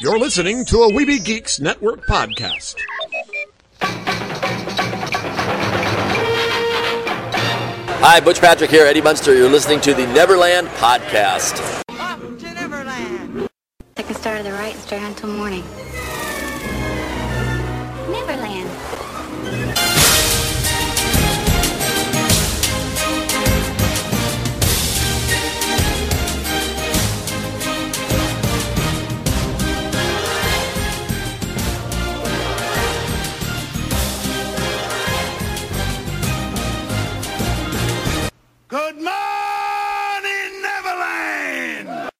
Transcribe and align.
You're 0.00 0.18
listening 0.18 0.64
to 0.66 0.82
a 0.82 0.90
Weeby 0.90 1.24
Geeks 1.24 1.60
Network 1.60 2.04
podcast. 2.06 2.74
Hi, 8.00 8.20
Butch 8.20 8.40
Patrick 8.40 8.70
here, 8.70 8.86
Eddie 8.86 9.00
Munster. 9.00 9.34
You're 9.34 9.48
listening 9.48 9.80
to 9.82 9.94
the 9.94 10.06
Neverland 10.08 10.66
Podcast. 10.68 11.82
Up 11.90 12.20
to 12.38 12.54
Neverland. 12.54 13.48
Take 13.94 14.10
a 14.10 14.14
start 14.14 14.38
to 14.38 14.42
the 14.42 14.52
right 14.52 14.74
and 14.74 14.82
straight 14.82 15.02
until 15.02 15.30
morning. 15.30 15.62
Neverland. 18.10 18.70
Good 38.74 38.96
morning, 38.96 40.62
Neverland! 40.62 42.10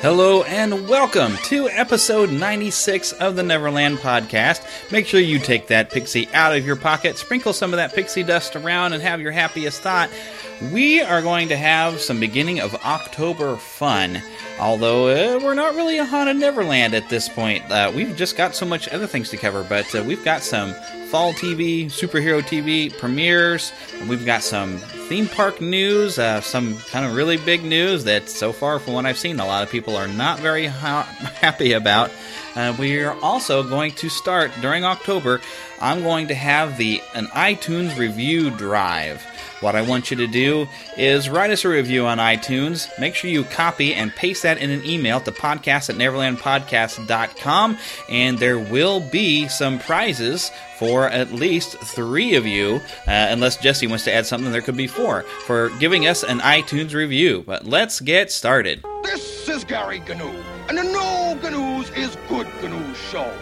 Hello 0.00 0.42
and 0.42 0.88
welcome 0.88 1.36
to 1.44 1.68
episode 1.68 2.32
96 2.32 3.12
of 3.12 3.36
the 3.36 3.44
Neverland 3.44 3.98
podcast. 3.98 4.90
Make 4.90 5.06
sure 5.06 5.20
you 5.20 5.38
take 5.38 5.68
that 5.68 5.92
pixie 5.92 6.28
out 6.34 6.56
of 6.56 6.66
your 6.66 6.74
pocket, 6.74 7.16
sprinkle 7.16 7.52
some 7.52 7.72
of 7.72 7.76
that 7.76 7.94
pixie 7.94 8.24
dust 8.24 8.56
around, 8.56 8.92
and 8.92 9.04
have 9.04 9.20
your 9.20 9.30
happiest 9.30 9.82
thought. 9.82 10.10
We 10.60 11.00
are 11.00 11.22
going 11.22 11.48
to 11.48 11.56
have 11.56 12.00
some 12.00 12.18
beginning 12.18 12.58
of 12.58 12.74
October 12.84 13.56
fun. 13.56 14.20
Although 14.58 15.36
uh, 15.36 15.38
we're 15.38 15.54
not 15.54 15.76
really 15.76 15.98
a 15.98 16.04
haunted 16.04 16.36
Neverland 16.36 16.94
at 16.94 17.08
this 17.08 17.28
point, 17.28 17.70
uh, 17.70 17.92
we've 17.94 18.16
just 18.16 18.36
got 18.36 18.56
so 18.56 18.66
much 18.66 18.88
other 18.88 19.06
things 19.06 19.30
to 19.30 19.36
cover. 19.36 19.62
But 19.62 19.94
uh, 19.94 20.02
we've 20.02 20.24
got 20.24 20.42
some 20.42 20.74
fall 21.10 21.32
TV, 21.32 21.86
superhero 21.86 22.42
TV 22.42 22.96
premieres. 22.98 23.72
We've 24.08 24.26
got 24.26 24.42
some 24.42 24.78
theme 24.78 25.28
park 25.28 25.60
news, 25.60 26.18
uh, 26.18 26.40
some 26.40 26.76
kind 26.90 27.06
of 27.06 27.14
really 27.14 27.36
big 27.36 27.62
news 27.62 28.02
that, 28.04 28.28
so 28.28 28.52
far, 28.52 28.80
from 28.80 28.94
what 28.94 29.06
I've 29.06 29.16
seen, 29.16 29.38
a 29.38 29.46
lot 29.46 29.62
of 29.62 29.70
people 29.70 29.94
are 29.94 30.08
not 30.08 30.40
very 30.40 30.66
ha- 30.66 31.04
happy 31.40 31.72
about. 31.72 32.10
Uh, 32.56 32.74
we 32.80 33.00
are 33.00 33.14
also 33.22 33.62
going 33.62 33.92
to 33.92 34.08
start 34.08 34.50
during 34.60 34.84
October. 34.84 35.40
I'm 35.80 36.02
going 36.02 36.26
to 36.28 36.34
have 36.34 36.76
the 36.78 37.00
an 37.14 37.26
iTunes 37.26 37.96
review 37.96 38.50
drive. 38.50 39.24
What 39.60 39.74
I 39.74 39.82
want 39.82 40.10
you 40.10 40.16
to 40.18 40.28
do 40.28 40.68
is 40.96 41.28
write 41.28 41.50
us 41.50 41.64
a 41.64 41.68
review 41.68 42.06
on 42.06 42.18
iTunes. 42.18 42.88
Make 43.00 43.16
sure 43.16 43.28
you 43.28 43.42
copy 43.42 43.92
and 43.92 44.14
paste 44.14 44.44
that 44.44 44.58
in 44.58 44.70
an 44.70 44.84
email 44.84 45.20
to 45.20 45.32
podcast 45.32 45.90
at 45.90 45.96
neverlandpodcast.com, 45.96 47.78
and 48.08 48.38
there 48.38 48.58
will 48.58 49.00
be 49.00 49.48
some 49.48 49.80
prizes 49.80 50.52
for 50.78 51.08
at 51.08 51.32
least 51.32 51.76
three 51.78 52.36
of 52.36 52.46
you, 52.46 52.76
uh, 53.08 53.26
unless 53.30 53.56
Jesse 53.56 53.88
wants 53.88 54.04
to 54.04 54.14
add 54.14 54.26
something, 54.26 54.52
there 54.52 54.62
could 54.62 54.76
be 54.76 54.86
four, 54.86 55.22
for 55.44 55.70
giving 55.80 56.06
us 56.06 56.22
an 56.22 56.38
iTunes 56.38 56.94
review. 56.94 57.42
But 57.44 57.66
let's 57.66 57.98
get 57.98 58.30
started. 58.30 58.84
This 59.02 59.48
is 59.48 59.64
Gary 59.64 59.98
Gnu, 60.00 60.28
and 60.68 60.78
the 60.78 60.84
No 60.84 61.36
Gnu's 61.42 61.90
is 61.90 62.16
Good 62.28 62.46
Gnu 62.62 62.94
Show. 62.94 63.32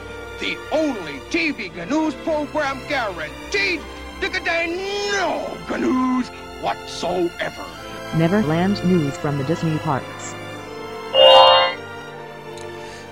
The 0.40 0.56
only 0.72 1.14
TV 1.30 1.70
Gnu's 1.74 2.14
program 2.16 2.80
guaranteed 2.88 3.82
to 4.20 4.28
contain 4.28 4.76
no 5.12 5.56
Gnu's 5.68 6.28
whatsoever. 6.62 7.64
Neverland 8.16 8.82
news 8.84 9.16
from 9.16 9.38
the 9.38 9.44
Disney 9.44 9.78
parks. 9.78 10.34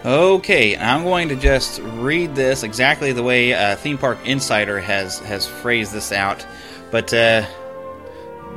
Okay, 0.04 0.76
I'm 0.76 1.03
going 1.03 1.31
to 1.31 1.37
just 1.37 1.81
read 1.81 2.34
this 2.34 2.62
exactly 2.62 3.12
the 3.12 3.22
way 3.22 3.54
uh, 3.54 3.76
Theme 3.76 3.97
Park 3.97 4.19
Insider 4.26 4.78
has 4.78 5.19
has 5.20 5.47
phrased 5.47 5.92
this 5.92 6.12
out. 6.12 6.47
But 6.91 7.12
uh, 7.15 7.47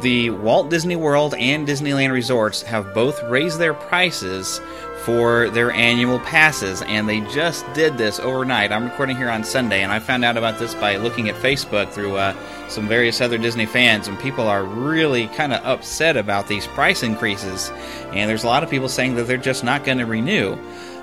the 0.02 0.30
Walt 0.32 0.70
Disney 0.70 0.96
World 0.98 1.34
and 1.36 1.68
Disneyland 1.68 2.12
resorts 2.12 2.62
have 2.64 2.94
both 2.94 3.24
raised 3.24 3.60
their 3.60 3.74
prices 3.74 4.60
for 5.08 5.50
their 5.52 5.72
annual 5.72 6.20
passes, 6.20 6.82
and 6.82 7.08
they 7.08 7.22
just 7.22 7.66
did 7.74 7.98
this 7.98 8.20
overnight. 8.20 8.74
I'm 8.74 8.84
recording 8.84 9.16
here 9.16 9.30
on 9.30 9.42
Sunday, 9.46 9.82
and 9.82 9.90
I 9.90 10.00
found 10.00 10.26
out 10.26 10.36
about 10.36 10.60
this 10.60 10.76
by 10.76 10.98
looking 10.98 11.30
at 11.30 11.36
Facebook 11.36 11.92
through 11.92 12.18
uh, 12.18 12.36
some 12.68 12.90
various 12.90 13.22
other 13.22 13.38
Disney 13.38 13.66
fans, 13.66 14.10
and 14.10 14.20
people 14.20 14.50
are 14.50 14.66
really 14.66 15.28
kind 15.28 15.54
of 15.54 15.64
upset 15.64 16.18
about 16.18 16.50
these 16.50 16.68
price 16.68 17.04
increases. 17.04 17.72
And 18.12 18.30
there's 18.30 18.44
a 18.44 18.48
lot 18.48 18.64
of 18.64 18.70
people 18.70 18.90
saying 18.90 19.16
that 19.16 19.28
they're 19.28 19.38
just 19.38 19.64
not 19.64 19.86
going 19.86 20.00
to 20.00 20.06
renew. 20.06 20.58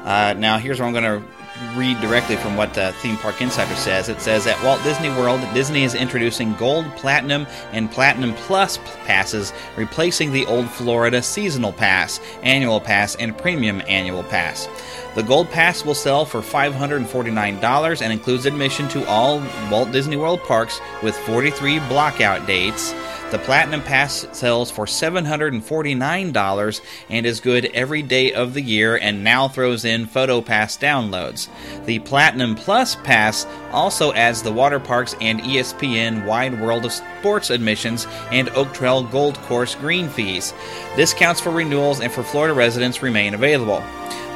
Uh, 0.04 0.34
now, 0.36 0.58
here's 0.58 0.80
where 0.80 0.86
I'm 0.86 0.92
going 0.92 1.22
to 1.22 1.26
read 1.74 2.00
directly 2.00 2.36
from 2.36 2.56
what 2.56 2.76
uh, 2.76 2.92
Theme 2.92 3.16
Park 3.16 3.40
Insider 3.40 3.74
says. 3.76 4.08
It 4.08 4.20
says 4.20 4.46
at 4.46 4.62
Walt 4.64 4.82
Disney 4.82 5.10
World, 5.10 5.40
Disney 5.54 5.84
is 5.84 5.94
introducing 5.94 6.54
Gold, 6.54 6.86
Platinum, 6.96 7.46
and 7.72 7.90
Platinum 7.90 8.34
Plus 8.34 8.78
passes, 9.04 9.52
replacing 9.76 10.32
the 10.32 10.46
old 10.46 10.68
Florida 10.68 11.22
Seasonal 11.22 11.72
Pass, 11.72 12.20
Annual 12.42 12.80
Pass, 12.80 13.14
and 13.16 13.36
Premium 13.36 13.82
Annual 13.86 14.24
Pass. 14.24 14.68
The 15.14 15.22
Gold 15.22 15.48
Pass 15.50 15.84
will 15.84 15.94
sell 15.94 16.24
for 16.24 16.40
$549 16.40 18.02
and 18.02 18.12
includes 18.12 18.46
admission 18.46 18.88
to 18.88 19.06
all 19.06 19.40
Walt 19.70 19.92
Disney 19.92 20.16
World 20.16 20.42
parks 20.42 20.80
with 21.04 21.16
43 21.18 21.78
blockout 21.80 22.48
dates. 22.48 22.92
The 23.30 23.38
Platinum 23.38 23.82
Pass 23.82 24.26
sells 24.32 24.72
for 24.72 24.86
$749 24.86 26.80
and 27.08 27.26
is 27.26 27.40
good 27.40 27.66
every 27.66 28.02
day 28.02 28.32
of 28.32 28.54
the 28.54 28.60
year 28.60 28.96
and 28.96 29.22
now 29.22 29.46
throws 29.48 29.84
in 29.84 30.06
PhotoPass 30.06 30.78
downloads. 30.78 31.48
The 31.86 32.00
Platinum 32.00 32.56
Plus 32.56 32.96
Pass 32.96 33.46
also 33.74 34.12
adds 34.14 34.42
the 34.42 34.52
water 34.52 34.80
parks 34.80 35.14
and 35.20 35.40
ESPN 35.40 36.24
Wide 36.24 36.58
World 36.60 36.86
of 36.86 36.92
Sports 36.92 37.50
admissions 37.50 38.06
and 38.30 38.48
Oak 38.50 38.72
Trail 38.72 39.02
Golf 39.02 39.38
Course 39.42 39.74
green 39.74 40.08
fees. 40.08 40.54
Discounts 40.96 41.40
for 41.40 41.50
renewals 41.50 42.00
and 42.00 42.10
for 42.12 42.22
Florida 42.22 42.54
residents 42.54 43.02
remain 43.02 43.34
available. 43.34 43.82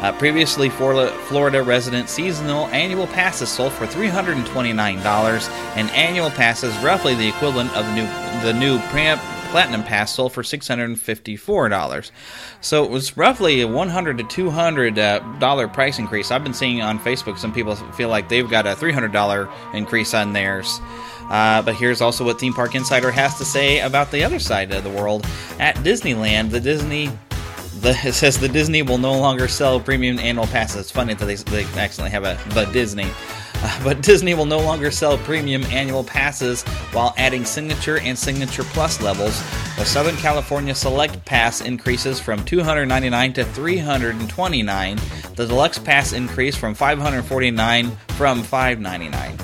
Uh, 0.01 0.13
previously, 0.13 0.69
Florida, 0.69 1.11
Florida 1.23 1.63
resident 1.63 2.09
seasonal 2.09 2.67
annual 2.69 3.07
passes 3.09 3.49
sold 3.49 3.73
for 3.73 3.87
$329, 3.87 5.49
and 5.77 5.91
annual 5.91 6.31
passes 6.31 6.77
roughly 6.85 7.17
the 7.17 7.27
equivalent 7.27 7.75
of 7.77 7.85
the 7.87 7.95
new 7.95 8.07
the 8.43 8.53
new 8.53 8.79
Platinum 9.51 9.83
Pass 9.83 10.15
sold 10.15 10.33
for 10.33 10.43
$654. 10.43 12.11
So 12.61 12.85
it 12.85 12.91
was 12.91 13.17
roughly 13.17 13.63
a 13.63 13.67
$100 13.67 14.19
to 14.19 14.25
200 14.25 14.99
uh, 14.99 15.69
price 15.69 15.99
increase. 15.99 16.31
I've 16.31 16.45
been 16.45 16.55
seeing 16.55 16.83
on 16.83 16.99
Facebook 16.99 17.39
some 17.39 17.53
people 17.53 17.75
feel 17.75 18.09
like 18.09 18.29
they've 18.29 18.49
got 18.49 18.67
a 18.67 18.75
$300 18.75 19.75
increase 19.75 20.15
on 20.15 20.33
theirs. 20.33 20.81
Uh, 21.31 21.63
but 21.63 21.75
here's 21.75 22.01
also 22.01 22.25
what 22.25 22.41
Theme 22.41 22.55
Park 22.55 22.75
Insider 22.75 23.11
has 23.11 23.37
to 23.39 23.45
say 23.45 23.81
about 23.81 24.11
the 24.11 24.25
other 24.25 24.39
side 24.39 24.73
of 24.73 24.85
the 24.85 24.91
world. 24.91 25.27
At 25.59 25.77
Disneyland, 25.77 26.51
the 26.51 26.61
Disney 26.61 27.11
the, 27.81 27.91
it 28.05 28.15
says 28.15 28.39
the 28.39 28.49
Disney 28.49 28.83
will 28.83 28.99
no 28.99 29.19
longer 29.19 29.49
sell 29.49 29.81
premium 29.81 30.19
annual 30.19 30.47
passes. 30.47 30.83
It's 30.83 30.91
funny 30.91 31.15
that 31.15 31.25
they, 31.25 31.37
they 31.37 31.65
accidentally 31.81 32.11
have 32.11 32.25
a 32.25 32.39
the 32.55 32.65
Disney. 32.67 33.11
But 33.85 34.03
Disney 34.03 34.35
will 34.35 34.47
no 34.47 34.61
longer 34.61 34.91
sell 34.91 35.19
premium 35.19 35.65
annual 35.65 36.05
passes 36.05 36.63
while 36.93 37.15
adding 37.17 37.45
Signature 37.45 37.99
and 37.99 38.19
Signature 38.19 38.65
Plus 38.65 39.01
levels. 39.01 39.41
The 39.77 39.85
Southern 39.85 40.17
California 40.17 40.75
Select 40.75 41.25
Pass 41.25 41.61
increases 41.61 42.21
from 42.21 42.45
299 42.45 43.33
to 43.35 43.45
329. 43.45 44.99
The 45.37 45.47
Deluxe 45.47 45.79
Pass 45.79 46.13
increase 46.13 46.57
from 46.57 46.75
549 46.75 47.91
from 48.09 48.43
599. 48.43 49.39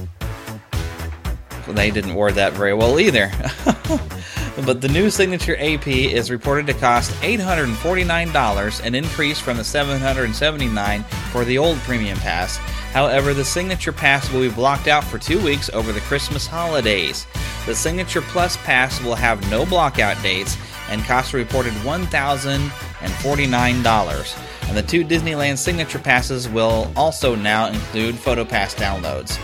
They 1.69 1.91
didn't 1.91 2.15
word 2.15 2.35
that 2.35 2.53
very 2.53 2.75
well 2.75 3.01
either. 3.01 3.31
but 4.67 4.81
the 4.81 4.89
new 4.89 5.09
Signature 5.11 5.57
AP 5.59 5.89
is 5.89 6.31
reported 6.31 6.67
to 6.67 6.75
cost 6.75 7.11
$849, 7.23 8.85
an 8.85 8.95
increase 8.95 9.41
from 9.41 9.57
the 9.57 9.65
779 9.65 11.03
for 11.33 11.45
the 11.45 11.59
old 11.59 11.79
Premium 11.79 12.19
Pass. 12.19 12.59
However, 12.95 13.35
the 13.35 13.45
Signature 13.45 13.93
Pass 13.93 14.33
will 14.33 14.41
be 14.41 14.49
blocked 14.49 14.87
out 14.87 15.03
for 15.03 15.19
two 15.19 15.43
weeks 15.45 15.69
over 15.71 15.91
the 15.91 16.01
Christmas 16.03 16.47
holidays. 16.47 17.27
The 17.67 17.75
Signature 17.75 18.23
Plus 18.23 18.57
Pass 18.59 19.03
will 19.03 19.17
have 19.17 19.51
no 19.51 19.67
blockout 19.67 20.23
dates 20.23 20.57
and 20.89 21.05
cost 21.05 21.33
reported 21.33 21.73
$1,049. 21.75 24.69
And 24.69 24.77
the 24.77 24.83
two 24.83 25.05
Disneyland 25.05 25.59
Signature 25.59 25.99
Passes 25.99 26.49
will 26.49 26.93
also 26.97 27.35
now 27.35 27.67
include 27.67 28.15
PhotoPass 28.15 28.77
downloads. 28.77 29.37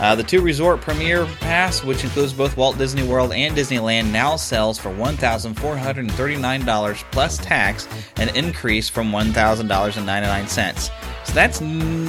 Uh, 0.00 0.14
the 0.14 0.22
two 0.22 0.40
resort 0.40 0.80
premier 0.80 1.26
pass, 1.40 1.82
which 1.82 2.04
includes 2.04 2.32
both 2.32 2.56
Walt 2.56 2.78
Disney 2.78 3.02
World 3.02 3.32
and 3.32 3.56
Disneyland, 3.56 4.12
now 4.12 4.36
sells 4.36 4.78
for 4.78 4.90
$1,439 4.90 7.04
plus 7.10 7.38
tax, 7.38 7.88
an 8.16 8.28
increase 8.36 8.88
from 8.88 9.10
$1,000.99. 9.10 10.90
So 11.24 11.32
that's 11.34 11.58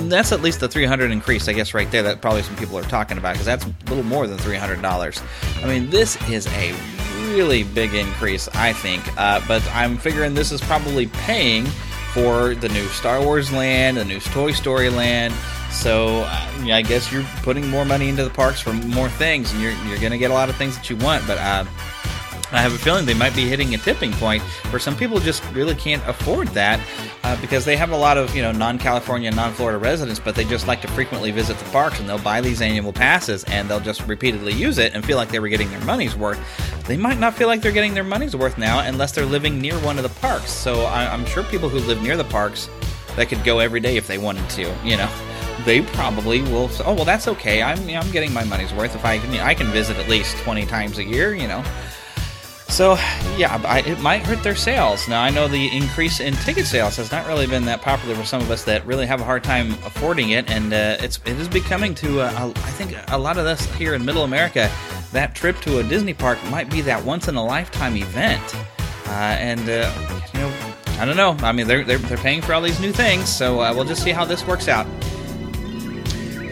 that's 0.09 0.31
at 0.31 0.41
least 0.41 0.59
the 0.61 0.69
300 0.69 1.11
increase, 1.11 1.49
I 1.49 1.53
guess, 1.53 1.73
right 1.73 1.89
there. 1.91 2.03
That 2.03 2.21
probably 2.21 2.43
some 2.43 2.55
people 2.55 2.77
are 2.77 2.83
talking 2.83 3.17
about 3.17 3.33
because 3.33 3.47
that's 3.47 3.65
a 3.65 3.73
little 3.87 4.03
more 4.03 4.27
than 4.27 4.37
$300. 4.37 5.21
I 5.61 5.67
mean, 5.67 5.89
this 5.89 6.15
is 6.29 6.47
a 6.47 6.73
really 7.29 7.63
big 7.63 7.93
increase, 7.93 8.47
I 8.49 8.73
think. 8.73 9.03
Uh, 9.17 9.41
but 9.47 9.65
I'm 9.73 9.97
figuring 9.97 10.33
this 10.33 10.51
is 10.51 10.61
probably 10.61 11.07
paying 11.07 11.65
for 12.13 12.55
the 12.55 12.69
new 12.69 12.85
Star 12.87 13.21
Wars 13.21 13.51
land, 13.51 13.97
the 13.97 14.05
new 14.05 14.19
Toy 14.19 14.51
Story 14.51 14.89
land. 14.89 15.33
So 15.71 16.21
uh, 16.21 16.67
I 16.71 16.81
guess 16.81 17.11
you're 17.11 17.25
putting 17.43 17.67
more 17.69 17.85
money 17.85 18.09
into 18.09 18.23
the 18.23 18.29
parks 18.29 18.59
for 18.59 18.73
more 18.73 19.09
things, 19.09 19.51
and 19.53 19.61
you're 19.61 19.73
you're 19.87 19.99
going 19.99 20.11
to 20.11 20.17
get 20.17 20.31
a 20.31 20.33
lot 20.33 20.49
of 20.49 20.55
things 20.55 20.75
that 20.75 20.89
you 20.89 20.95
want. 20.97 21.25
But 21.27 21.37
uh, 21.37 21.65
I 22.51 22.61
have 22.61 22.73
a 22.73 22.79
feeling 22.79 23.05
they 23.05 23.13
might 23.13 23.35
be 23.35 23.47
hitting 23.47 23.75
a 23.75 23.77
tipping 23.77 24.11
point 24.13 24.41
where 24.71 24.79
some 24.79 24.95
people 24.95 25.19
just 25.19 25.43
really 25.53 25.75
can't 25.75 26.05
afford 26.07 26.47
that 26.49 26.79
uh, 27.23 27.39
because 27.41 27.63
they 27.63 27.77
have 27.77 27.91
a 27.91 27.95
lot 27.95 28.17
of 28.17 28.35
you 28.35 28.41
know 28.41 28.51
non-California, 28.51 29.29
non-Florida 29.29 29.77
residents, 29.77 30.19
but 30.19 30.33
they 30.33 30.43
just 30.45 30.65
like 30.65 30.81
to 30.81 30.87
frequently 30.87 31.29
visit 31.29 31.57
the 31.59 31.69
parks 31.69 31.99
and 31.99 32.09
they'll 32.09 32.17
buy 32.17 32.41
these 32.41 32.61
annual 32.61 32.91
passes 32.91 33.43
and 33.45 33.69
they'll 33.69 33.79
just 33.79 34.07
repeatedly 34.07 34.53
use 34.53 34.79
it 34.79 34.95
and 34.95 35.05
feel 35.05 35.17
like 35.17 35.29
they 35.29 35.39
were 35.39 35.49
getting 35.49 35.69
their 35.69 35.83
money's 35.85 36.15
worth. 36.15 36.39
They 36.89 36.97
might 36.97 37.19
not 37.19 37.35
feel 37.35 37.47
like 37.47 37.61
they're 37.61 37.71
getting 37.71 37.93
their 37.93 38.03
money's 38.03 38.35
worth 38.35 38.57
now 38.57 38.79
unless 38.79 39.11
they're 39.11 39.23
living 39.23 39.61
near 39.61 39.77
one 39.81 39.97
of 39.97 40.03
the 40.03 40.19
parks. 40.21 40.49
So 40.49 40.85
I, 40.85 41.05
I'm 41.05 41.23
sure 41.23 41.43
people 41.43 41.69
who 41.69 41.77
live 41.77 42.01
near 42.01 42.17
the 42.17 42.23
parks 42.23 42.67
that 43.15 43.29
could 43.29 43.43
go 43.43 43.59
every 43.59 43.79
day 43.79 43.95
if 43.95 44.07
they 44.07 44.17
wanted 44.17 44.49
to, 44.49 44.75
you 44.83 44.97
know 44.97 45.07
they 45.65 45.81
probably 45.81 46.41
will. 46.41 46.67
Oh 46.83 46.95
well, 46.95 47.05
that's 47.05 47.27
okay. 47.27 47.61
I'm 47.61 47.77
I'm 47.89 48.09
getting 48.09 48.33
my 48.33 48.43
money's 48.43 48.73
worth 48.73 48.95
if 48.95 49.05
I 49.05 49.19
can. 49.19 49.31
I 49.35 49.53
can 49.53 49.67
visit 49.67 49.97
at 49.97 50.09
least 50.09 50.35
twenty 50.37 50.65
times 50.65 50.97
a 50.97 51.03
year. 51.03 51.35
You 51.35 51.47
know. 51.47 51.63
So 52.69 52.93
yeah, 53.37 53.61
I, 53.65 53.81
it 53.81 53.99
might 53.99 54.23
hurt 54.23 54.41
their 54.41 54.55
sales. 54.55 55.07
Now 55.07 55.21
I 55.21 55.29
know 55.29 55.47
the 55.47 55.67
increase 55.75 56.19
in 56.19 56.33
ticket 56.37 56.65
sales 56.65 56.95
has 56.95 57.11
not 57.11 57.27
really 57.27 57.45
been 57.45 57.65
that 57.65 57.83
popular 57.83 58.15
for 58.15 58.25
some 58.25 58.41
of 58.41 58.49
us 58.49 58.63
that 58.63 58.83
really 58.87 59.05
have 59.05 59.21
a 59.21 59.23
hard 59.23 59.43
time 59.43 59.73
affording 59.85 60.31
it, 60.31 60.49
and 60.49 60.73
uh, 60.73 60.97
it's 60.99 61.19
it 61.25 61.37
is 61.37 61.47
becoming 61.47 61.93
to 61.95 62.21
uh, 62.21 62.51
I 62.55 62.71
think 62.71 62.95
a 63.09 63.17
lot 63.17 63.37
of 63.37 63.45
us 63.45 63.63
here 63.75 63.93
in 63.93 64.03
Middle 64.03 64.23
America. 64.23 64.71
That 65.11 65.35
trip 65.35 65.59
to 65.61 65.79
a 65.79 65.83
Disney 65.83 66.13
park 66.13 66.37
might 66.49 66.69
be 66.69 66.81
that 66.81 67.03
once 67.03 67.27
in 67.27 67.35
a 67.35 67.43
lifetime 67.43 67.95
event, 67.97 68.55
uh, 69.07 69.09
and 69.09 69.61
uh, 69.61 69.91
you 70.33 70.39
know 70.39 70.53
I 70.99 71.05
don't 71.05 71.17
know. 71.17 71.35
I 71.45 71.51
mean 71.51 71.67
they're, 71.67 71.83
they're 71.83 71.97
they're 71.97 72.17
paying 72.17 72.41
for 72.41 72.53
all 72.53 72.61
these 72.61 72.79
new 72.79 72.91
things, 72.91 73.27
so 73.29 73.61
uh, 73.61 73.73
we'll 73.73 73.85
just 73.85 74.03
see 74.03 74.11
how 74.11 74.25
this 74.25 74.45
works 74.45 74.67
out. 74.67 74.85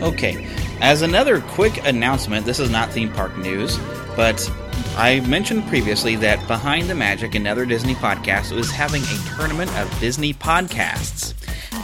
Okay, 0.01 0.47
as 0.81 1.01
another 1.01 1.41
quick 1.41 1.85
announcement, 1.85 2.45
this 2.45 2.59
is 2.59 2.69
not 2.69 2.91
theme 2.91 3.11
park 3.11 3.37
news, 3.37 3.77
but 4.15 4.51
I 4.95 5.19
mentioned 5.21 5.67
previously 5.67 6.15
that 6.17 6.45
Behind 6.47 6.89
the 6.89 6.95
Magic, 6.95 7.35
another 7.35 7.65
Disney 7.65 7.93
podcast, 7.93 8.51
was 8.55 8.71
having 8.71 9.03
a 9.03 9.35
tournament 9.35 9.71
of 9.77 9.99
Disney 9.99 10.33
podcasts. 10.33 11.35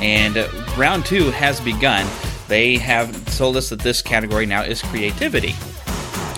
And 0.01 0.37
uh, 0.37 0.47
round 0.77 1.05
two 1.05 1.29
has 1.31 1.61
begun. 1.61 2.07
They 2.47 2.77
have 2.77 3.37
told 3.37 3.57
us 3.57 3.69
that 3.69 3.79
this 3.79 4.01
category 4.01 4.45
now 4.47 4.63
is 4.63 4.81
creativity. 4.81 5.55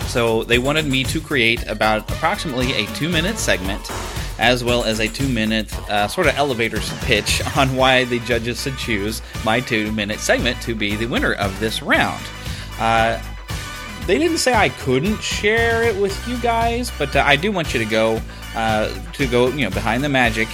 So 0.08 0.44
they 0.44 0.60
wanted 0.60 0.86
me 0.86 1.04
to 1.06 1.20
create 1.20 1.68
about 1.68 2.10
approximately 2.12 2.74
a 2.74 2.86
two 2.88 3.10
minute 3.10 3.38
segment 3.38 3.90
as 4.38 4.64
well 4.64 4.84
as 4.84 5.00
a 5.00 5.08
two 5.08 5.28
minute 5.28 5.74
uh, 5.90 6.08
sort 6.08 6.28
of 6.28 6.36
elevator 6.36 6.80
pitch 7.02 7.42
on 7.58 7.76
why 7.76 8.04
the 8.06 8.20
judges 8.20 8.62
should 8.62 8.78
choose 8.78 9.22
my 9.44 9.60
two 9.60 9.92
minute 9.92 10.20
segment 10.20 10.62
to 10.62 10.76
be 10.76 10.96
the 10.96 11.06
winner 11.06 11.34
of 11.34 11.58
this 11.60 11.82
round. 11.82 12.24
Uh, 12.80 13.22
they 14.06 14.20
didn't 14.20 14.38
say 14.38 14.54
I 14.54 14.70
couldn't 14.70 15.22
share 15.22 15.84
it 15.84 16.00
with 16.00 16.28
you 16.28 16.38
guys, 16.40 16.92
but 16.98 17.16
uh, 17.16 17.24
I 17.26 17.36
do 17.36 17.52
want 17.52 17.74
you 17.74 17.84
to 17.84 17.90
go 17.90 18.22
uh, 18.56 18.94
to 19.14 19.28
go 19.28 19.48
you 19.48 19.64
know 19.64 19.72
behind 19.72 20.04
the 20.04 20.10
magic 20.10 20.48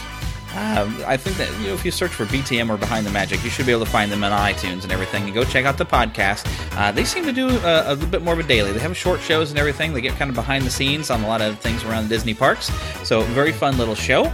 uh, 0.53 1.03
I 1.07 1.17
think 1.17 1.37
that 1.37 1.49
you 1.59 1.67
know 1.67 1.73
if 1.73 1.85
you 1.85 1.91
search 1.91 2.11
for 2.11 2.25
BTM 2.25 2.69
or 2.69 2.77
Behind 2.77 3.05
the 3.05 3.11
Magic, 3.11 3.43
you 3.43 3.49
should 3.49 3.65
be 3.65 3.71
able 3.71 3.85
to 3.85 3.91
find 3.91 4.11
them 4.11 4.23
on 4.23 4.31
iTunes 4.31 4.83
and 4.83 4.91
everything. 4.91 5.23
And 5.23 5.33
go 5.33 5.43
check 5.43 5.65
out 5.65 5.77
the 5.77 5.85
podcast. 5.85 6.45
Uh, 6.77 6.91
they 6.91 7.05
seem 7.05 7.25
to 7.25 7.31
do 7.31 7.49
a, 7.49 7.91
a, 7.91 7.93
little 7.93 8.09
bit 8.09 8.21
more 8.21 8.33
of 8.33 8.39
a 8.39 8.43
daily. 8.43 8.71
They 8.71 8.79
have 8.79 8.95
short 8.95 9.21
shows 9.21 9.49
and 9.49 9.59
everything. 9.59 9.93
They 9.93 10.01
get 10.01 10.17
kind 10.17 10.29
of 10.29 10.35
behind 10.35 10.65
the 10.65 10.69
scenes 10.69 11.09
on 11.09 11.23
a 11.23 11.27
lot 11.27 11.41
of 11.41 11.59
things 11.59 11.83
around 11.83 12.09
Disney 12.09 12.33
parks. 12.33 12.71
So 13.07 13.21
very 13.21 13.51
fun 13.51 13.77
little 13.77 13.95
show. 13.95 14.33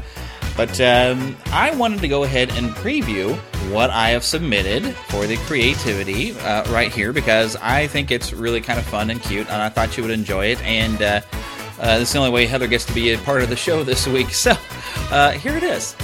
But 0.55 0.81
um, 0.81 1.37
I 1.47 1.75
wanted 1.75 2.01
to 2.01 2.07
go 2.07 2.23
ahead 2.23 2.49
and 2.51 2.71
preview 2.71 3.37
what 3.71 3.91
I 3.91 4.09
have 4.09 4.23
submitted 4.23 4.83
for 5.09 5.27
the 5.27 5.37
creativity 5.37 6.31
uh, 6.39 6.63
right 6.71 6.91
here 6.91 7.13
because 7.13 7.55
I 7.57 7.85
think 7.85 8.09
it's 8.09 8.33
really 8.33 8.59
kind 8.59 8.79
of 8.79 8.85
fun 8.85 9.11
and 9.11 9.21
cute, 9.21 9.47
and 9.47 9.61
I 9.61 9.69
thought 9.69 9.97
you 9.97 10.03
would 10.03 10.11
enjoy 10.11 10.47
it. 10.47 10.61
And 10.63 10.99
uh, 10.99 11.21
uh, 11.79 11.99
this 11.99 12.09
is 12.09 12.13
the 12.13 12.19
only 12.19 12.31
way 12.31 12.45
Heather 12.45 12.67
gets 12.67 12.85
to 12.85 12.93
be 12.93 13.13
a 13.13 13.17
part 13.19 13.41
of 13.41 13.49
the 13.49 13.55
show 13.55 13.83
this 13.83 14.07
week. 14.07 14.27
So 14.33 14.53
uh, 15.11 15.31
here 15.31 15.55
it 15.55 15.63
is. 15.63 15.95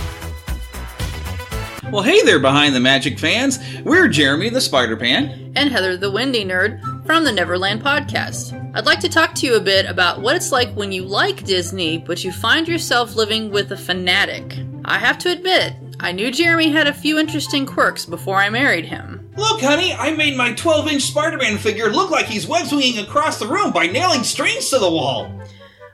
Well, 1.92 2.02
hey 2.02 2.22
there, 2.24 2.40
Behind 2.40 2.74
the 2.74 2.80
Magic 2.80 3.20
fans. 3.20 3.60
We're 3.84 4.08
Jeremy 4.08 4.50
the 4.50 4.62
Spider 4.62 4.98
Pan. 4.98 5.54
And 5.56 5.70
Heather 5.70 5.96
the 5.96 6.10
Windy 6.10 6.44
Nerd 6.44 6.82
from 7.06 7.24
the 7.24 7.32
Neverland 7.32 7.84
Podcast. 7.84 8.60
I'd 8.76 8.88
like 8.88 9.00
to 9.02 9.10
talk 9.10 9.36
to 9.36 9.46
you 9.46 9.56
a 9.56 9.60
bit 9.60 9.86
about 9.86 10.22
what 10.22 10.36
it's 10.36 10.52
like 10.52 10.74
when 10.74 10.92
you 10.92 11.04
like 11.04 11.44
Disney, 11.44 12.00
but 12.00 12.24
you 12.24 12.32
find 12.32 12.68
yourself 12.68 13.16
living 13.16 13.52
with 13.52 13.72
a 13.72 13.78
fanatic. 13.78 14.58
I 14.86 14.98
have 14.98 15.20
to 15.20 15.32
admit, 15.32 15.76
I 16.00 16.12
knew 16.12 16.32
Jeremy 16.32 16.70
had 16.70 16.88
a 16.88 16.94
few 16.94 17.20
interesting 17.20 17.66
quirks 17.66 18.06
before 18.06 18.38
I 18.38 18.50
married 18.50 18.86
him. 18.86 19.30
Look, 19.38 19.62
honey, 19.62 19.94
I 19.94 20.16
made 20.16 20.36
my 20.36 20.54
12 20.54 20.88
inch 20.88 21.04
Spider 21.04 21.38
Man 21.38 21.58
figure 21.58 21.90
look 21.90 22.10
like 22.10 22.26
he's 22.26 22.48
web 22.48 22.66
swinging 22.66 22.98
across 23.00 23.38
the 23.38 23.48
room 23.48 23.72
by 23.72 23.86
nailing 23.88 24.24
strings 24.24 24.70
to 24.70 24.80
the 24.80 24.90
wall. 24.90 25.32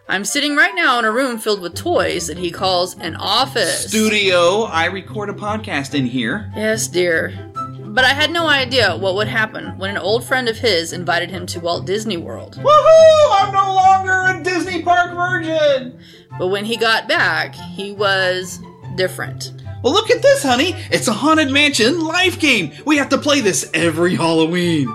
I'm 0.09 0.25
sitting 0.25 0.55
right 0.55 0.73
now 0.73 0.97
in 0.97 1.05
a 1.05 1.11
room 1.11 1.37
filled 1.37 1.61
with 1.61 1.75
toys 1.75 2.25
that 2.27 2.39
he 2.39 2.49
calls 2.49 2.97
an 2.97 3.15
office. 3.15 3.87
Studio. 3.87 4.63
I 4.63 4.85
record 4.85 5.29
a 5.29 5.33
podcast 5.33 5.93
in 5.93 6.07
here. 6.07 6.51
Yes, 6.55 6.87
dear. 6.87 7.31
But 7.53 8.05
I 8.05 8.13
had 8.15 8.31
no 8.31 8.47
idea 8.47 8.97
what 8.97 9.13
would 9.13 9.27
happen 9.27 9.77
when 9.77 9.91
an 9.91 9.99
old 9.99 10.23
friend 10.23 10.49
of 10.49 10.57
his 10.57 10.93
invited 10.93 11.29
him 11.29 11.45
to 11.45 11.59
Walt 11.59 11.85
Disney 11.85 12.17
World. 12.17 12.55
Woohoo! 12.55 13.29
I'm 13.33 13.53
no 13.53 13.75
longer 13.75 14.39
a 14.39 14.43
Disney 14.43 14.81
Park 14.81 15.13
virgin! 15.13 15.99
But 16.39 16.47
when 16.47 16.65
he 16.65 16.75
got 16.75 17.07
back, 17.07 17.53
he 17.53 17.91
was 17.91 18.59
different. 18.95 19.61
Well, 19.83 19.93
look 19.93 20.09
at 20.09 20.23
this, 20.23 20.41
honey! 20.41 20.73
It's 20.89 21.07
a 21.07 21.13
Haunted 21.13 21.51
Mansion 21.51 22.03
life 22.03 22.39
game! 22.39 22.71
We 22.83 22.97
have 22.97 23.09
to 23.09 23.19
play 23.19 23.41
this 23.41 23.69
every 23.75 24.15
Halloween! 24.15 24.87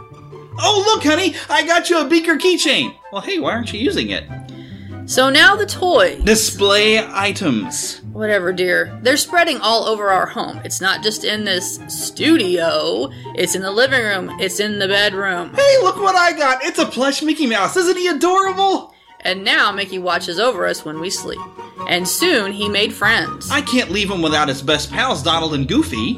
Oh, 0.59 0.83
look, 0.87 1.05
honey! 1.05 1.37
I 1.49 1.65
got 1.65 1.89
you 1.89 2.01
a 2.01 2.09
beaker 2.09 2.37
keychain! 2.37 2.97
Well, 3.13 3.23
hey, 3.23 3.39
why 3.39 3.53
aren't 3.53 3.73
you 3.73 3.79
using 3.79 4.11
it? 4.11 4.25
So 5.07 5.29
now 5.29 5.55
the 5.55 5.67
toys. 5.67 6.23
Display 6.25 6.99
items. 6.99 8.01
Whatever, 8.13 8.55
dear. 8.55 8.99
They're 9.03 9.19
spreading 9.19 9.59
all 9.59 9.85
over 9.85 10.11
our 10.11 10.25
home. 10.25 10.63
It's 10.65 10.81
not 10.81 11.03
just 11.03 11.25
in 11.25 11.45
this 11.45 11.79
studio, 11.89 13.11
it's 13.35 13.55
in 13.55 13.61
the 13.61 13.71
living 13.71 14.03
room, 14.03 14.41
it's 14.41 14.61
in 14.61 14.79
the 14.79 14.89
bedroom. 14.89 15.53
Hey, 15.53 15.77
look 15.83 15.97
what 15.97 16.17
I 16.17 16.33
got! 16.33 16.65
It's 16.65 16.79
a 16.79 16.87
plush 16.87 17.23
Mickey 17.23 17.47
Mouse. 17.47 17.77
Isn't 17.77 17.99
he 17.99 18.09
adorable? 18.09 18.95
And 19.21 19.45
now 19.45 19.73
Mickey 19.73 19.99
watches 19.99 20.39
over 20.39 20.67
us 20.67 20.85
when 20.85 21.01
we 21.01 21.11
sleep. 21.11 21.41
And 21.89 22.09
soon 22.09 22.53
he 22.53 22.69
made 22.69 22.93
friends. 22.93 23.51
I 23.51 23.61
can't 23.61 23.91
leave 23.91 24.11
him 24.11 24.23
without 24.23 24.49
his 24.49 24.63
best 24.63 24.91
pals, 24.91 25.23
Donald 25.23 25.55
and 25.55 25.69
Goofy. 25.69 26.17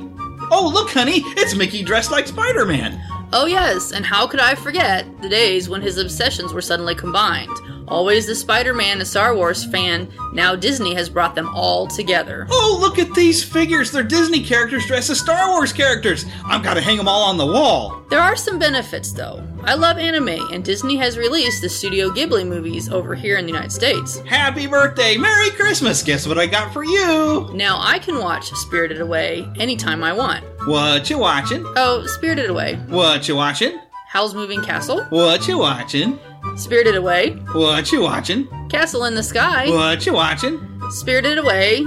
Oh, 0.52 0.70
look, 0.72 0.90
honey, 0.90 1.22
it's 1.36 1.56
Mickey 1.56 1.82
dressed 1.82 2.12
like 2.12 2.28
Spider 2.28 2.64
Man. 2.64 3.02
Oh, 3.32 3.46
yes, 3.46 3.90
and 3.90 4.06
how 4.06 4.28
could 4.28 4.38
I 4.38 4.54
forget 4.54 5.06
the 5.22 5.28
days 5.28 5.68
when 5.68 5.82
his 5.82 5.98
obsessions 5.98 6.52
were 6.52 6.62
suddenly 6.62 6.94
combined? 6.94 7.50
Always 7.88 8.26
the 8.26 8.34
Spider 8.34 8.74
Man 8.74 8.98
and 8.98 9.06
Star 9.06 9.34
Wars 9.34 9.64
fan, 9.64 10.08
now 10.32 10.56
Disney 10.56 10.94
has 10.94 11.08
brought 11.08 11.34
them 11.34 11.48
all 11.54 11.86
together. 11.86 12.46
Oh, 12.50 12.78
look 12.80 12.98
at 12.98 13.14
these 13.14 13.44
figures. 13.44 13.90
They're 13.92 14.02
Disney 14.02 14.42
characters 14.42 14.86
dressed 14.86 15.10
as 15.10 15.20
Star 15.20 15.50
Wars 15.50 15.72
characters. 15.72 16.26
I've 16.44 16.62
got 16.64 16.74
to 16.74 16.80
hang 16.80 16.96
them 16.96 17.08
all 17.08 17.22
on 17.22 17.36
the 17.36 17.46
wall. 17.46 18.02
There 18.10 18.20
are 18.20 18.36
some 18.36 18.58
benefits, 18.58 19.12
though. 19.12 19.46
I 19.62 19.74
love 19.74 19.98
anime, 19.98 20.28
and 20.52 20.64
Disney 20.64 20.96
has 20.96 21.16
released 21.18 21.62
the 21.62 21.68
Studio 21.68 22.10
Ghibli 22.10 22.46
movies 22.46 22.88
over 22.88 23.14
here 23.14 23.36
in 23.36 23.46
the 23.46 23.52
United 23.52 23.72
States. 23.72 24.18
Happy 24.20 24.66
birthday! 24.66 25.16
Merry 25.16 25.50
Christmas! 25.50 26.02
Guess 26.02 26.26
what 26.26 26.38
I 26.38 26.46
got 26.46 26.72
for 26.72 26.84
you? 26.84 27.50
Now 27.54 27.78
I 27.80 27.98
can 27.98 28.18
watch 28.18 28.50
Spirited 28.52 29.00
Away 29.00 29.48
anytime 29.58 30.02
I 30.04 30.12
want. 30.12 30.44
What 30.66 31.08
you 31.10 31.18
watching? 31.18 31.64
Oh, 31.76 32.04
Spirited 32.06 32.50
Away. 32.50 32.76
What 32.88 33.28
you 33.28 33.36
watching? 33.36 33.78
Howl's 34.08 34.34
Moving 34.34 34.62
Castle. 34.62 35.04
What 35.10 35.46
you 35.48 35.58
watching? 35.58 36.18
Spirited 36.56 36.96
Away. 36.96 37.32
What 37.52 37.92
you 37.92 38.02
watching? 38.02 38.48
Castle 38.68 39.04
in 39.04 39.14
the 39.14 39.22
Sky. 39.22 39.68
What 39.68 40.06
you 40.06 40.12
watching? 40.14 40.60
Spirited 40.90 41.38
Away. 41.38 41.84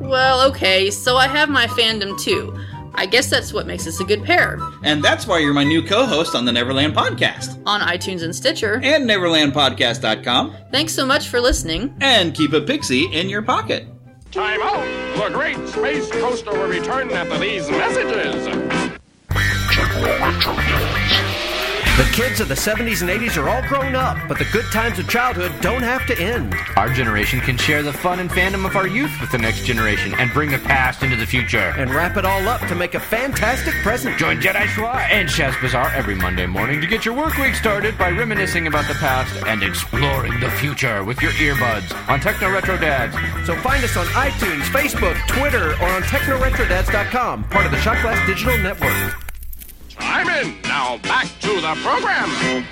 Well, 0.00 0.48
okay, 0.50 0.90
so 0.90 1.16
I 1.16 1.28
have 1.28 1.48
my 1.48 1.66
fandom 1.66 2.18
too. 2.18 2.56
I 2.94 3.06
guess 3.06 3.30
that's 3.30 3.52
what 3.52 3.66
makes 3.66 3.86
us 3.86 4.00
a 4.00 4.04
good 4.04 4.24
pair. 4.24 4.58
And 4.82 5.02
that's 5.02 5.26
why 5.26 5.38
you're 5.38 5.54
my 5.54 5.64
new 5.64 5.82
co 5.82 6.06
host 6.06 6.34
on 6.34 6.44
the 6.44 6.52
Neverland 6.52 6.94
Podcast. 6.94 7.62
On 7.66 7.80
iTunes 7.80 8.22
and 8.22 8.34
Stitcher. 8.34 8.80
And 8.82 9.08
NeverlandPodcast.com. 9.08 10.56
Thanks 10.72 10.92
so 10.92 11.06
much 11.06 11.28
for 11.28 11.40
listening. 11.40 11.94
And 12.00 12.34
keep 12.34 12.52
a 12.52 12.60
pixie 12.60 13.04
in 13.12 13.28
your 13.28 13.42
pocket. 13.42 13.86
Time 14.32 14.60
out! 14.62 14.84
The 15.16 15.34
Great 15.34 15.68
Space 15.68 16.10
Coaster 16.10 16.52
will 16.52 16.68
return 16.68 17.10
after 17.10 17.38
these 17.38 17.68
messages. 17.70 18.46
The 22.00 22.10
kids 22.12 22.40
of 22.40 22.48
the 22.48 22.54
70s 22.54 23.02
and 23.02 23.10
80s 23.10 23.36
are 23.36 23.50
all 23.50 23.60
grown 23.68 23.94
up, 23.94 24.16
but 24.26 24.38
the 24.38 24.46
good 24.54 24.64
times 24.72 24.98
of 24.98 25.06
childhood 25.06 25.52
don't 25.60 25.82
have 25.82 26.06
to 26.06 26.18
end. 26.18 26.54
Our 26.78 26.88
generation 26.88 27.40
can 27.40 27.58
share 27.58 27.82
the 27.82 27.92
fun 27.92 28.20
and 28.20 28.30
fandom 28.30 28.64
of 28.64 28.74
our 28.74 28.86
youth 28.86 29.12
with 29.20 29.30
the 29.30 29.36
next 29.36 29.66
generation 29.66 30.14
and 30.14 30.32
bring 30.32 30.50
the 30.50 30.60
past 30.60 31.02
into 31.02 31.16
the 31.16 31.26
future. 31.26 31.74
And 31.76 31.90
wrap 31.92 32.16
it 32.16 32.24
all 32.24 32.48
up 32.48 32.62
to 32.68 32.74
make 32.74 32.94
a 32.94 33.00
fantastic 33.00 33.74
present. 33.82 34.16
Join 34.16 34.40
Jedi 34.40 34.64
Schwa 34.68 34.94
and 35.10 35.28
Shaz 35.28 35.60
Bazaar 35.60 35.92
every 35.92 36.14
Monday 36.14 36.46
morning 36.46 36.80
to 36.80 36.86
get 36.86 37.04
your 37.04 37.14
work 37.14 37.36
week 37.36 37.54
started 37.54 37.98
by 37.98 38.08
reminiscing 38.08 38.66
about 38.66 38.88
the 38.88 38.94
past 38.94 39.36
and 39.46 39.62
exploring 39.62 40.40
the 40.40 40.50
future 40.52 41.04
with 41.04 41.20
your 41.20 41.32
earbuds 41.32 41.92
on 42.08 42.18
Techno 42.18 42.50
Retro 42.50 42.78
Dads. 42.78 43.14
So 43.46 43.54
find 43.56 43.84
us 43.84 43.98
on 43.98 44.06
iTunes, 44.06 44.62
Facebook, 44.72 45.18
Twitter, 45.28 45.72
or 45.72 45.88
on 45.90 46.00
TechnoRetroDads.com, 46.04 47.44
part 47.50 47.66
of 47.66 47.72
the 47.72 47.80
Shot 47.82 48.00
Glass 48.00 48.26
Digital 48.26 48.56
Network. 48.56 49.29
I'm 50.00 50.46
in. 50.46 50.60
Now 50.62 50.98
back 50.98 51.26
to 51.40 51.60
the 51.60 51.78
program. 51.82 52.66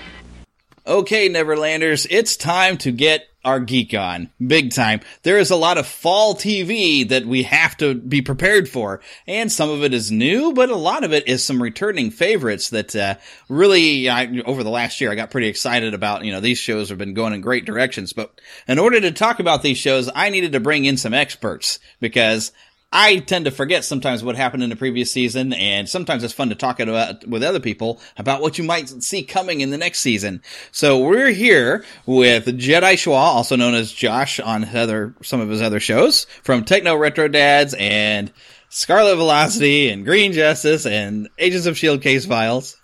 Okay, 0.86 1.28
Neverlanders, 1.28 2.06
it's 2.08 2.36
time 2.36 2.78
to 2.78 2.90
get 2.90 3.28
our 3.44 3.60
geek 3.60 3.94
on. 3.94 4.30
Big 4.44 4.72
time. 4.72 5.00
There 5.22 5.38
is 5.38 5.50
a 5.50 5.56
lot 5.56 5.78
of 5.78 5.86
fall 5.86 6.34
TV 6.34 7.08
that 7.08 7.24
we 7.24 7.44
have 7.44 7.76
to 7.76 7.94
be 7.94 8.20
prepared 8.20 8.68
for. 8.68 9.00
And 9.26 9.50
some 9.50 9.70
of 9.70 9.84
it 9.84 9.94
is 9.94 10.10
new, 10.10 10.52
but 10.52 10.70
a 10.70 10.76
lot 10.76 11.04
of 11.04 11.12
it 11.12 11.28
is 11.28 11.44
some 11.44 11.62
returning 11.62 12.10
favorites 12.10 12.70
that, 12.70 12.96
uh, 12.96 13.14
really, 13.48 14.08
I, 14.08 14.40
over 14.44 14.64
the 14.64 14.70
last 14.70 15.00
year, 15.00 15.12
I 15.12 15.14
got 15.14 15.30
pretty 15.30 15.48
excited 15.48 15.94
about, 15.94 16.24
you 16.24 16.32
know, 16.32 16.40
these 16.40 16.58
shows 16.58 16.88
have 16.88 16.98
been 16.98 17.14
going 17.14 17.32
in 17.32 17.40
great 17.40 17.64
directions. 17.64 18.12
But 18.12 18.38
in 18.66 18.78
order 18.78 19.00
to 19.00 19.12
talk 19.12 19.40
about 19.40 19.62
these 19.62 19.78
shows, 19.78 20.10
I 20.14 20.30
needed 20.30 20.52
to 20.52 20.60
bring 20.60 20.84
in 20.84 20.96
some 20.96 21.14
experts 21.14 21.78
because 22.00 22.52
I 22.90 23.18
tend 23.18 23.44
to 23.44 23.50
forget 23.50 23.84
sometimes 23.84 24.24
what 24.24 24.36
happened 24.36 24.62
in 24.62 24.70
the 24.70 24.76
previous 24.76 25.12
season, 25.12 25.52
and 25.52 25.86
sometimes 25.86 26.24
it's 26.24 26.32
fun 26.32 26.48
to 26.48 26.54
talk 26.54 26.80
about 26.80 27.26
with 27.26 27.42
other 27.42 27.60
people 27.60 28.00
about 28.16 28.40
what 28.40 28.56
you 28.56 28.64
might 28.64 28.88
see 29.02 29.22
coming 29.22 29.60
in 29.60 29.70
the 29.70 29.76
next 29.76 30.00
season. 30.00 30.42
So 30.72 30.98
we're 30.98 31.30
here 31.30 31.84
with 32.06 32.46
Jedi 32.46 32.94
Schwa, 32.94 33.12
also 33.12 33.56
known 33.56 33.74
as 33.74 33.92
Josh 33.92 34.40
on 34.40 34.64
other 34.64 35.14
some 35.22 35.40
of 35.40 35.50
his 35.50 35.60
other 35.60 35.80
shows, 35.80 36.24
from 36.42 36.64
Techno 36.64 36.96
Retro 36.96 37.28
Dads 37.28 37.74
and 37.78 38.32
Scarlet 38.70 39.16
Velocity 39.16 39.90
and 39.90 40.06
Green 40.06 40.32
Justice 40.32 40.86
and 40.86 41.28
Agents 41.38 41.66
of 41.66 41.76
Shield 41.76 42.00
Case 42.00 42.24
Files, 42.24 42.80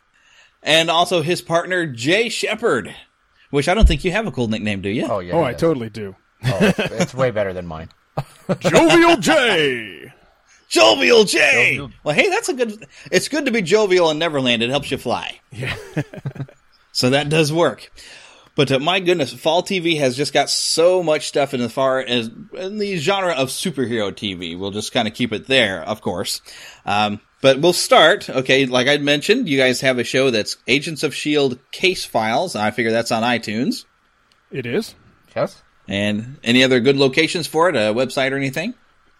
and 0.63 0.91
also 0.91 1.23
his 1.23 1.41
partner 1.41 1.87
Jay 1.87 2.29
Shepard. 2.29 2.95
Which 3.49 3.69
I 3.69 3.75
don't 3.75 3.89
think 3.89 4.05
you 4.05 4.11
have 4.11 4.27
a 4.27 4.33
cool 4.33 4.49
nickname, 4.49 4.83
do 4.83 4.91
you? 4.91 5.07
Oh 5.07 5.21
yeah. 5.21 5.33
Oh, 5.33 5.45
I 5.45 5.55
totally 5.55 5.89
do. 5.89 6.15
Oh, 6.45 6.73
it's 6.77 7.15
way 7.15 7.31
better 7.31 7.55
than 7.55 7.67
mine. 7.67 7.89
Jovial 8.61 9.17
J. 9.17 10.13
Jovial 10.69 11.25
J. 11.25 11.89
Well, 12.03 12.15
hey, 12.15 12.31
that's 12.31 12.49
a 12.49 12.55
good. 12.55 12.87
It's 13.11 13.29
good 13.29 13.47
to 13.47 13.53
be 13.53 13.63
jovial 13.63 14.11
in 14.11 14.19
Neverland. 14.19 14.63
It 14.63 14.71
helps 14.71 14.91
you 14.91 14.99
fly. 14.99 15.41
Yeah. 15.53 15.77
so 16.93 17.11
that 17.11 17.29
does 17.29 17.53
work. 17.53 17.91
But 18.57 18.71
uh, 18.71 18.79
my 18.79 19.01
goodness, 19.01 19.33
fall 19.33 19.63
TV 19.63 19.99
has 19.99 20.17
just 20.17 20.33
got 20.33 20.49
so 20.49 21.03
much 21.03 21.27
stuff 21.27 21.55
in 21.55 21.61
as 21.61 21.73
far 21.73 22.01
as 22.01 22.31
in 22.53 22.79
the 22.79 22.97
genre 22.99 23.33
of 23.33 23.49
superhero 23.49 24.13
TV. 24.13 24.59
We'll 24.59 24.71
just 24.71 24.93
kind 24.93 25.09
of 25.09 25.15
keep 25.15 25.33
it 25.33 25.47
there, 25.47 25.83
of 25.83 26.01
course. 26.01 26.41
Um, 26.87 27.21
but 27.41 27.61
we'll 27.61 27.73
start. 27.73 28.31
Okay, 28.31 28.67
like 28.67 28.87
I 28.87 28.99
mentioned, 28.99 29.49
you 29.49 29.59
guys 29.59 29.81
have 29.81 29.99
a 29.99 30.05
show 30.05 30.31
that's 30.31 30.57
Agents 30.69 31.03
of 31.03 31.15
Shield 31.15 31.59
Case 31.73 32.05
Files. 32.05 32.55
I 32.55 32.71
figure 32.71 32.93
that's 32.93 33.13
on 33.13 33.23
iTunes. 33.23 33.85
It 34.53 34.67
is. 34.67 34.95
Yes. 35.35 35.64
And 35.87 36.39
any 36.43 36.65
other 36.65 36.81
good 36.81 36.97
locations 36.97 37.47
for 37.47 37.69
it? 37.69 37.77
A 37.77 37.93
website 37.93 38.33
or 38.33 38.37
anything? 38.37 38.75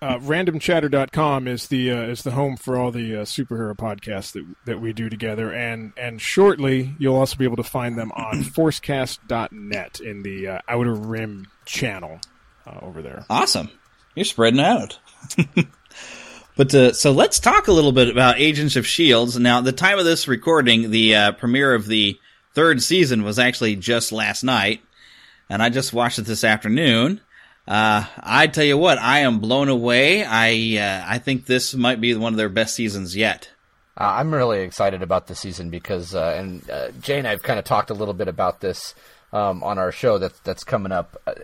Uh, 0.05 0.19
randomchatter.com 0.19 1.49
is 1.49 1.69
the 1.69 1.91
uh, 1.91 2.03
is 2.03 2.25
the 2.25 2.33
home 2.33 2.59
for 2.59 2.77
all 2.77 2.91
the 2.91 3.17
uh, 3.17 3.25
superhero 3.25 3.75
podcasts 3.75 4.33
that 4.33 4.45
that 4.67 4.79
we 4.79 4.93
do 4.93 5.09
together, 5.09 5.51
and 5.51 5.95
and 5.97 6.21
shortly 6.21 6.95
you'll 6.99 7.17
also 7.17 7.37
be 7.37 7.45
able 7.45 7.57
to 7.57 7.63
find 7.63 7.97
them 7.97 8.13
on 8.13 8.43
forcecast.net 8.43 10.01
in 10.01 10.23
the 10.23 10.49
uh, 10.49 10.59
Outer 10.69 10.93
Rim 10.93 11.47
channel 11.65 12.21
uh, 12.67 12.81
over 12.83 13.01
there. 13.01 13.25
Awesome, 13.31 13.71
you're 14.15 14.27
spreading 14.27 14.61
out. 14.61 14.99
but 16.57 16.75
uh, 16.75 16.93
so 16.93 17.11
let's 17.13 17.39
talk 17.39 17.69
a 17.69 17.73
little 17.73 17.93
bit 17.93 18.11
about 18.11 18.39
Agents 18.39 18.77
of 18.77 18.87
Shields. 18.87 19.39
Now, 19.39 19.59
at 19.59 19.65
the 19.65 19.73
time 19.73 19.99
of 19.99 20.05
this 20.05 20.29
recording, 20.29 20.91
the 20.91 21.35
premiere 21.39 21.75
of 21.75 21.87
the 21.87 22.21
third 22.53 22.83
season 22.83 23.23
was 23.23 23.39
actually 23.39 23.77
just 23.77 24.13
last 24.13 24.45
night, 24.45 24.83
and 25.49 25.63
I 25.63 25.69
just 25.69 25.93
watched 25.93 26.19
it 26.19 26.23
this 26.23 26.45
afternoon. 26.45 27.21
Uh, 27.67 28.05
I 28.19 28.47
tell 28.47 28.65
you 28.65 28.77
what, 28.77 28.99
I 28.99 29.21
am 29.21 29.39
blown 29.39 29.69
away. 29.69 30.23
I 30.25 30.77
uh, 30.79 31.05
I 31.07 31.19
think 31.19 31.47
this 31.47 31.75
might 31.75 32.01
be 32.01 32.15
one 32.15 32.33
of 32.33 32.37
their 32.37 32.51
best 32.51 32.75
seasons 32.75 33.17
yet. 33.17 33.51
Uh, 33.99 34.15
I'm 34.17 34.35
really 34.35 34.61
excited 34.61 35.03
about 35.03 35.29
the 35.29 35.35
season 35.35 35.71
because, 35.71 36.15
uh, 36.15 36.35
and 36.37 36.69
uh, 36.69 36.91
Jay 37.01 37.19
and 37.19 37.27
I 37.27 37.31
have 37.31 37.43
kind 37.43 37.59
of 37.59 37.65
talked 37.65 37.91
a 37.91 37.95
little 37.95 38.13
bit 38.13 38.29
about 38.29 38.61
this 38.61 38.95
um, 39.33 39.63
on 39.63 39.79
our 39.79 39.93
show 39.93 40.19
that 40.19 40.33
that's 40.45 40.65
coming 40.65 40.93
up. 40.93 41.21
Uh, 41.27 41.35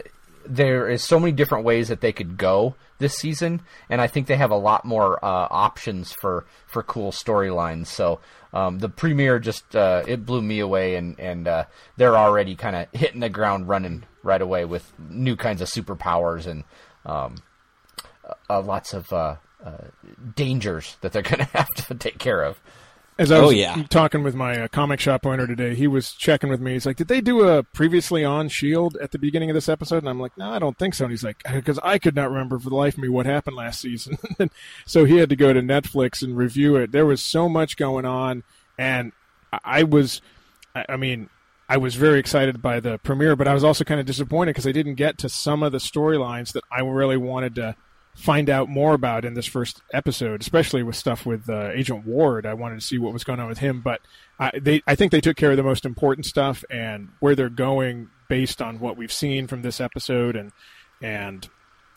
there 0.45 0.89
is 0.89 1.05
so 1.05 1.21
many 1.21 1.33
different 1.33 1.65
ways 1.65 1.89
that 1.89 2.01
they 2.01 2.13
could 2.13 2.37
go 2.37 2.75
this 2.99 3.17
season, 3.17 3.63
and 3.89 4.01
I 4.01 4.07
think 4.07 4.27
they 4.27 4.37
have 4.37 4.51
a 4.51 4.57
lot 4.57 4.85
more 4.85 5.19
options 5.23 6.13
for 6.13 6.45
for 6.67 6.83
cool 6.83 7.13
storylines. 7.13 7.87
So. 7.87 8.21
Um, 8.53 8.79
the 8.79 8.89
premiere 8.89 9.39
just 9.39 9.75
it 9.75 10.27
blew 10.27 10.43
me 10.43 10.59
away, 10.61 10.97
and 10.97 11.19
and 11.21 11.47
they're 11.97 12.17
already 12.17 12.57
kind 12.57 12.77
of 12.77 12.87
hitting 12.93 13.21
the 13.21 13.29
ground 13.29 13.69
running 13.69 14.05
right 14.23 14.41
away 14.43 14.65
with 14.65 14.93
new 14.99 15.37
kinds 15.37 15.61
of 15.61 15.69
superpowers 15.69 16.47
and 16.47 16.65
um, 17.07 17.37
uh, 18.49 18.61
lots 18.61 18.93
of 18.93 19.13
uh, 19.13 19.37
uh, 19.65 19.85
dangers 20.35 20.97
that 21.01 21.13
they're 21.13 21.23
going 21.23 21.39
to 21.47 21.57
have 21.57 21.69
to 21.69 21.95
take 21.95 22.19
care 22.19 22.43
of. 22.43 22.61
As 23.21 23.31
I 23.31 23.39
was 23.39 23.49
oh, 23.49 23.51
yeah. 23.51 23.83
talking 23.91 24.23
with 24.23 24.35
my 24.35 24.63
uh, 24.63 24.69
comic 24.69 24.99
shop 24.99 25.27
owner 25.27 25.47
today, 25.47 25.75
he 25.75 25.87
was 25.87 26.13
checking 26.13 26.49
with 26.49 26.59
me. 26.59 26.73
He's 26.73 26.87
like, 26.87 26.97
"Did 26.97 27.09
they 27.09 27.21
do 27.21 27.47
a 27.47 27.63
previously 27.63 28.25
on 28.25 28.49
Shield 28.49 28.97
at 28.97 29.11
the 29.11 29.19
beginning 29.19 29.51
of 29.51 29.55
this 29.55 29.69
episode?" 29.69 29.99
And 29.99 30.09
I'm 30.09 30.19
like, 30.19 30.39
"No, 30.39 30.51
I 30.51 30.59
don't 30.59 30.79
think 30.79 30.95
so." 30.95 31.05
And 31.05 31.13
he's 31.13 31.23
like, 31.23 31.43
"Because 31.53 31.79
I 31.83 31.99
could 31.99 32.15
not 32.17 32.31
remember 32.31 32.59
for 32.59 32.71
the 32.71 32.77
life 32.77 32.95
of 32.95 33.01
me 33.01 33.11
what 33.11 33.27
happened 33.27 33.57
last 33.57 33.83
season." 33.83 34.17
so 34.87 35.05
he 35.05 35.19
had 35.19 35.29
to 35.29 35.37
go 35.37 35.53
to 35.53 35.61
Netflix 35.61 36.23
and 36.23 36.35
review 36.35 36.77
it. 36.77 36.93
There 36.93 37.05
was 37.05 37.21
so 37.21 37.47
much 37.47 37.77
going 37.77 38.07
on, 38.07 38.43
and 38.79 39.13
I 39.65 39.83
was, 39.83 40.23
I 40.75 40.97
mean, 40.97 41.29
I 41.69 41.77
was 41.77 41.97
very 41.97 42.21
excited 42.21 42.63
by 42.63 42.81
the 42.81 42.97
premiere, 43.01 43.37
but 43.37 43.47
I 43.47 43.53
was 43.53 43.65
also 43.65 43.85
kind 43.85 44.01
of 44.01 44.07
disappointed 44.07 44.53
because 44.55 44.67
I 44.67 44.73
didn't 44.73 44.95
get 44.95 45.19
to 45.19 45.29
some 45.29 45.63
of 45.63 45.73
the 45.73 45.79
storylines 45.79 46.53
that 46.55 46.65
I 46.73 46.81
really 46.81 47.19
wanted 47.19 47.55
to 47.57 47.77
find 48.21 48.51
out 48.51 48.69
more 48.69 48.93
about 48.93 49.25
in 49.25 49.35
this 49.35 49.47
first 49.47 49.81
episode, 49.95 50.41
especially 50.43 50.83
with 50.83 50.95
stuff 50.95 51.25
with 51.25 51.49
uh, 51.49 51.71
Agent 51.73 52.07
Ward. 52.07 52.45
I 52.45 52.55
wanted 52.55 52.79
to 52.81 52.87
see 52.87 52.99
what 52.99 53.13
was 53.13 53.25
going 53.25 53.41
on 53.41 53.49
with 53.49 53.59
him, 53.59 53.81
but 53.81 54.01
I, 54.39 54.53
they, 54.61 54.83
I 54.87 54.95
think 54.95 55.11
they 55.11 55.23
took 55.23 55.37
care 55.37 55.51
of 55.51 55.57
the 55.57 55.63
most 55.63 55.87
important 55.87 56.27
stuff 56.27 56.63
and 56.71 57.09
where 57.21 57.35
they're 57.35 57.49
going 57.49 58.11
based 58.29 58.61
on 58.61 58.79
what 58.79 58.97
we've 58.97 59.13
seen 59.13 59.47
from 59.47 59.63
this 59.63 59.81
episode 59.81 60.37
and 60.37 60.53
and 61.03 61.49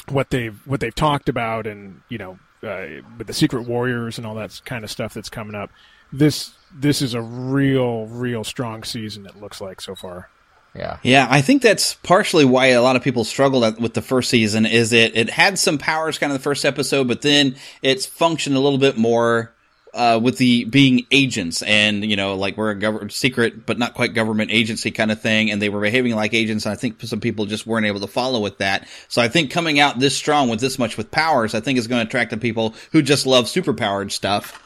what 0.10 0.30
they've 0.30 0.60
what 0.66 0.80
they've 0.80 0.96
talked 0.96 1.30
about 1.30 1.68
and 1.68 2.02
you 2.10 2.18
know 2.18 2.40
uh, 2.64 3.02
with 3.18 3.28
the 3.28 3.34
Secret 3.34 3.68
Warriors 3.68 4.18
and 4.18 4.26
all 4.26 4.36
that 4.36 4.62
kind 4.66 4.84
of 4.84 4.92
stuff 4.92 5.14
that's 5.14 5.30
coming 5.30 5.56
up. 5.56 5.72
This 6.12 6.54
this 6.74 7.02
is 7.02 7.14
a 7.14 7.22
real, 7.22 8.08
real 8.08 8.44
strong 8.44 8.84
season. 8.84 9.26
It 9.26 9.36
looks 9.36 9.60
like 9.60 9.82
so 9.82 9.96
far. 9.96 10.30
Yeah. 10.76 10.98
Yeah, 11.04 11.28
I 11.30 11.42
think 11.42 11.62
that's 11.62 11.94
partially 11.96 12.46
why 12.46 12.68
a 12.68 12.82
lot 12.82 12.96
of 12.96 13.04
people 13.04 13.24
struggled 13.24 13.80
with 13.80 13.94
the 13.94 14.02
first 14.02 14.30
season. 14.30 14.66
Is 14.66 14.92
it 14.92 15.16
it 15.16 15.30
had 15.30 15.60
some 15.60 15.78
powers 15.78 16.18
kind 16.18 16.32
of 16.32 16.40
the 16.40 16.44
first 16.44 16.66
episode, 16.66 17.08
but 17.08 17.22
then 17.22 17.56
it's 17.82 18.06
functioned 18.06 18.56
a 18.56 18.60
little 18.60 18.80
bit 18.80 18.98
more 18.98 19.54
uh, 19.94 20.20
with 20.22 20.40
the 20.40 20.66
being 20.66 21.06
agents 21.12 21.62
and 21.62 22.04
you 22.04 22.16
know 22.16 22.36
like 22.36 22.58
we're 22.58 22.72
a 22.72 22.76
government 22.76 23.14
secret 23.14 23.66
but 23.68 23.78
not 23.78 23.94
quite 23.94 24.16
government 24.16 24.50
agency 24.50 24.90
kind 24.90 25.12
of 25.12 25.22
thing, 25.22 25.52
and 25.52 25.62
they 25.62 25.70
were 25.70 25.82
behaving 25.82 26.16
like 26.16 26.34
agents. 26.34 26.66
And 26.66 26.74
I 26.74 26.76
think 26.76 27.00
some 27.02 27.20
people 27.20 27.46
just 27.46 27.68
weren't 27.68 27.86
able 27.86 28.00
to 28.00 28.08
follow 28.08 28.40
with 28.40 28.58
that. 28.58 28.88
So 29.08 29.22
I 29.22 29.28
think 29.28 29.52
coming 29.52 29.80
out 29.80 30.00
this 30.00 30.16
strong 30.18 30.50
with 30.50 30.60
this 30.60 30.80
much 30.80 30.98
with 30.98 31.12
powers, 31.12 31.54
I 31.54 31.60
think 31.60 31.78
is 31.78 31.88
going 31.88 32.04
to 32.04 32.08
attract 32.08 32.32
the 32.32 32.38
people 32.38 32.74
who 32.92 33.04
just 33.04 33.28
love 33.28 33.46
superpowered 33.46 34.12
stuff. 34.12 34.60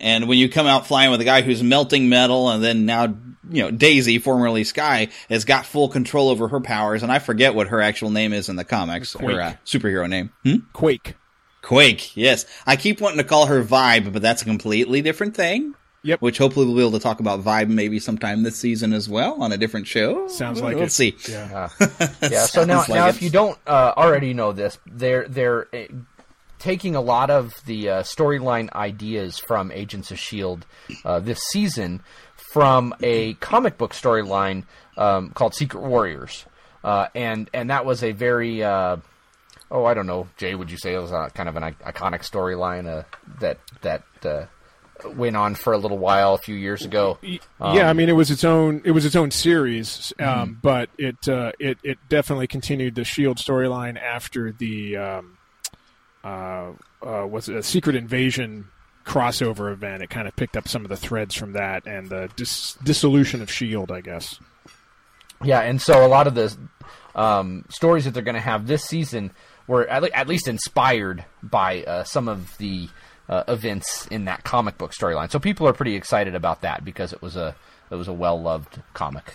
And 0.00 0.28
when 0.28 0.38
you 0.38 0.48
come 0.48 0.66
out 0.66 0.86
flying 0.86 1.10
with 1.10 1.20
a 1.20 1.24
guy 1.24 1.42
who's 1.42 1.62
melting 1.62 2.08
metal, 2.08 2.50
and 2.50 2.62
then 2.62 2.86
now, 2.86 3.14
you 3.50 3.62
know, 3.62 3.70
Daisy, 3.70 4.18
formerly 4.18 4.64
Skye, 4.64 5.08
has 5.28 5.44
got 5.44 5.66
full 5.66 5.88
control 5.88 6.28
over 6.28 6.48
her 6.48 6.60
powers, 6.60 7.02
and 7.02 7.12
I 7.12 7.18
forget 7.18 7.54
what 7.54 7.68
her 7.68 7.80
actual 7.80 8.10
name 8.10 8.32
is 8.32 8.48
in 8.48 8.56
the 8.56 8.64
comics, 8.64 9.14
Quake. 9.14 9.36
her 9.36 9.40
uh, 9.40 9.54
superhero 9.64 10.08
name. 10.08 10.30
Hmm? 10.44 10.56
Quake. 10.72 11.14
Quake, 11.62 12.16
yes. 12.16 12.44
I 12.66 12.76
keep 12.76 13.00
wanting 13.00 13.18
to 13.18 13.24
call 13.24 13.46
her 13.46 13.62
Vibe, 13.62 14.12
but 14.12 14.20
that's 14.20 14.42
a 14.42 14.44
completely 14.44 15.00
different 15.00 15.36
thing. 15.36 15.74
Yep. 16.04 16.20
Which 16.20 16.38
hopefully 16.38 16.66
we'll 16.66 16.74
be 16.74 16.80
able 16.80 16.98
to 16.98 16.98
talk 16.98 17.20
about 17.20 17.44
Vibe 17.44 17.68
maybe 17.68 18.00
sometime 18.00 18.42
this 18.42 18.56
season 18.56 18.92
as 18.92 19.08
well 19.08 19.40
on 19.40 19.52
a 19.52 19.56
different 19.56 19.86
show. 19.86 20.26
Sounds 20.26 20.60
like 20.60 20.74
we'll 20.74 20.86
it. 20.86 20.92
see. 20.92 21.14
Yeah. 21.28 21.68
yeah. 22.22 22.46
So 22.46 22.64
now, 22.66 22.78
like 22.78 22.88
now, 22.88 23.06
it. 23.06 23.10
if 23.10 23.22
you 23.22 23.30
don't 23.30 23.56
uh, 23.68 23.94
already 23.96 24.34
know 24.34 24.50
this, 24.50 24.78
they're 24.84 25.28
they're 25.28 25.68
uh, 25.72 25.84
taking 26.62 26.94
a 26.94 27.00
lot 27.00 27.28
of 27.28 27.52
the 27.66 27.88
uh, 27.90 28.02
storyline 28.04 28.72
ideas 28.72 29.36
from 29.36 29.72
Agents 29.72 30.12
of 30.12 30.18
Shield 30.18 30.64
uh, 31.04 31.18
this 31.18 31.40
season 31.50 32.02
from 32.52 32.94
a 33.02 33.34
comic 33.34 33.76
book 33.78 33.92
storyline 33.92 34.62
um, 34.96 35.30
called 35.30 35.54
Secret 35.54 35.82
Warriors, 35.82 36.44
uh, 36.84 37.08
and 37.16 37.50
and 37.52 37.68
that 37.70 37.84
was 37.84 38.04
a 38.04 38.12
very 38.12 38.62
uh, 38.62 38.96
oh 39.72 39.84
I 39.84 39.94
don't 39.94 40.06
know 40.06 40.28
Jay 40.36 40.54
would 40.54 40.70
you 40.70 40.76
say 40.78 40.94
it 40.94 40.98
was 40.98 41.10
a, 41.10 41.30
kind 41.34 41.48
of 41.48 41.56
an 41.56 41.62
iconic 41.84 42.20
storyline 42.22 42.86
uh, 42.86 43.02
that 43.40 43.58
that 43.80 44.02
uh, 44.24 44.46
went 45.16 45.36
on 45.36 45.56
for 45.56 45.72
a 45.72 45.78
little 45.78 45.98
while 45.98 46.34
a 46.34 46.38
few 46.38 46.54
years 46.54 46.84
ago. 46.84 47.18
Um, 47.60 47.74
yeah, 47.76 47.88
I 47.90 47.92
mean 47.92 48.08
it 48.08 48.12
was 48.12 48.30
its 48.30 48.44
own 48.44 48.82
it 48.84 48.92
was 48.92 49.04
its 49.04 49.16
own 49.16 49.32
series, 49.32 50.12
um, 50.20 50.26
Mhm. 50.26 50.56
but 50.62 50.90
it 50.96 51.28
uh, 51.28 51.50
it 51.58 51.78
it 51.82 51.98
definitely 52.08 52.46
continued 52.46 52.94
the 52.94 53.02
Shield 53.04 53.38
storyline 53.38 54.00
after 54.00 54.52
the 54.52 54.96
um, 54.96 55.38
uh, 56.24 56.72
uh, 57.02 57.26
was 57.26 57.48
it 57.48 57.56
a 57.56 57.62
Secret 57.62 57.96
Invasion 57.96 58.68
crossover 59.04 59.72
event. 59.72 60.02
It 60.02 60.10
kind 60.10 60.28
of 60.28 60.36
picked 60.36 60.56
up 60.56 60.68
some 60.68 60.84
of 60.84 60.88
the 60.88 60.96
threads 60.96 61.34
from 61.34 61.52
that 61.52 61.86
and 61.86 62.08
the 62.08 62.30
dis- 62.36 62.74
dissolution 62.82 63.42
of 63.42 63.50
Shield, 63.50 63.90
I 63.90 64.00
guess. 64.00 64.38
Yeah, 65.42 65.60
and 65.60 65.80
so 65.80 66.06
a 66.06 66.08
lot 66.08 66.26
of 66.26 66.34
the 66.34 66.56
um, 67.14 67.64
stories 67.68 68.04
that 68.04 68.14
they're 68.14 68.22
going 68.22 68.36
to 68.36 68.40
have 68.40 68.66
this 68.66 68.84
season 68.84 69.32
were 69.66 69.86
at, 69.88 70.02
le- 70.02 70.10
at 70.10 70.28
least 70.28 70.48
inspired 70.48 71.24
by 71.42 71.82
uh, 71.82 72.04
some 72.04 72.28
of 72.28 72.56
the 72.58 72.88
uh, 73.28 73.44
events 73.48 74.06
in 74.08 74.26
that 74.26 74.44
comic 74.44 74.78
book 74.78 74.92
storyline. 74.92 75.30
So 75.30 75.38
people 75.38 75.66
are 75.66 75.72
pretty 75.72 75.96
excited 75.96 76.34
about 76.34 76.62
that 76.62 76.84
because 76.84 77.12
it 77.12 77.22
was 77.22 77.36
a 77.36 77.56
it 77.90 77.96
was 77.96 78.08
a 78.08 78.12
well 78.12 78.40
loved 78.40 78.80
comic. 78.94 79.34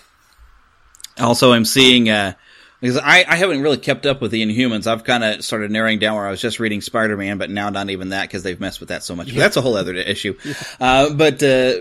Also, 1.19 1.51
I'm 1.51 1.65
seeing 1.65 2.09
uh, 2.09 2.33
because 2.81 2.97
I, 2.97 3.25
I 3.27 3.35
haven't 3.35 3.61
really 3.61 3.77
kept 3.77 4.05
up 4.05 4.21
with 4.21 4.31
the 4.31 4.43
Inhumans. 4.45 4.87
I've 4.87 5.03
kind 5.03 5.23
of 5.23 5.43
started 5.43 5.71
narrowing 5.71 5.99
down 5.99 6.15
where 6.15 6.27
I 6.27 6.31
was 6.31 6.41
just 6.41 6.59
reading 6.59 6.81
Spider 6.81 7.17
Man, 7.17 7.37
but 7.37 7.49
now 7.49 7.69
not 7.69 7.89
even 7.89 8.09
that 8.09 8.23
because 8.29 8.43
they've 8.43 8.59
messed 8.59 8.79
with 8.79 8.89
that 8.89 9.03
so 9.03 9.15
much. 9.15 9.27
But 9.27 9.35
Yeah. 9.35 9.41
that's 9.41 9.57
a 9.57 9.61
whole 9.61 9.75
other 9.77 9.93
issue. 9.95 10.35
Uh, 10.79 11.11
but 11.13 11.41
uh, 11.41 11.73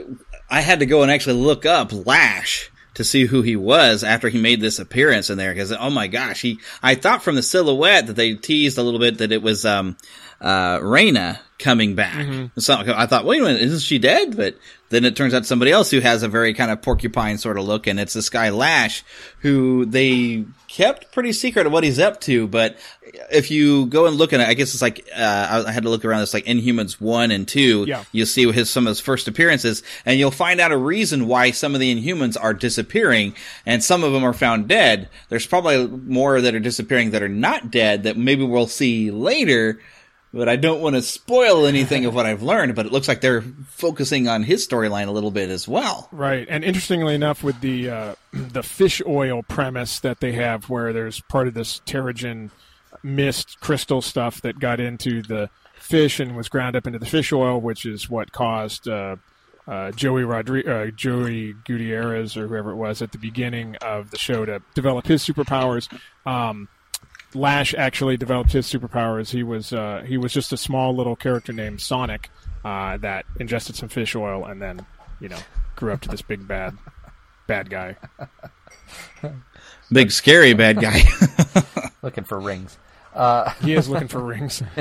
I 0.51 0.61
had 0.61 0.81
to 0.81 0.87
go 0.87 1.03
and 1.03 1.11
actually 1.11 1.41
look 1.41 1.67
up 1.67 1.93
Lash 1.93 2.71
to 2.95 3.05
see 3.05 3.27
who 3.27 3.43
he 3.43 3.57
was 3.57 4.03
after 4.05 4.31
he 4.31 4.41
made 4.41 4.61
this 4.61 4.79
appearance 4.79 5.29
in 5.29 5.37
there 5.37 5.53
because 5.53 5.71
oh 5.73 5.91
my 5.91 6.07
gosh, 6.07 6.41
he 6.41 6.59
I 6.83 6.95
thought 6.95 7.23
from 7.23 7.35
the 7.35 7.43
silhouette 7.43 8.07
that 8.07 8.17
they 8.17 8.33
teased 8.35 8.79
a 8.79 8.83
little 8.83 9.01
bit 9.01 9.19
that 9.19 9.33
it 9.33 9.43
was 9.43 9.67
um 9.67 9.97
uh 10.41 10.79
Raina 10.79 11.39
coming 11.59 11.95
back. 11.95 12.27
So 12.59 12.75
I 12.75 13.05
thought, 13.07 13.25
wait 13.27 13.41
a 13.41 13.45
minute, 13.45 13.61
isn't 13.63 13.81
she 13.81 13.99
dead? 13.99 14.37
But 14.37 14.57
then 14.89 15.05
it 15.05 15.15
turns 15.17 15.35
out 15.35 15.45
somebody 15.45 15.73
else 15.73 15.91
who 15.91 16.01
has 16.01 16.23
a 16.23 16.29
very 16.29 16.55
kind 16.55 16.71
of 16.71 16.81
porcupine 16.81 17.37
sort 17.39 17.59
of 17.59 17.65
look, 17.67 17.87
and 17.87 17.99
it's 18.01 18.13
this 18.15 18.29
guy 18.31 18.49
Lash, 18.51 19.05
who 19.41 19.85
they 19.85 20.45
kept 20.77 21.11
pretty 21.11 21.33
secret 21.33 21.67
of 21.67 21.73
what 21.73 21.85
he's 21.85 21.99
up 21.99 22.21
to. 22.21 22.47
But 22.47 22.77
if 23.33 23.51
you 23.51 23.87
go 23.87 24.05
and 24.07 24.17
look 24.17 24.35
at 24.35 24.41
it, 24.41 24.47
I 24.47 24.53
guess 24.53 24.75
it's 24.75 24.83
like 24.83 25.09
uh, 25.17 25.65
I 25.67 25.73
had 25.73 25.85
to 25.85 25.89
look 25.89 26.05
around 26.05 26.21
this 26.21 26.35
like 26.35 26.45
Inhumans 26.45 27.01
one 27.01 27.31
and 27.31 27.49
two. 27.49 27.87
Yeah. 27.89 28.05
You'll 28.13 28.27
see 28.27 28.53
his 28.53 28.69
some 28.69 28.87
of 28.87 28.91
his 28.91 29.01
first 29.01 29.27
appearances, 29.27 29.83
and 30.05 30.19
you'll 30.19 30.31
find 30.31 30.61
out 30.61 30.73
a 30.73 30.77
reason 30.77 31.29
why 31.29 31.51
some 31.51 31.75
of 31.75 31.81
the 31.81 31.95
Inhumans 31.95 32.37
are 32.39 32.53
disappearing, 32.53 33.35
and 33.65 33.83
some 33.83 34.05
of 34.05 34.13
them 34.13 34.23
are 34.23 34.35
found 34.35 34.69
dead. 34.69 35.09
There's 35.31 35.47
probably 35.47 35.87
more 35.87 36.43
that 36.43 36.55
are 36.55 36.61
disappearing 36.61 37.13
that 37.13 37.23
are 37.23 37.29
not 37.29 37.71
dead 37.71 38.03
that 38.03 38.19
maybe 38.19 38.45
we'll 38.45 38.67
see 38.67 39.11
later. 39.11 39.81
But 40.37 40.51
I 40.51 40.57
don't 40.57 40.83
want 40.83 40.97
to 40.97 41.03
spoil 41.03 41.65
anything 41.65 42.05
of 42.05 42.15
what 42.15 42.27
I've 42.27 42.43
learned. 42.43 42.75
But 42.75 42.85
it 42.85 42.93
looks 42.93 43.09
like 43.09 43.23
they're 43.23 43.41
focusing 43.69 44.29
on 44.29 44.43
his 44.43 44.69
storyline 44.69 45.09
a 45.09 45.11
little 45.11 45.31
bit 45.31 45.49
as 45.49 45.67
well. 45.67 46.11
Right, 46.13 46.47
and 46.51 46.63
interestingly 46.63 47.15
enough, 47.15 47.43
with 47.43 47.59
the 47.63 47.89
uh, 47.89 48.15
the 48.33 48.63
fish 48.63 49.01
oil 49.07 49.43
premise 49.43 49.99
that 50.01 50.21
they 50.21 50.33
have, 50.33 50.69
where 50.69 50.93
there's 50.93 51.21
part 51.23 51.49
of 51.49 51.55
this 51.55 51.81
Terrigen 51.87 52.51
mist 53.03 53.61
crystal 53.61 54.03
stuff 54.03 54.43
that 54.43 54.59
got 54.59 54.79
into 54.79 55.23
the 55.23 55.49
fish 55.77 56.21
and 56.21 56.37
was 56.37 56.51
ground 56.51 56.77
up 56.77 56.87
into 56.87 56.99
the 56.99 57.07
fish 57.07 57.33
oil, 57.33 57.59
which 57.59 57.87
is 57.87 58.11
what 58.11 58.33
caused 58.33 58.89
uh, 58.89 59.17
uh, 59.67 59.91
Joey 59.93 60.23
Rodri- 60.23 60.69
uh, 60.69 60.91
Joey 60.91 61.55
Gutierrez 61.65 62.37
or 62.37 62.47
whoever 62.47 62.73
it 62.73 62.77
was 62.77 63.01
at 63.01 63.13
the 63.13 63.19
beginning 63.19 63.77
of 63.77 64.11
the 64.11 64.19
show 64.19 64.45
to 64.45 64.61
develop 64.75 65.07
his 65.07 65.25
superpowers. 65.25 65.89
Um, 66.27 66.69
Lash 67.35 67.75
actually 67.75 68.17
developed 68.17 68.53
his 68.53 68.67
superpowers. 68.67 69.31
He 69.31 69.43
was 69.43 69.73
uh, 69.73 70.03
he 70.07 70.17
was 70.17 70.33
just 70.33 70.53
a 70.53 70.57
small 70.57 70.95
little 70.95 71.17
character 71.17 71.53
named 71.53 71.81
Sonic 71.81 72.31
uh, 72.65 72.97
that 72.99 73.27
ingested 73.39 73.77
some 73.77 73.89
fish 73.89 74.15
oil 74.17 74.45
and 74.45 74.61
then 74.63 74.85
you 75.21 75.29
know 75.29 75.39
grew 75.77 75.93
up 75.93 76.01
to 76.03 76.09
this 76.09 76.23
big 76.23 76.47
bad 76.49 76.77
bad 77.47 77.71
guy. 77.71 77.97
Big 79.93 80.11
scary 80.11 80.55
bad 80.55 80.81
guy. 80.81 81.03
Looking 82.03 82.25
for 82.25 82.41
rings. 82.41 82.79
Uh, 83.15 83.51
He 83.63 83.75
is 83.75 83.89
looking 83.89 84.09
for 84.09 84.21
rings. 84.21 84.63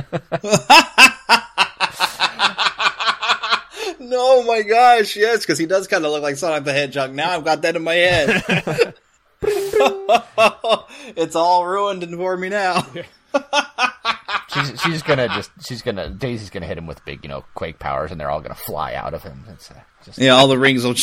no, 4.00 4.44
my 4.44 4.62
gosh, 4.62 5.16
yes, 5.16 5.40
because 5.42 5.58
he 5.58 5.66
does 5.66 5.88
kind 5.88 6.06
of 6.06 6.12
look 6.12 6.22
like 6.22 6.36
Sonic 6.36 6.64
the 6.66 6.74
Hedgehog. 6.74 7.14
Now 7.14 7.32
I've 7.32 7.46
got 7.46 7.62
that 7.64 7.76
in 7.76 7.84
my 7.84 7.96
head. 7.96 8.94
it's 11.16 11.36
all 11.36 11.66
ruined 11.66 12.10
for 12.10 12.38
me 12.38 12.50
now. 12.50 12.86
she's 14.50 14.82
she's 14.82 15.04
gonna 15.04 15.28
just 15.30 15.52
she's 15.62 15.82
gonna 15.82 16.10
Daisy's 16.10 16.50
gonna 16.50 16.66
hit 16.66 16.78
him 16.78 16.88
with 16.88 17.04
big 17.06 17.24
you 17.24 17.30
know 17.30 17.44
quake 17.54 17.80
powers, 17.80 18.12
and 18.12 18.20
they're 18.20 18.30
all 18.30 18.42
gonna 18.42 18.56
fly 18.56 18.94
out 18.94 19.14
of 19.14 19.24
him. 19.24 19.44
It's 19.50 19.72
uh, 19.72 19.76
just 20.04 20.18
Yeah, 20.18 20.32
all 20.32 20.48
the 20.48 20.58
rings 20.58 20.84
will. 20.84 20.96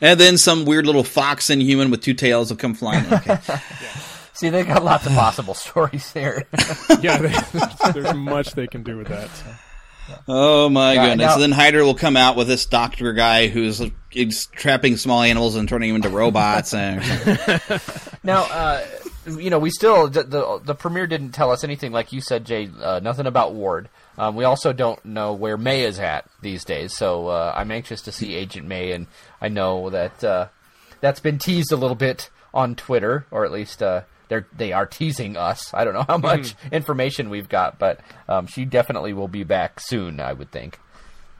And 0.00 0.20
then 0.20 0.36
some 0.36 0.64
weird 0.64 0.84
little 0.86 1.04
fox 1.04 1.48
inhuman 1.48 1.90
with 1.90 2.02
two 2.02 2.14
tails 2.14 2.50
will 2.50 2.58
come 2.58 2.74
flying. 2.74 3.10
Okay. 3.12 3.38
see 4.34 4.50
they 4.50 4.64
got 4.64 4.84
lots 4.84 5.06
of 5.06 5.12
possible 5.12 5.54
stories 5.54 6.12
there. 6.12 6.46
yeah, 7.00 7.18
they, 7.18 7.92
there's 7.92 8.14
much 8.14 8.52
they 8.52 8.66
can 8.66 8.82
do 8.82 8.98
with 8.98 9.08
that. 9.08 9.30
so. 9.30 9.46
Oh 10.28 10.68
my 10.68 10.94
goodness! 10.94 11.26
now- 11.32 11.38
then 11.38 11.52
Hydra 11.52 11.84
will 11.84 11.94
come 11.94 12.16
out 12.16 12.36
with 12.36 12.48
this 12.48 12.66
doctor 12.66 13.12
guy 13.12 13.48
who's 13.48 13.82
trapping 14.52 14.96
small 14.96 15.22
animals 15.22 15.56
and 15.56 15.68
turning 15.68 15.88
them 15.88 15.96
into 15.96 16.10
robots. 16.10 16.74
And 16.74 17.00
now, 18.22 18.42
uh, 18.44 18.84
you 19.26 19.50
know, 19.50 19.58
we 19.58 19.70
still 19.70 20.08
the, 20.08 20.22
the 20.22 20.60
the 20.64 20.74
premiere 20.74 21.06
didn't 21.06 21.32
tell 21.32 21.50
us 21.50 21.64
anything, 21.64 21.92
like 21.92 22.12
you 22.12 22.20
said, 22.20 22.44
Jay. 22.44 22.68
Uh, 22.80 23.00
nothing 23.02 23.26
about 23.26 23.54
Ward. 23.54 23.88
Um, 24.18 24.36
we 24.36 24.44
also 24.44 24.72
don't 24.72 25.02
know 25.04 25.32
where 25.32 25.56
May 25.56 25.82
is 25.84 25.98
at 25.98 26.26
these 26.42 26.64
days, 26.64 26.96
so 26.96 27.28
uh, 27.28 27.54
I'm 27.56 27.70
anxious 27.70 28.02
to 28.02 28.12
see 28.12 28.34
Agent 28.34 28.66
May, 28.66 28.92
and 28.92 29.06
I 29.40 29.48
know 29.48 29.88
that 29.90 30.22
uh, 30.22 30.48
that's 31.00 31.20
been 31.20 31.38
teased 31.38 31.72
a 31.72 31.76
little 31.76 31.96
bit 31.96 32.28
on 32.52 32.74
Twitter, 32.74 33.26
or 33.30 33.46
at 33.46 33.52
least 33.52 33.82
uh, 33.82 34.02
they're 34.32 34.46
they 34.56 34.72
are 34.72 34.86
teasing 34.86 35.36
us. 35.36 35.74
I 35.74 35.84
don't 35.84 35.92
know 35.92 36.06
how 36.08 36.16
much 36.16 36.54
information 36.72 37.28
we've 37.28 37.50
got, 37.50 37.78
but 37.78 38.00
um, 38.30 38.46
she 38.46 38.64
definitely 38.64 39.12
will 39.12 39.28
be 39.28 39.44
back 39.44 39.78
soon. 39.78 40.20
I 40.20 40.32
would 40.32 40.50
think. 40.50 40.78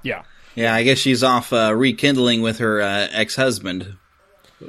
Yeah. 0.03 0.25
yeah, 0.55 0.75
I 0.75 0.83
guess 0.83 0.99
she's 0.99 1.23
off 1.23 1.55
uh, 1.55 1.73
rekindling 1.75 2.43
with 2.43 2.59
her 2.59 2.83
uh, 2.83 3.09
ex-husband. 3.13 3.97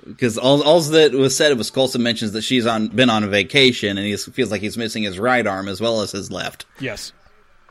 Because 0.05 0.37
all, 0.37 0.63
all 0.63 0.79
that 0.79 1.11
was 1.11 1.35
said 1.35 1.57
was 1.57 1.69
Coulson 1.69 2.01
mentions 2.01 2.31
that 2.31 2.43
she's 2.43 2.65
on 2.65 2.87
been 2.87 3.09
on 3.09 3.23
a 3.23 3.27
vacation 3.27 3.97
and 3.97 4.07
he 4.07 4.15
feels 4.15 4.51
like 4.51 4.61
he's 4.61 4.77
missing 4.77 5.03
his 5.03 5.19
right 5.19 5.45
arm 5.45 5.67
as 5.67 5.81
well 5.81 6.01
as 6.01 6.11
his 6.13 6.31
left. 6.31 6.65
Yes. 6.79 7.11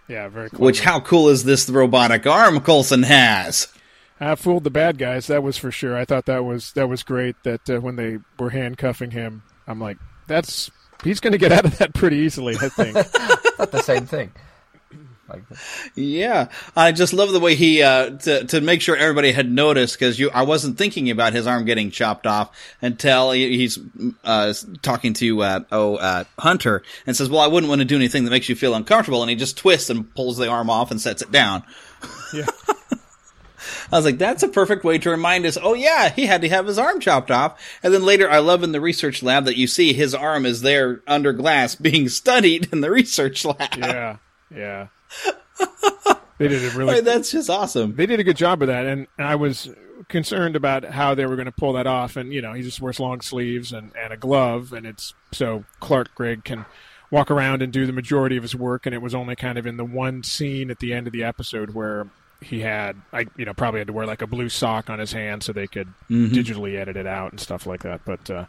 Yeah, 0.07 0.29
very 0.29 0.51
cool. 0.51 0.67
Which 0.67 0.81
how 0.81 1.01
cool 1.01 1.31
is 1.31 1.45
this 1.45 1.69
robotic 1.71 2.27
arm 2.27 2.61
Coulson 2.61 3.05
has? 3.05 3.73
I 4.21 4.35
fooled 4.35 4.65
the 4.65 4.71
bad 4.71 4.99
guys. 4.99 5.29
That 5.29 5.43
was 5.43 5.57
for 5.57 5.73
sure. 5.73 5.97
I 5.97 6.05
thought 6.05 6.27
that 6.27 6.45
was 6.45 6.73
that 6.73 6.89
was 6.89 7.03
great. 7.03 7.37
That 7.45 7.69
uh, 7.71 7.81
when 7.81 7.97
they 7.97 8.19
were 8.39 8.51
handcuffing 8.51 9.13
him, 9.13 9.43
I'm 9.67 9.81
like, 9.81 9.99
that's 10.27 10.71
he's 11.05 11.21
going 11.21 11.33
to 11.33 11.39
get 11.39 11.53
out 11.53 11.65
of 11.65 11.79
that 11.79 11.95
pretty 11.95 12.17
easily. 12.19 12.57
I 12.61 12.69
think. 12.69 12.95
Not 13.59 13.71
the 13.71 13.83
same 13.83 14.07
thing. 14.07 14.33
Like, 15.29 15.45
Yeah, 15.95 16.49
I 16.77 16.93
just 16.93 17.13
love 17.13 17.33
the 17.33 17.41
way 17.41 17.55
he 17.55 17.83
uh, 17.83 18.11
to 18.11 18.45
to 18.47 18.61
make 18.61 18.83
sure 18.83 18.97
everybody 18.97 19.33
had 19.33 19.51
noticed 19.51 19.99
because 19.99 20.19
you 20.19 20.31
I 20.31 20.43
wasn't 20.43 20.77
thinking 20.77 21.11
about 21.11 21.33
his 21.33 21.47
arm 21.47 21.65
getting 21.65 21.91
chopped 21.91 22.27
off 22.27 22.51
until 22.83 23.31
he, 23.33 23.57
he's 23.57 23.79
uh, 24.25 24.53
talking 24.83 25.15
to 25.15 25.43
uh, 25.43 25.61
oh 25.71 25.97
uh, 25.97 26.25
Hunter 26.39 26.83
and 27.07 27.17
says, 27.17 27.31
"Well, 27.31 27.41
I 27.41 27.47
wouldn't 27.47 27.71
want 27.71 27.81
to 27.81 27.85
do 27.87 27.97
anything 27.97 28.25
that 28.25 28.31
makes 28.31 28.49
you 28.49 28.57
feel 28.57 28.75
uncomfortable," 28.75 29.23
and 29.23 29.31
he 29.31 29.37
just 29.37 29.57
twists 29.57 29.91
and 29.91 30.13
pulls 30.15 30.37
the 30.37 30.49
arm 30.49 30.69
off 30.69 30.91
and 30.91 31.01
sets 31.01 31.23
it 31.23 31.33
down. 31.33 31.63
Yeah. 32.35 32.47
I 33.91 33.97
was 33.97 34.05
like, 34.05 34.19
that's 34.19 34.43
a 34.43 34.49
perfect 34.49 34.85
way 34.85 34.99
to 34.99 35.11
remind 35.11 35.47
us, 35.47 35.59
oh 35.61 35.75
yeah, 35.75 36.09
he 36.09 36.27
had 36.27 36.43
to 36.43 36.49
have 36.49 36.67
his 36.67 36.79
arm 36.79 37.01
chopped 37.01 37.31
off. 37.31 37.61
And 37.83 37.93
then 37.93 38.05
later, 38.05 38.31
I 38.31 38.39
love 38.39 38.63
in 38.63 38.73
the 38.73 38.81
research 38.81 39.23
lab 39.23 39.45
that 39.45 39.57
you 39.57 39.67
see 39.67 39.93
his 39.93 40.15
arm 40.15 40.47
is 40.47 40.63
there 40.63 41.03
under 41.07 41.33
glass 41.33 41.75
being 41.75 42.09
studied 42.11 42.73
in 42.73 42.81
the 42.81 42.91
research 42.91 43.45
lab. 43.45 43.77
Yeah, 43.77 44.17
yeah. 44.55 44.87
They 46.39 46.49
did 46.49 46.65
a 46.65 46.71
really. 46.77 46.95
Like, 46.95 47.05
that's 47.05 47.31
just 47.31 47.51
awesome. 47.51 47.95
They 47.95 48.07
did 48.07 48.21
a 48.21 48.25
good 48.25 48.37
job 48.37 48.63
of 48.63 48.69
that, 48.69 48.87
and 48.87 49.07
I 49.19 49.37
was 49.37 49.71
concerned 50.09 50.57
about 50.57 50.85
how 50.85 51.15
they 51.15 51.27
were 51.27 51.37
going 51.37 51.47
to 51.47 51.53
pull 51.53 51.75
that 51.75 51.87
off. 51.87 52.17
And 52.17 52.33
you 52.33 52.43
know, 52.43 52.53
he 52.53 52.63
just 52.63 52.81
wears 52.81 53.01
long 53.01 53.21
sleeves 53.21 53.73
and, 53.73 53.93
and 53.97 54.13
a 54.13 54.17
glove, 54.17 54.73
and 54.73 54.87
it's 54.87 55.15
so 55.33 55.65
Clark 55.81 56.15
Gregg 56.15 56.45
can 56.45 56.67
walk 57.11 57.31
around 57.31 57.63
and 57.63 57.73
do 57.73 57.87
the 57.87 57.93
majority 57.93 58.37
of 58.37 58.43
his 58.43 58.57
work. 58.57 58.87
And 58.87 58.95
it 58.95 59.03
was 59.03 59.15
only 59.15 59.37
kind 59.37 59.59
of 59.59 59.67
in 59.67 59.77
the 59.77 59.85
one 59.85 60.23
scene 60.23 60.71
at 60.71 60.79
the 60.81 60.93
end 60.93 61.07
of 61.07 61.13
the 61.13 61.23
episode 61.23 61.75
where 61.75 62.09
he 62.43 62.61
had, 62.61 62.97
I 63.13 63.27
you 63.37 63.45
know, 63.45 63.55
probably 63.55 63.81
had 63.81 63.87
to 63.87 63.93
wear 63.93 64.07
like 64.07 64.23
a 64.23 64.27
blue 64.27 64.49
sock 64.49 64.91
on 64.91 64.99
his 64.99 65.13
hand 65.13 65.43
so 65.43 65.53
they 65.53 65.67
could 65.67 65.89
Mhm. 66.11 66.31
digitally 66.31 66.77
edit 66.79 66.97
it 66.97 67.07
out 67.07 67.31
and 67.33 67.41
stuff 67.41 67.67
like 67.67 67.83
that. 67.83 68.01
But 68.05 68.31
uh, 68.31 68.45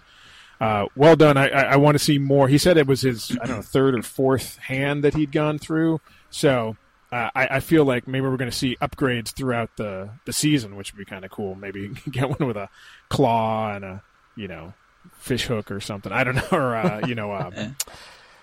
uh, 0.61 0.85
well 0.95 1.15
done. 1.15 1.37
I, 1.37 1.49
I, 1.49 1.61
I 1.61 1.75
want 1.77 1.95
to 1.95 2.03
see 2.03 2.17
more. 2.19 2.47
He 2.47 2.57
said 2.57 2.77
it 2.77 2.87
was 2.87 3.01
his, 3.01 3.31
I 3.41 3.45
don't 3.45 3.57
know, 3.57 3.61
third 3.61 3.95
or 3.95 4.01
fourth 4.01 4.57
hand 4.57 5.03
that 5.03 5.13
he'd 5.15 5.31
gone 5.31 5.59
through. 5.59 5.99
So 6.29 6.77
uh, 7.11 7.29
I, 7.35 7.47
I 7.51 7.59
feel 7.59 7.85
like 7.85 8.07
maybe 8.07 8.25
we're 8.27 8.37
going 8.37 8.49
to 8.51 8.55
see 8.57 8.77
upgrades 8.81 9.29
throughout 9.33 9.69
the, 9.77 10.09
the 10.25 10.33
season, 10.33 10.75
which 10.75 10.93
would 10.93 10.97
be 10.99 11.05
kind 11.05 11.25
of 11.25 11.31
cool. 11.31 11.55
Maybe 11.55 11.89
get 12.11 12.29
one 12.39 12.47
with 12.47 12.57
a 12.57 12.69
claw 13.09 13.73
and 13.75 13.83
a, 13.85 14.03
you 14.35 14.47
know, 14.47 14.73
fish 15.17 15.45
hook 15.45 15.69
or 15.69 15.79
something. 15.81 16.11
I 16.11 16.23
don't 16.23 16.35
know. 16.35 16.47
Or, 16.51 16.75
uh, 16.75 17.05
you 17.07 17.15
know, 17.15 17.33
um, 17.33 17.75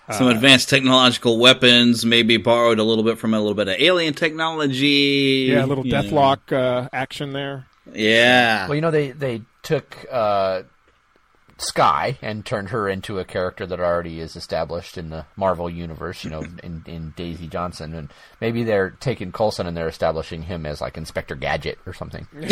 Some 0.09 0.27
uh, 0.27 0.31
advanced 0.31 0.69
technological 0.69 1.37
weapons, 1.37 2.05
maybe 2.05 2.37
borrowed 2.37 2.79
a 2.79 2.83
little 2.83 3.03
bit 3.03 3.17
from 3.17 3.33
a 3.33 3.39
little 3.39 3.53
bit 3.53 3.67
of 3.67 3.75
alien 3.79 4.13
technology. 4.13 5.47
yeah, 5.49 5.63
a 5.63 5.67
little 5.67 5.85
you 5.85 5.93
Deathlok 5.93 6.51
uh, 6.51 6.89
action 6.91 7.33
there. 7.33 7.67
Yeah. 7.93 8.67
Well, 8.67 8.75
you 8.75 8.81
know 8.81 8.91
they 8.91 9.11
they 9.11 9.43
took 9.63 10.05
uh, 10.11 10.63
Skye 11.57 12.17
and 12.21 12.45
turned 12.45 12.69
her 12.69 12.89
into 12.89 13.19
a 13.19 13.25
character 13.25 13.65
that 13.65 13.79
already 13.79 14.19
is 14.19 14.35
established 14.35 14.97
in 14.97 15.11
the 15.11 15.25
Marvel 15.35 15.69
universe. 15.69 16.23
You 16.23 16.31
know, 16.31 16.41
in 16.63 16.83
in 16.87 17.13
Daisy 17.15 17.47
Johnson, 17.47 17.93
and 17.93 18.11
maybe 18.41 18.63
they're 18.63 18.89
taking 18.89 19.31
Coulson 19.31 19.67
and 19.67 19.77
they're 19.77 19.87
establishing 19.87 20.43
him 20.43 20.65
as 20.65 20.81
like 20.81 20.97
Inspector 20.97 21.35
Gadget 21.35 21.79
or 21.85 21.93
something. 21.93 22.27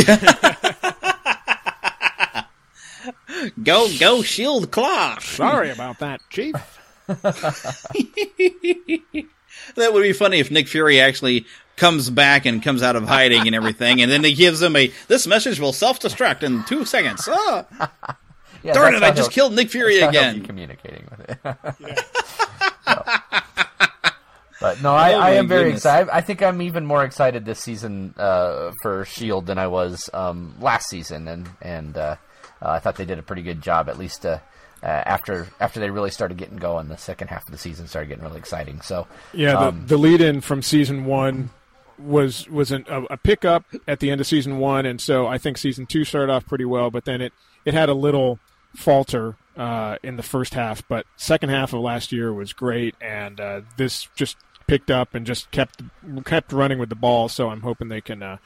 Go, 3.63 3.87
go, 3.99 4.21
shield 4.21 4.69
claw. 4.69 5.17
Sorry 5.19 5.69
about 5.69 5.99
that, 5.99 6.21
Chief. 6.29 6.78
That 9.75 9.93
would 9.93 10.01
be 10.03 10.13
funny 10.13 10.39
if 10.39 10.49
Nick 10.51 10.67
Fury 10.67 10.99
actually 10.99 11.45
comes 11.75 12.09
back 12.09 12.45
and 12.45 12.61
comes 12.63 12.81
out 12.81 12.95
of 12.95 13.07
hiding 13.07 13.45
and 13.45 13.55
everything, 13.55 14.01
and 14.01 14.11
then 14.11 14.23
he 14.23 14.33
gives 14.33 14.61
him 14.61 14.75
a 14.75 14.91
this 15.07 15.27
message 15.27 15.59
will 15.59 15.73
self 15.73 15.99
destruct 15.99 16.43
in 16.43 16.63
two 16.65 16.85
seconds. 16.85 17.27
Ah. 17.31 18.17
Yeah, 18.61 18.73
Darn 18.73 18.93
it! 18.93 19.03
I 19.03 19.11
just 19.11 19.31
killed 19.31 19.53
Nick 19.53 19.69
Fury 19.69 20.01
that's 20.01 20.13
how 20.17 20.21
he'll 20.21 20.29
again. 20.31 20.41
be 20.41 20.45
communicating 20.47 21.07
with 21.09 21.29
it. 21.29 21.39
But 24.59 24.81
no, 24.81 24.93
I, 24.93 25.13
Oh, 25.13 25.17
I 25.17 25.19
my 25.19 25.29
am 25.35 25.47
very 25.47 25.63
goodness. 25.65 25.81
excited. 25.83 26.09
I 26.11 26.19
think 26.19 26.43
I'm 26.43 26.61
even 26.61 26.85
more 26.85 27.05
excited 27.05 27.45
this 27.45 27.59
season 27.61 28.13
uh, 28.17 28.71
for 28.81 29.05
Shield 29.05 29.45
than 29.45 29.57
I 29.57 29.67
was 29.67 30.09
um, 30.13 30.55
last 30.59 30.89
season, 30.89 31.29
and 31.29 31.49
and 31.61 31.97
uh, 31.97 32.17
uh, 32.61 32.69
I 32.71 32.79
thought 32.79 32.97
they 32.97 33.05
did 33.05 33.19
a 33.19 33.23
pretty 33.23 33.43
good 33.43 33.61
job. 33.61 33.87
At 33.87 33.97
least 33.97 34.25
uh, 34.25 34.39
uh, 34.81 34.87
after 34.87 35.47
after 35.59 35.79
they 35.79 35.89
really 35.89 36.11
started 36.11 36.37
getting 36.37 36.57
going, 36.57 36.87
the 36.87 36.97
second 36.97 37.29
half 37.29 37.45
of 37.45 37.51
the 37.51 37.57
season 37.57 37.87
started 37.87 38.07
getting 38.07 38.23
really 38.23 38.39
exciting. 38.39 38.81
So 38.81 39.07
Yeah, 39.33 39.53
the, 39.53 39.67
um, 39.67 39.87
the 39.87 39.97
lead 39.97 40.21
in 40.21 40.41
from 40.41 40.61
season 40.61 41.05
one 41.05 41.49
was 41.97 42.49
was 42.49 42.71
an, 42.71 42.85
a, 42.89 43.03
a 43.03 43.17
pickup 43.17 43.65
at 43.87 43.99
the 43.99 44.09
end 44.11 44.21
of 44.21 44.27
season 44.27 44.57
one, 44.57 44.85
and 44.85 45.01
so 45.01 45.27
I 45.27 45.37
think 45.37 45.57
season 45.57 45.85
two 45.85 46.05
started 46.05 46.31
off 46.31 46.45
pretty 46.45 46.65
well, 46.65 46.89
but 46.89 47.05
then 47.05 47.21
it 47.21 47.33
it 47.65 47.73
had 47.73 47.89
a 47.89 47.93
little 47.93 48.39
falter 48.75 49.35
uh, 49.57 49.97
in 50.03 50.15
the 50.15 50.23
first 50.23 50.53
half, 50.53 50.87
but 50.87 51.05
second 51.17 51.49
half 51.49 51.73
of 51.73 51.81
last 51.81 52.11
year 52.11 52.33
was 52.33 52.53
great, 52.53 52.95
and 53.01 53.39
uh, 53.39 53.61
this 53.77 54.07
just 54.15 54.37
picked 54.67 54.91
up 54.91 55.13
and 55.13 55.25
just 55.25 55.51
kept 55.51 55.81
kept 56.25 56.53
running 56.53 56.79
with 56.79 56.89
the 56.89 56.95
ball. 56.95 57.27
So 57.27 57.49
I'm 57.49 57.61
hoping 57.61 57.89
they 57.89 58.01
can. 58.01 58.23
Uh, 58.23 58.37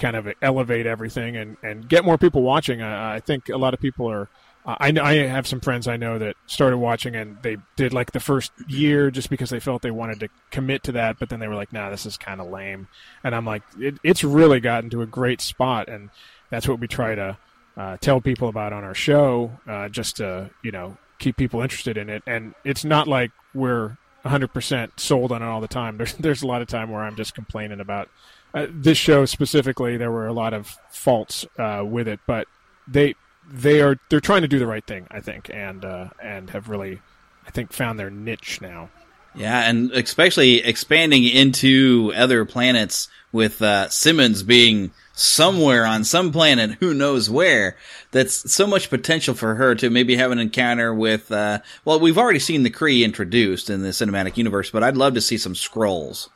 kind 0.00 0.16
of 0.16 0.26
elevate 0.40 0.86
everything 0.86 1.36
and, 1.36 1.58
and 1.62 1.86
get 1.86 2.04
more 2.06 2.16
people 2.16 2.42
watching. 2.42 2.80
I, 2.80 3.16
I 3.16 3.20
think 3.20 3.50
a 3.50 3.58
lot 3.58 3.74
of 3.74 3.80
people 3.80 4.10
are. 4.10 4.28
I 4.66 4.92
I 5.00 5.14
have 5.26 5.46
some 5.46 5.60
friends 5.60 5.88
I 5.88 5.96
know 5.96 6.18
that 6.18 6.36
started 6.46 6.78
watching 6.78 7.16
and 7.16 7.38
they 7.42 7.56
did 7.76 7.92
like 7.92 8.12
the 8.12 8.20
first 8.20 8.52
year 8.68 9.10
just 9.10 9.30
because 9.30 9.50
they 9.50 9.60
felt 9.60 9.82
they 9.82 9.90
wanted 9.90 10.20
to 10.20 10.28
commit 10.50 10.82
to 10.84 10.92
that, 10.92 11.18
but 11.18 11.28
then 11.28 11.40
they 11.40 11.48
were 11.48 11.54
like, 11.54 11.72
"Nah, 11.72 11.90
this 11.90 12.04
is 12.06 12.16
kind 12.16 12.40
of 12.40 12.50
lame." 12.50 12.88
And 13.24 13.34
I'm 13.34 13.46
like, 13.46 13.62
it, 13.78 13.98
"It's 14.04 14.22
really 14.22 14.60
gotten 14.60 14.90
to 14.90 15.02
a 15.02 15.06
great 15.06 15.40
spot," 15.40 15.88
and 15.88 16.10
that's 16.50 16.68
what 16.68 16.78
we 16.78 16.88
try 16.88 17.14
to 17.14 17.38
uh, 17.76 17.96
tell 17.98 18.20
people 18.20 18.48
about 18.48 18.72
on 18.72 18.84
our 18.84 18.94
show, 18.94 19.52
uh, 19.66 19.88
just 19.88 20.16
to 20.16 20.50
you 20.62 20.72
know 20.72 20.98
keep 21.18 21.36
people 21.36 21.62
interested 21.62 21.96
in 21.96 22.10
it. 22.10 22.22
And 22.26 22.54
it's 22.64 22.84
not 22.84 23.08
like 23.08 23.30
we're 23.54 23.96
100% 24.24 24.98
sold 24.98 25.32
on 25.32 25.42
it 25.42 25.46
all 25.46 25.60
the 25.60 25.68
time. 25.68 25.96
There's 25.98 26.14
there's 26.14 26.42
a 26.42 26.46
lot 26.46 26.62
of 26.62 26.68
time 26.68 26.90
where 26.90 27.02
I'm 27.02 27.16
just 27.16 27.34
complaining 27.34 27.80
about 27.80 28.08
uh, 28.52 28.66
this 28.68 28.98
show 28.98 29.24
specifically. 29.24 29.96
There 29.96 30.10
were 30.10 30.26
a 30.26 30.32
lot 30.32 30.52
of 30.52 30.76
faults 30.90 31.46
uh, 31.58 31.82
with 31.86 32.08
it, 32.08 32.20
but 32.26 32.46
they 32.86 33.14
they 33.50 33.80
are 33.80 33.96
they're 34.08 34.20
trying 34.20 34.42
to 34.42 34.48
do 34.48 34.58
the 34.58 34.66
right 34.66 34.84
thing, 34.84 35.06
I 35.10 35.20
think, 35.20 35.50
and 35.52 35.84
uh, 35.84 36.08
and 36.22 36.50
have 36.50 36.68
really, 36.68 37.00
I 37.46 37.50
think, 37.50 37.72
found 37.72 37.98
their 37.98 38.10
niche 38.10 38.60
now. 38.60 38.90
Yeah, 39.34 39.68
and 39.68 39.92
especially 39.92 40.56
expanding 40.64 41.24
into 41.24 42.12
other 42.16 42.44
planets 42.44 43.08
with 43.30 43.62
uh, 43.62 43.88
Simmons 43.88 44.42
being 44.42 44.90
somewhere 45.12 45.86
on 45.86 46.02
some 46.02 46.32
planet, 46.32 46.78
who 46.80 46.94
knows 46.94 47.30
where. 47.30 47.76
That's 48.10 48.52
so 48.52 48.66
much 48.66 48.90
potential 48.90 49.34
for 49.34 49.54
her 49.54 49.76
to 49.76 49.90
maybe 49.90 50.16
have 50.16 50.32
an 50.32 50.40
encounter 50.40 50.92
with. 50.92 51.30
Uh, 51.30 51.60
well, 51.84 52.00
we've 52.00 52.18
already 52.18 52.40
seen 52.40 52.64
the 52.64 52.70
Kree 52.70 53.04
introduced 53.04 53.70
in 53.70 53.82
the 53.82 53.90
cinematic 53.90 54.36
universe, 54.36 54.70
but 54.70 54.82
I'd 54.82 54.96
love 54.96 55.14
to 55.14 55.20
see 55.20 55.38
some 55.38 55.54
Skrulls. 55.54 56.28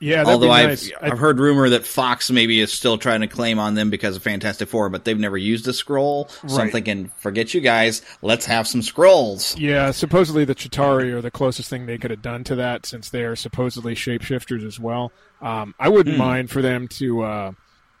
Yeah, 0.00 0.16
that'd 0.24 0.28
Although 0.32 0.46
be 0.46 0.52
I've 0.52 0.68
nice. 0.68 0.92
I've 1.02 1.18
heard 1.18 1.38
rumor 1.38 1.68
that 1.68 1.84
Fox 1.86 2.30
maybe 2.30 2.60
is 2.60 2.72
still 2.72 2.96
trying 2.96 3.20
to 3.20 3.26
claim 3.26 3.58
on 3.58 3.74
them 3.74 3.90
because 3.90 4.16
of 4.16 4.22
Fantastic 4.22 4.68
Four, 4.68 4.88
but 4.88 5.04
they've 5.04 5.18
never 5.18 5.36
used 5.36 5.68
a 5.68 5.72
Skrull. 5.72 6.30
So 6.48 6.62
I'm 6.62 6.70
thinking, 6.70 7.10
forget 7.18 7.52
you 7.52 7.60
guys. 7.60 8.00
Let's 8.22 8.46
have 8.46 8.66
some 8.66 8.80
Skrulls. 8.80 9.54
Yeah, 9.58 9.90
supposedly 9.90 10.44
the 10.46 10.54
Chitauri 10.54 11.12
are 11.12 11.20
the 11.20 11.30
closest 11.30 11.68
thing 11.68 11.84
they 11.86 11.98
could 11.98 12.10
have 12.10 12.22
done 12.22 12.42
to 12.44 12.54
that, 12.56 12.86
since 12.86 13.10
they 13.10 13.24
are 13.24 13.36
supposedly 13.36 13.94
shapeshifters 13.94 14.64
as 14.66 14.80
well. 14.80 15.12
Um, 15.42 15.74
I 15.78 15.88
wouldn't 15.90 16.16
Hmm. 16.16 16.22
mind 16.22 16.50
for 16.50 16.62
them 16.62 16.88
to, 16.88 17.22
uh, 17.22 17.52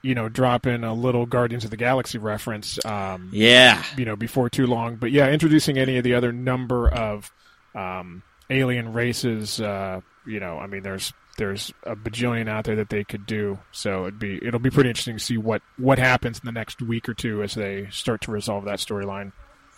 you 0.02 0.14
know, 0.14 0.28
drop 0.30 0.66
in 0.66 0.82
a 0.84 0.94
little 0.94 1.26
Guardians 1.26 1.64
of 1.64 1.70
the 1.70 1.76
Galaxy 1.76 2.16
reference. 2.16 2.78
Um, 2.86 3.28
Yeah. 3.32 3.82
you 3.98 4.04
know, 4.06 4.16
before 4.16 4.48
too 4.48 4.66
long. 4.66 4.96
But 4.96 5.10
yeah, 5.12 5.28
introducing 5.28 5.76
any 5.76 5.98
of 5.98 6.04
the 6.04 6.14
other 6.14 6.32
number 6.32 6.88
of 6.88 7.30
um, 7.74 8.22
alien 8.48 8.94
races. 8.94 9.60
Uh, 9.60 10.00
you 10.26 10.40
know, 10.40 10.58
I 10.58 10.66
mean, 10.66 10.82
there's 10.82 11.12
there's 11.38 11.72
a 11.84 11.94
bajillion 11.96 12.48
out 12.48 12.64
there 12.64 12.76
that 12.76 12.88
they 12.88 13.04
could 13.04 13.26
do. 13.26 13.58
So 13.72 14.02
it'd 14.02 14.18
be 14.18 14.38
it'll 14.44 14.60
be 14.60 14.70
pretty 14.70 14.90
interesting 14.90 15.16
to 15.18 15.22
see 15.24 15.36
what 15.38 15.62
what 15.76 15.98
happens 15.98 16.38
in 16.38 16.46
the 16.46 16.52
next 16.52 16.80
week 16.82 17.08
or 17.08 17.14
two 17.14 17.42
as 17.42 17.54
they 17.54 17.88
start 17.90 18.20
to 18.22 18.30
resolve 18.32 18.64
that 18.64 18.78
storyline. 18.78 19.32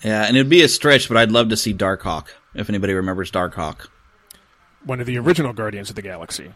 Yeah, 0.05 0.25
and 0.25 0.37
it'd 0.37 0.49
be 0.49 0.62
a 0.62 0.68
stretch, 0.68 1.09
but 1.09 1.16
I'd 1.16 1.33
love 1.33 1.49
to 1.49 1.57
see 1.57 1.75
Darkhawk. 1.75 2.29
If 2.55 2.68
anybody 2.68 2.94
remembers 2.94 3.31
Darkhawk, 3.33 3.88
One 4.85 5.01
of 5.01 5.07
the 5.07 5.18
original 5.18 5.53
Guardians 5.53 5.90
of 5.90 5.97
the 5.97 6.03
Galaxy. 6.03 6.53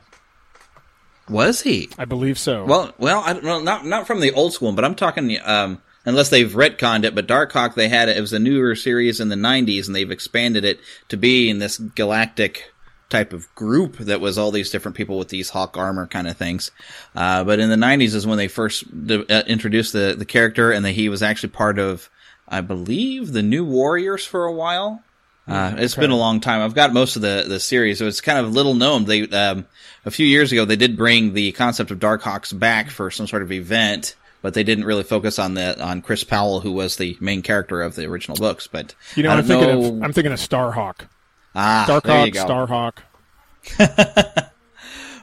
was 1.29 1.63
he? 1.63 1.91
I 1.99 2.05
believe 2.05 2.39
so. 2.39 2.65
Well, 2.65 2.95
well, 2.99 3.23
I 3.25 3.33
don't 3.35 3.65
not 3.65 3.85
not 3.85 4.07
from 4.07 4.21
the 4.21 4.33
old 4.33 4.53
school, 4.53 4.73
but 4.73 4.85
I'm 4.85 4.95
talking. 4.95 5.39
Um, 5.45 5.83
unless 6.05 6.31
they've 6.31 6.51
retconned 6.51 7.05
it, 7.05 7.15
but 7.15 7.27
Darkhawk 7.29 7.75
they 7.75 7.89
had 7.89 8.09
it. 8.09 8.17
It 8.17 8.21
was 8.21 8.33
a 8.33 8.39
newer 8.39 8.75
series 8.75 9.21
in 9.21 9.29
the 9.29 9.37
'90s, 9.37 9.87
and 9.87 9.95
they've 9.95 10.11
expanded 10.11 10.65
it 10.65 10.81
to 11.09 11.17
be 11.17 11.49
in 11.51 11.59
this 11.59 11.79
galactic 11.79 12.72
type 13.13 13.33
of 13.33 13.53
group 13.55 13.99
that 13.99 14.21
was 14.21 14.37
all 14.39 14.51
these 14.51 14.71
different 14.71 14.97
people 14.97 15.19
with 15.19 15.29
these 15.29 15.51
hawk 15.51 15.77
armor 15.77 16.07
kind 16.09 16.27
of 16.27 16.37
things. 16.37 16.71
Uh, 17.15 17.45
but 17.45 17.61
in 17.61 17.69
the 17.71 17.77
'90s 17.77 18.15
is 18.15 18.27
when 18.27 18.39
they 18.39 18.49
first 18.49 19.07
de- 19.07 19.25
uh, 19.33 19.43
introduced 19.47 19.93
the 19.93 20.17
the 20.19 20.25
character, 20.25 20.73
and 20.73 20.85
that 20.85 20.93
he 20.93 21.09
was 21.09 21.23
actually 21.23 21.51
part 21.51 21.79
of, 21.79 22.11
I 22.49 22.61
believe, 22.61 23.33
the 23.33 23.43
New 23.43 23.65
Warriors 23.65 24.25
for 24.27 24.45
a 24.47 24.53
while. 24.53 25.03
Uh, 25.49 25.75
it's 25.79 25.95
Okay. 25.95 26.03
been 26.03 26.11
a 26.13 26.17
long 26.17 26.39
time. 26.41 26.61
I've 26.61 26.75
got 26.75 26.93
most 26.93 27.17
of 27.17 27.23
the, 27.23 27.45
the 27.49 27.59
series, 27.59 27.99
so 27.99 28.07
it's 28.07 28.21
kind 28.21 28.39
of 28.39 28.53
little 28.53 28.75
known. 28.75 29.05
They 29.07 29.23
um, 29.29 29.67
a 30.05 30.11
few 30.13 30.25
years 30.27 30.53
ago 30.53 30.65
they 30.65 30.77
did 30.77 30.97
bring 30.97 31.35
the 31.35 31.51
concept 31.53 31.91
of 31.91 31.99
Darkhawks 31.99 32.57
back 32.57 32.91
for 32.91 33.11
some 33.11 33.27
sort 33.27 33.43
of 33.43 33.51
event, 33.51 34.15
but 34.41 34.55
they 34.55 34.63
didn't 34.63 34.85
really 34.85 35.03
focus 35.03 35.41
on 35.41 35.55
the 35.55 35.83
on 35.83 36.01
Chris 36.01 36.23
Powell, 36.23 36.61
who 36.61 36.71
was 36.71 36.95
the 36.97 37.17
main 37.21 37.43
character 37.43 37.83
of 37.83 37.97
the 37.97 38.05
original 38.07 38.37
books. 38.37 38.69
But 38.69 38.95
you 39.17 39.25
know, 39.25 39.31
I'm 39.31 39.43
thinking 39.45 39.69
know. 39.69 39.85
of 39.97 40.03
I'm 40.05 40.13
thinking 40.13 40.33
of 40.33 40.39
Starhawk. 40.39 41.09
Ah, 41.55 42.01
there 42.05 42.27
you 42.27 42.33
Darkhawk, 42.33 42.97
go. 42.97 43.03
Starhawk. 43.79 44.49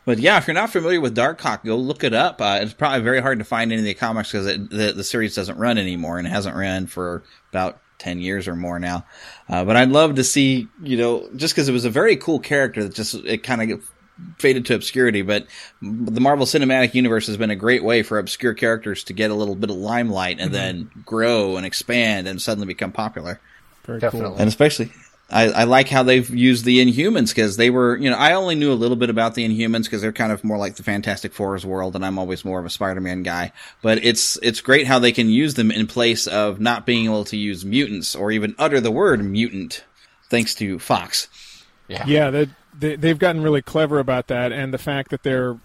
But 0.10 0.18
yeah, 0.18 0.40
if 0.40 0.48
you're 0.48 0.56
not 0.56 0.72
familiar 0.72 1.00
with 1.00 1.16
Darkhawk, 1.16 1.64
go 1.64 1.76
look 1.76 2.04
it 2.04 2.16
up. 2.16 2.42
Uh, 2.42 2.58
it's 2.64 2.74
probably 2.74 3.02
very 3.02 3.22
hard 3.22 3.38
to 3.38 3.46
find 3.46 3.72
any 3.72 3.82
of 3.82 3.86
the 3.86 3.94
comics 3.94 4.32
because 4.32 4.48
the 4.48 4.92
the 4.96 5.04
series 5.04 5.36
doesn't 5.36 5.60
run 5.60 5.78
anymore 5.78 6.18
and 6.18 6.26
it 6.26 6.32
hasn't 6.32 6.56
run 6.56 6.88
for 6.88 7.22
about 7.52 7.80
10 8.00 8.20
years 8.20 8.48
or 8.48 8.56
more 8.56 8.80
now. 8.80 9.06
Uh, 9.48 9.64
but 9.64 9.76
I'd 9.76 9.90
love 9.90 10.16
to 10.16 10.24
see, 10.24 10.68
you 10.82 10.98
know, 10.98 11.30
just 11.36 11.54
because 11.54 11.70
it 11.70 11.74
was 11.74 11.86
a 11.86 11.92
very 11.92 12.16
cool 12.16 12.40
character 12.40 12.84
that 12.84 12.96
just, 12.96 13.14
it 13.14 13.44
kind 13.44 13.72
of 13.72 13.88
faded 14.40 14.66
to 14.66 14.74
obscurity. 14.74 15.22
But 15.22 15.46
the 15.82 16.22
Marvel 16.22 16.48
Cinematic 16.48 16.96
Universe 16.96 17.28
has 17.28 17.38
been 17.38 17.52
a 17.52 17.56
great 17.56 17.84
way 17.84 18.02
for 18.02 18.18
obscure 18.18 18.56
characters 18.56 19.04
to 19.06 19.14
get 19.14 19.30
a 19.30 19.36
little 19.36 19.56
bit 19.56 19.70
of 19.70 19.76
limelight 19.76 20.40
and 20.40 20.52
then 20.54 20.90
grow 21.06 21.56
and 21.58 21.66
expand 21.66 22.28
and 22.28 22.42
suddenly 22.42 22.66
become 22.66 22.92
popular. 22.92 23.40
Very 23.84 24.00
Definitely. 24.00 24.40
And 24.40 24.48
especially, 24.48 24.92
I, 25.32 25.50
I 25.50 25.64
like 25.66 25.90
how 25.90 26.04
they've 26.04 26.30
used 26.30 26.66
the 26.66 26.84
Inhumans 26.84 27.30
because 27.30 27.58
they 27.58 27.70
were, 27.70 27.96
you 27.98 28.10
know, 28.10 28.18
I 28.18 28.34
only 28.34 28.56
knew 28.56 28.72
a 28.72 28.74
little 28.74 28.98
bit 28.98 29.10
about 29.10 29.36
the 29.36 29.48
Inhumans 29.48 29.84
because 29.84 30.02
they're 30.02 30.12
kind 30.12 30.32
of 30.32 30.44
more 30.44 30.58
like 30.58 30.76
the 30.76 30.84
Fantastic 30.84 31.34
Four's 31.34 31.66
world, 31.66 31.96
and 31.96 32.06
I'm 32.06 32.18
always 32.18 32.44
more 32.44 32.60
of 32.60 32.66
a 32.66 32.70
Spider-Man 32.70 33.24
guy. 33.24 33.52
But 33.82 34.04
it's 34.04 34.38
it's 34.42 34.62
great 34.62 34.88
how 34.88 35.00
they 35.00 35.12
can 35.12 35.30
use 35.30 35.54
them 35.54 35.72
in 35.72 35.88
place 35.88 36.26
of 36.28 36.60
not 36.60 36.86
being 36.86 37.06
able 37.06 37.26
to 37.26 37.38
use 37.38 37.64
mutants 37.64 38.16
or 38.16 38.32
even 38.32 38.56
utter 38.58 38.82
the 38.82 38.92
word 38.92 39.24
mutant, 39.24 39.84
thanks 40.30 40.56
to 40.56 40.80
Fox. 40.80 41.28
Yeah. 41.88 42.06
Yeah, 42.08 42.30
they, 42.30 42.48
they, 42.78 42.96
they've 42.96 43.20
gotten 43.20 43.42
really 43.42 43.62
clever 43.62 44.00
about 44.00 44.28
that, 44.28 44.52
and 44.52 44.74
the 44.74 44.78
fact 44.78 45.12
that 45.12 45.24
they're 45.24 45.60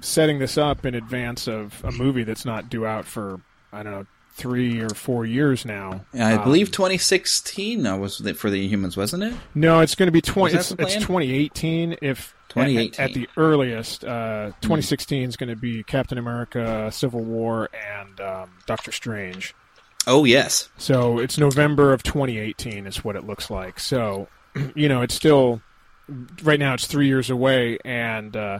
setting 0.00 0.38
this 0.38 0.56
up 0.56 0.86
in 0.86 0.94
advance 0.94 1.48
of 1.48 1.84
a 1.84 1.90
movie 1.90 2.24
that's 2.24 2.44
not 2.44 2.68
due 2.70 2.86
out 2.86 3.04
for 3.04 3.40
I 3.72 3.82
don't 3.82 3.92
know 3.92 4.06
three 4.36 4.80
or 4.80 4.88
four 4.90 5.24
years 5.24 5.64
now. 5.64 6.04
I 6.12 6.34
Um, 6.34 6.44
believe 6.44 6.70
2016 6.70 7.86
uh, 7.86 7.96
was 7.96 8.18
for 8.36 8.50
the 8.50 8.68
Inhumans, 8.68 8.96
wasn't 8.96 9.22
it? 9.22 9.34
No, 9.54 9.80
it's 9.80 9.94
going 9.94 10.08
to 10.08 10.12
be 10.12 10.20
twenty. 10.20 10.56
It's, 10.56 10.72
it's 10.72 10.94
2018. 10.94 11.96
If 12.02 12.34
2018. 12.48 12.92
at, 13.04 13.10
at 13.10 13.14
the 13.14 13.28
earliest, 13.36 14.04
uh, 14.04 14.46
2016 14.60 15.28
is 15.28 15.36
going 15.36 15.48
to 15.50 15.56
be 15.56 15.82
Captain 15.84 16.18
America, 16.18 16.90
Civil 16.92 17.20
War, 17.20 17.68
and 17.98 18.20
um, 18.20 18.50
Doctor 18.66 18.92
Strange. 18.92 19.54
Oh 20.06 20.24
yes. 20.24 20.68
So 20.76 21.18
it's 21.18 21.38
November 21.38 21.92
of 21.92 22.02
2018 22.02 22.86
is 22.86 23.04
what 23.04 23.16
it 23.16 23.24
looks 23.26 23.50
like. 23.50 23.78
So, 23.80 24.28
you 24.74 24.88
know, 24.88 25.02
it's 25.02 25.14
still 25.14 25.62
right 26.42 26.58
now. 26.58 26.74
It's 26.74 26.86
three 26.86 27.06
years 27.06 27.30
away, 27.30 27.78
and 27.84 28.36
uh, 28.36 28.58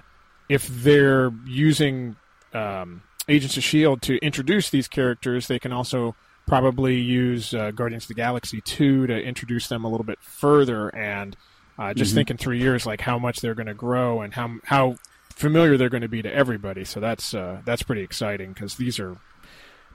if 0.49 0.67
they're 0.69 1.33
using 1.47 2.17
um, 2.55 3.03
Agents 3.29 3.57
of 3.57 3.65
Shield 3.65 4.03
to 4.03 4.19
introduce 4.19 4.71
these 4.71 4.89
characters, 4.89 5.49
they 5.49 5.59
can 5.59 5.73
also 5.73 6.15
probably 6.47 6.97
use 7.01 7.55
uh, 7.55 7.71
Guardians 7.71 8.05
of 8.05 8.09
the 8.09 8.15
Galaxy 8.15 8.61
2 8.61 9.07
to 9.07 9.23
introduce 9.23 9.69
them 9.69 9.85
a 9.85 9.89
little 9.89 10.05
bit 10.05 10.19
further. 10.21 10.89
And 10.95 11.37
uh, 11.79 11.95
just 11.95 12.13
Mhm. 12.13 12.15
think 12.17 12.31
in 12.31 12.37
three 12.37 12.59
years, 12.59 12.85
like 12.87 13.01
how 13.01 13.19
much 13.19 13.41
they're 13.41 13.55
going 13.55 13.67
to 13.67 13.75
grow 13.75 14.21
and 14.21 14.35
how 14.35 14.57
how 14.65 14.97
familiar 15.35 15.77
they're 15.77 15.89
going 15.89 16.03
to 16.03 16.09
be 16.09 16.23
to 16.23 16.33
everybody. 16.33 16.85
So 16.85 17.01
that's 17.01 17.35
uh, 17.35 17.63
that's 17.65 17.83
pretty 17.83 18.03
exciting 18.03 18.53
because 18.53 18.77
these 18.77 19.01
are 19.01 19.17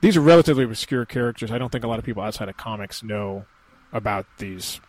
these 0.02 0.16
are 0.16 0.20
relatively 0.20 0.64
obscure 0.64 1.04
characters. 1.06 1.50
I 1.50 1.58
don't 1.58 1.70
think 1.70 1.84
a 1.84 1.88
lot 1.88 1.98
of 1.98 2.04
people 2.04 2.22
outside 2.22 2.48
of 2.48 2.56
comics 2.56 3.02
know 3.02 3.46
about 3.92 4.26
these 4.38 4.80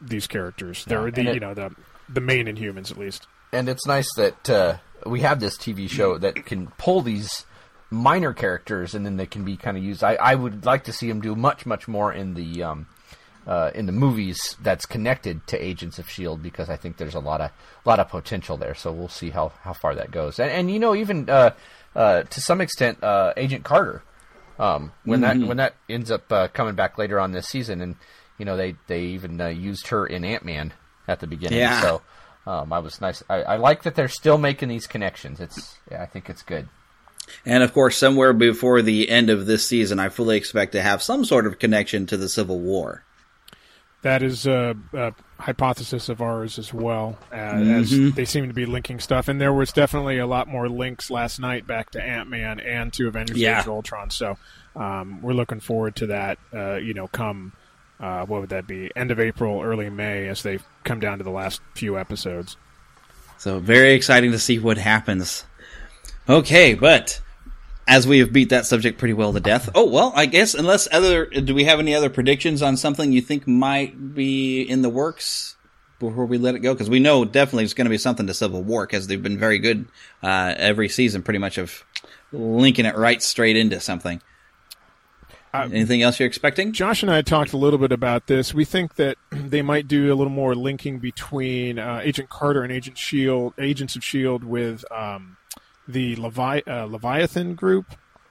these 0.00 0.26
characters. 0.26 0.84
They're 0.84 1.10
the 1.10 1.28
it- 1.28 1.34
you 1.34 1.40
know 1.40 1.52
the 1.54 1.74
the 2.08 2.20
main 2.22 2.46
Inhumans 2.46 2.90
at 2.90 2.96
least. 2.96 3.26
and 3.52 3.68
it's 3.68 3.86
nice 3.86 4.08
that 4.14 4.48
uh, 4.48 4.76
we 5.04 5.20
have 5.20 5.40
this 5.40 5.58
TV 5.58 5.88
show 5.90 6.16
that 6.18 6.46
can 6.46 6.68
pull 6.78 7.02
these 7.02 7.44
minor 7.90 8.32
characters 8.32 8.94
and 8.94 9.04
then 9.06 9.16
they 9.16 9.26
can 9.26 9.44
be 9.44 9.56
kind 9.56 9.76
of 9.76 9.82
used. 9.82 10.04
I, 10.04 10.14
I 10.14 10.34
would 10.34 10.64
like 10.66 10.84
to 10.84 10.92
see 10.92 11.08
them 11.08 11.20
do 11.20 11.34
much 11.34 11.64
much 11.66 11.88
more 11.88 12.12
in 12.12 12.34
the 12.34 12.62
um, 12.62 12.86
uh, 13.46 13.70
in 13.74 13.86
the 13.86 13.92
movies 13.92 14.56
that's 14.62 14.84
connected 14.84 15.46
to 15.46 15.56
Agents 15.62 15.98
of 15.98 16.08
Shield 16.08 16.42
because 16.42 16.68
I 16.68 16.76
think 16.76 16.98
there's 16.98 17.14
a 17.14 17.20
lot 17.20 17.40
of 17.40 17.50
a 17.84 17.88
lot 17.88 17.98
of 17.98 18.08
potential 18.08 18.56
there. 18.58 18.74
So 18.74 18.92
we'll 18.92 19.08
see 19.08 19.30
how, 19.30 19.52
how 19.62 19.72
far 19.72 19.94
that 19.94 20.10
goes. 20.10 20.38
And, 20.38 20.50
and 20.50 20.70
you 20.70 20.78
know 20.78 20.94
even 20.94 21.30
uh, 21.30 21.50
uh, 21.96 22.22
to 22.24 22.40
some 22.40 22.60
extent 22.60 23.02
uh, 23.02 23.32
Agent 23.36 23.64
Carter 23.64 24.02
um, 24.58 24.92
when 25.04 25.20
Mhm. 25.20 25.22
that 25.40 25.46
when 25.48 25.56
that 25.56 25.74
ends 25.88 26.10
up 26.10 26.30
uh, 26.30 26.48
coming 26.48 26.74
back 26.74 26.98
later 26.98 27.18
on 27.18 27.32
this 27.32 27.48
season 27.48 27.80
and 27.80 27.96
you 28.38 28.44
know 28.44 28.56
they 28.56 28.76
they 28.86 29.00
even 29.02 29.40
uh, 29.40 29.46
used 29.48 29.86
her 29.88 30.04
in 30.06 30.24
Ant 30.26 30.44
Man 30.44 30.74
at 31.06 31.20
the 31.20 31.26
beginning. 31.26 31.60
Yeah. 31.60 31.80
So 31.80 32.02
um, 32.46 32.70
I 32.72 32.80
was 32.80 33.00
nice. 33.00 33.22
I, 33.30 33.42
I 33.42 33.56
like 33.56 33.82
that 33.84 33.94
they're 33.94 34.08
still 34.08 34.36
making 34.36 34.68
these 34.68 34.86
connections. 34.86 35.40
It's 35.40 35.78
yeah, 35.90 36.02
I 36.02 36.06
think 36.06 36.28
it's 36.28 36.42
good. 36.42 36.68
And 37.46 37.62
of 37.62 37.72
course, 37.72 37.96
somewhere 37.96 38.32
before 38.32 38.82
the 38.82 39.08
end 39.08 39.30
of 39.30 39.46
this 39.46 39.66
season, 39.66 39.98
I 39.98 40.08
fully 40.08 40.36
expect 40.36 40.72
to 40.72 40.82
have 40.82 41.02
some 41.02 41.24
sort 41.24 41.46
of 41.46 41.58
connection 41.58 42.06
to 42.06 42.16
the 42.16 42.28
Civil 42.28 42.58
War. 42.60 43.04
That 44.02 44.22
is 44.22 44.46
a, 44.46 44.76
a 44.92 45.12
hypothesis 45.40 46.08
of 46.08 46.22
ours 46.22 46.56
as 46.58 46.72
well, 46.72 47.18
uh, 47.32 47.36
Mhm. 47.36 48.10
as 48.10 48.14
they 48.14 48.24
seem 48.24 48.46
to 48.46 48.54
be 48.54 48.64
linking 48.64 49.00
stuff. 49.00 49.26
And 49.26 49.40
there 49.40 49.52
was 49.52 49.72
definitely 49.72 50.18
a 50.18 50.26
lot 50.26 50.46
more 50.46 50.68
links 50.68 51.10
last 51.10 51.40
night 51.40 51.66
back 51.66 51.90
to 51.90 52.02
Ant 52.02 52.28
Man 52.30 52.60
and 52.60 52.92
to 52.92 53.08
Avengers: 53.08 53.36
Yeah. 53.38 53.58
Age 53.58 53.64
of 53.66 53.70
Ultron. 53.72 54.10
So 54.10 54.38
um, 54.76 55.20
we're 55.20 55.32
looking 55.32 55.58
forward 55.58 55.96
to 55.96 56.06
that. 56.08 56.38
Uh, 56.54 56.74
you 56.76 56.94
know, 56.94 57.08
come 57.08 57.52
uh, 57.98 58.24
what 58.26 58.40
would 58.40 58.50
that 58.50 58.68
be? 58.68 58.88
End 58.94 59.10
of 59.10 59.18
April, 59.18 59.60
early 59.62 59.90
May, 59.90 60.28
as 60.28 60.44
they 60.44 60.60
come 60.84 61.00
down 61.00 61.18
to 61.18 61.24
the 61.24 61.30
last 61.30 61.60
few 61.74 61.98
episodes. 61.98 62.56
So 63.38 63.58
very 63.58 63.94
exciting 63.94 64.30
to 64.30 64.38
see 64.38 64.60
what 64.60 64.78
happens. 64.78 65.44
Okay, 66.28 66.74
but 66.74 67.20
as 67.86 68.06
we 68.06 68.18
have 68.18 68.32
beat 68.32 68.50
that 68.50 68.66
subject 68.66 68.98
pretty 68.98 69.14
well 69.14 69.32
to 69.32 69.40
death. 69.40 69.70
Oh 69.74 69.88
well, 69.88 70.12
I 70.14 70.26
guess 70.26 70.54
unless 70.54 70.86
other, 70.92 71.26
do 71.26 71.54
we 71.54 71.64
have 71.64 71.78
any 71.78 71.94
other 71.94 72.10
predictions 72.10 72.60
on 72.62 72.76
something 72.76 73.12
you 73.12 73.22
think 73.22 73.46
might 73.46 74.14
be 74.14 74.60
in 74.62 74.82
the 74.82 74.90
works 74.90 75.56
before 75.98 76.26
we 76.26 76.36
let 76.36 76.54
it 76.54 76.58
go? 76.58 76.74
Because 76.74 76.90
we 76.90 77.00
know 77.00 77.24
definitely 77.24 77.64
it's 77.64 77.72
going 77.72 77.86
to 77.86 77.90
be 77.90 77.98
something 77.98 78.26
to 78.26 78.34
Civil 78.34 78.62
War 78.62 78.86
because 78.86 79.06
they've 79.06 79.22
been 79.22 79.38
very 79.38 79.58
good 79.58 79.86
uh, 80.22 80.54
every 80.56 80.90
season, 80.90 81.22
pretty 81.22 81.38
much 81.38 81.56
of 81.56 81.82
linking 82.30 82.84
it 82.84 82.96
right 82.96 83.22
straight 83.22 83.56
into 83.56 83.80
something. 83.80 84.20
Anything 85.54 86.02
else 86.02 86.20
you're 86.20 86.26
expecting? 86.26 86.72
Josh 86.72 87.02
and 87.02 87.10
I 87.10 87.22
talked 87.22 87.54
a 87.54 87.56
little 87.56 87.78
bit 87.78 87.90
about 87.90 88.26
this. 88.26 88.52
We 88.52 88.66
think 88.66 88.96
that 88.96 89.16
they 89.30 89.62
might 89.62 89.88
do 89.88 90.12
a 90.12 90.14
little 90.14 90.32
more 90.32 90.54
linking 90.54 90.98
between 90.98 91.78
uh, 91.78 92.00
Agent 92.02 92.28
Carter 92.28 92.62
and 92.62 92.70
Agent 92.70 92.98
Shield, 92.98 93.54
Agents 93.58 93.96
of 93.96 94.04
Shield, 94.04 94.44
with 94.44 94.84
um, 94.92 95.37
the 95.88 96.14
Levi- 96.16 96.60
uh, 96.66 96.84
Leviathan 96.84 97.54
group. 97.54 97.86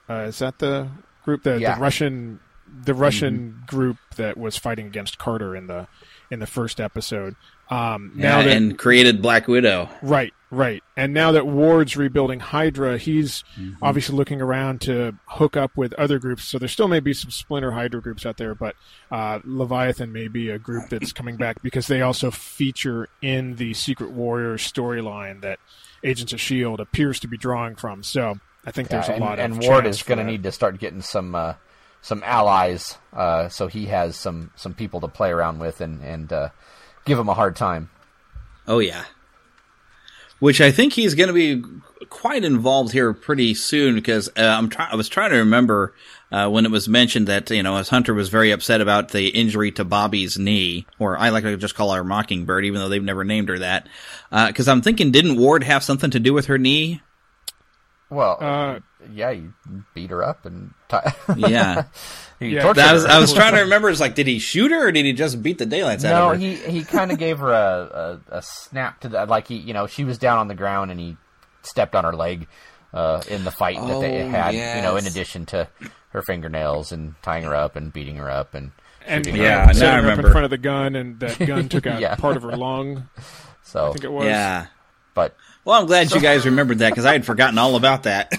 Uh, 0.08 0.26
is 0.28 0.38
that 0.38 0.58
the 0.60 0.88
group 1.24 1.42
that 1.42 1.60
Yeah. 1.60 1.74
the 1.74 1.80
Russian, 1.80 2.40
the 2.84 2.94
Russian 2.94 3.62
group 3.66 3.96
that 4.16 4.38
was 4.38 4.56
fighting 4.56 4.86
against 4.86 5.18
Carter 5.18 5.54
in 5.56 5.66
the 5.66 5.86
in 6.30 6.38
the 6.40 6.46
first 6.46 6.80
episode? 6.80 7.34
Um, 7.70 8.12
now 8.14 8.38
Yeah, 8.38 8.44
that 8.44 8.56
and 8.56 8.78
created 8.78 9.20
Black 9.20 9.46
Widow. 9.48 9.90
Right, 10.00 10.32
right. 10.50 10.82
And 10.96 11.12
now 11.12 11.32
that 11.32 11.46
Ward's 11.46 11.96
rebuilding 11.98 12.40
Hydra, 12.40 12.96
he's 12.96 13.44
Mm-hmm. 13.58 13.82
obviously 13.82 14.14
looking 14.16 14.40
around 14.40 14.80
to 14.82 15.14
hook 15.26 15.54
up 15.56 15.72
with 15.76 15.92
other 15.94 16.18
groups. 16.18 16.44
So 16.44 16.58
there 16.58 16.68
still 16.68 16.88
may 16.88 17.00
be 17.00 17.12
some 17.12 17.30
splinter 17.30 17.72
Hydra 17.72 18.00
groups 18.00 18.24
out 18.24 18.38
there, 18.38 18.54
but 18.54 18.74
uh, 19.10 19.40
Leviathan 19.44 20.12
may 20.12 20.28
be 20.28 20.48
a 20.48 20.58
group 20.58 20.88
that's 20.88 21.12
coming 21.12 21.36
back 21.36 21.60
because 21.62 21.86
they 21.88 22.00
also 22.00 22.30
feature 22.30 23.08
in 23.20 23.56
the 23.56 23.74
Secret 23.74 24.10
Warriors 24.12 24.62
storyline 24.70 25.42
that 25.42 25.58
Agents 26.04 26.32
of 26.32 26.40
Shield 26.40 26.80
appears 26.80 27.20
to 27.20 27.28
be 27.28 27.36
drawing 27.36 27.74
from. 27.76 28.02
So 28.02 28.38
I 28.64 28.70
think 28.70 28.88
there's 28.88 29.06
Yeah, 29.08 29.12
a 29.12 29.16
and, 29.16 29.24
lot 29.24 29.38
of 29.38 29.44
and 29.44 29.62
Ward 29.62 29.86
is 29.86 30.02
going 30.02 30.18
to 30.18 30.24
need 30.24 30.42
to 30.44 30.52
start 30.52 30.78
getting 30.78 31.02
some 31.02 31.34
uh, 31.34 31.54
some 32.02 32.22
allies, 32.24 32.96
uh, 33.12 33.48
so 33.48 33.66
he 33.66 33.86
has 33.86 34.16
some 34.16 34.50
some 34.56 34.74
people 34.74 35.00
to 35.00 35.08
play 35.08 35.30
around 35.30 35.58
with 35.58 35.80
and 35.80 36.02
and 36.02 36.32
uh, 36.32 36.48
give 37.04 37.18
him 37.18 37.28
a 37.28 37.34
hard 37.34 37.56
time. 37.56 37.90
Oh 38.66 38.78
yeah. 38.78 39.04
Which 40.40 40.60
I 40.60 40.70
think 40.70 40.92
he's 40.92 41.14
going 41.14 41.28
to 41.28 41.32
be 41.34 41.64
quite 42.10 42.44
involved 42.44 42.92
here 42.92 43.12
pretty 43.12 43.54
soon 43.54 43.96
because 43.96 44.28
uh, 44.36 44.42
I'm 44.42 44.68
try- 44.68 44.88
I 44.90 44.94
was 44.94 45.08
trying 45.08 45.30
to 45.30 45.38
remember 45.38 45.94
uh, 46.30 46.48
when 46.48 46.64
it 46.64 46.70
was 46.70 46.88
mentioned 46.88 47.26
that 47.26 47.50
you 47.50 47.62
know 47.62 47.76
as 47.76 47.88
Hunter 47.88 48.14
was 48.14 48.28
very 48.28 48.52
upset 48.52 48.80
about 48.80 49.08
the 49.10 49.28
injury 49.28 49.72
to 49.72 49.84
Bobby's 49.84 50.38
knee, 50.38 50.86
or 50.98 51.18
I 51.18 51.30
like 51.30 51.44
to 51.44 51.56
just 51.56 51.74
call 51.74 51.92
her 51.92 52.04
Mockingbird, 52.04 52.64
even 52.64 52.80
though 52.80 52.88
they've 52.88 53.02
never 53.02 53.24
named 53.24 53.48
her 53.48 53.58
that. 53.58 53.88
Because 54.30 54.68
I'm 54.68 54.82
thinking, 54.82 55.10
didn't 55.10 55.38
Ward 55.38 55.64
have 55.64 55.82
something 55.82 56.10
to 56.10 56.20
do 56.20 56.32
with 56.32 56.46
her 56.46 56.58
knee? 56.58 57.02
Well, 58.10 58.38
Uh, 58.40 58.78
yeah, 59.12 59.30
you 59.30 59.52
beat 59.94 60.10
her 60.10 60.22
up 60.24 60.44
and 60.46 60.72
t- 60.88 60.96
Yeah. 61.36 61.84
you 62.40 62.48
Yeah, 62.48 62.62
tortured 62.62 62.80
That 62.82 62.92
was, 62.94 63.04
her. 63.06 63.10
I 63.10 63.18
was 63.20 63.32
trying 63.32 63.54
to 63.54 63.60
remember. 63.62 63.88
It's 63.90 64.00
like, 64.00 64.14
did 64.14 64.26
he 64.26 64.38
shoot 64.38 64.70
her 64.70 64.88
or 64.88 64.92
did 64.92 65.04
he 65.04 65.12
just 65.12 65.42
beat 65.42 65.58
the 65.58 65.66
daylights 65.66 66.04
out 66.04 66.12
of 66.14 66.28
her? 66.30 66.34
No, 66.34 66.38
he 66.40 66.56
he 66.56 66.84
kind 66.84 67.10
of 67.12 67.18
gave 67.18 67.38
her 67.38 67.52
a, 67.52 68.20
a, 68.30 68.38
a 68.38 68.42
snap 68.42 69.00
to 69.00 69.08
the 69.08 69.26
like 69.26 69.48
he 69.48 69.56
you 69.56 69.72
know 69.74 69.86
she 69.86 70.04
was 70.04 70.18
down 70.18 70.38
on 70.38 70.48
the 70.48 70.54
ground 70.54 70.90
and 70.90 70.98
he 70.98 71.16
stepped 71.62 71.94
on 71.94 72.04
her 72.04 72.12
leg 72.14 72.46
uh, 72.94 73.22
in 73.28 73.44
the 73.44 73.50
fight 73.50 73.76
that 73.76 74.00
they 74.00 74.22
Oh, 74.22 74.28
had. 74.28 74.54
You 74.54 74.82
know, 74.82 74.96
in 74.96 75.06
addition 75.06 75.46
to 75.46 75.68
her 76.10 76.22
fingernails 76.22 76.90
and 76.92 77.14
tying 77.22 77.44
her 77.44 77.54
up 77.54 77.76
and 77.76 77.92
beating 77.92 78.16
her 78.16 78.30
up 78.30 78.54
and 78.54 78.72
and 79.06 79.24
shooting 79.26 79.40
Yeah, 79.40 79.60
her. 79.60 79.64
now 79.64 79.68
I 79.70 79.72
setting 79.72 80.04
her 80.04 80.10
up 80.10 80.18
in 80.18 80.30
front 80.30 80.44
of 80.44 80.50
the 80.50 80.58
gun, 80.58 80.96
and 80.96 81.20
that 81.20 81.38
gun 81.46 81.68
took 81.68 81.86
out 81.86 82.00
Yeah. 82.00 82.14
part 82.16 82.36
of 82.36 82.42
her 82.44 82.56
lung. 82.56 83.08
So 83.62 83.88
I 83.88 83.92
think 83.92 84.04
it 84.04 84.12
was. 84.12 84.24
yeah. 84.26 84.66
but 85.14 85.36
Well, 85.64 85.78
I'm 85.80 85.86
glad 85.86 86.10
you 86.12 86.20
guys 86.20 86.46
remembered 86.46 86.78
that 86.78 86.90
because 86.90 87.04
I 87.04 87.12
had 87.12 87.26
forgotten 87.26 87.58
all 87.58 87.76
about 87.76 88.04
that. 88.04 88.32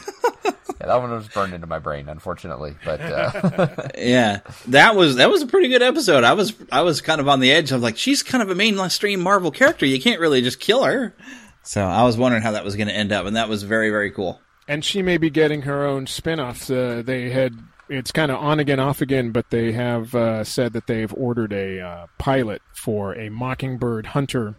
Yeah, 0.80 0.88
that 0.88 0.96
one 1.02 1.12
was 1.12 1.28
burned 1.28 1.54
into 1.54 1.68
my 1.68 1.80
brain, 1.80 2.08
unfortunately. 2.08 2.76
But 2.86 3.02
uh, 3.02 3.89
Yeah, 3.98 4.39
that 4.68 4.96
was 4.96 5.18
that 5.18 5.30
was 5.30 5.42
a 5.42 5.48
pretty 5.48 5.68
good 5.68 5.82
episode. 5.82 6.24
I 6.24 6.34
was 6.34 6.54
I 6.72 6.82
was 6.82 7.02
kind 7.02 7.20
of 7.20 7.28
on 7.28 7.39
the 7.39 7.52
edge. 7.52 7.72
of 7.72 7.82
like, 7.82 7.98
she's 7.98 8.24
kind 8.24 8.42
of 8.42 8.50
a 8.50 8.56
mainstream 8.56 9.20
Marvel 9.20 9.52
character. 9.52 9.86
You 9.86 10.02
can't 10.02 10.20
really 10.20 10.42
just 10.42 10.60
kill 10.60 10.84
her. 10.84 11.15
So 11.63 11.84
I 11.84 12.04
was 12.04 12.18
wondering 12.18 12.44
how 12.44 12.52
that 12.52 12.63
was 12.63 12.76
going 12.76 12.88
to 12.88 12.96
end 12.96 13.12
up, 13.12 13.26
and 13.26 13.36
that 13.36 13.50
was 13.50 13.63
very 13.63 13.89
very 13.89 14.12
cool. 14.12 14.39
And 14.68 14.86
she 14.86 15.02
may 15.02 15.18
be 15.18 15.30
getting 15.30 15.63
her 15.63 15.86
own 15.86 16.06
spin-off. 16.06 16.70
Uh, 16.70 17.02
they 17.02 17.32
had 17.32 17.58
it's 17.89 18.12
kind 18.12 18.32
of 18.32 18.38
on 18.38 18.60
again, 18.60 18.80
off 18.80 19.02
again, 19.02 19.32
but 19.32 19.50
they 19.50 19.72
have 19.72 20.13
uh, 20.13 20.44
said 20.44 20.74
that 20.74 20.88
they've 20.88 21.13
ordered 21.13 21.52
a 21.52 21.82
uh, 21.82 22.08
pilot 22.20 22.62
for 22.74 23.13
a 23.18 23.30
Mockingbird 23.30 24.08
Hunter 24.08 24.56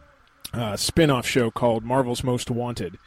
uh, 0.52 0.76
spin-off 0.76 1.26
show 1.26 1.50
called 1.50 1.85
Marvel's 1.85 2.24
Most 2.24 2.50
Wanted. 2.50 2.98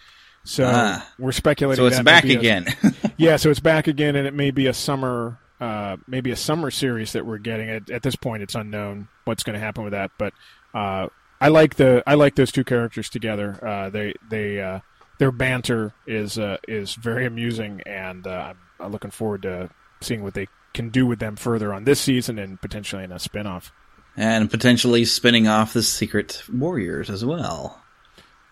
So 0.45 0.69
Ah. 0.71 1.08
we're 1.17 1.32
speculating. 1.32 1.82
So 1.82 1.88
it's 1.88 2.01
back 2.01 2.23
be 2.23 2.36
a- 2.36 2.39
again. 2.39 2.65
yeah, 3.17 3.38
so 3.38 3.49
it's 3.49 3.60
back 3.62 3.88
again, 3.88 4.15
and 4.15 4.27
it 4.27 4.34
may 4.34 4.51
be 4.51 4.67
a 4.67 4.73
summer, 4.73 5.39
uh, 5.62 5.97
maybe 6.08 6.32
a 6.32 6.36
summer 6.36 6.69
series 6.71 7.13
that 7.13 7.25
we're 7.25 7.38
getting. 7.38 7.69
At, 7.69 7.89
at 7.89 8.03
this 8.03 8.15
point, 8.15 8.43
it's 8.43 8.56
unknown 8.56 9.08
what's 9.25 9.43
going 9.43 9.53
to 9.53 9.60
happen 9.60 9.84
with 9.84 9.91
that. 9.93 10.12
But 10.17 10.34
uh, 10.73 11.08
I 11.39 11.47
like 11.49 11.75
the 11.75 12.03
I 12.06 12.15
like 12.15 12.36
those 12.36 12.51
two 12.51 12.63
characters 12.63 13.10
together. 13.10 13.58
Uh, 13.65 13.89
they 13.89 14.13
they 14.29 14.60
uh, 14.62 14.79
their 15.19 15.32
banter 15.32 15.93
is 16.08 16.38
uh, 16.38 16.58
is 16.67 16.95
very 16.95 17.25
amusing, 17.25 17.82
and 17.86 18.27
uh, 18.27 18.51
I'm, 18.51 18.58
I'm 18.79 18.91
looking 18.91 19.12
forward 19.12 19.43
to 19.43 19.69
seeing 20.01 20.23
what 20.23 20.34
they 20.34 20.47
can 20.73 20.89
do 20.89 21.06
with 21.06 21.19
them 21.19 21.36
further 21.36 21.73
on 21.73 21.84
this 21.86 22.01
season 22.01 22.38
and 22.39 22.60
potentially 22.60 23.03
in 23.03 23.12
a 23.12 23.15
spinoff. 23.15 23.69
and 24.17 24.49
potentially 24.49 25.06
spinning 25.06 25.47
off 25.47 25.71
the 25.73 25.84
Secret 25.84 26.43
Warriors 26.51 27.10
as 27.12 27.23
well. 27.23 27.79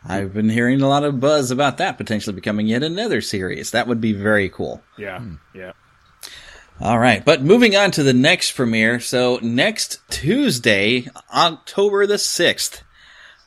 I've 0.03 0.33
been 0.33 0.49
hearing 0.49 0.81
a 0.81 0.87
lot 0.87 1.03
of 1.03 1.19
buzz 1.19 1.51
about 1.51 1.77
that 1.77 1.97
potentially 1.97 2.35
becoming 2.35 2.67
yet 2.67 2.83
another 2.83 3.21
series. 3.21 3.71
That 3.71 3.87
would 3.87 4.01
be 4.01 4.13
very 4.13 4.49
cool. 4.49 4.81
Yeah, 4.97 5.21
yeah. 5.53 5.73
All 6.79 6.97
right, 6.97 7.23
but 7.23 7.43
moving 7.43 7.75
on 7.75 7.91
to 7.91 8.03
the 8.03 8.13
next 8.13 8.53
premiere. 8.53 8.99
So 8.99 9.37
next 9.43 10.01
Tuesday, 10.09 11.07
October 11.33 12.07
the 12.07 12.17
sixth. 12.17 12.83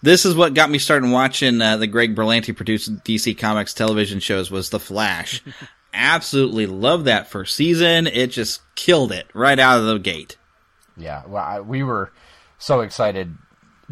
This 0.02 0.24
is 0.24 0.36
what 0.36 0.54
got 0.54 0.70
me 0.70 0.78
starting 0.78 1.10
watching 1.10 1.60
uh, 1.60 1.78
the 1.78 1.86
Greg 1.86 2.14
Berlanti 2.14 2.54
produced 2.54 3.02
DC 3.04 3.36
Comics 3.36 3.74
television 3.74 4.20
shows. 4.20 4.50
Was 4.50 4.70
The 4.70 4.78
Flash. 4.78 5.42
Absolutely 5.94 6.66
love 6.66 7.04
that 7.04 7.28
first 7.28 7.56
season. 7.56 8.06
It 8.06 8.28
just 8.28 8.60
killed 8.74 9.10
it 9.12 9.26
right 9.32 9.58
out 9.58 9.80
of 9.80 9.86
the 9.86 9.98
gate. 9.98 10.36
Yeah, 10.96 11.22
well, 11.26 11.42
I, 11.42 11.60
we 11.60 11.82
were 11.82 12.12
so 12.58 12.80
excited 12.80 13.36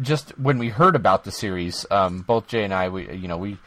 just 0.01 0.37
when 0.39 0.57
we 0.57 0.69
heard 0.69 0.95
about 0.95 1.23
the 1.23 1.31
series. 1.31 1.85
Um, 1.91 2.21
both 2.21 2.47
Jay 2.47 2.63
and 2.63 2.73
I, 2.73 2.89
we 2.89 3.11
you 3.13 3.27
know 3.27 3.37
we 3.37 3.57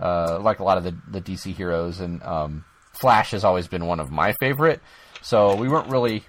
uh, 0.00 0.38
like 0.40 0.58
a 0.60 0.64
lot 0.64 0.78
of 0.78 0.84
the 0.84 0.94
the 1.08 1.20
DC 1.20 1.54
heroes, 1.54 2.00
and 2.00 2.22
um, 2.22 2.64
Flash 2.92 3.32
has 3.32 3.44
always 3.44 3.68
been 3.68 3.86
one 3.86 4.00
of 4.00 4.10
my 4.10 4.32
favorite. 4.40 4.80
So 5.22 5.54
we 5.56 5.68
weren't 5.68 5.88
really 5.88 6.24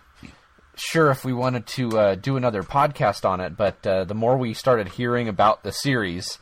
sure 0.75 1.09
if 1.09 1.23
we 1.23 1.33
wanted 1.33 1.65
to 1.67 1.97
uh, 1.97 2.15
do 2.15 2.37
another 2.37 2.61
podcast 2.63 3.23
on 3.25 3.39
it, 3.39 3.55
but 3.55 3.85
uh, 3.87 4.03
the 4.03 4.13
more 4.13 4.37
we 4.37 4.53
started 4.53 4.89
hearing 4.89 5.27
about 5.29 5.63
the 5.63 5.71
series 5.71 6.37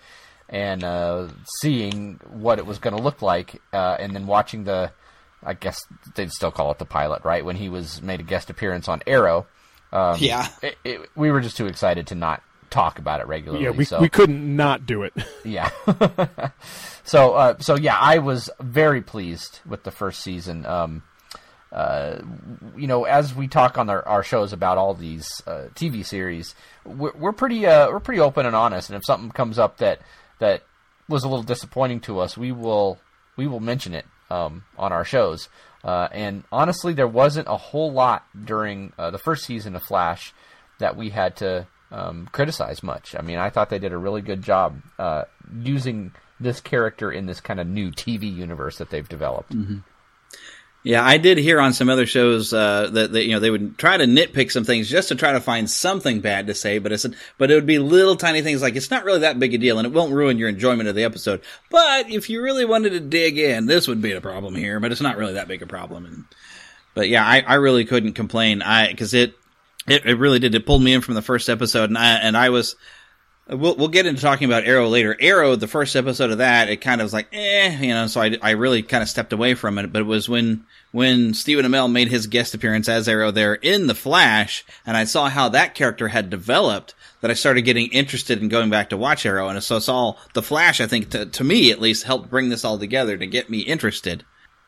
and 0.50 0.84
uh, 0.84 1.28
seeing 1.62 2.20
what 2.32 2.60
it 2.60 2.66
was 2.66 2.78
going 2.80 2.96
to 2.96 3.02
look 3.02 3.22
like, 3.22 3.62
uh, 3.72 3.96
and 4.00 4.16
then 4.16 4.26
watching 4.28 4.64
the, 4.64 4.92
I 5.44 5.54
guess 5.54 5.80
they'd 6.16 6.32
still 6.32 6.52
call 6.52 6.72
it 6.72 6.80
the 6.80 6.86
pilot, 6.86 7.24
right? 7.24 7.44
When 7.46 7.56
he 7.56 7.70
was 7.70 8.02
made 8.02 8.20
a 8.20 8.24
guest 8.24 8.50
appearance 8.50 8.88
on 8.88 9.02
Arrow. 9.08 9.46
Um, 9.92 10.18
Yeah. 10.20 10.48
it, 10.62 10.78
it, 10.84 11.10
we 11.16 11.32
were 11.32 11.42
just 11.42 11.58
too 11.58 11.68
excited 11.68 12.08
to 12.08 12.16
not 12.16 12.42
talk 12.74 13.00
about 13.00 13.22
it 13.22 13.28
regularly. 13.28 13.64
Yeah, 13.64 13.72
we 13.72 13.86
so. 13.86 14.00
we 14.02 14.10
couldn't 14.10 14.56
not 14.56 14.86
do 14.86 15.04
it. 15.04 15.14
Yeah. 15.46 15.70
so 17.04 17.34
uh, 17.34 17.60
so 17.60 17.76
yeah, 17.76 17.98
I 17.98 18.20
was 18.20 18.50
very 18.62 19.02
pleased 19.02 19.60
with 19.66 19.84
the 19.84 19.92
first 19.92 20.22
season. 20.22 20.66
Um, 20.66 21.04
uh, 21.72 22.22
you 22.78 22.88
know, 22.88 23.04
as 23.04 23.36
we 23.36 23.48
talk 23.48 23.78
on 23.78 23.90
our, 23.90 24.08
our 24.08 24.24
shows 24.24 24.54
about 24.54 24.78
all 24.78 24.94
these 24.94 25.42
uh, 25.46 25.68
TV 25.76 26.06
series, 26.06 26.56
we're, 26.86 27.12
we're 27.14 27.34
pretty 27.34 27.66
uh, 27.66 27.90
we're 27.92 28.00
pretty 28.00 28.22
open 28.22 28.46
and 28.46 28.56
honest. 28.56 28.90
And 28.90 28.96
if 28.96 29.04
something 29.06 29.32
comes 29.32 29.60
up 29.60 29.78
that 29.78 30.00
that 30.40 30.64
was 31.10 31.24
a 31.24 31.28
little 31.28 31.44
disappointing 31.44 32.00
to 32.02 32.20
us, 32.20 32.38
we 32.38 32.52
will 32.54 33.00
we 33.36 33.48
will 33.48 33.60
mention 33.60 33.94
it 33.94 34.06
um, 34.30 34.64
on 34.78 34.94
our 34.94 35.04
shows. 35.04 35.50
Uh, 35.84 36.08
and 36.14 36.44
honestly, 36.52 36.94
there 36.94 37.08
wasn't 37.08 37.48
a 37.50 37.58
whole 37.58 37.92
lot 37.92 38.26
during 38.46 38.94
uh, 38.98 39.12
the 39.12 39.18
first 39.18 39.44
season 39.44 39.76
of 39.76 39.84
Flash 39.84 40.34
that 40.80 40.96
we 40.96 41.10
had 41.10 41.36
to 41.38 41.68
um, 41.94 42.28
criticize 42.32 42.84
much. 42.84 43.16
I 43.18 43.22
mean, 43.22 43.38
I 43.38 43.50
thought 43.50 43.70
they 43.70 43.80
did 43.80 43.94
a 43.94 43.98
really 43.98 44.22
good 44.22 44.42
job 44.42 44.82
uh, 44.98 45.24
using 45.62 46.12
this 46.40 46.60
character 46.60 47.12
in 47.12 47.28
this 47.28 47.40
kind 47.40 47.60
of 47.60 47.68
new 47.68 47.92
TV 47.92 48.36
universe 48.36 48.80
that 48.80 48.90
they've 48.90 49.08
developed. 49.08 49.54
Yeah, 50.86 51.06
I 51.06 51.18
did 51.18 51.38
hear 51.38 51.62
on 51.62 51.72
some 51.72 51.88
other 51.88 52.06
shows 52.06 52.52
uh, 52.52 52.90
that, 52.92 53.14
that 53.14 53.24
you 53.24 53.32
know 53.32 53.40
they 53.40 53.52
would 53.52 53.78
try 53.78 53.96
to 53.96 54.04
nitpick 54.04 54.52
some 54.52 54.66
things 54.66 54.90
just 54.90 55.08
to 55.10 55.16
try 55.16 55.32
to 55.32 55.40
find 55.40 55.70
something 55.70 56.20
bad 56.20 56.48
to 56.48 56.54
say, 56.54 56.80
but 56.80 56.92
it's 56.92 57.06
but 57.38 57.50
it 57.50 57.56
would 57.56 57.66
be 57.66 57.80
little 57.80 58.18
tiny 58.18 58.42
things 58.42 58.62
like 58.62 58.76
it's 58.76 58.92
not 58.92 59.06
really 59.06 59.20
that 59.20 59.40
big 59.40 59.54
a 59.54 59.58
deal 59.58 59.78
and 59.78 59.86
it 59.86 59.94
won't 59.94 60.14
ruin 60.14 60.38
your 60.38 60.50
enjoyment 60.50 60.90
of 60.90 60.96
the 60.96 61.06
episode. 61.06 61.42
But 61.70 62.10
if 62.10 62.30
you 62.30 62.42
really 62.42 62.66
wanted 62.66 62.90
to 62.90 63.00
dig 63.00 63.38
in, 63.38 63.66
this 63.66 63.88
would 63.88 64.02
be 64.02 64.12
a 64.12 64.20
problem 64.20 64.56
here, 64.56 64.82
but 64.82 64.92
it's 64.92 65.00
not 65.00 65.16
really 65.16 65.34
that 65.34 65.48
big 65.48 65.62
a 65.62 65.68
problem. 65.68 66.06
And, 66.06 66.26
but 66.96 67.08
yeah, 67.08 67.26
I, 67.26 67.40
I 67.40 67.54
really 67.56 67.86
couldn't 67.86 68.14
complain. 68.14 68.62
I 68.62 68.90
because 68.90 69.14
it, 69.14 69.36
it 69.88 70.06
it 70.06 70.16
really 70.16 70.40
did. 70.40 70.56
It 70.56 70.66
pulled 70.66 70.84
me 70.84 70.94
in 70.94 71.02
from 71.02 71.16
the 71.16 71.22
first 71.22 71.50
episode, 71.50 71.90
and 71.90 71.98
I 71.98 72.16
and 72.16 72.38
I 72.38 72.50
was. 72.50 72.76
We'll 73.46 73.76
we'll 73.76 73.90
get 73.90 74.06
into 74.06 74.22
talking 74.22 74.46
about 74.46 74.64
Arrow 74.64 74.88
later. 74.88 75.18
Arrow, 75.20 75.58
the 75.58 75.68
first 75.68 75.98
episode 75.98 76.32
of 76.32 76.38
that, 76.38 76.70
it 76.70 76.78
kind 76.78 77.02
of 77.02 77.06
was 77.06 77.12
like, 77.12 77.28
eh, 77.34 77.78
you 77.78 77.94
know. 77.94 78.08
So 78.08 78.22
I, 78.22 78.38
I 78.42 78.52
really 78.52 78.82
kind 78.84 79.04
of 79.04 79.10
stepped 79.10 79.34
away 79.34 79.54
from 79.54 79.78
it. 79.78 79.92
But 79.92 80.04
it 80.04 80.06
was 80.06 80.30
when 80.30 80.66
when 80.94 81.34
Stephen 81.34 81.66
Amell 81.66 81.92
made 81.92 82.08
his 82.08 82.28
guest 82.28 82.54
appearance 82.54 82.88
as 82.88 83.10
Arrow 83.10 83.32
there 83.32 83.56
in 83.56 83.88
the 83.88 83.96
Flash, 83.96 84.64
and 84.86 84.96
I 84.96 85.04
saw 85.04 85.28
how 85.28 85.50
that 85.50 85.76
character 85.76 86.08
had 86.08 86.30
developed, 86.30 86.96
that 87.20 87.32
I 87.32 87.34
started 87.34 87.64
getting 87.64 87.88
interested 87.88 88.42
in 88.42 88.48
going 88.48 88.70
back 88.70 88.90
to 88.92 88.98
watch 88.98 89.26
Arrow. 89.26 89.50
And 89.50 89.62
so 89.62 89.76
it's 89.76 89.90
all 89.90 90.20
the 90.34 90.44
Flash. 90.44 90.80
I 90.80 90.88
think 90.88 91.10
to, 91.10 91.26
to 91.26 91.44
me 91.44 91.70
at 91.70 91.82
least 91.82 92.04
helped 92.04 92.30
bring 92.30 92.48
this 92.48 92.64
all 92.64 92.80
together 92.80 93.18
to 93.18 93.28
get 93.28 93.50
me 93.50 93.60
interested. 93.60 94.24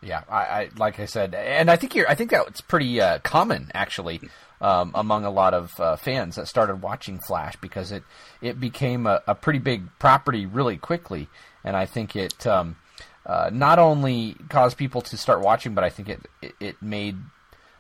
Yeah, 0.06 0.22
I, 0.30 0.42
I 0.42 0.70
like 0.78 1.00
I 1.00 1.06
said, 1.06 1.34
and 1.34 1.70
I 1.70 1.78
think 1.78 1.96
you're. 1.96 2.08
I 2.08 2.14
think 2.14 2.30
that's 2.30 2.62
pretty 2.62 3.02
uh, 3.02 3.18
common 3.20 3.72
actually 3.74 4.22
um, 4.62 4.92
among 4.94 5.26
a 5.26 5.32
lot 5.32 5.56
of 5.56 5.80
uh, 5.80 5.96
fans 5.96 6.36
that 6.36 6.48
started 6.48 6.82
watching 6.82 7.20
Flash 7.20 7.56
because 7.56 7.92
it 7.92 8.04
it 8.40 8.60
became 8.60 9.08
a, 9.08 9.24
a 9.26 9.34
pretty 9.34 9.60
big 9.60 9.88
property 9.98 10.46
really 10.46 10.78
quickly, 10.78 11.28
and 11.64 11.76
I 11.76 11.88
think 11.88 12.16
it 12.16 12.46
um, 12.46 12.76
uh, 13.26 13.50
not 13.52 13.80
only 13.80 14.36
caused 14.50 14.78
people 14.78 15.02
to 15.02 15.18
start 15.18 15.42
watching, 15.42 15.74
but 15.74 15.84
I 15.84 15.90
think 15.90 16.10
it 16.10 16.22
it, 16.40 16.56
it 16.60 16.82
made 16.84 17.18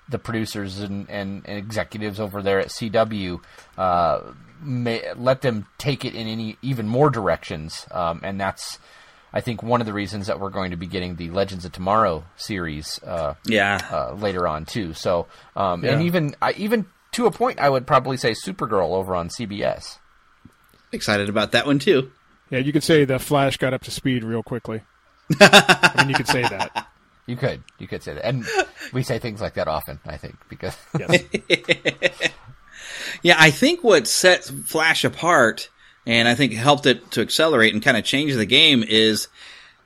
the 0.09 0.19
producers 0.19 0.79
and, 0.79 1.09
and, 1.09 1.43
and 1.45 1.57
executives 1.57 2.19
over 2.19 2.41
there 2.41 2.59
at 2.59 2.67
CW 2.67 3.41
uh, 3.77 4.21
may, 4.61 5.01
let 5.15 5.41
them 5.41 5.65
take 5.79 6.05
it 6.05 6.13
in 6.13 6.27
any 6.27 6.57
even 6.63 6.87
more 6.87 7.11
directions, 7.11 7.85
um, 7.91 8.21
and 8.23 8.41
that's 8.41 8.79
I 9.35 9.41
think 9.41 9.61
one 9.61 9.81
of 9.81 9.85
the 9.85 9.91
reasons 9.93 10.27
that 10.27 10.39
we're 10.39 10.49
going 10.49 10.71
to 10.71 10.77
be 10.77 10.87
getting 10.87 11.17
the 11.17 11.29
Legends 11.29 11.65
of 11.65 11.73
Tomorrow 11.73 12.23
series, 12.37 13.03
uh, 13.03 13.33
yeah, 13.45 13.79
uh, 13.91 14.13
later 14.13 14.47
on 14.47 14.63
too. 14.65 14.93
So, 14.93 15.27
um, 15.57 15.83
Yeah. 15.83 15.91
and 15.91 16.03
even 16.03 16.35
I, 16.41 16.53
even 16.53 16.85
to 17.11 17.25
a 17.25 17.31
point, 17.31 17.59
I 17.59 17.69
would 17.69 17.85
probably 17.85 18.15
say 18.15 18.31
Supergirl 18.31 18.91
over 18.91 19.13
on 19.13 19.27
CBS. 19.29 19.97
Excited 20.93 21.27
about 21.27 21.51
that 21.51 21.65
one 21.65 21.79
too. 21.79 22.11
Yeah, 22.49 22.59
you 22.59 22.71
could 22.71 22.83
say 22.83 23.03
the 23.03 23.19
Flash 23.19 23.57
got 23.57 23.73
up 23.73 23.83
to 23.83 23.91
speed 23.91 24.23
real 24.23 24.41
quickly. 24.41 24.81
I 25.41 25.93
mean, 25.97 26.09
you 26.09 26.15
could 26.15 26.27
say 26.29 26.43
that. 26.43 26.87
You 27.25 27.35
could, 27.35 27.63
you 27.79 27.87
could 27.87 28.03
say 28.03 28.13
that, 28.13 28.23
and 28.25 28.45
we 28.93 29.01
say 29.03 29.17
things 29.19 29.41
like 29.41 29.55
that 29.55 29.67
often. 29.67 29.99
I 30.05 30.15
think 30.17 30.35
because 30.47 30.77
Yeah, 33.23 33.35
I 33.39 33.49
think 33.49 33.83
what 33.83 34.07
sets 34.07 34.49
Flash 34.49 35.03
apart 35.03 35.69
and 36.05 36.27
I 36.27 36.35
think 36.35 36.53
helped 36.53 36.85
it 36.85 37.11
to 37.11 37.21
accelerate 37.21 37.73
and 37.73 37.83
kind 37.83 37.97
of 37.97 38.03
change 38.03 38.33
the 38.33 38.45
game 38.45 38.83
is 38.83 39.27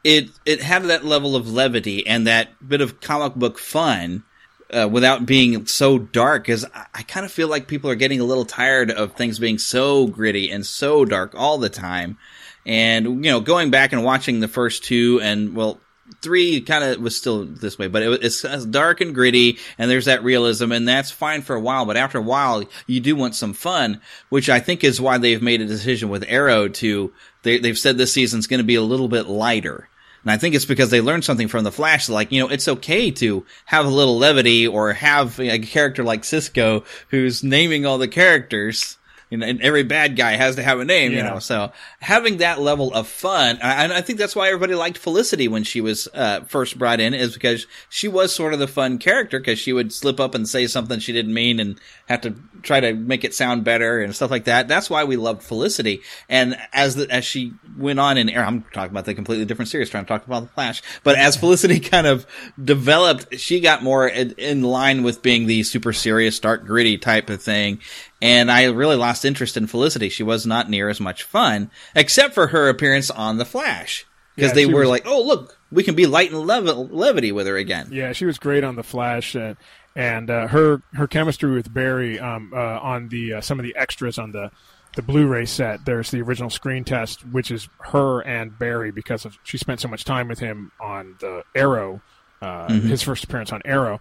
it 0.03 0.29
it 0.45 0.61
had 0.61 0.83
that 0.85 1.05
level 1.05 1.35
of 1.35 1.51
levity 1.51 2.07
and 2.07 2.27
that 2.27 2.49
bit 2.67 2.81
of 2.81 3.01
comic 3.01 3.35
book 3.35 3.59
fun 3.59 4.23
uh, 4.71 4.87
without 4.89 5.25
being 5.25 5.65
so 5.65 5.97
dark. 5.97 6.43
Because 6.43 6.65
I, 6.65 6.85
I 6.95 7.01
kind 7.03 7.25
of 7.25 7.31
feel 7.31 7.47
like 7.47 7.67
people 7.67 7.89
are 7.89 7.95
getting 7.95 8.19
a 8.19 8.25
little 8.25 8.45
tired 8.45 8.91
of 8.91 9.13
things 9.13 9.39
being 9.39 9.57
so 9.57 10.07
gritty 10.07 10.51
and 10.51 10.65
so 10.65 11.05
dark 11.05 11.33
all 11.35 11.57
the 11.57 11.69
time. 11.69 12.17
And 12.65 13.25
you 13.25 13.31
know, 13.31 13.39
going 13.39 13.71
back 13.71 13.93
and 13.93 14.03
watching 14.03 14.39
the 14.39 14.47
first 14.47 14.83
two 14.83 15.19
and 15.21 15.55
well, 15.55 15.79
three 16.21 16.61
kind 16.61 16.83
of 16.83 16.99
was 16.99 17.17
still 17.17 17.45
this 17.45 17.77
way, 17.77 17.87
but 17.87 18.03
it, 18.03 18.23
it's, 18.23 18.43
it's 18.43 18.65
dark 18.65 19.01
and 19.01 19.15
gritty, 19.15 19.57
and 19.77 19.89
there's 19.89 20.05
that 20.05 20.23
realism, 20.23 20.71
and 20.71 20.87
that's 20.87 21.11
fine 21.11 21.41
for 21.41 21.55
a 21.55 21.61
while. 21.61 21.85
But 21.85 21.97
after 21.97 22.17
a 22.17 22.23
while, 22.23 22.63
you 22.87 22.99
do 22.99 23.15
want 23.15 23.35
some 23.35 23.53
fun, 23.53 24.01
which 24.29 24.49
I 24.49 24.59
think 24.59 24.83
is 24.83 25.01
why 25.01 25.17
they've 25.17 25.41
made 25.41 25.61
a 25.61 25.65
decision 25.65 26.09
with 26.09 26.25
Arrow 26.27 26.67
to 26.67 27.13
they, 27.43 27.59
they've 27.59 27.77
said 27.77 27.97
this 27.97 28.13
season's 28.13 28.47
going 28.47 28.59
to 28.59 28.65
be 28.65 28.75
a 28.75 28.81
little 28.81 29.07
bit 29.07 29.27
lighter. 29.27 29.87
And 30.23 30.31
I 30.31 30.37
think 30.37 30.53
it's 30.53 30.65
because 30.65 30.89
they 30.89 31.01
learned 31.01 31.23
something 31.23 31.47
from 31.47 31.63
the 31.63 31.71
Flash. 31.71 32.09
Like, 32.09 32.31
you 32.31 32.41
know, 32.41 32.49
it's 32.49 32.67
okay 32.67 33.09
to 33.11 33.45
have 33.65 33.85
a 33.85 33.89
little 33.89 34.17
levity 34.17 34.67
or 34.67 34.93
have 34.93 35.39
a 35.39 35.59
character 35.59 36.03
like 36.03 36.25
Cisco 36.25 36.83
who's 37.09 37.43
naming 37.43 37.85
all 37.85 37.97
the 37.97 38.07
characters. 38.07 38.97
You 39.29 39.37
know, 39.37 39.45
and 39.45 39.61
every 39.61 39.83
bad 39.83 40.15
guy 40.15 40.31
has 40.31 40.55
to 40.55 40.63
have 40.63 40.79
a 40.79 40.85
name, 40.85 41.11
you 41.11 41.21
know. 41.21 41.37
So 41.37 41.71
having 41.99 42.37
that 42.37 42.59
level 42.59 42.91
of 42.93 43.07
fun, 43.07 43.59
and 43.61 43.93
I 43.93 44.01
think 44.01 44.17
that's 44.17 44.35
why 44.35 44.47
everybody 44.47 44.73
liked 44.73 44.97
Felicity 44.97 45.47
when 45.47 45.63
she 45.63 45.81
was 45.81 46.07
uh, 46.15 46.41
first 46.45 46.79
brought 46.79 46.99
in, 46.99 47.13
is 47.13 47.35
because 47.35 47.67
she 47.89 48.07
was 48.07 48.33
sort 48.33 48.53
of 48.53 48.59
the 48.59 48.67
fun 48.67 48.97
character 48.97 49.39
because 49.39 49.59
she 49.59 49.71
would 49.71 49.93
slip 49.93 50.19
up 50.19 50.33
and 50.33 50.49
say 50.49 50.65
something 50.65 50.99
she 50.99 51.13
didn't 51.13 51.33
mean 51.33 51.59
and 51.59 51.79
have 52.07 52.21
to 52.21 52.33
try 52.61 52.79
to 52.79 52.93
make 52.93 53.23
it 53.23 53.33
sound 53.33 53.63
better 53.63 54.01
and 54.01 54.15
stuff 54.15 54.31
like 54.31 54.45
that. 54.45 54.67
That's 54.67 54.89
why 54.89 55.03
we 55.05 55.15
loved 55.17 55.43
Felicity. 55.43 56.01
And 56.27 56.57
as 56.73 56.95
the, 56.95 57.09
as 57.09 57.25
she 57.25 57.53
went 57.77 57.99
on 57.99 58.17
in 58.17 58.29
air, 58.29 58.45
I'm 58.45 58.61
talking 58.73 58.91
about 58.91 59.05
the 59.05 59.13
completely 59.13 59.45
different 59.45 59.69
series, 59.69 59.89
trying 59.89 60.05
to 60.05 60.07
talk 60.07 60.25
about 60.25 60.43
the 60.43 60.49
Flash. 60.49 60.81
But 61.03 61.17
as 61.17 61.35
Felicity 61.37 61.79
kind 61.79 62.07
of 62.07 62.25
developed, 62.63 63.39
she 63.39 63.59
got 63.59 63.83
more 63.83 64.07
in, 64.07 64.31
in 64.37 64.61
line 64.63 65.03
with 65.03 65.21
being 65.21 65.47
the 65.47 65.63
super 65.63 65.93
serious, 65.93 66.39
dark, 66.39 66.65
gritty 66.65 66.97
type 66.97 67.29
of 67.29 67.41
thing. 67.41 67.79
And 68.21 68.51
I 68.51 68.65
really 68.65 68.95
lost 68.97 69.25
interest 69.25 69.57
in 69.57 69.67
Felicity. 69.67 70.09
She 70.09 70.23
was 70.23 70.45
not 70.45 70.69
near 70.69 70.89
as 70.89 70.99
much 70.99 71.23
fun, 71.23 71.71
except 71.95 72.33
for 72.33 72.47
her 72.47 72.69
appearance 72.69 73.09
on 73.09 73.37
the 73.37 73.45
Flash. 73.45 74.05
Because 74.35 74.51
Yeah, 74.51 74.55
they 74.55 74.65
were 74.67 74.81
was- 74.81 74.89
like, 74.89 75.07
oh, 75.07 75.21
look, 75.21 75.57
we 75.71 75.83
can 75.83 75.95
be 75.95 76.05
light 76.07 76.31
and 76.31 76.39
lev- 76.47 76.63
levity 76.91 77.31
with 77.31 77.47
her 77.47 77.57
again. 77.57 77.89
Yeah, 77.91 78.13
she 78.13 78.25
was 78.25 78.37
great 78.39 78.63
on 78.63 78.75
the 78.75 78.83
Flash, 78.83 79.35
uh, 79.35 79.55
and 79.99 80.29
uh, 80.29 80.47
her 80.47 80.81
her 80.93 81.07
chemistry 81.07 81.51
with 81.51 81.73
Barry 81.73 82.19
um, 82.19 82.53
uh, 82.55 82.79
on 82.79 83.09
the 83.09 83.33
uh, 83.35 83.41
some 83.41 83.59
of 83.59 83.63
the 83.63 83.75
extras 83.75 84.17
on 84.17 84.31
the 84.31 84.49
the 84.95 85.01
Blu-ray 85.03 85.45
set. 85.45 85.85
There's 85.85 86.09
the 86.09 86.21
original 86.21 86.49
screen 86.49 86.83
test, 86.83 87.25
which 87.27 87.51
is 87.51 87.67
her 87.91 88.21
and 88.21 88.57
Barry 88.57 88.91
because 88.91 89.25
of 89.25 89.37
she 89.43 89.57
spent 89.57 89.81
so 89.81 89.87
much 89.87 90.03
time 90.05 90.27
with 90.27 90.39
him 90.39 90.71
on 90.79 91.15
the 91.19 91.43
Arrow, 91.53 92.01
uh, 92.41 92.67
Mhm. 92.67 92.81
his 92.83 93.03
first 93.03 93.23
appearance 93.25 93.51
on 93.51 93.61
Arrow. 93.65 93.99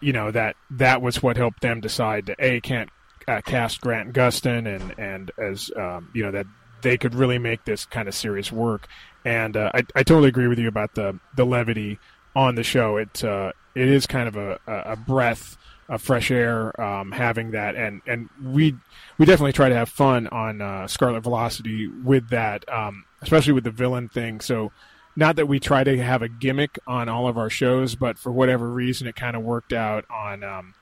You 0.00 0.12
know 0.12 0.30
that 0.30 0.54
that 0.70 1.02
was 1.02 1.22
what 1.22 1.36
helped 1.36 1.60
them 1.62 1.80
decide 1.80 2.26
to 2.26 2.36
a 2.38 2.60
can't 2.60 2.90
uh, 3.26 3.40
cast 3.44 3.80
Grant 3.80 4.12
Gustin 4.14 4.66
and 4.66 4.94
and 4.98 5.30
as 5.38 5.70
um, 5.76 6.10
you 6.14 6.22
know 6.22 6.30
that 6.30 6.46
they 6.82 6.96
could 6.96 7.14
really 7.14 7.38
make 7.38 7.64
this 7.64 7.84
kind 7.86 8.06
of 8.08 8.14
serious 8.14 8.52
work. 8.52 8.86
And 9.24 9.56
uh, 9.56 9.70
I 9.74 9.78
I 9.96 10.02
totally 10.04 10.28
agree 10.28 10.46
with 10.46 10.58
you 10.58 10.68
about 10.68 10.94
the 10.94 11.18
the 11.34 11.44
levity 11.44 11.98
on 12.36 12.54
the 12.54 12.62
show. 12.62 12.98
It 12.98 13.24
uh, 13.24 13.52
it 13.74 13.88
is 13.88 14.06
kind 14.06 14.28
of 14.28 14.36
a, 14.36 14.58
a 14.66 14.96
breath 14.96 15.56
of 15.88 16.00
fresh 16.00 16.30
air 16.30 16.78
um, 16.80 17.12
having 17.12 17.50
that, 17.52 17.76
and 17.76 18.00
and 18.06 18.28
we 18.42 18.74
we 19.18 19.26
definitely 19.26 19.52
try 19.52 19.68
to 19.68 19.74
have 19.74 19.88
fun 19.88 20.26
on 20.28 20.60
uh, 20.60 20.86
Scarlet 20.86 21.20
Velocity 21.20 21.88
with 21.88 22.30
that, 22.30 22.68
um, 22.72 23.04
especially 23.22 23.52
with 23.52 23.64
the 23.64 23.70
villain 23.70 24.08
thing. 24.08 24.40
So. 24.40 24.72
Not 25.16 25.36
that 25.36 25.46
we 25.46 25.60
try 25.60 25.84
to 25.84 26.02
have 26.02 26.22
a 26.22 26.28
gimmick 26.28 26.76
on 26.88 27.08
all 27.08 27.28
of 27.28 27.38
our 27.38 27.48
shows, 27.48 27.94
but 27.94 28.18
for 28.18 28.32
whatever 28.32 28.68
reason, 28.68 29.06
it 29.06 29.14
kind 29.14 29.36
of 29.36 29.44
worked 29.44 29.72
out 29.72 30.04
on 30.10 30.42
um, 30.42 30.74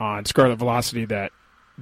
on 0.00 0.24
Scarlet 0.24 0.56
Velocity 0.56 1.04
that 1.04 1.30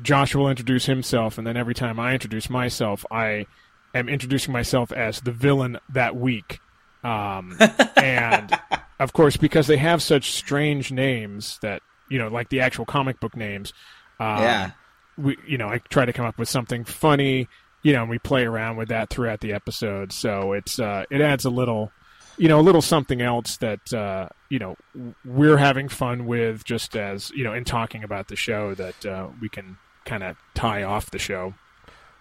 Josh 0.03 0.35
will 0.35 0.51
introduce 0.51 0.87
himself, 0.87 1.39
and 1.39 1.47
then 1.47 1.57
every 1.57 1.75
time 1.75 1.99
I 1.99 2.13
introduce 2.13 2.51
myself, 2.51 3.05
I 3.11 3.47
am 3.95 4.09
introducing 4.09 4.53
myself 4.53 4.93
as 4.93 5.21
the 5.21 5.33
villain 5.33 5.79
that 5.89 6.17
week. 6.17 6.61
Um, 7.03 7.57
and 7.97 8.59
of 8.99 9.13
course, 9.13 9.37
because 9.37 9.67
they 9.67 9.77
have 9.77 10.03
such 10.03 10.33
strange 10.33 10.91
names 10.93 11.59
that 11.63 11.83
you 12.09 12.19
know, 12.19 12.29
like 12.29 12.49
the 12.49 12.61
actual 12.61 12.85
comic 12.85 13.21
book 13.21 13.37
names. 13.37 13.73
Um, 14.21 14.43
Yeah. 14.43 14.71
We, 15.17 15.37
you 15.47 15.59
know, 15.59 15.69
I 15.69 15.79
try 15.89 16.05
to 16.05 16.13
come 16.13 16.27
up 16.27 16.39
with 16.39 16.49
something 16.49 16.85
funny, 16.85 17.49
you 17.83 17.93
know, 17.93 18.03
and 18.03 18.11
we 18.11 18.21
play 18.21 18.45
around 18.45 18.77
with 18.77 18.89
that 18.89 19.11
throughout 19.11 19.41
the 19.41 19.53
episode. 19.53 20.13
So 20.13 20.53
it's 20.53 20.79
uh, 20.79 21.05
it 21.11 21.21
adds 21.21 21.45
a 21.45 21.51
little, 21.51 21.91
you 22.37 22.47
know, 22.47 22.61
a 22.61 22.63
little 22.63 22.83
something 22.83 23.21
else 23.21 23.57
that 23.57 23.93
uh, 23.93 24.29
you 24.49 24.61
know 24.61 24.77
we're 25.25 25.57
having 25.57 25.89
fun 25.89 26.27
with, 26.27 26.65
just 26.65 26.97
as 26.97 27.31
you 27.31 27.43
know, 27.43 27.53
in 27.53 27.65
talking 27.65 28.05
about 28.05 28.29
the 28.29 28.37
show 28.37 28.75
that 28.75 29.07
uh, 29.07 29.29
we 29.41 29.49
can 29.49 29.77
kind 30.05 30.23
of 30.23 30.37
tie 30.55 30.85
off 30.85 31.11
the 31.11 31.19
show. 31.19 31.55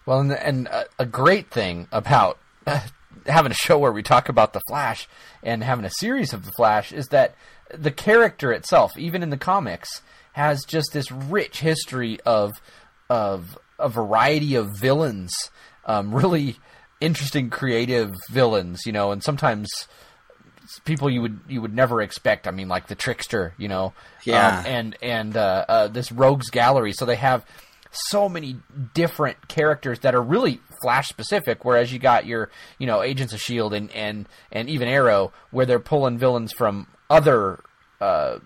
Well, 0.08 0.22
and, 0.22 0.32
and 0.32 0.68
a, 0.68 0.86
a 0.98 1.06
great 1.06 1.52
thing 1.52 1.88
about 1.92 2.40
having 3.28 3.52
a 3.52 3.56
show 3.56 3.78
where 3.78 3.92
we 3.92 4.04
talk 4.04 4.30
about 4.30 4.54
the 4.54 4.62
Flash 4.68 5.08
and 5.44 5.64
having 5.64 5.86
a 5.86 5.90
series 6.00 6.34
of 6.34 6.46
the 6.46 6.52
Flash 6.54 6.92
is 6.92 7.08
that 7.10 7.36
the 7.74 7.92
character 7.92 8.52
itself, 8.52 8.98
even 8.98 9.22
in 9.24 9.30
the 9.30 9.38
comics, 9.38 10.02
has 10.34 10.64
just 10.66 10.94
this 10.94 11.12
rich 11.12 11.60
history 11.60 12.20
of 12.26 12.54
of 13.10 13.58
a 13.80 13.90
variety 13.90 14.56
of 14.56 14.78
villains, 14.78 15.34
um, 15.86 16.14
really 16.14 16.58
interesting, 17.00 17.50
creative 17.50 18.14
villains, 18.30 18.82
you 18.86 18.92
know, 18.92 19.12
and 19.12 19.24
sometimes 19.24 19.70
people 20.86 21.10
you 21.10 21.22
would 21.22 21.40
you 21.48 21.62
would 21.62 21.74
never 21.74 22.02
expect. 22.02 22.48
I 22.48 22.52
mean, 22.52 22.68
like 22.68 22.88
the 22.88 22.96
trickster, 22.96 23.54
you 23.58 23.68
know, 23.68 23.94
Yeah. 24.24 24.60
um, 24.60 24.66
and 24.66 24.98
and 25.02 25.38
uh, 25.38 25.66
uh, 25.68 25.88
this 25.88 26.12
rogues 26.12 26.50
gallery. 26.50 26.94
So 26.94 27.06
they 27.06 27.16
have 27.16 27.46
so 27.92 28.28
many 28.30 28.58
different 28.94 29.48
characters 29.48 30.00
that 30.00 30.14
are 30.14 30.22
really 30.22 30.60
Flash 30.82 31.08
specific. 31.08 31.66
Whereas 31.66 31.92
you 31.92 32.00
got 32.00 32.26
your 32.26 32.50
you 32.80 32.88
know 32.88 33.02
Agents 33.02 33.34
of 33.34 33.40
Shield 33.40 33.74
and 33.74 33.92
and 33.92 34.28
and 34.52 34.70
even 34.70 34.88
Arrow, 34.88 35.32
where 35.52 35.66
they're 35.66 35.80
pulling 35.80 36.18
villains 36.18 36.54
from 36.54 36.88
other. 37.10 37.64
Uh, 38.00 38.40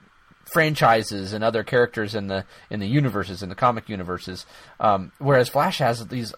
franchises 0.54 1.32
and 1.32 1.46
other 1.46 1.64
characters 1.64 2.14
in 2.14 2.28
the 2.28 2.44
in 2.70 2.82
the 2.82 2.88
universes 2.88 3.42
in 3.42 3.48
the 3.48 3.56
comic 3.56 3.88
universes 3.88 4.46
um, 4.82 5.14
whereas 5.18 5.48
flash 5.48 5.78
has 5.78 6.06
these 6.08 6.34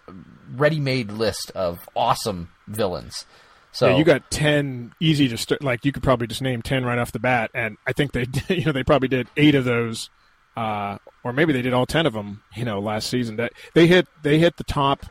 ready-made 0.55 1.09
list 1.09 1.51
of 1.55 1.79
awesome 1.95 2.49
villains 2.67 3.25
so 3.73 3.89
yeah, 3.89 3.97
you 3.97 4.03
got 4.03 4.29
ten 4.29 4.93
easy 4.99 5.27
to 5.27 5.37
start. 5.37 5.63
Like 5.63 5.83
you 5.83 5.91
could 5.91 6.03
probably 6.03 6.27
just 6.27 6.43
name 6.43 6.61
ten 6.61 6.85
right 6.85 6.99
off 6.99 7.11
the 7.11 7.19
bat, 7.19 7.49
and 7.55 7.77
I 7.87 7.91
think 7.91 8.11
they, 8.11 8.27
you 8.55 8.65
know, 8.65 8.71
they 8.71 8.83
probably 8.83 9.07
did 9.07 9.27
eight 9.35 9.55
of 9.55 9.65
those, 9.65 10.11
uh, 10.55 10.99
or 11.23 11.33
maybe 11.33 11.53
they 11.53 11.63
did 11.63 11.73
all 11.73 11.87
ten 11.87 12.05
of 12.05 12.13
them. 12.13 12.43
You 12.55 12.65
know, 12.65 12.79
last 12.79 13.09
season 13.09 13.35
that 13.37 13.51
they 13.73 13.87
hit 13.87 14.07
they 14.21 14.37
hit 14.37 14.57
the 14.57 14.63
top, 14.63 15.07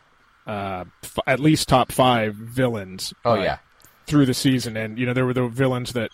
uh, 0.47 0.84
f- 1.03 1.18
at 1.26 1.40
least 1.40 1.68
top 1.68 1.93
five 1.93 2.34
villains. 2.34 3.12
Oh, 3.24 3.32
uh, 3.32 3.43
yeah. 3.43 3.59
through 4.07 4.26
the 4.26 4.34
season, 4.34 4.76
and 4.76 4.99
you 4.99 5.07
know 5.07 5.12
there 5.14 5.24
were 5.26 5.34
the 5.34 5.49
villains 5.49 5.93
that 5.93 6.11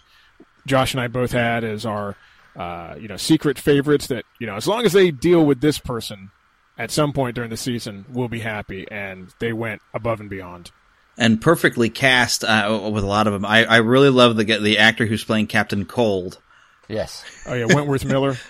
Josh 0.67 0.93
and 0.95 1.01
I 1.01 1.09
both 1.09 1.33
had 1.33 1.65
as 1.65 1.87
our, 1.87 2.17
uh, 2.57 2.95
you 2.99 3.09
know, 3.09 3.17
secret 3.17 3.59
favorites. 3.59 4.07
That 4.09 4.25
you 4.39 4.47
know, 4.47 4.57
as 4.57 4.67
long 4.67 4.85
as 4.85 4.93
they 4.93 5.11
deal 5.11 5.45
with 5.45 5.61
this 5.61 5.79
person 5.79 6.31
at 6.77 6.91
some 6.91 7.13
point 7.13 7.35
during 7.35 7.51
the 7.51 7.57
season, 7.57 8.05
we'll 8.11 8.29
be 8.29 8.41
happy, 8.41 8.87
and 8.91 9.33
they 9.41 9.53
went 9.53 9.81
above 9.95 10.21
and 10.21 10.29
beyond. 10.31 10.71
and 11.17 11.41
perfectly 11.41 11.89
cast 11.91 12.45
uh, 12.45 12.91
with 12.93 13.03
a 13.03 13.07
lot 13.07 13.27
of 13.27 13.33
them. 13.33 13.45
I, 13.45 13.65
I 13.65 13.77
really 13.79 14.11
love 14.11 14.37
the 14.37 14.45
the 14.45 14.79
actor 14.79 15.07
who's 15.07 15.25
playing 15.25 15.47
Captain 15.49 15.85
Cold. 15.87 16.39
Yes. 16.89 17.25
Oh 17.47 17.55
yeah, 17.55 17.67
Wentworth 17.67 18.05
Miller. 18.05 18.37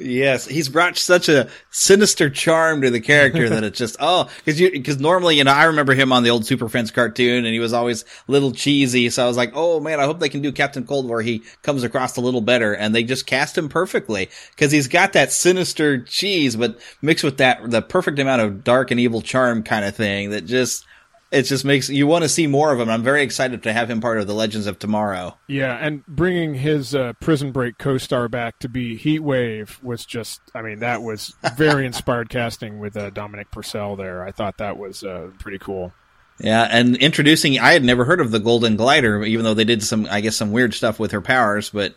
Yes, 0.00 0.46
he's 0.46 0.70
brought 0.70 0.96
such 0.96 1.28
a 1.28 1.48
sinister 1.70 2.30
charm 2.30 2.80
to 2.80 2.90
the 2.90 3.00
character 3.00 3.50
that 3.50 3.64
it's 3.64 3.78
just 3.78 3.96
oh 4.00 4.30
because 4.38 4.58
you 4.58 4.70
because 4.70 4.98
normally 4.98 5.36
you 5.36 5.44
know 5.44 5.52
I 5.52 5.64
remember 5.64 5.94
him 5.94 6.10
on 6.10 6.22
the 6.22 6.30
old 6.30 6.46
Super 6.46 6.70
Friends 6.70 6.90
cartoon 6.90 7.44
and 7.44 7.52
he 7.52 7.60
was 7.60 7.74
always 7.74 8.06
little 8.26 8.52
cheesy. 8.52 9.10
So 9.10 9.22
I 9.22 9.26
was 9.26 9.36
like 9.36 9.52
oh 9.54 9.78
man 9.78 10.00
I 10.00 10.04
hope 10.04 10.18
they 10.18 10.30
can 10.30 10.40
do 10.40 10.52
Captain 10.52 10.86
Cold 10.86 11.06
where 11.06 11.20
he 11.20 11.42
comes 11.62 11.82
across 11.82 12.16
a 12.16 12.22
little 12.22 12.40
better. 12.40 12.72
And 12.72 12.94
they 12.94 13.04
just 13.04 13.26
cast 13.26 13.58
him 13.58 13.68
perfectly 13.68 14.30
because 14.52 14.72
he's 14.72 14.88
got 14.88 15.12
that 15.12 15.32
sinister 15.32 16.00
cheese 16.00 16.56
but 16.56 16.78
mixed 17.02 17.24
with 17.24 17.36
that 17.36 17.70
the 17.70 17.82
perfect 17.82 18.18
amount 18.18 18.40
of 18.40 18.64
dark 18.64 18.90
and 18.90 18.98
evil 18.98 19.20
charm 19.20 19.62
kind 19.62 19.84
of 19.84 19.94
thing 19.94 20.30
that 20.30 20.46
just 20.46 20.86
it 21.30 21.42
just 21.42 21.64
makes 21.64 21.88
you 21.88 22.06
want 22.06 22.22
to 22.24 22.28
see 22.28 22.46
more 22.46 22.72
of 22.72 22.80
him. 22.80 22.88
I'm 22.90 23.02
very 23.02 23.22
excited 23.22 23.62
to 23.62 23.72
have 23.72 23.90
him 23.90 24.00
part 24.00 24.18
of 24.18 24.26
the 24.26 24.34
Legends 24.34 24.66
of 24.66 24.78
Tomorrow. 24.78 25.38
Yeah, 25.46 25.76
and 25.80 26.04
bringing 26.06 26.54
his 26.54 26.94
uh, 26.94 27.12
Prison 27.20 27.52
Break 27.52 27.78
co-star 27.78 28.28
back 28.28 28.58
to 28.60 28.68
be 28.68 28.98
Heatwave 28.98 29.82
was 29.82 30.04
just, 30.04 30.40
I 30.54 30.62
mean, 30.62 30.80
that 30.80 31.02
was 31.02 31.34
very 31.56 31.86
inspired 31.86 32.28
casting 32.30 32.78
with 32.78 32.96
uh, 32.96 33.10
Dominic 33.10 33.50
Purcell 33.50 33.96
there. 33.96 34.24
I 34.24 34.32
thought 34.32 34.58
that 34.58 34.76
was 34.76 35.04
uh, 35.04 35.30
pretty 35.38 35.58
cool. 35.58 35.92
Yeah, 36.38 36.66
and 36.70 36.96
introducing, 36.96 37.58
I 37.58 37.72
had 37.74 37.84
never 37.84 38.04
heard 38.06 38.20
of 38.20 38.30
the 38.30 38.40
Golden 38.40 38.76
Glider, 38.76 39.22
even 39.24 39.44
though 39.44 39.52
they 39.54 39.64
did 39.64 39.82
some, 39.82 40.06
I 40.10 40.22
guess, 40.22 40.36
some 40.36 40.52
weird 40.52 40.72
stuff 40.74 40.98
with 40.98 41.12
her 41.12 41.20
powers. 41.20 41.70
But 41.70 41.94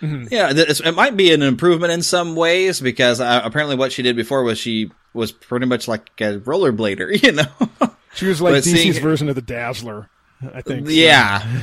Mhm. 0.00 0.28
yeah, 0.32 0.50
it 0.52 0.94
might 0.96 1.16
be 1.16 1.32
an 1.32 1.42
improvement 1.42 1.92
in 1.92 2.02
some 2.02 2.34
ways 2.34 2.80
because 2.80 3.20
uh, 3.20 3.40
apparently 3.44 3.76
what 3.76 3.92
she 3.92 4.02
did 4.02 4.16
before 4.16 4.42
was 4.42 4.58
she 4.58 4.90
was 5.14 5.30
pretty 5.30 5.66
much 5.66 5.86
like 5.88 6.10
a 6.20 6.38
rollerblader, 6.40 7.22
you 7.22 7.32
know. 7.32 7.92
She 8.14 8.26
was 8.26 8.40
like 8.40 8.52
But 8.54 8.64
DC's 8.64 8.72
seeing- 8.82 8.92
version 9.02 9.28
of 9.28 9.34
the 9.34 9.42
Dazzler, 9.42 10.08
I 10.54 10.60
think. 10.62 10.86
so. 10.86 10.92
Yeah. 10.92 11.62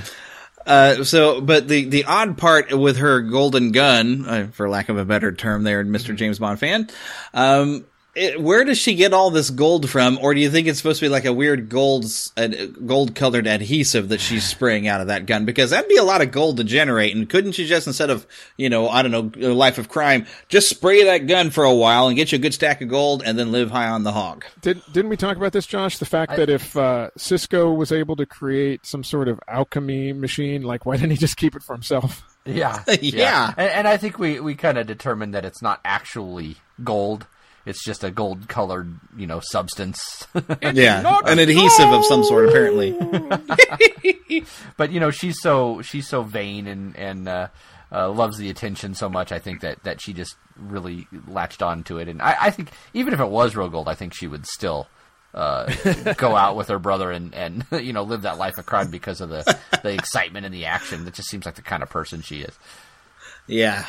Uh, 0.65 1.03
so, 1.03 1.41
but 1.41 1.67
the, 1.67 1.85
the 1.85 2.03
odd 2.05 2.37
part 2.37 2.71
with 2.77 2.97
her 2.97 3.21
golden 3.21 3.71
gun, 3.71 4.25
uh, 4.27 4.47
for 4.51 4.69
lack 4.69 4.89
of 4.89 4.97
a 4.97 5.05
better 5.05 5.31
term 5.31 5.63
there. 5.63 5.83
Mr. 5.83 6.15
James 6.15 6.37
Bond 6.37 6.59
fan, 6.59 6.89
um, 7.33 7.85
it, 8.15 8.41
where 8.41 8.63
does 8.63 8.77
she 8.77 8.95
get 8.95 9.13
all 9.13 9.29
this 9.29 9.49
gold 9.49 9.89
from? 9.89 10.17
Or 10.21 10.33
do 10.33 10.39
you 10.39 10.49
think 10.49 10.67
it's 10.67 10.79
supposed 10.79 10.99
to 10.99 11.05
be 11.05 11.09
like 11.09 11.25
a 11.25 11.33
weird 11.33 11.69
gold, 11.69 12.05
uh, 12.35 12.47
gold 12.85 13.15
colored 13.15 13.47
adhesive 13.47 14.09
that 14.09 14.19
she's 14.19 14.43
spraying 14.47 14.87
out 14.87 15.01
of 15.01 15.07
that 15.07 15.25
gun? 15.25 15.45
Because 15.45 15.69
that'd 15.69 15.87
be 15.87 15.97
a 15.97 16.03
lot 16.03 16.21
of 16.21 16.31
gold 16.31 16.57
to 16.57 16.63
generate. 16.63 17.15
And 17.15 17.29
couldn't 17.29 17.53
she 17.53 17.65
just, 17.65 17.87
instead 17.87 18.09
of, 18.09 18.25
you 18.57 18.69
know, 18.69 18.89
I 18.89 19.01
don't 19.03 19.11
know, 19.11 19.53
life 19.53 19.77
of 19.77 19.89
crime, 19.89 20.25
just 20.47 20.69
spray 20.69 21.05
that 21.05 21.27
gun 21.27 21.49
for 21.49 21.63
a 21.63 21.73
while 21.73 22.07
and 22.07 22.15
get 22.15 22.31
you 22.31 22.37
a 22.37 22.41
good 22.41 22.53
stack 22.53 22.81
of 22.81 22.89
gold 22.89 23.23
and 23.23 23.37
then 23.37 23.51
live 23.51 23.71
high 23.71 23.89
on 23.89 24.03
the 24.03 24.11
hog? 24.11 24.43
Did, 24.61 24.81
didn't 24.91 25.09
we 25.09 25.17
talk 25.17 25.37
about 25.37 25.53
this, 25.53 25.65
Josh? 25.65 25.97
The 25.99 26.05
fact 26.05 26.35
that 26.35 26.49
if 26.49 26.75
uh, 26.75 27.09
Cisco 27.17 27.71
was 27.71 27.91
able 27.91 28.15
to 28.15 28.25
create 28.25 28.85
some 28.85 29.03
sort 29.03 29.27
of 29.27 29.39
alchemy 29.47 30.13
machine, 30.13 30.63
like 30.63 30.85
why 30.85 30.95
didn't 30.95 31.11
he 31.11 31.17
just 31.17 31.37
keep 31.37 31.55
it 31.55 31.63
for 31.63 31.73
himself? 31.73 32.23
Yeah, 32.45 32.83
Yeah. 33.01 33.53
And, 33.57 33.69
and 33.69 33.87
I 33.87 33.97
think 33.97 34.17
we, 34.17 34.39
we 34.39 34.55
kind 34.55 34.77
of 34.77 34.87
determined 34.87 35.33
that 35.33 35.45
it's 35.45 35.61
not 35.61 35.79
actually 35.85 36.57
gold. 36.83 37.27
It's 37.65 37.83
just 37.83 38.03
a 38.03 38.11
gold 38.11 38.47
colored 38.47 38.93
you 39.17 39.27
know 39.27 39.39
substance. 39.39 40.27
yeah, 40.61 41.19
an 41.25 41.39
adhesive 41.39 41.89
of 41.89 42.05
some 42.05 42.23
sort 42.23 42.49
apparently. 42.49 42.91
but 44.77 44.91
you 44.91 44.99
know 44.99 45.11
she's 45.11 45.41
so 45.41 45.81
she's 45.81 46.07
so 46.07 46.23
vain 46.23 46.67
and 46.67 46.95
and 46.95 47.27
uh, 47.27 47.47
uh, 47.91 48.09
loves 48.09 48.37
the 48.37 48.49
attention 48.49 48.93
so 48.93 49.09
much. 49.09 49.31
I 49.31 49.39
think 49.39 49.61
that 49.61 49.83
that 49.83 50.01
she 50.01 50.13
just 50.13 50.35
really 50.57 51.07
latched 51.27 51.61
on 51.61 51.83
to 51.85 51.97
it, 51.97 52.07
and 52.07 52.21
I, 52.21 52.35
I 52.41 52.51
think 52.51 52.69
even 52.93 53.13
if 53.13 53.19
it 53.19 53.29
was 53.29 53.55
real 53.55 53.69
gold, 53.69 53.87
I 53.87 53.95
think 53.95 54.13
she 54.13 54.27
would 54.27 54.45
still. 54.45 54.87
Uh, 55.31 55.71
go 56.17 56.35
out 56.35 56.55
with 56.55 56.69
her 56.69 56.79
brother 56.79 57.11
and, 57.11 57.35
and 57.35 57.63
you 57.71 57.93
know 57.93 58.01
live 58.01 58.23
that 58.23 58.39
life 58.39 58.57
of 58.57 58.65
crime 58.65 58.89
because 58.89 59.21
of 59.21 59.29
the, 59.29 59.59
the 59.83 59.93
excitement 59.93 60.43
and 60.43 60.55
the 60.55 60.65
action. 60.65 61.05
That 61.05 61.13
just 61.13 61.29
seems 61.29 61.45
like 61.45 61.53
the 61.53 61.61
kind 61.61 61.83
of 61.83 61.89
person 61.91 62.23
she 62.23 62.41
is. 62.41 62.57
Yeah, 63.45 63.85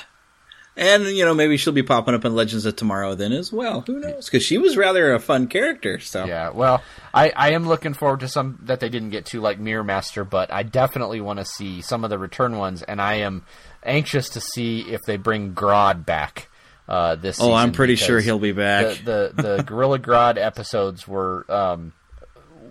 and 0.81 1.05
you 1.05 1.25
know 1.25 1.35
maybe 1.35 1.57
she'll 1.57 1.73
be 1.73 1.83
popping 1.83 2.15
up 2.15 2.25
in 2.25 2.35
Legends 2.35 2.65
of 2.65 2.75
Tomorrow 2.75 3.15
then 3.15 3.33
as 3.33 3.53
well. 3.53 3.83
Who 3.83 4.01
knows? 4.01 4.27
Because 4.27 4.43
she 4.43 4.59
was 4.59 4.77
rather 4.77 5.13
a 5.13 5.21
fun 5.21 5.47
character. 5.47 6.01
So 6.01 6.25
yeah, 6.25 6.51
well, 6.51 6.83
I, 7.15 7.31
I 7.37 7.53
am 7.53 7.69
looking 7.69 7.95
forward 7.95 8.21
to 8.21 8.29
some 8.29 8.59
that 8.63 8.81
they 8.81 8.89
didn't 8.89 9.11
get 9.11 9.27
to 9.27 9.41
like 9.41 9.61
Mirror 9.61 9.85
Master, 9.85 10.25
but 10.25 10.53
I 10.53 10.63
definitely 10.63 11.21
want 11.21 11.39
to 11.39 11.45
see 11.45 11.83
some 11.83 12.03
of 12.03 12.11
the 12.11 12.19
return 12.19 12.57
ones, 12.57 12.83
and 12.83 13.01
I 13.01 13.17
am 13.17 13.45
anxious 13.85 14.31
to 14.31 14.41
see 14.41 14.81
if 14.81 15.03
they 15.07 15.19
bring 15.19 15.55
Grodd 15.55 16.05
back. 16.07 16.49
Uh, 16.89 17.15
this 17.15 17.41
oh, 17.41 17.53
I'm 17.53 17.71
pretty 17.71 17.95
sure 17.95 18.19
he'll 18.19 18.41
be 18.41 18.53
back. 18.53 19.05
The 19.05 19.33
the, 19.37 19.43
the 19.43 19.63
Gorilla 19.67 19.99
Grodd 19.99 20.39
episodes 20.39 21.07
were 21.07 21.45
um, 21.49 21.93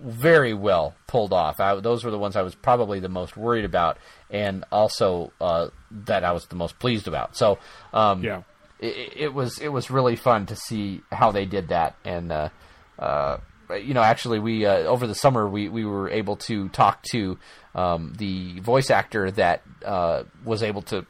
very 0.02 0.54
well 0.54 0.94
pulled 1.06 1.32
off. 1.32 1.60
I, 1.60 1.74
those 1.76 2.04
were 2.04 2.10
the 2.10 2.18
ones 2.18 2.36
I 2.36 2.42
was 2.42 2.54
probably 2.54 3.00
the 3.00 3.08
most 3.08 3.36
worried 3.36 3.64
about, 3.64 3.98
and 4.30 4.64
also 4.70 5.32
uh, 5.40 5.68
that 5.90 6.24
I 6.24 6.32
was 6.32 6.46
the 6.46 6.56
most 6.56 6.78
pleased 6.78 7.08
about. 7.08 7.36
So 7.36 7.58
um, 7.92 8.22
yeah, 8.22 8.42
it, 8.78 9.12
it, 9.16 9.34
was 9.34 9.58
it 9.58 9.68
was 9.68 9.90
really 9.90 10.16
fun 10.16 10.46
to 10.46 10.56
see 10.56 11.02
how 11.10 11.32
they 11.32 11.44
did 11.44 11.68
that, 11.68 11.96
and 12.04 12.32
uh, 12.32 12.48
uh, 12.98 13.38
you 13.76 13.94
know, 13.94 14.02
actually, 14.02 14.38
we 14.38 14.66
uh, 14.66 14.78
over 14.78 15.06
the 15.06 15.14
summer 15.14 15.48
we 15.48 15.68
we 15.68 15.84
were 15.84 16.10
able 16.10 16.36
to 16.36 16.68
talk 16.70 17.02
to 17.12 17.38
um, 17.74 18.14
the 18.18 18.60
voice 18.60 18.90
actor 18.90 19.30
that 19.32 19.62
uh, 19.84 20.24
was 20.44 20.62
able 20.62 20.82
to, 20.82 21.06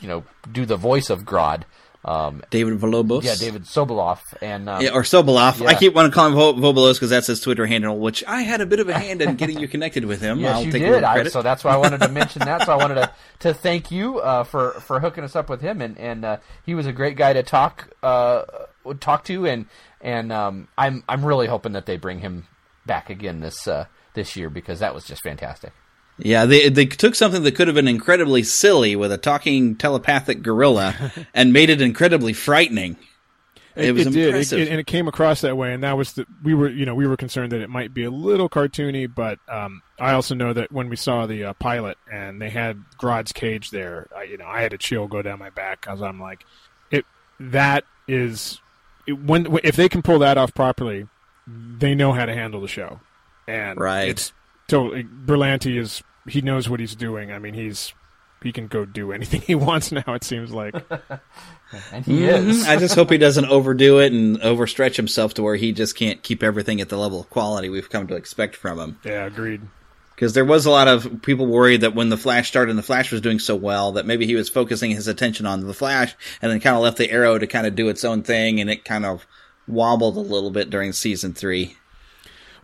you 0.00 0.08
know, 0.08 0.24
do 0.50 0.64
the 0.64 0.76
voice 0.76 1.10
of 1.10 1.24
Grodd. 1.24 1.62
Um, 2.04 2.42
David 2.50 2.78
Volobos. 2.78 3.24
Yeah, 3.24 3.34
David 3.34 3.64
Sobolov. 3.64 4.20
And, 4.40 4.68
um, 4.68 4.80
yeah, 4.80 4.90
or 4.90 5.02
Sobolov. 5.02 5.60
Yeah. 5.60 5.68
I 5.68 5.74
keep 5.74 5.92
wanting 5.92 6.12
to 6.12 6.14
call 6.14 6.28
him 6.28 6.34
Vo- 6.34 6.54
Vobolos 6.54 6.94
because 6.94 7.10
that's 7.10 7.26
his 7.26 7.40
Twitter 7.40 7.66
handle, 7.66 7.98
which 7.98 8.22
I 8.28 8.42
had 8.42 8.60
a 8.60 8.66
bit 8.66 8.78
of 8.78 8.88
a 8.88 8.96
hand 8.96 9.22
in 9.22 9.34
getting 9.34 9.58
you 9.58 9.66
connected 9.66 10.04
with 10.04 10.20
him. 10.20 10.38
yes, 10.38 10.54
I'll 10.54 10.64
you 10.64 10.72
take 10.72 10.82
did. 10.82 11.02
I, 11.02 11.24
so 11.24 11.42
that's 11.42 11.64
why 11.64 11.72
I 11.72 11.76
wanted 11.78 12.00
to 12.02 12.08
mention 12.08 12.42
that. 12.44 12.64
So 12.64 12.72
I 12.72 12.76
wanted 12.76 12.94
to, 12.96 13.10
to 13.40 13.54
thank 13.54 13.90
you 13.90 14.20
uh, 14.20 14.44
for, 14.44 14.72
for 14.80 15.00
hooking 15.00 15.24
us 15.24 15.34
up 15.34 15.48
with 15.48 15.60
him. 15.60 15.80
And, 15.80 15.98
and 15.98 16.24
uh, 16.24 16.36
he 16.64 16.74
was 16.76 16.86
a 16.86 16.92
great 16.92 17.16
guy 17.16 17.32
to 17.32 17.42
talk 17.42 17.88
uh, 18.02 18.42
talk 19.00 19.24
to. 19.24 19.46
And, 19.46 19.66
and 20.00 20.32
um, 20.32 20.68
I'm, 20.78 21.02
I'm 21.08 21.24
really 21.24 21.48
hoping 21.48 21.72
that 21.72 21.86
they 21.86 21.96
bring 21.96 22.20
him 22.20 22.46
back 22.86 23.10
again 23.10 23.40
this, 23.40 23.66
uh, 23.66 23.86
this 24.14 24.36
year 24.36 24.48
because 24.48 24.78
that 24.78 24.94
was 24.94 25.04
just 25.04 25.22
fantastic. 25.22 25.72
Yeah, 26.18 26.46
they 26.46 26.68
they 26.68 26.86
took 26.86 27.14
something 27.14 27.42
that 27.42 27.52
could 27.54 27.68
have 27.68 27.74
been 27.74 27.88
incredibly 27.88 28.42
silly 28.42 28.96
with 28.96 29.12
a 29.12 29.18
talking 29.18 29.76
telepathic 29.76 30.42
gorilla 30.42 31.12
and 31.34 31.52
made 31.52 31.70
it 31.70 31.82
incredibly 31.82 32.32
frightening. 32.32 32.96
It, 33.74 33.88
it 33.88 33.92
was 33.92 34.06
it 34.06 34.16
impressive. 34.16 34.60
it, 34.60 34.68
and 34.68 34.80
it 34.80 34.86
came 34.86 35.06
across 35.06 35.42
that 35.42 35.58
way. 35.58 35.74
And 35.74 35.82
that 35.82 35.98
was 35.98 36.14
the 36.14 36.24
we 36.42 36.54
were 36.54 36.70
you 36.70 36.86
know 36.86 36.94
we 36.94 37.06
were 37.06 37.18
concerned 37.18 37.52
that 37.52 37.60
it 37.60 37.68
might 37.68 37.92
be 37.92 38.04
a 38.04 38.10
little 38.10 38.48
cartoony, 38.48 39.12
but 39.14 39.38
um, 39.48 39.82
I 40.00 40.12
also 40.14 40.34
know 40.34 40.54
that 40.54 40.72
when 40.72 40.88
we 40.88 40.96
saw 40.96 41.26
the 41.26 41.44
uh, 41.44 41.52
pilot 41.54 41.98
and 42.10 42.40
they 42.40 42.48
had 42.48 42.82
Grodd's 42.98 43.32
cage 43.32 43.70
there, 43.70 44.06
I, 44.16 44.22
you 44.22 44.38
know 44.38 44.46
I 44.46 44.62
had 44.62 44.72
a 44.72 44.78
chill 44.78 45.08
go 45.08 45.20
down 45.20 45.38
my 45.38 45.50
back 45.50 45.82
because 45.82 46.00
I'm 46.00 46.18
like, 46.18 46.46
it 46.90 47.04
that 47.38 47.84
is 48.08 48.62
it, 49.06 49.22
when 49.22 49.58
if 49.62 49.76
they 49.76 49.90
can 49.90 50.00
pull 50.00 50.20
that 50.20 50.38
off 50.38 50.54
properly, 50.54 51.06
they 51.46 51.94
know 51.94 52.12
how 52.12 52.24
to 52.24 52.32
handle 52.32 52.62
the 52.62 52.68
show, 52.68 53.00
and 53.46 53.78
Right. 53.78 54.08
it's 54.08 54.32
totally 54.68 55.04
Berlanti 55.04 55.78
is 55.78 56.02
he 56.28 56.40
knows 56.40 56.68
what 56.68 56.80
he's 56.80 56.94
doing. 56.96 57.32
I 57.32 57.38
mean 57.38 57.54
he's 57.54 57.94
he 58.42 58.52
can 58.52 58.66
go 58.66 58.84
do 58.84 59.12
anything 59.12 59.40
he 59.46 59.54
wants 59.54 59.92
now. 59.92 60.04
It 60.08 60.24
seems 60.24 60.50
like. 60.52 60.74
and 61.92 62.04
he 62.04 62.20
Mhm. 62.20 62.48
is. 62.48 62.68
I 62.68 62.76
just 62.76 62.94
hope 62.94 63.10
he 63.10 63.18
doesn't 63.18 63.46
overdo 63.46 63.98
it 63.98 64.12
and 64.12 64.38
overstretch 64.40 64.96
himself 64.96 65.34
to 65.34 65.42
where 65.42 65.56
he 65.56 65.72
just 65.72 65.96
can't 65.96 66.22
keep 66.22 66.42
everything 66.42 66.80
at 66.80 66.88
the 66.88 66.96
level 66.98 67.20
of 67.20 67.30
quality 67.30 67.68
we've 67.68 67.90
come 67.90 68.06
to 68.08 68.14
expect 68.16 68.54
from 68.56 68.78
him. 68.78 68.98
Yeah, 69.04 69.24
agreed. 69.24 69.62
Because 70.14 70.32
there 70.32 70.44
was 70.46 70.64
a 70.64 70.70
lot 70.70 70.88
of 70.88 71.20
people 71.22 71.46
worried 71.46 71.82
that 71.82 71.94
when 71.94 72.08
the 72.08 72.16
Flash 72.16 72.48
started 72.48 72.70
and 72.70 72.78
the 72.78 72.82
Flash 72.82 73.12
was 73.12 73.20
doing 73.20 73.38
so 73.38 73.54
well, 73.54 73.92
that 73.92 74.06
maybe 74.06 74.24
he 74.26 74.34
was 74.34 74.48
focusing 74.48 74.90
his 74.92 75.08
attention 75.08 75.44
on 75.44 75.66
the 75.66 75.74
Flash 75.74 76.14
and 76.40 76.50
then 76.50 76.58
kind 76.60 76.74
of 76.74 76.80
left 76.82 76.96
the 76.96 77.10
Arrow 77.10 77.36
to 77.36 77.46
kind 77.46 77.66
of 77.66 77.74
do 77.74 77.88
its 77.90 78.02
own 78.04 78.22
thing, 78.22 78.58
and 78.60 78.70
it 78.70 78.84
kind 78.84 79.04
of 79.04 79.26
wobbled 79.68 80.16
a 80.16 80.20
little 80.20 80.50
bit 80.50 80.70
during 80.70 80.92
season 80.92 81.34
three. 81.34 81.76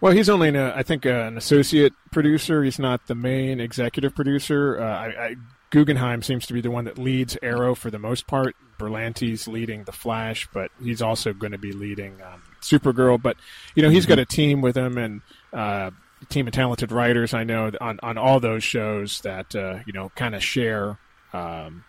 Well, 0.03 0.13
he's 0.13 0.29
only, 0.29 0.49
an, 0.49 0.57
uh, 0.57 0.83
think, 0.85 1.07
uh, 1.07 1.11
an 1.11 1.37
associate 1.37 1.93
producer. 2.11 2.65
He's 2.65 2.81
not 2.81 3.07
the 3.07 3.15
main 3.15 3.61
executive 3.61 4.17
producer. 4.17 4.81
Uh, 4.81 4.85
I, 4.85 5.07
I, 5.07 5.37
Guggenheim 5.71 6.23
seems 6.23 6.45
to 6.47 6.53
be 6.53 6.61
the 6.61 6.73
one 6.73 6.87
that 6.87 6.99
leads 6.99 7.39
Arrow 7.41 7.77
for 7.77 7.89
the 7.89 8.01
most 8.01 8.27
part. 8.27 8.57
Berlanti's 8.81 9.47
leading 9.47 9.85
the 9.85 9.93
Flash, 9.93 10.49
but 10.53 10.73
he's 10.83 11.03
also 11.03 11.33
going 11.33 11.53
to 11.53 11.59
be 11.59 11.71
leading 11.71 12.21
um, 12.21 12.43
Supergirl. 12.63 13.23
But 13.23 13.37
you 13.77 13.83
know, 13.85 13.91
he's 13.91 14.05
got 14.05 14.19
a 14.19 14.25
team 14.25 14.61
with 14.61 14.77
him 14.77 14.99
and 14.99 15.21
uh, 15.53 15.93
a 16.21 16.25
team 16.27 16.49
of 16.49 16.53
talented 16.53 16.91
writers. 16.91 17.33
I 17.33 17.45
know 17.45 17.71
on 17.81 18.01
on 18.03 18.19
all 18.19 18.41
those 18.41 18.65
shows 18.65 19.21
that 19.21 19.55
uh, 19.55 19.79
you 19.87 19.93
know 19.93 20.11
kind 20.17 20.35
of 20.35 20.43
share 20.43 20.99
um, 21.33 21.85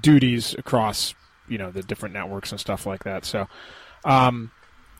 duties 0.00 0.56
across 0.58 1.14
you 1.46 1.58
know 1.58 1.70
the 1.70 1.84
different 1.84 2.14
networks 2.14 2.50
and 2.50 2.60
stuff 2.60 2.84
like 2.84 3.04
that. 3.04 3.24
So. 3.24 3.46
Um, 4.04 4.50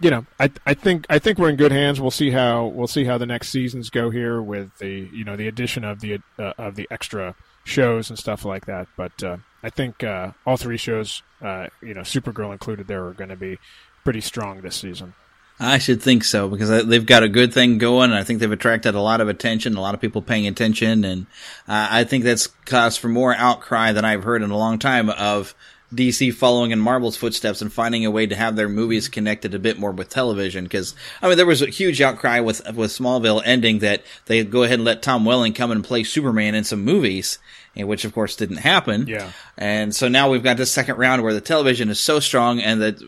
you 0.01 0.11
know, 0.11 0.27
I 0.39 0.51
I 0.67 0.75
think 0.75 1.07
I 1.09 1.19
think 1.19 1.39
we're 1.39 1.51
in 1.51 1.57
good 1.57 1.73
hands. 1.73 2.01
We'll 2.01 2.11
see 2.11 2.31
how 2.31 2.67
we'll 2.67 2.87
see 2.87 3.05
how 3.05 3.19
the 3.19 3.27
next 3.27 3.49
seasons 3.49 3.91
go 3.91 4.11
here 4.11 4.41
with 4.43 4.77
the 4.79 5.09
you 5.13 5.25
know 5.25 5.37
the 5.37 5.49
addition 5.49 5.85
of 5.85 6.01
the 6.01 6.21
uh, 6.39 6.53
of 6.59 6.77
the 6.77 6.89
extra 6.91 7.35
shows 7.65 8.11
and 8.11 8.19
stuff 8.19 8.45
like 8.45 8.67
that. 8.67 8.89
But 8.97 9.23
uh, 9.23 9.39
I 9.63 9.71
think 9.71 10.05
uh, 10.05 10.33
all 10.47 10.57
three 10.57 10.77
shows, 10.77 11.23
uh, 11.43 11.69
you 11.83 11.95
know, 11.95 12.03
Supergirl 12.03 12.53
included, 12.53 12.87
there 12.87 13.07
are 13.07 13.13
going 13.13 13.31
to 13.31 13.37
be 13.37 13.59
pretty 14.05 14.21
strong 14.21 14.61
this 14.61 14.77
season. 14.77 15.15
I 15.59 15.79
should 15.79 16.03
think 16.03 16.25
so 16.25 16.49
because 16.49 16.85
they've 16.85 17.07
got 17.07 17.23
a 17.23 17.29
good 17.29 17.55
thing 17.55 17.79
going, 17.79 18.11
and 18.11 18.19
I 18.19 18.25
think 18.25 18.41
they've 18.41 18.51
attracted 18.51 18.97
a 18.97 19.01
lot 19.01 19.21
of 19.21 19.29
attention, 19.29 19.77
a 19.77 19.81
lot 19.81 19.95
of 19.95 20.01
people 20.01 20.21
paying 20.21 20.49
attention, 20.49 21.05
and 21.05 21.27
uh, 21.69 21.89
I 21.91 22.05
think 22.05 22.25
that's 22.25 22.49
caused 22.65 22.99
for 22.99 23.09
more 23.09 23.35
outcry 23.35 23.93
than 23.93 24.05
I've 24.05 24.25
heard 24.25 24.43
in 24.43 24.51
a 24.51 24.59
long 24.59 24.81
time 24.81 25.11
of 25.11 25.55
DC 25.95 26.35
following 26.35 26.71
in 26.71 26.81
Marvel's 26.81 27.17
footsteps 27.17 27.63
and 27.63 27.73
finding 27.73 28.05
a 28.05 28.11
way 28.11 28.27
to 28.27 28.35
have 28.35 28.57
their 28.57 28.69
movies 28.69 29.09
connected 29.09 29.55
a 29.55 29.59
bit 29.59 29.79
more 29.79 29.93
with 29.93 30.09
television. 30.09 30.65
Because 30.65 30.95
I 31.23 31.29
mean, 31.29 31.37
there 31.37 31.47
was 31.47 31.63
a 31.63 31.67
huge 31.67 32.01
outcry 32.01 32.41
with 32.41 32.61
with 32.73 32.91
Smallville 32.91 33.43
ending 33.45 33.79
that 33.81 34.03
they 34.27 34.45
go 34.45 34.63
ahead 34.63 34.79
and 34.79 34.85
let 34.85 35.03
Tom 35.03 35.25
Welling 35.25 35.53
come 35.53 35.71
and 35.71 35.85
play 35.85 36.05
Superman 36.05 36.55
in 36.55 36.65
some 36.65 36.85
movies, 36.85 37.39
eh, 37.77 37.85
which 37.85 38.05
of 38.05 38.13
course 38.13 38.37
didn't 38.37 38.59
happen. 38.59 39.07
Yeah. 39.07 39.33
And 39.57 39.95
so 39.95 40.09
now 40.09 40.31
we've 40.31 40.43
got 40.43 40.57
this 40.57 40.73
second 40.73 40.97
round 40.97 41.23
where 41.23 41.35
the 41.35 41.41
television 41.41 41.89
is 41.89 42.01
so 42.01 42.21
strong, 42.21 42.61
and 42.61 42.83
that 42.83 43.01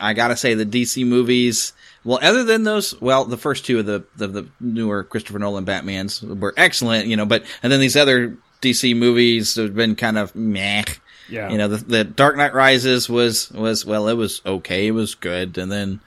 I 0.00 0.14
gotta 0.14 0.36
say 0.36 0.54
the 0.54 0.66
DC 0.66 1.06
movies. 1.06 1.72
Well, 2.04 2.18
other 2.20 2.42
than 2.42 2.64
those, 2.64 3.00
well, 3.00 3.24
the 3.24 3.36
first 3.36 3.64
two 3.64 3.78
of 3.78 3.86
the 3.86 4.04
the, 4.16 4.26
the 4.26 4.48
newer 4.60 5.04
Christopher 5.04 5.38
Nolan 5.38 5.64
Batman's 5.64 6.22
were 6.22 6.54
excellent, 6.56 7.06
you 7.06 7.16
know, 7.16 7.26
but 7.26 7.44
and 7.62 7.72
then 7.72 7.78
these 7.80 7.96
other 7.96 8.36
DC 8.62 8.96
movies 8.96 9.56
have 9.56 9.74
been 9.74 9.94
kind 9.96 10.16
of 10.16 10.34
meh. 10.34 10.84
Yeah. 11.32 11.48
You 11.50 11.56
know, 11.58 11.68
the, 11.68 11.78
the 11.78 12.04
Dark 12.04 12.36
Knight 12.36 12.52
Rises 12.52 13.08
was 13.08 13.50
was 13.52 13.84
well, 13.86 14.08
it 14.08 14.14
was 14.14 14.42
okay, 14.44 14.88
it 14.88 14.90
was 14.92 15.14
good, 15.14 15.56
and 15.56 15.72
then 15.72 16.00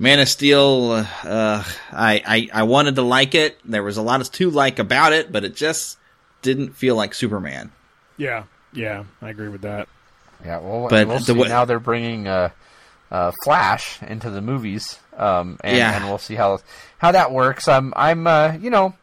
Man 0.00 0.18
of 0.18 0.28
Steel, 0.28 0.90
uh, 0.90 1.06
uh, 1.26 1.64
I, 1.92 2.22
I 2.52 2.60
I 2.60 2.62
wanted 2.64 2.96
to 2.96 3.02
like 3.02 3.36
it. 3.36 3.58
There 3.64 3.84
was 3.84 3.96
a 3.96 4.02
lot 4.02 4.24
to 4.24 4.50
like 4.50 4.80
about 4.80 5.12
it, 5.12 5.30
but 5.30 5.44
it 5.44 5.54
just 5.54 5.96
didn't 6.42 6.70
feel 6.74 6.96
like 6.96 7.14
Superman. 7.14 7.70
Yeah, 8.16 8.44
yeah, 8.72 9.04
I 9.22 9.30
agree 9.30 9.48
with 9.48 9.62
that. 9.62 9.88
Yeah, 10.44 10.58
well, 10.58 10.88
But 10.90 11.06
we'll 11.06 11.18
the 11.18 11.24
see. 11.24 11.32
wa- 11.32 11.46
now 11.46 11.64
they're 11.64 11.78
bringing 11.78 12.26
uh, 12.26 12.50
uh, 13.12 13.30
Flash 13.44 14.02
into 14.02 14.28
the 14.30 14.40
movies, 14.42 14.98
um, 15.16 15.58
and, 15.62 15.76
Yeah. 15.76 15.94
and 15.96 16.04
we'll 16.06 16.18
see 16.18 16.34
how 16.34 16.58
how 16.98 17.12
that 17.12 17.30
works. 17.30 17.68
I'm 17.68 17.92
I'm 17.96 18.26
uh, 18.26 18.54
you 18.60 18.70
know, 18.70 18.94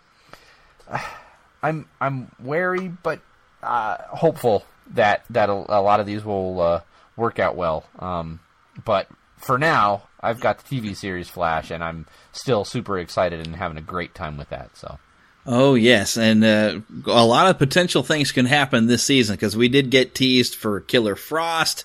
I'm 1.64 1.86
I'm 2.00 2.32
wary 2.44 2.90
but 2.90 3.22
uh, 3.64 3.98
hopeful 4.10 4.66
that 4.88 5.24
that 5.30 5.50
a, 5.50 5.54
a 5.54 5.82
lot 5.82 6.00
of 6.00 6.06
these 6.06 6.24
will 6.24 6.60
uh, 6.62 6.82
work 7.16 7.40
out 7.40 7.56
well. 7.56 7.86
Um, 8.00 8.40
but 8.84 9.08
for 9.38 9.58
now, 9.58 10.04
I've 10.20 10.40
got 10.40 10.60
the 10.60 10.82
TV 10.82 10.96
series 10.96 11.30
Flash, 11.30 11.72
and 11.72 11.84
I'm 11.84 12.06
still 12.32 12.64
super 12.64 13.00
excited 13.00 13.46
and 13.46 13.56
having 13.56 13.78
a 13.78 13.82
great 13.82 14.14
time 14.16 14.38
with 14.38 14.50
that. 14.50 14.78
So. 14.78 15.00
Oh 15.46 15.74
yes, 15.74 16.18
and 16.18 16.44
uh, 16.44 16.82
a 17.08 17.26
lot 17.26 17.48
of 17.48 17.58
potential 17.58 18.04
things 18.04 18.32
can 18.32 18.46
happen 18.46 18.86
this 18.86 19.04
season 19.04 19.36
because 19.36 19.58
we 19.58 19.70
did 19.70 19.90
get 19.90 20.14
teased 20.14 20.56
for 20.56 20.80
Killer 20.82 21.16
Frost. 21.16 21.84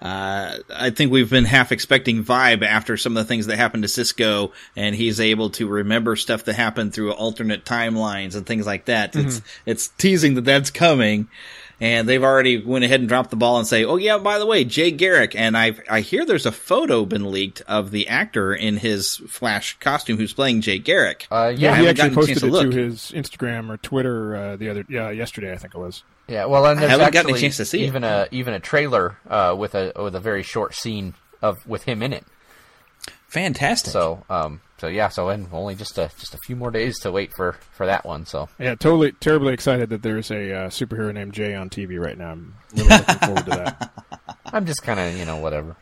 Uh, 0.00 0.58
I 0.72 0.90
think 0.90 1.10
we've 1.10 1.30
been 1.30 1.44
half 1.44 1.72
expecting 1.72 2.22
Vibe 2.22 2.62
after 2.62 2.96
some 2.96 3.16
of 3.16 3.24
the 3.24 3.28
things 3.28 3.46
that 3.46 3.56
happened 3.56 3.82
to 3.82 3.88
Cisco, 3.88 4.52
and 4.76 4.94
he's 4.94 5.20
able 5.20 5.50
to 5.50 5.66
remember 5.66 6.14
stuff 6.14 6.44
that 6.44 6.54
happened 6.54 6.94
through 6.94 7.12
alternate 7.12 7.64
timelines 7.64 8.36
and 8.36 8.46
things 8.46 8.66
like 8.66 8.84
that. 8.84 9.16
It's 9.16 9.42
it's 9.66 9.88
teasing 9.88 10.34
that 10.34 10.44
that's 10.44 10.70
coming, 10.70 11.28
and 11.80 12.08
they've 12.08 12.22
already 12.22 12.62
went 12.62 12.84
ahead 12.84 13.00
and 13.00 13.08
dropped 13.08 13.30
the 13.30 13.36
ball 13.36 13.58
and 13.58 13.66
say, 13.66 13.84
"Oh 13.84 13.96
yeah, 13.96 14.18
by 14.18 14.38
the 14.38 14.46
way, 14.46 14.64
Jay 14.64 14.90
Garrick." 14.90 15.34
And 15.36 15.56
I 15.56 15.76
I 15.88 16.00
hear 16.00 16.24
there's 16.24 16.46
a 16.46 16.52
photo 16.52 17.04
been 17.04 17.30
leaked 17.30 17.60
of 17.68 17.90
the 17.90 18.08
actor 18.08 18.54
in 18.54 18.78
his 18.78 19.16
Flash 19.28 19.78
costume 19.80 20.16
who's 20.18 20.32
playing 20.32 20.60
Jay 20.62 20.78
Garrick. 20.78 21.26
Uh, 21.30 21.52
Yeah, 21.56 21.72
I 21.72 21.76
he 21.78 21.84
haven't 21.86 21.88
actually 21.88 21.94
gotten 21.94 22.12
a 22.12 22.14
posted 22.14 22.34
chance 22.34 22.42
it 22.42 22.46
to 22.46 22.52
look. 22.52 22.70
to 22.72 22.76
his 22.84 23.12
Instagram 23.14 23.70
or 23.70 23.76
Twitter 23.76 24.36
uh, 24.36 24.56
the 24.56 24.68
other 24.70 24.84
yeah 24.88 25.10
yesterday 25.10 25.52
I 25.52 25.56
think 25.56 25.74
it 25.74 25.78
was. 25.78 26.02
Yeah, 26.26 26.44
well, 26.44 26.66
and 26.66 26.78
I 26.78 26.88
haven't 26.88 27.12
gotten 27.12 27.34
a 27.34 27.38
chance 27.38 27.56
to 27.56 27.64
see 27.64 27.82
it. 27.82 27.86
even 27.86 28.04
a 28.04 28.28
even 28.30 28.52
a 28.54 28.60
trailer 28.60 29.16
uh, 29.28 29.54
with 29.58 29.74
a 29.74 29.92
with 29.96 30.14
a 30.14 30.20
very 30.20 30.42
short 30.42 30.74
scene 30.74 31.14
of 31.40 31.66
with 31.66 31.84
him 31.84 32.02
in 32.02 32.12
it. 32.12 32.24
Fantastic. 33.28 33.92
So, 33.92 34.24
um, 34.28 34.60
so 34.78 34.86
yeah, 34.86 35.08
so 35.08 35.28
and 35.28 35.48
only 35.52 35.74
just 35.74 35.98
a 35.98 36.10
just 36.18 36.34
a 36.34 36.38
few 36.46 36.56
more 36.56 36.70
days 36.70 36.98
to 37.00 37.10
wait 37.10 37.32
for 37.34 37.54
for 37.72 37.86
that 37.86 38.04
one. 38.04 38.26
So 38.26 38.48
Yeah, 38.58 38.76
totally 38.76 39.12
terribly 39.12 39.52
excited 39.52 39.90
that 39.90 40.02
there's 40.02 40.30
a 40.30 40.52
uh, 40.52 40.68
superhero 40.68 41.12
named 41.12 41.34
Jay 41.34 41.54
on 41.54 41.68
TV 41.68 42.00
right 42.00 42.16
now. 42.16 42.30
I'm 42.30 42.54
really 42.74 42.88
looking 42.88 43.14
forward 43.16 43.44
to 43.44 43.50
that. 43.50 43.92
I'm 44.46 44.66
just 44.66 44.82
kind 44.82 45.00
of 45.00 45.16
you 45.16 45.24
know 45.24 45.38
whatever. 45.38 45.76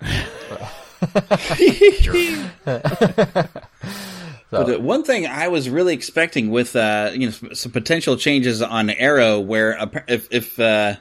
But 4.52 4.68
uh, 4.68 4.80
one 4.80 5.02
thing 5.02 5.26
I 5.26 5.48
was 5.48 5.70
really 5.70 5.94
expecting 5.94 6.50
with 6.50 6.76
uh, 6.76 7.10
you 7.14 7.26
know 7.26 7.32
some, 7.32 7.54
some 7.54 7.72
potential 7.72 8.18
changes 8.18 8.60
on 8.60 8.90
Arrow, 8.90 9.40
where 9.40 9.78
if 10.06 10.28
if 10.30 10.60
uh, 10.60 10.96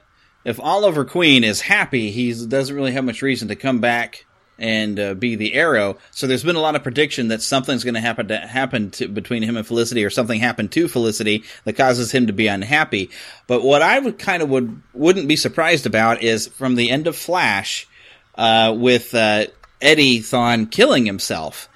if 0.45 0.57
Oliver 0.59 1.03
Queen 1.03 1.43
is 1.43 1.59
happy, 1.59 2.11
he 2.11 2.33
doesn't 2.47 2.73
really 2.73 2.93
have 2.93 3.03
much 3.03 3.21
reason 3.21 3.49
to 3.49 3.57
come 3.57 3.79
back 3.79 4.25
and 4.61 4.99
uh, 4.99 5.13
be 5.15 5.35
the 5.35 5.55
Arrow. 5.55 5.97
So 6.11 6.27
there's 6.27 6.43
been 6.43 6.55
a 6.55 6.61
lot 6.61 6.75
of 6.75 6.83
prediction 6.83 7.29
that 7.29 7.41
something's 7.41 7.83
going 7.83 7.95
to 7.95 7.99
happen 7.99 8.27
to 8.29 8.37
happen 8.37 8.91
to, 8.91 9.07
between 9.07 9.43
him 9.43 9.57
and 9.57 9.67
Felicity, 9.67 10.05
or 10.05 10.09
something 10.09 10.39
happened 10.39 10.71
to 10.73 10.87
Felicity 10.87 11.43
that 11.65 11.73
causes 11.73 12.11
him 12.11 12.27
to 12.27 12.33
be 12.33 12.47
unhappy. 12.47 13.09
But 13.47 13.63
what 13.63 13.81
I 13.81 13.99
would 13.99 14.19
kind 14.19 14.43
of 14.43 14.49
would 14.49 14.81
wouldn't 14.93 15.27
be 15.27 15.35
surprised 15.35 15.85
about 15.85 16.21
is 16.21 16.47
from 16.47 16.75
the 16.75 16.91
end 16.91 17.07
of 17.07 17.15
Flash, 17.15 17.87
uh, 18.35 18.73
with 18.77 19.13
uh, 19.15 19.47
Eddie 19.81 20.19
Thawne 20.19 20.69
killing 20.69 21.05
himself 21.05 21.67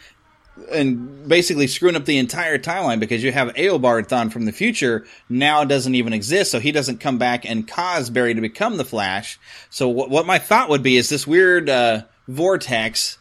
and 0.71 1.27
basically 1.27 1.67
screwing 1.67 1.95
up 1.95 2.05
the 2.05 2.17
entire 2.17 2.57
timeline 2.57 2.99
because 2.99 3.23
you 3.23 3.31
have 3.31 3.53
Eobard 3.55 4.07
Thawne 4.07 4.31
from 4.31 4.45
the 4.45 4.51
future 4.51 5.05
now 5.27 5.65
doesn't 5.65 5.95
even 5.95 6.13
exist, 6.13 6.51
so 6.51 6.59
he 6.59 6.71
doesn't 6.71 6.99
come 6.99 7.17
back 7.17 7.49
and 7.49 7.67
cause 7.67 8.09
Barry 8.09 8.33
to 8.33 8.41
become 8.41 8.77
the 8.77 8.85
Flash. 8.85 9.39
So 9.69 9.89
what, 9.89 10.09
what 10.09 10.25
my 10.25 10.39
thought 10.39 10.69
would 10.69 10.83
be 10.83 10.97
is 10.97 11.09
this 11.09 11.27
weird 11.27 11.69
uh, 11.69 12.03
vortex 12.27 13.17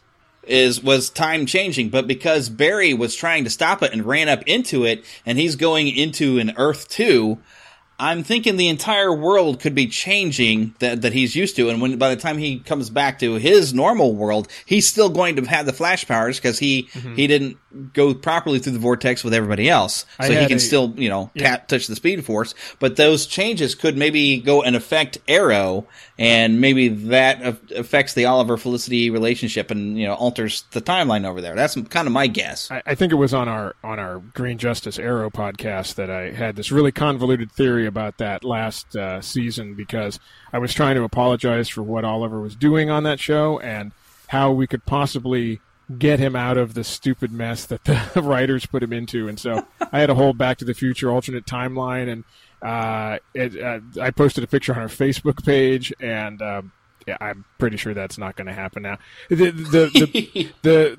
is 0.46 0.82
was 0.82 1.10
time 1.10 1.46
changing, 1.46 1.88
but 1.88 2.06
because 2.06 2.48
Barry 2.48 2.92
was 2.94 3.14
trying 3.14 3.44
to 3.44 3.50
stop 3.50 3.82
it 3.82 3.92
and 3.92 4.04
ran 4.04 4.28
up 4.28 4.42
into 4.46 4.84
it, 4.84 5.04
and 5.24 5.38
he's 5.38 5.56
going 5.56 5.88
into 5.88 6.38
an 6.38 6.52
Earth 6.56 6.88
two. 6.88 7.38
I'm 7.96 8.24
thinking 8.24 8.56
the 8.56 8.68
entire 8.68 9.14
world 9.14 9.60
could 9.60 9.76
be 9.76 9.86
changing 9.86 10.74
that 10.80 11.02
that 11.02 11.12
he's 11.12 11.36
used 11.36 11.54
to, 11.56 11.68
and 11.68 11.80
when 11.80 11.96
by 11.96 12.12
the 12.12 12.20
time 12.20 12.38
he 12.38 12.58
comes 12.58 12.90
back 12.90 13.20
to 13.20 13.34
his 13.34 13.72
normal 13.72 14.16
world, 14.16 14.48
he's 14.66 14.88
still 14.88 15.08
going 15.08 15.36
to 15.36 15.44
have 15.44 15.64
the 15.64 15.72
flash 15.72 16.04
powers 16.04 16.36
because 16.36 16.58
he 16.58 16.88
mm-hmm. 16.92 17.14
he 17.14 17.28
didn't 17.28 17.56
go 17.92 18.12
properly 18.12 18.58
through 18.58 18.72
the 18.72 18.80
vortex 18.80 19.22
with 19.22 19.32
everybody 19.32 19.70
else, 19.70 20.06
so 20.20 20.28
he 20.28 20.46
can 20.48 20.56
a- 20.56 20.60
still 20.60 20.92
you 20.96 21.08
know 21.08 21.30
Yeah. 21.34 21.58
touch 21.58 21.86
the 21.86 21.94
speed 21.94 22.24
force. 22.26 22.52
But 22.80 22.96
those 22.96 23.26
changes 23.26 23.76
could 23.76 23.96
maybe 23.96 24.38
go 24.38 24.60
and 24.64 24.74
affect 24.74 25.18
Arrow, 25.28 25.86
and 26.18 26.60
maybe 26.60 26.88
that 26.88 27.42
affects 27.72 28.14
the 28.14 28.26
Oliver 28.26 28.56
Felicity 28.56 29.10
relationship, 29.10 29.70
and 29.70 29.98
you 29.98 30.06
know 30.06 30.14
alters 30.14 30.64
the 30.70 30.80
timeline 30.80 31.26
over 31.26 31.40
there. 31.40 31.54
That's 31.54 31.74
kind 31.88 32.06
of 32.06 32.12
my 32.12 32.26
guess. 32.26 32.70
I, 32.70 32.82
I 32.86 32.94
think 32.94 33.12
it 33.12 33.16
was 33.16 33.34
on 33.34 33.48
our 33.48 33.74
on 33.82 33.98
our 33.98 34.20
Green 34.34 34.58
Justice 34.58 34.98
Arrow 34.98 35.30
podcast 35.30 35.96
that 35.96 36.10
I 36.10 36.30
had 36.30 36.56
this 36.56 36.70
really 36.70 36.92
convoluted 36.92 37.50
theory 37.50 37.86
about 37.86 38.18
that 38.18 38.44
last 38.44 38.94
uh, 38.94 39.20
season 39.20 39.74
because 39.74 40.20
I 40.52 40.58
was 40.58 40.72
trying 40.72 40.94
to 40.96 41.02
apologize 41.02 41.68
for 41.68 41.82
what 41.82 42.04
Oliver 42.04 42.40
was 42.40 42.54
doing 42.54 42.90
on 42.90 43.02
that 43.04 43.18
show 43.18 43.58
and 43.58 43.92
how 44.28 44.52
we 44.52 44.66
could 44.66 44.86
possibly 44.86 45.60
get 45.98 46.18
him 46.18 46.34
out 46.34 46.56
of 46.56 46.74
the 46.74 46.84
stupid 46.84 47.30
mess 47.30 47.66
that 47.66 47.84
the 47.84 48.00
writers 48.22 48.66
put 48.66 48.82
him 48.82 48.92
into. 48.92 49.28
And 49.28 49.38
so 49.38 49.66
I 49.92 50.00
had 50.00 50.10
a 50.10 50.14
whole 50.14 50.32
Back 50.32 50.58
to 50.58 50.64
the 50.64 50.74
Future 50.74 51.10
alternate 51.10 51.44
timeline, 51.44 52.10
and 52.10 52.24
uh, 52.64 53.18
it, 53.34 53.62
uh, 53.62 53.80
I 54.00 54.10
posted 54.10 54.42
a 54.42 54.46
picture 54.46 54.74
on 54.74 54.80
our 54.80 54.88
Facebook 54.88 55.44
page, 55.44 55.92
and 56.00 56.40
um, 56.40 56.72
yeah, 57.06 57.18
I'm 57.20 57.44
pretty 57.58 57.76
sure 57.76 57.92
that's 57.92 58.16
not 58.16 58.36
going 58.36 58.46
to 58.46 58.54
happen 58.54 58.82
now. 58.82 58.98
The 59.28 59.50
the, 59.50 59.50
the, 59.52 60.52
the 60.62 60.98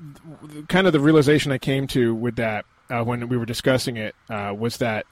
the 0.54 0.62
kind 0.68 0.86
of 0.86 0.92
the 0.92 1.00
realization 1.00 1.50
I 1.50 1.58
came 1.58 1.86
to 1.88 2.14
with 2.14 2.36
that 2.36 2.64
uh, 2.88 3.02
when 3.02 3.28
we 3.28 3.36
were 3.36 3.46
discussing 3.46 3.96
it 3.96 4.14
uh, 4.30 4.54
was 4.56 4.76
that 4.76 5.06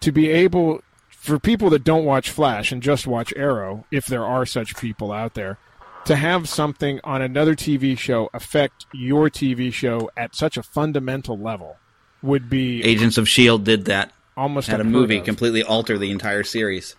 to 0.00 0.10
be 0.10 0.30
able 0.30 0.82
for 1.10 1.38
people 1.38 1.68
that 1.70 1.84
don't 1.84 2.04
watch 2.04 2.30
Flash 2.30 2.72
and 2.72 2.82
just 2.82 3.06
watch 3.06 3.34
Arrow, 3.36 3.84
if 3.90 4.06
there 4.06 4.24
are 4.24 4.46
such 4.46 4.76
people 4.76 5.12
out 5.12 5.34
there, 5.34 5.58
to 6.06 6.16
have 6.16 6.48
something 6.48 7.00
on 7.04 7.20
another 7.20 7.54
TV 7.54 7.98
show 7.98 8.30
affect 8.32 8.86
your 8.94 9.28
TV 9.28 9.70
show 9.70 10.10
at 10.16 10.34
such 10.34 10.56
a 10.56 10.62
fundamental 10.62 11.38
level 11.38 11.76
would 12.22 12.48
be 12.48 12.82
Agents 12.82 13.18
of 13.18 13.28
Shield 13.28 13.64
did 13.64 13.84
that. 13.84 14.12
Almost 14.38 14.68
Had 14.68 14.80
a 14.80 14.84
movie 14.84 15.18
of. 15.18 15.24
completely 15.24 15.62
alter 15.62 15.98
the 15.98 16.10
entire 16.10 16.44
series. 16.44 16.96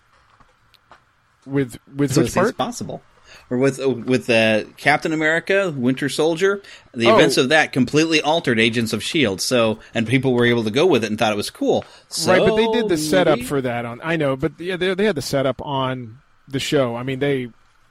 with 1.46 1.78
with 1.94 2.12
So 2.12 2.22
which 2.22 2.34
part? 2.34 2.56
possible. 2.56 3.02
Or 3.48 3.58
with 3.58 3.80
uh, 3.80 3.88
with 3.90 4.28
uh, 4.30 4.64
Captain 4.76 5.12
America, 5.12 5.72
Winter 5.76 6.08
Soldier, 6.08 6.62
the 6.94 7.06
Oh. 7.08 7.14
events 7.16 7.36
of 7.36 7.48
that 7.48 7.72
completely 7.72 8.20
altered 8.20 8.58
Agents 8.60 8.92
of 8.92 9.02
Shield. 9.02 9.40
So 9.40 9.78
and 9.94 10.06
people 10.06 10.34
were 10.34 10.44
able 10.46 10.64
to 10.64 10.70
go 10.70 10.86
with 10.86 11.02
it 11.04 11.10
and 11.10 11.18
thought 11.18 11.32
it 11.32 11.36
was 11.36 11.50
cool. 11.50 11.84
So 12.08 12.32
right, 12.32 12.40
but 12.48 12.56
they 12.56 12.66
did 12.72 12.88
the 12.88 12.96
setup 12.98 13.38
maybe- 13.38 13.46
for 13.48 13.60
that 13.62 13.84
on. 13.84 14.00
I 14.04 14.16
know, 14.16 14.36
but 14.36 14.52
yeah, 14.58 14.76
they, 14.76 14.94
they 14.94 15.04
had 15.04 15.16
the 15.16 15.22
setup 15.22 15.60
on 15.62 16.18
the 16.48 16.60
show. 16.60 16.96
I 16.96 17.02
mean, 17.02 17.18
they 17.20 17.48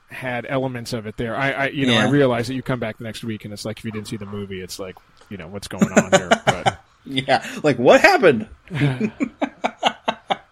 had 0.10 0.46
elements 0.50 0.92
of 0.94 1.06
it 1.08 1.18
there. 1.18 1.36
I, 1.36 1.52
I 1.52 1.68
you 1.68 1.86
know, 1.86 1.96
I 1.98 2.10
realize 2.10 2.48
that 2.48 2.56
you 2.56 2.62
come 2.64 2.80
back 2.80 2.98
the 2.98 3.04
next 3.04 3.24
week 3.24 3.46
and 3.46 3.54
it's 3.54 3.64
like 3.66 3.80
if 3.80 3.86
you 3.86 3.92
didn't 3.92 4.08
see 4.08 4.18
the 4.18 4.26
movie, 4.26 4.62
it's 4.62 4.80
like 4.80 4.96
you 5.30 5.38
know 5.38 5.48
what's 5.48 5.68
going 5.68 5.92
on 5.92 6.12
here. 6.12 6.30
But 6.46 6.79
Yeah, 7.06 7.46
like 7.64 7.80
what 7.80 8.02
happened? 8.02 8.48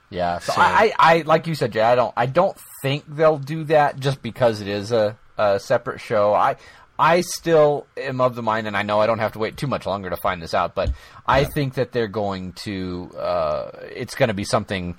Yeah, 0.09 0.39
so, 0.39 0.53
I, 0.55 0.93
I, 0.97 1.15
I, 1.15 1.21
like 1.23 1.47
you 1.47 1.55
said, 1.55 1.73
Jay, 1.73 1.81
I 1.81 1.95
don't, 1.95 2.13
I 2.15 2.27
don't 2.27 2.57
think 2.81 3.03
they'll 3.07 3.37
do 3.37 3.65
that 3.65 3.99
just 3.99 4.21
because 4.21 4.61
it 4.61 4.67
is 4.67 4.91
a, 4.91 5.17
a 5.37 5.59
separate 5.59 5.99
show. 5.99 6.33
I, 6.33 6.55
I 6.97 7.21
still 7.21 7.85
am 7.97 8.21
of 8.21 8.33
the 8.35 8.41
mind, 8.41 8.67
and 8.67 8.77
I 8.77 8.83
know 8.83 9.01
I 9.01 9.05
don't 9.05 9.19
have 9.19 9.33
to 9.33 9.39
wait 9.39 9.57
too 9.57 9.67
much 9.67 9.85
longer 9.85 10.09
to 10.09 10.17
find 10.17 10.41
this 10.41 10.53
out, 10.53 10.75
but 10.75 10.91
I 11.25 11.43
think 11.43 11.73
that 11.73 11.91
they're 11.91 12.07
going 12.07 12.53
to, 12.53 13.11
uh, 13.17 13.71
it's 13.93 14.15
going 14.15 14.29
to 14.29 14.33
be 14.33 14.45
something 14.45 14.97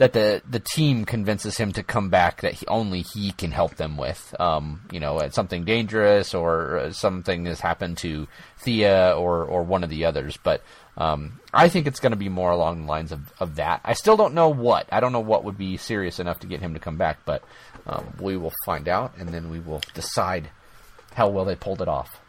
that 0.00 0.14
the 0.14 0.40
the 0.48 0.60
team 0.60 1.04
convinces 1.04 1.58
him 1.58 1.72
to 1.72 1.82
come 1.82 2.08
back 2.08 2.40
that 2.40 2.54
he, 2.54 2.66
only 2.68 3.02
he 3.02 3.32
can 3.32 3.52
help 3.52 3.76
them 3.76 3.98
with. 3.98 4.34
Um, 4.40 4.80
you 4.90 4.98
know, 4.98 5.18
it's 5.18 5.34
something 5.36 5.66
dangerous 5.66 6.32
or 6.32 6.78
uh, 6.78 6.92
something 6.92 7.44
has 7.44 7.60
happened 7.60 7.98
to 7.98 8.26
Thea 8.60 9.14
or 9.14 9.44
or 9.44 9.62
one 9.62 9.84
of 9.84 9.90
the 9.90 10.06
others. 10.06 10.38
But 10.42 10.62
um, 10.96 11.38
I 11.52 11.68
think 11.68 11.86
it's 11.86 12.00
going 12.00 12.12
to 12.12 12.16
be 12.16 12.30
more 12.30 12.50
along 12.50 12.80
the 12.80 12.88
lines 12.88 13.12
of, 13.12 13.30
of 13.40 13.56
that. 13.56 13.82
I 13.84 13.92
still 13.92 14.16
don't 14.16 14.32
know 14.32 14.48
what. 14.48 14.88
I 14.90 15.00
don't 15.00 15.12
know 15.12 15.20
what 15.20 15.44
would 15.44 15.58
be 15.58 15.76
serious 15.76 16.18
enough 16.18 16.40
to 16.40 16.46
get 16.46 16.60
him 16.60 16.72
to 16.72 16.80
come 16.80 16.96
back, 16.96 17.18
but 17.26 17.44
um, 17.86 18.14
we 18.18 18.38
will 18.38 18.54
find 18.64 18.88
out, 18.88 19.12
and 19.18 19.28
then 19.28 19.50
we 19.50 19.60
will 19.60 19.82
decide 19.92 20.48
how 21.12 21.28
well 21.28 21.44
they 21.44 21.56
pulled 21.56 21.82
it 21.82 21.88
off. 21.88 22.19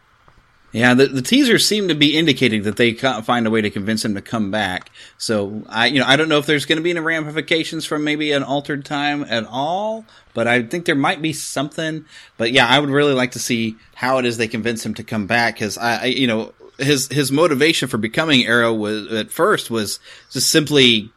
Yeah, 0.72 0.94
the, 0.94 1.08
the 1.08 1.22
teasers 1.22 1.68
seem 1.68 1.90
to 1.90 1.96
be 1.96 2.18
indicating 2.18 2.64
that 2.64 2.78
they 2.78 2.94
can't 2.94 3.26
find 3.26 3.46
a 3.46 3.50
way 3.50 3.62
to 3.62 3.70
convince 3.70 4.06
him 4.06 4.16
to 4.16 4.22
come 4.22 4.52
back. 4.52 4.90
So 5.18 5.64
I, 5.68 5.88
you 5.88 6.00
know, 6.00 6.06
I 6.08 6.16
don't 6.16 6.30
know 6.30 6.38
if 6.38 6.46
there's 6.46 6.66
going 6.66 6.78
to 6.78 6.84
be 6.84 6.92
any 6.92 7.02
ramifications 7.02 7.86
from 7.86 8.06
maybe 8.06 8.32
an 8.32 8.44
altered 8.44 8.86
time 8.86 9.26
at 9.28 9.46
all, 9.46 10.06
but 10.34 10.48
I 10.48 10.64
think 10.64 10.86
there 10.86 10.96
might 10.96 11.22
be 11.22 11.34
something. 11.34 12.06
But 12.38 12.54
yeah, 12.54 12.68
I 12.68 12.80
would 12.80 12.90
really 12.90 13.14
like 13.14 13.32
to 13.32 13.40
see 13.40 13.76
how 13.96 14.18
it 14.20 14.26
is 14.26 14.38
they 14.38 14.48
convince 14.48 14.86
him 14.86 14.94
to 14.94 15.04
come 15.04 15.28
back 15.28 15.56
because 15.56 15.78
I, 15.78 16.04
I, 16.04 16.06
you 16.06 16.28
know, 16.28 16.54
his 16.78 17.08
his 17.10 17.32
motivation 17.32 17.90
for 17.90 17.98
becoming 17.98 18.46
Arrow 18.46 18.74
was 18.74 19.12
at 19.12 19.30
first 19.32 19.70
was 19.70 20.00
just 20.32 20.50
simply 20.50 21.12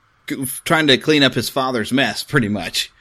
trying 0.65 0.87
to 0.87 0.97
clean 0.99 1.23
up 1.23 1.35
his 1.35 1.49
father's 1.49 1.93
mess, 1.93 2.23
pretty 2.25 2.49
much. 2.49 2.93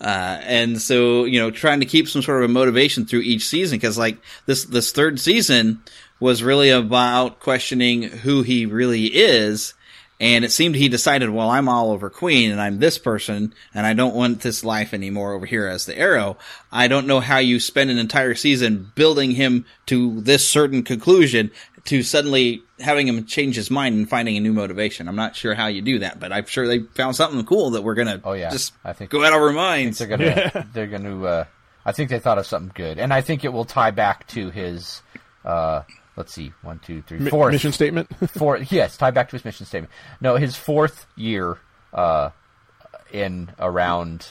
Uh, 0.00 0.38
and 0.42 0.80
so, 0.80 1.24
you 1.24 1.38
know, 1.38 1.50
trying 1.50 1.80
to 1.80 1.86
keep 1.86 2.08
some 2.08 2.22
sort 2.22 2.42
of 2.42 2.50
a 2.50 2.52
motivation 2.52 3.06
through 3.06 3.20
each 3.20 3.46
season 3.46 3.78
because, 3.78 3.98
like, 3.98 4.18
this 4.46 4.64
this 4.64 4.92
third 4.92 5.20
season 5.20 5.82
was 6.20 6.42
really 6.42 6.70
about 6.70 7.40
questioning 7.40 8.02
who 8.02 8.42
he 8.42 8.66
really 8.66 9.06
is. 9.06 9.74
And 10.20 10.44
it 10.44 10.52
seemed 10.52 10.76
he 10.76 10.88
decided, 10.88 11.30
well, 11.30 11.50
I'm 11.50 11.68
Oliver 11.68 12.08
Queen 12.08 12.52
and 12.52 12.60
I'm 12.60 12.78
this 12.78 12.96
person 12.96 13.52
and 13.74 13.84
I 13.84 13.92
don't 13.92 14.14
want 14.14 14.42
this 14.42 14.62
life 14.62 14.94
anymore 14.94 15.32
over 15.32 15.46
here 15.46 15.66
as 15.66 15.84
the 15.84 15.98
Arrow. 15.98 16.36
I 16.70 16.86
don't 16.86 17.08
know 17.08 17.18
how 17.18 17.38
you 17.38 17.58
spend 17.58 17.90
an 17.90 17.98
entire 17.98 18.36
season 18.36 18.92
building 18.94 19.32
him 19.32 19.64
to 19.86 20.20
this 20.20 20.48
certain 20.48 20.84
conclusion 20.84 21.50
to 21.84 22.02
suddenly 22.02 22.62
having 22.78 23.08
him 23.08 23.24
change 23.26 23.56
his 23.56 23.70
mind 23.70 23.96
and 23.96 24.08
finding 24.08 24.36
a 24.36 24.40
new 24.40 24.52
motivation. 24.52 25.08
I'm 25.08 25.16
not 25.16 25.34
sure 25.34 25.54
how 25.54 25.66
you 25.66 25.82
do 25.82 25.98
that, 26.00 26.20
but 26.20 26.32
I'm 26.32 26.46
sure 26.46 26.66
they 26.66 26.80
found 26.80 27.16
something 27.16 27.44
cool 27.44 27.70
that 27.70 27.82
we're 27.82 27.94
gonna 27.94 28.20
Oh 28.24 28.32
yeah, 28.34 28.50
just 28.50 28.72
I 28.84 28.92
think 28.92 29.10
go 29.10 29.24
out 29.24 29.32
of 29.32 29.40
our 29.42 29.52
minds. 29.52 29.98
they're 29.98 30.08
gonna 30.08 30.68
they're 30.72 30.86
gonna. 30.86 31.24
Uh, 31.24 31.44
I 31.84 31.92
think 31.92 32.10
they 32.10 32.20
thought 32.20 32.38
of 32.38 32.46
something 32.46 32.70
good, 32.74 32.98
and 32.98 33.12
I 33.12 33.20
think 33.22 33.44
it 33.44 33.52
will 33.52 33.64
tie 33.64 33.90
back 33.90 34.26
to 34.28 34.50
his. 34.50 35.02
Uh, 35.44 35.82
let's 36.16 36.32
see, 36.32 36.52
one, 36.62 36.78
two, 36.78 37.02
three, 37.02 37.18
Mi- 37.18 37.30
fourth 37.30 37.52
mission 37.52 37.72
statement? 37.72 38.08
fourth, 38.30 38.70
yes, 38.70 38.96
tie 38.96 39.10
back 39.10 39.28
to 39.30 39.36
his 39.36 39.44
mission 39.44 39.66
statement. 39.66 39.92
No, 40.20 40.36
his 40.36 40.54
fourth 40.54 41.06
year 41.16 41.58
uh, 41.92 42.30
in 43.12 43.50
around 43.58 44.28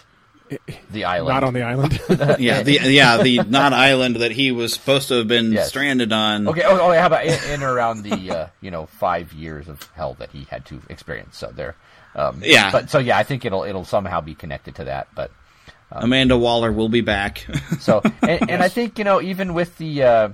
the 0.92 1.06
island. 1.06 1.30
Not 1.34 1.44
on 1.44 1.54
the 1.54 1.64
island. 1.64 2.00
yeah, 2.40 2.64
the 2.64 2.80
yeah 2.84 3.18
the 3.22 3.42
not 3.48 3.74
island 3.74 4.18
that 4.18 4.32
he 4.32 4.52
was 4.52 4.74
supposed 4.74 5.08
to 5.10 5.16
have 5.16 5.28
been 5.28 5.52
Yes. 5.52 5.70
stranded 5.70 6.12
on. 6.12 6.48
Okay. 6.48 6.64
Oh, 6.64 6.80
oh, 6.80 6.92
how 6.94 7.08
about 7.08 7.26
in, 7.26 7.40
in 7.52 7.64
or 7.64 7.74
around 7.74 8.04
the 8.04 8.32
uh, 8.32 8.48
you 8.62 8.72
know 8.72 8.86
five 8.86 9.34
years 9.34 9.68
of 9.68 9.82
hell 9.96 10.16
that 10.16 10.32
he 10.32 10.46
had 10.50 10.66
to 10.68 10.82
experience? 10.90 11.38
So 11.38 11.52
there. 11.56 11.76
Um, 12.16 12.42
Yeah. 12.44 12.72
But 12.72 12.90
so 12.90 13.00
yeah, 13.00 13.18
I 13.18 13.24
think 13.24 13.46
it'll 13.46 13.64
it'll 13.64 13.86
somehow 13.86 14.22
be 14.22 14.36
connected 14.36 14.76
to 14.76 14.86
that. 14.86 15.08
But 15.16 15.32
Amanda 15.92 16.38
Waller 16.38 16.72
will 16.72 16.90
be 16.90 17.02
back. 17.02 17.46
so 17.80 18.02
and, 18.22 18.50
and 18.50 18.64
I 18.64 18.68
think 18.70 18.98
you 18.98 19.04
know 19.04 19.22
even 19.22 19.54
with 19.54 19.78
the. 19.78 20.04
Uh, 20.04 20.30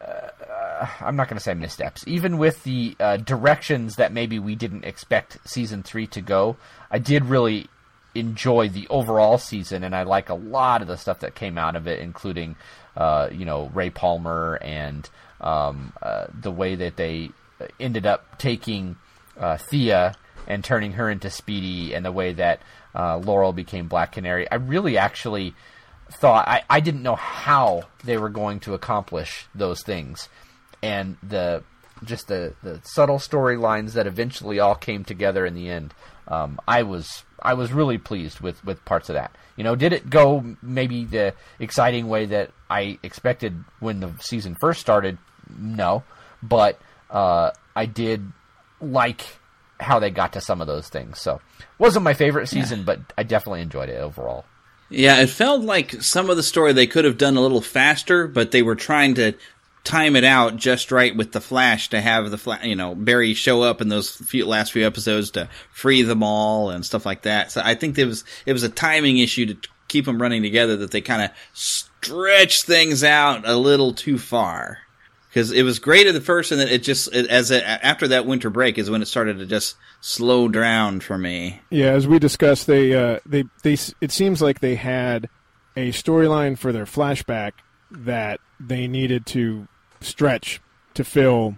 uh, 0.00 0.86
I'm 1.00 1.16
not 1.16 1.28
going 1.28 1.38
to 1.38 1.42
say 1.42 1.54
missteps. 1.54 2.04
Even 2.06 2.36
with 2.36 2.62
the 2.64 2.94
uh, 3.00 3.16
directions 3.16 3.96
that 3.96 4.12
maybe 4.12 4.38
we 4.38 4.54
didn't 4.54 4.84
expect 4.84 5.38
season 5.48 5.82
three 5.82 6.06
to 6.08 6.20
go, 6.20 6.56
I 6.90 6.98
did 6.98 7.24
really 7.24 7.68
enjoy 8.14 8.68
the 8.68 8.86
overall 8.88 9.38
season, 9.38 9.84
and 9.84 9.94
I 9.94 10.02
like 10.02 10.28
a 10.28 10.34
lot 10.34 10.82
of 10.82 10.88
the 10.88 10.96
stuff 10.96 11.20
that 11.20 11.34
came 11.34 11.58
out 11.58 11.76
of 11.76 11.86
it, 11.86 12.00
including, 12.00 12.56
uh, 12.96 13.28
you 13.32 13.44
know, 13.44 13.70
Ray 13.74 13.90
Palmer 13.90 14.58
and 14.62 15.08
um, 15.40 15.92
uh, 16.02 16.26
the 16.40 16.50
way 16.50 16.74
that 16.74 16.96
they 16.96 17.30
ended 17.80 18.06
up 18.06 18.38
taking 18.38 18.96
uh, 19.38 19.56
Thea 19.56 20.14
and 20.46 20.62
turning 20.62 20.92
her 20.92 21.10
into 21.10 21.30
Speedy, 21.30 21.94
and 21.94 22.04
the 22.04 22.12
way 22.12 22.32
that 22.34 22.60
uh, 22.94 23.18
Laurel 23.18 23.52
became 23.52 23.88
Black 23.88 24.12
Canary. 24.12 24.50
I 24.50 24.56
really 24.56 24.98
actually 24.98 25.54
thought 26.10 26.46
I, 26.46 26.62
I 26.68 26.80
didn't 26.80 27.02
know 27.02 27.16
how 27.16 27.84
they 28.04 28.18
were 28.18 28.28
going 28.28 28.60
to 28.60 28.74
accomplish 28.74 29.46
those 29.54 29.82
things 29.82 30.28
and 30.82 31.16
the 31.22 31.62
just 32.04 32.28
the, 32.28 32.54
the 32.62 32.80
subtle 32.84 33.18
storylines 33.18 33.92
that 33.92 34.06
eventually 34.06 34.60
all 34.60 34.74
came 34.74 35.04
together 35.04 35.46
in 35.46 35.54
the 35.54 35.70
end 35.70 35.94
um, 36.28 36.60
I 36.66 36.82
was 36.82 37.24
I 37.40 37.54
was 37.54 37.72
really 37.72 37.98
pleased 37.98 38.40
with, 38.40 38.64
with 38.64 38.84
parts 38.84 39.08
of 39.08 39.14
that. 39.14 39.36
You 39.56 39.64
know 39.64 39.76
did 39.76 39.92
it 39.92 40.08
go 40.08 40.56
maybe 40.62 41.04
the 41.04 41.34
exciting 41.58 42.08
way 42.08 42.26
that 42.26 42.50
I 42.70 42.98
expected 43.02 43.64
when 43.80 44.00
the 44.00 44.12
season 44.20 44.54
first 44.54 44.80
started? 44.80 45.18
No. 45.58 46.04
But 46.42 46.78
uh, 47.10 47.50
I 47.74 47.86
did 47.86 48.32
like 48.80 49.38
how 49.80 49.98
they 49.98 50.10
got 50.10 50.32
to 50.34 50.40
some 50.40 50.60
of 50.60 50.66
those 50.66 50.88
things. 50.88 51.20
So 51.20 51.40
wasn't 51.78 52.04
my 52.04 52.14
favorite 52.14 52.48
season 52.48 52.84
but 52.84 53.00
I 53.18 53.22
definitely 53.22 53.60
enjoyed 53.60 53.88
it 53.88 54.00
overall. 54.00 54.44
Yeah, 54.90 55.20
it 55.20 55.30
felt 55.30 55.62
like 55.62 56.02
some 56.02 56.30
of 56.30 56.36
the 56.36 56.42
story 56.42 56.72
they 56.72 56.86
could 56.86 57.04
have 57.04 57.18
done 57.18 57.36
a 57.36 57.40
little 57.40 57.62
faster, 57.62 58.28
but 58.28 58.50
they 58.50 58.62
were 58.62 58.76
trying 58.76 59.14
to 59.14 59.32
time 59.84 60.16
it 60.16 60.24
out 60.24 60.56
just 60.56 60.90
right 60.90 61.14
with 61.14 61.32
the 61.32 61.40
Flash 61.40 61.90
to 61.90 62.00
have 62.00 62.30
the 62.30 62.38
Fla- 62.38 62.60
you 62.64 62.74
know 62.74 62.94
Barry 62.94 63.34
show 63.34 63.62
up 63.62 63.80
in 63.80 63.88
those 63.88 64.10
few 64.10 64.46
last 64.46 64.72
few 64.72 64.86
episodes 64.86 65.30
to 65.32 65.48
free 65.70 66.02
them 66.02 66.22
all 66.22 66.70
and 66.70 66.84
stuff 66.84 67.06
like 67.06 67.22
that. 67.22 67.52
So 67.52 67.60
I 67.62 67.74
think 67.74 67.98
it 67.98 68.06
was 68.06 68.24
it 68.46 68.52
was 68.52 68.62
a 68.62 68.68
timing 68.68 69.18
issue 69.18 69.46
to 69.46 69.68
keep 69.88 70.06
them 70.06 70.20
running 70.20 70.42
together 70.42 70.76
that 70.78 70.90
they 70.90 71.02
kind 71.02 71.22
of 71.22 71.30
stretched 71.52 72.64
things 72.64 73.04
out 73.04 73.46
a 73.46 73.56
little 73.56 73.92
too 73.92 74.18
far. 74.18 74.78
Because 75.28 75.50
it 75.50 75.64
was 75.64 75.80
great 75.80 76.06
at 76.06 76.14
the 76.14 76.20
first, 76.20 76.52
and 76.52 76.60
then 76.60 76.68
it 76.68 76.84
just 76.84 77.12
it, 77.12 77.26
as 77.26 77.50
it, 77.50 77.64
after 77.64 78.06
that 78.08 78.24
winter 78.24 78.50
break 78.50 78.78
is 78.78 78.88
when 78.88 79.02
it 79.02 79.06
started 79.06 79.38
to 79.38 79.46
just 79.46 79.76
slow 80.00 80.46
down 80.46 81.00
for 81.00 81.18
me. 81.18 81.60
Yeah, 81.70 81.90
as 81.90 82.06
we 82.06 82.20
discussed, 82.20 82.68
they 82.68 82.94
uh, 82.94 83.18
they 83.26 83.44
they 83.64 83.76
it 84.00 84.12
seems 84.12 84.40
like 84.40 84.60
they 84.60 84.76
had 84.76 85.28
a 85.76 85.90
storyline 85.90 86.56
for 86.56 86.70
their 86.70 86.84
flashback 86.84 87.52
that 87.90 88.38
they 88.60 88.86
needed 88.86 89.26
to 89.26 89.66
stretch 90.04 90.60
to 90.94 91.04
fill 91.04 91.56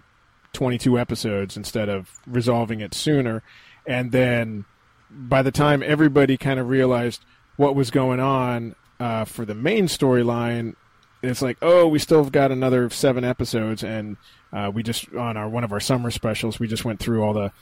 22 0.53 0.99
episodes 0.99 1.57
instead 1.57 1.89
of 1.89 2.11
resolving 2.27 2.81
it 2.81 2.95
sooner. 2.95 3.43
And 3.87 4.13
then 4.13 4.65
by 5.11 5.43
the 5.43 5.53
time 5.53 5.83
everybody 5.85 6.37
kind 6.37 6.59
of 6.59 6.69
realized 6.69 7.25
what 7.57 7.75
was 7.75 7.91
going 7.91 8.21
on 8.21 8.75
uh, 8.99 9.25
for 9.25 9.45
the 9.45 9.55
main 9.55 9.87
storyline, 9.87 10.75
it's 11.23 11.43
like, 11.43 11.59
oh, 11.63 11.87
we 11.89 11.99
still 11.99 12.23
have 12.23 12.33
got 12.33 12.53
another 12.53 12.89
seven 12.91 13.25
episodes, 13.25 13.83
and 13.83 14.17
uh, 14.53 14.71
we 14.73 14.83
just 14.83 15.13
on 15.15 15.37
our 15.37 15.49
one 15.49 15.65
of 15.65 15.73
our 15.73 15.81
summer 15.81 16.11
specials, 16.11 16.61
we 16.61 16.69
just 16.69 16.85
went 16.85 17.01
through 17.01 17.23
all 17.23 17.33
the 17.33 17.53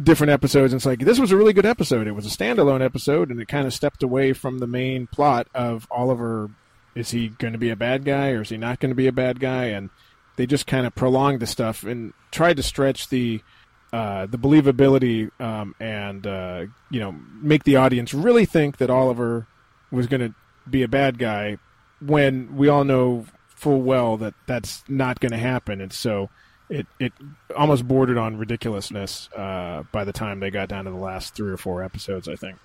different 0.00 0.30
episodes. 0.30 0.72
And 0.72 0.78
it's 0.78 0.86
like 0.86 1.00
this 1.00 1.18
was 1.18 1.32
a 1.32 1.36
really 1.36 1.52
good 1.52 1.66
episode. 1.66 2.06
It 2.06 2.12
was 2.12 2.26
a 2.26 2.36
standalone 2.36 2.82
episode, 2.82 3.30
and 3.30 3.40
it 3.40 3.48
kind 3.48 3.66
of 3.66 3.74
stepped 3.74 4.02
away 4.02 4.32
from 4.32 4.58
the 4.58 4.66
main 4.66 5.06
plot 5.06 5.48
of 5.54 5.86
Oliver. 5.90 6.50
Is 6.94 7.10
he 7.10 7.28
going 7.28 7.52
to 7.52 7.58
be 7.58 7.70
a 7.70 7.76
bad 7.76 8.04
guy, 8.04 8.30
or 8.30 8.42
is 8.42 8.48
he 8.48 8.56
not 8.56 8.80
going 8.80 8.90
to 8.90 8.96
be 8.96 9.06
a 9.06 9.12
bad 9.12 9.38
guy? 9.38 9.66
And 9.66 9.90
they 10.40 10.46
just 10.46 10.66
kind 10.66 10.86
of 10.86 10.94
prolonged 10.94 11.38
the 11.38 11.46
stuff 11.46 11.82
and 11.82 12.14
tried 12.30 12.56
to 12.56 12.62
stretch 12.62 13.10
the 13.10 13.42
uh, 13.92 14.24
the 14.24 14.38
believability 14.38 15.30
um, 15.38 15.74
and 15.78 16.26
uh, 16.26 16.64
you 16.90 16.98
know 16.98 17.14
make 17.42 17.64
the 17.64 17.76
audience 17.76 18.14
really 18.14 18.46
think 18.46 18.78
that 18.78 18.88
Oliver 18.88 19.46
was 19.90 20.06
going 20.06 20.20
to 20.20 20.34
be 20.70 20.82
a 20.82 20.88
bad 20.88 21.18
guy 21.18 21.58
when 22.00 22.56
we 22.56 22.68
all 22.68 22.84
know 22.84 23.26
full 23.48 23.82
well 23.82 24.16
that 24.16 24.32
that's 24.46 24.82
not 24.88 25.20
going 25.20 25.32
to 25.32 25.38
happen, 25.38 25.82
and 25.82 25.92
so 25.92 26.30
it 26.70 26.86
it 26.98 27.12
almost 27.54 27.86
bordered 27.86 28.16
on 28.16 28.38
ridiculousness 28.38 29.28
uh, 29.36 29.82
by 29.92 30.04
the 30.04 30.12
time 30.12 30.40
they 30.40 30.50
got 30.50 30.70
down 30.70 30.86
to 30.86 30.90
the 30.90 30.96
last 30.96 31.34
three 31.34 31.52
or 31.52 31.58
four 31.58 31.84
episodes. 31.84 32.28
I 32.28 32.36
think. 32.36 32.56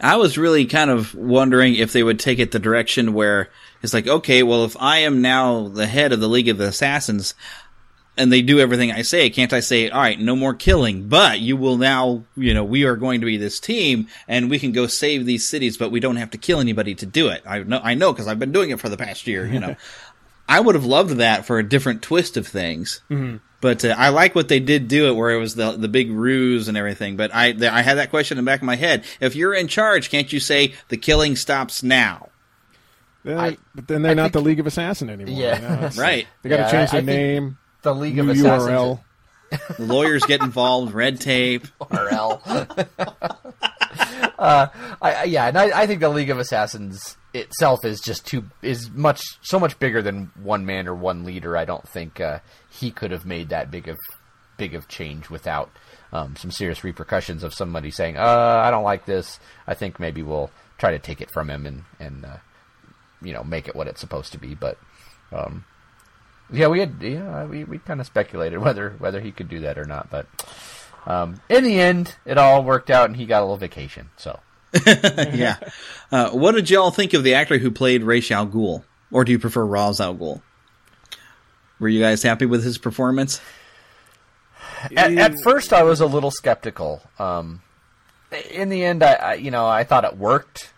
I 0.00 0.16
was 0.16 0.38
really 0.38 0.64
kind 0.66 0.90
of 0.90 1.14
wondering 1.14 1.74
if 1.74 1.92
they 1.92 2.02
would 2.02 2.18
take 2.18 2.38
it 2.38 2.52
the 2.52 2.58
direction 2.58 3.14
where 3.14 3.50
it's 3.82 3.94
like, 3.94 4.06
okay, 4.06 4.42
well, 4.42 4.64
if 4.64 4.76
I 4.78 4.98
am 4.98 5.22
now 5.22 5.68
the 5.68 5.86
head 5.86 6.12
of 6.12 6.20
the 6.20 6.28
League 6.28 6.48
of 6.48 6.58
the 6.58 6.68
Assassins 6.68 7.34
and 8.16 8.32
they 8.32 8.42
do 8.42 8.58
everything 8.58 8.90
I 8.90 9.02
say, 9.02 9.30
can't 9.30 9.52
I 9.52 9.60
say, 9.60 9.90
all 9.90 10.00
right, 10.00 10.18
no 10.18 10.34
more 10.34 10.54
killing, 10.54 11.08
but 11.08 11.40
you 11.40 11.56
will 11.56 11.76
now, 11.76 12.24
you 12.36 12.52
know, 12.54 12.64
we 12.64 12.84
are 12.84 12.96
going 12.96 13.20
to 13.20 13.26
be 13.26 13.36
this 13.36 13.60
team 13.60 14.08
and 14.26 14.50
we 14.50 14.58
can 14.58 14.72
go 14.72 14.86
save 14.86 15.24
these 15.26 15.48
cities, 15.48 15.76
but 15.76 15.90
we 15.92 16.00
don't 16.00 16.16
have 16.16 16.30
to 16.32 16.38
kill 16.38 16.60
anybody 16.60 16.94
to 16.96 17.06
do 17.06 17.28
it. 17.28 17.42
I 17.46 17.60
know, 17.60 17.80
I 17.82 17.94
know, 17.94 18.12
because 18.12 18.26
I've 18.26 18.40
been 18.40 18.52
doing 18.52 18.70
it 18.70 18.80
for 18.80 18.88
the 18.88 18.96
past 18.96 19.26
year, 19.26 19.46
you 19.46 19.60
know. 19.60 19.76
I 20.48 20.60
would 20.60 20.74
have 20.74 20.86
loved 20.86 21.10
that 21.16 21.44
for 21.44 21.58
a 21.58 21.68
different 21.68 22.02
twist 22.02 22.36
of 22.36 22.46
things. 22.46 23.02
Mhm. 23.10 23.40
But 23.60 23.84
uh, 23.84 23.94
I 23.98 24.10
like 24.10 24.34
what 24.36 24.48
they 24.48 24.60
did 24.60 24.86
do 24.88 25.08
it, 25.08 25.16
where 25.16 25.30
it 25.30 25.38
was 25.38 25.54
the 25.56 25.72
the 25.72 25.88
big 25.88 26.10
ruse 26.12 26.68
and 26.68 26.76
everything. 26.76 27.16
But 27.16 27.34
I 27.34 27.52
th- 27.52 27.70
I 27.72 27.82
had 27.82 27.98
that 27.98 28.10
question 28.10 28.38
in 28.38 28.44
the 28.44 28.48
back 28.48 28.60
of 28.60 28.66
my 28.66 28.76
head. 28.76 29.04
If 29.20 29.34
you're 29.34 29.52
in 29.54 29.66
charge, 29.66 30.10
can't 30.10 30.32
you 30.32 30.38
say 30.38 30.74
the 30.88 30.96
killing 30.96 31.34
stops 31.34 31.82
now? 31.82 32.28
Then, 33.24 33.56
but 33.74 33.88
then 33.88 34.02
they're 34.02 34.14
not 34.14 34.32
the 34.32 34.40
League 34.40 34.60
of 34.60 34.66
Assassins 34.68 35.10
anymore. 35.10 35.34
Yeah. 35.34 35.90
you 35.92 36.00
Right. 36.00 36.26
They 36.42 36.48
got 36.50 36.56
to 36.58 36.62
Yeah, 36.62 36.70
change 36.86 36.94
I- 36.94 37.00
their 37.00 37.14
I 37.14 37.18
name. 37.18 37.58
the 37.82 37.94
League 37.94 38.18
of 38.20 38.28
Assassins- 38.28 38.70
URL. 38.70 39.00
The 39.76 39.84
lawyers 39.84 40.22
get 40.24 40.40
involved, 40.42 40.92
red 40.94 41.20
tape. 41.20 41.66
RL. 41.90 42.40
uh, 44.38 44.68
I, 45.02 45.24
yeah, 45.24 45.46
and 45.48 45.58
I, 45.58 45.82
I 45.82 45.86
think 45.86 46.00
the 46.00 46.08
League 46.08 46.30
of 46.30 46.38
Assassins 46.38 47.16
itself 47.34 47.84
is 47.84 48.00
just 48.00 48.26
too 48.26 48.44
is 48.62 48.90
much 48.90 49.20
so 49.42 49.58
much 49.58 49.78
bigger 49.78 50.00
than 50.00 50.30
one 50.40 50.64
man 50.64 50.86
or 50.86 50.94
one 50.94 51.24
leader. 51.24 51.56
I 51.56 51.64
don't 51.64 51.86
think 51.88 52.20
uh, 52.20 52.38
he 52.70 52.90
could 52.90 53.10
have 53.10 53.26
made 53.26 53.48
that 53.48 53.70
big 53.70 53.88
of 53.88 53.98
big 54.56 54.74
of 54.74 54.88
change 54.88 55.28
without 55.28 55.70
um, 56.12 56.36
some 56.36 56.50
serious 56.50 56.84
repercussions 56.84 57.42
of 57.42 57.52
somebody 57.52 57.90
saying, 57.90 58.16
"Uh, 58.16 58.62
I 58.64 58.70
don't 58.70 58.84
like 58.84 59.06
this." 59.06 59.40
I 59.66 59.74
think 59.74 59.98
maybe 59.98 60.22
we'll 60.22 60.50
try 60.78 60.92
to 60.92 60.98
take 60.98 61.20
it 61.20 61.30
from 61.30 61.50
him 61.50 61.66
and 61.66 61.84
and 61.98 62.24
uh, 62.24 62.36
you 63.20 63.32
know 63.32 63.42
make 63.42 63.66
it 63.66 63.74
what 63.74 63.88
it's 63.88 64.00
supposed 64.00 64.32
to 64.32 64.38
be. 64.38 64.54
But 64.54 64.78
um, 65.32 65.64
yeah, 66.52 66.68
we 66.68 66.78
had 66.78 66.94
yeah 67.00 67.44
we, 67.44 67.64
we 67.64 67.78
kind 67.78 68.00
of 68.00 68.06
speculated 68.06 68.58
whether 68.60 68.90
whether 68.98 69.20
he 69.20 69.32
could 69.32 69.48
do 69.48 69.60
that 69.60 69.78
or 69.78 69.84
not, 69.84 70.10
but 70.10 70.26
um, 71.06 71.40
in 71.48 71.64
the 71.64 71.80
end, 71.80 72.16
it 72.24 72.38
all 72.38 72.62
worked 72.62 72.90
out, 72.90 73.06
and 73.06 73.16
he 73.16 73.26
got 73.26 73.40
a 73.40 73.44
little 73.44 73.56
vacation. 73.56 74.10
So 74.16 74.40
yeah. 74.86 75.56
Uh, 76.10 76.30
what 76.30 76.54
did 76.54 76.70
y'all 76.70 76.90
think 76.90 77.14
of 77.14 77.24
the 77.24 77.34
actor 77.34 77.58
who 77.58 77.70
played 77.70 78.02
Ra's 78.02 78.30
al 78.30 78.46
Ghul, 78.46 78.84
or 79.10 79.24
do 79.24 79.32
you 79.32 79.38
prefer 79.38 79.64
Ra's 79.64 80.00
al 80.00 80.14
Ghul? 80.14 80.42
Were 81.78 81.88
you 81.88 82.00
guys 82.00 82.22
happy 82.22 82.46
with 82.46 82.64
his 82.64 82.78
performance? 82.78 83.40
at, 84.96 85.12
at 85.12 85.40
first, 85.40 85.72
I 85.72 85.82
was 85.82 86.00
a 86.00 86.06
little 86.06 86.30
skeptical. 86.30 87.02
Um, 87.18 87.62
in 88.50 88.68
the 88.68 88.84
end, 88.84 89.02
I, 89.02 89.12
I 89.14 89.34
you 89.34 89.50
know 89.50 89.66
I 89.66 89.84
thought 89.84 90.04
it 90.04 90.16
worked, 90.16 90.72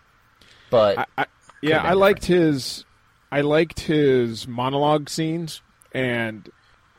but 0.69 0.97
I, 0.97 1.05
I, 1.17 1.25
yeah, 1.61 1.81
I 1.81 1.93
liked 1.93 2.25
his, 2.25 2.85
I 3.31 3.41
liked 3.41 3.81
his 3.81 4.47
monologue 4.47 5.09
scenes 5.09 5.61
and 5.91 6.49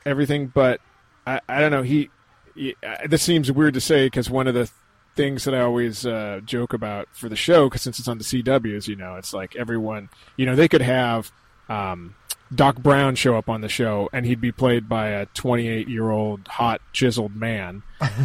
everything, 0.05 0.47
but 0.47 0.79
I, 1.25 1.41
I 1.49 1.59
don't 1.59 1.71
know. 1.71 1.81
He, 1.81 2.09
he 2.55 2.75
uh, 2.85 3.07
this 3.07 3.23
seems 3.23 3.51
weird 3.51 3.73
to 3.75 3.81
say 3.81 4.07
because 4.07 4.29
one 4.29 4.47
of 4.47 4.53
the 4.53 4.69
things 5.15 5.43
that 5.43 5.53
I 5.53 5.61
always 5.61 6.05
uh, 6.05 6.41
joke 6.43 6.73
about 6.73 7.07
for 7.13 7.29
the 7.29 7.35
show, 7.35 7.69
because 7.69 7.81
since 7.81 7.99
it's 7.99 8.07
on 8.07 8.17
the 8.17 8.23
CWs, 8.23 8.87
you 8.87 8.95
know, 8.95 9.15
it's 9.15 9.33
like 9.33 9.55
everyone, 9.55 10.09
you 10.37 10.45
know, 10.45 10.55
they 10.55 10.67
could 10.67 10.81
have 10.81 11.31
um, 11.69 12.15
Doc 12.53 12.77
Brown 12.77 13.15
show 13.15 13.37
up 13.37 13.49
on 13.49 13.61
the 13.61 13.69
show 13.69 14.09
and 14.11 14.25
he'd 14.25 14.41
be 14.41 14.51
played 14.51 14.89
by 14.89 15.09
a 15.09 15.25
28 15.27 15.87
year 15.87 16.09
old 16.09 16.47
hot 16.47 16.81
chiseled 16.91 17.35
man. 17.35 17.83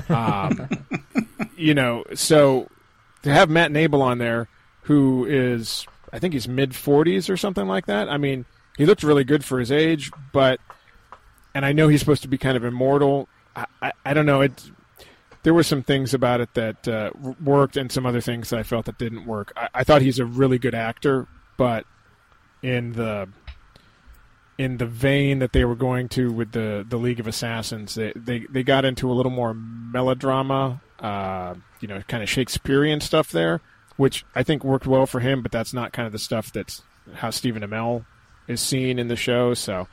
Um, 0.09 0.69
you 1.57 1.75
know, 1.75 2.05
so 2.15 2.69
to 3.23 3.33
have 3.33 3.51
Matt 3.51 3.71
Nable 3.71 4.01
on 4.01 4.19
there, 4.19 4.49
who 4.83 5.27
is 5.27 5.87
I 6.13 6.19
think 6.19 6.33
he's 6.33 6.49
mid 6.49 6.71
40s 6.71 7.29
or 7.29 7.37
something 7.37 7.67
like 7.67 7.87
that. 7.87 8.09
I 8.09 8.17
mean, 8.17 8.47
he 8.77 8.87
looked 8.87 9.03
really 9.03 9.25
good 9.25 9.45
for 9.45 9.59
his 9.59 9.71
age, 9.71 10.11
but 10.33 10.61
and 11.55 11.65
I 11.65 11.73
know 11.73 11.89
he's 11.89 12.01
supposed 12.01 12.23
to 12.23 12.29
be 12.29 12.39
kind 12.39 12.57
of 12.57 12.65
immortal. 12.65 13.29
I, 13.83 13.93
I, 14.05 14.15
don't 14.15 14.27
know. 14.27 14.43
It 14.43 14.71
there 15.43 15.55
were 15.55 15.63
some 15.63 15.83
things 15.83 16.15
about 16.15 16.41
it 16.41 16.55
that 16.55 16.89
uh, 16.89 17.11
worked, 17.43 17.77
and 17.77 17.91
some 17.91 18.07
other 18.07 18.21
things 18.21 18.53
I 18.53 18.63
felt 18.63 18.87
that 18.87 18.99
didn't 18.99 19.27
work. 19.27 19.53
I, 19.57 19.69
I 19.75 19.85
thought 19.85 20.03
he's 20.03 20.19
a 20.19 20.25
really 20.25 20.59
good 20.59 20.75
actor, 20.75 21.27
but 21.57 21.85
in 22.63 22.93
the 22.93 23.29
in 24.59 24.79
the 24.79 24.87
vein 24.87 25.39
that 25.39 25.53
they 25.53 25.65
were 25.65 25.77
going 25.77 26.09
to 26.11 26.33
with 26.33 26.53
the 26.53 26.85
the 26.89 26.97
League 26.97 27.21
of 27.21 27.27
Assassins, 27.27 27.95
they 27.95 28.13
they, 28.15 28.41
they 28.51 28.63
got 28.63 28.85
into 28.85 29.11
a 29.11 29.15
little 29.15 29.33
more 29.33 29.55
melodrama, 29.55 30.81
uh, 30.99 31.55
you 31.81 31.89
know, 31.89 32.01
kind 32.09 32.23
of 32.23 32.29
Shakespearean 32.29 33.01
stuff 33.01 33.31
there, 33.31 33.61
which 33.97 34.25
I 34.35 34.43
think 34.43 34.65
worked 34.65 34.87
well 34.87 35.07
for 35.07 35.21
him. 35.21 35.43
But 35.43 35.53
that's 35.53 35.73
not 35.73 35.93
kind 35.93 36.07
of 36.07 36.13
the 36.13 36.19
stuff 36.19 36.53
that's 36.53 36.83
how 37.15 37.31
Stephen 37.31 37.63
Amell 37.63 38.05
is 38.49 38.61
seen 38.61 38.99
in 38.99 39.09
the 39.09 39.17
show. 39.17 39.55
So 39.55 39.87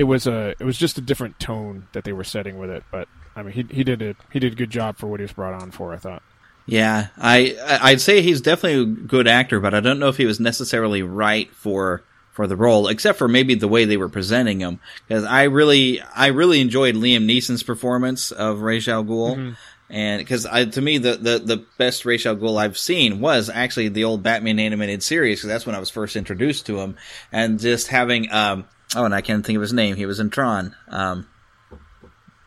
it 0.00 0.04
was 0.04 0.26
a 0.26 0.54
it 0.58 0.64
was 0.64 0.78
just 0.78 0.96
a 0.96 1.02
different 1.02 1.38
tone 1.38 1.86
that 1.92 2.04
they 2.04 2.12
were 2.12 2.24
setting 2.24 2.58
with 2.58 2.70
it. 2.70 2.82
But 2.90 3.06
I 3.36 3.42
mean, 3.42 3.52
he 3.52 3.66
he 3.74 3.84
did 3.84 4.00
a 4.00 4.16
he 4.32 4.38
did 4.38 4.54
a 4.54 4.56
good 4.56 4.70
job 4.70 4.96
for 4.96 5.06
what 5.06 5.20
he 5.20 5.24
was 5.24 5.32
brought 5.32 5.60
on 5.60 5.70
for. 5.70 5.92
I 5.92 5.98
thought. 5.98 6.22
Yeah, 6.64 7.08
I 7.18 7.56
I'd 7.82 8.00
say 8.00 8.22
he's 8.22 8.40
definitely 8.40 8.82
a 8.82 8.86
good 8.86 9.28
actor, 9.28 9.60
but 9.60 9.74
I 9.74 9.80
don't 9.80 9.98
know 9.98 10.08
if 10.08 10.16
he 10.16 10.24
was 10.24 10.40
necessarily 10.40 11.02
right 11.02 11.54
for 11.54 12.02
for 12.32 12.46
the 12.46 12.56
role, 12.56 12.88
except 12.88 13.18
for 13.18 13.28
maybe 13.28 13.54
the 13.54 13.68
way 13.68 13.84
they 13.84 13.98
were 13.98 14.08
presenting 14.08 14.60
him. 14.60 14.80
Because 15.06 15.24
I 15.24 15.44
really 15.44 16.00
I 16.00 16.28
really 16.28 16.60
enjoyed 16.62 16.94
Liam 16.94 17.26
Neeson's 17.26 17.62
performance 17.62 18.30
of 18.30 18.62
Ra's 18.62 18.88
al 18.88 19.04
Ghul. 19.04 19.36
Mhm. 19.36 19.56
And 19.92 20.20
because 20.20 20.44
to 20.44 20.80
me, 20.80 20.98
the, 20.98 21.16
the, 21.16 21.38
the 21.40 21.64
best 21.76 22.04
Ra's 22.04 22.24
al 22.24 22.36
Ghul 22.36 22.56
I've 22.56 22.78
seen 22.78 23.20
was 23.20 23.50
actually 23.50 23.88
the 23.88 24.04
old 24.04 24.22
Batman 24.22 24.60
animated 24.60 25.02
series, 25.02 25.40
because 25.40 25.48
that's 25.48 25.66
when 25.66 25.74
I 25.74 25.80
was 25.80 25.90
first 25.90 26.14
introduced 26.14 26.66
to 26.66 26.78
him. 26.78 26.96
And 27.32 27.58
just 27.58 27.88
having, 27.88 28.30
um, 28.30 28.66
oh, 28.96 29.04
and 29.04 29.14
I 29.14 29.20
can't 29.20 29.44
think 29.44 29.56
of 29.56 29.62
his 29.62 29.72
name. 29.72 29.96
He 29.96 30.06
was 30.06 30.20
in 30.20 30.30
Tron. 30.30 30.74
Um, 30.88 31.28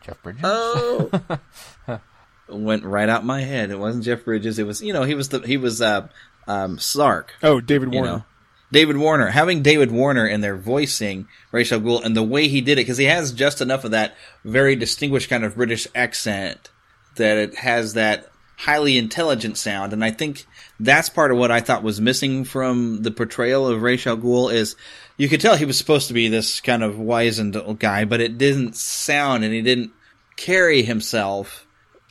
Jeff 0.02 0.22
Bridges. 0.22 0.42
Oh, 0.44 1.10
went 2.48 2.84
right 2.84 3.08
out 3.08 3.24
my 3.24 3.40
head. 3.40 3.70
It 3.70 3.78
wasn't 3.78 4.04
Jeff 4.04 4.24
Bridges. 4.24 4.58
It 4.58 4.66
was, 4.66 4.82
you 4.82 4.92
know, 4.92 5.04
he 5.04 5.14
was 5.14 5.30
the 5.30 5.40
he 5.40 5.56
was 5.56 5.80
uh, 5.80 6.08
um, 6.46 6.78
Sark. 6.78 7.34
Oh, 7.42 7.60
David 7.60 7.92
you 7.92 8.00
Warner. 8.00 8.12
know. 8.12 8.24
David 8.72 8.96
Warner, 8.96 9.28
having 9.28 9.62
David 9.62 9.92
Warner 9.92 10.26
in 10.26 10.40
there 10.40 10.56
voicing 10.56 11.28
Ra's 11.52 11.70
al 11.70 11.78
Ghul 11.78 12.04
and 12.04 12.16
the 12.16 12.24
way 12.24 12.48
he 12.48 12.60
did 12.60 12.72
it, 12.72 12.82
because 12.82 12.98
he 12.98 13.04
has 13.04 13.32
just 13.32 13.60
enough 13.60 13.84
of 13.84 13.92
that 13.92 14.16
very 14.44 14.74
distinguished 14.74 15.30
kind 15.30 15.44
of 15.44 15.54
British 15.54 15.86
accent 15.94 16.70
that 17.14 17.36
it 17.36 17.54
has 17.54 17.94
that 17.94 18.32
highly 18.56 18.98
intelligent 18.98 19.56
sound, 19.58 19.92
and 19.92 20.04
I 20.04 20.10
think 20.10 20.44
that's 20.80 21.08
part 21.08 21.30
of 21.30 21.38
what 21.38 21.52
I 21.52 21.60
thought 21.60 21.82
was 21.84 22.00
missing 22.00 22.44
from 22.44 23.02
the 23.02 23.10
portrayal 23.12 23.68
of 23.68 23.80
Ra's 23.80 24.06
al 24.06 24.16
Ghul 24.16 24.52
is 24.52 24.74
you 25.16 25.28
could 25.28 25.40
tell 25.40 25.56
he 25.56 25.64
was 25.64 25.78
supposed 25.78 26.08
to 26.08 26.14
be 26.14 26.28
this 26.28 26.60
kind 26.60 26.82
of 26.82 26.98
wizened 26.98 27.56
guy, 27.78 28.04
but 28.04 28.20
it 28.20 28.38
didn't 28.38 28.76
sound 28.76 29.44
and 29.44 29.52
he 29.52 29.62
didn't 29.62 29.92
carry 30.36 30.82
himself 30.82 31.66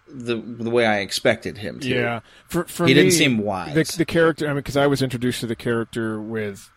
the 0.08 0.36
the 0.36 0.70
way 0.70 0.86
I 0.86 1.00
expected 1.00 1.58
him 1.58 1.80
to. 1.82 1.88
Yeah, 1.88 2.20
for 2.48 2.66
for 2.66 2.86
he 2.86 2.94
me, 2.94 3.02
didn't 3.02 3.14
seem 3.14 3.38
wise. 3.40 3.74
The, 3.74 3.98
the 3.98 4.06
character, 4.06 4.46
I 4.46 4.50
mean, 4.50 4.58
because 4.58 4.78
I 4.78 4.88
was 4.88 5.02
introduced 5.02 5.42
to 5.42 5.48
the 5.48 5.56
character 5.56 6.22
with 6.22 6.70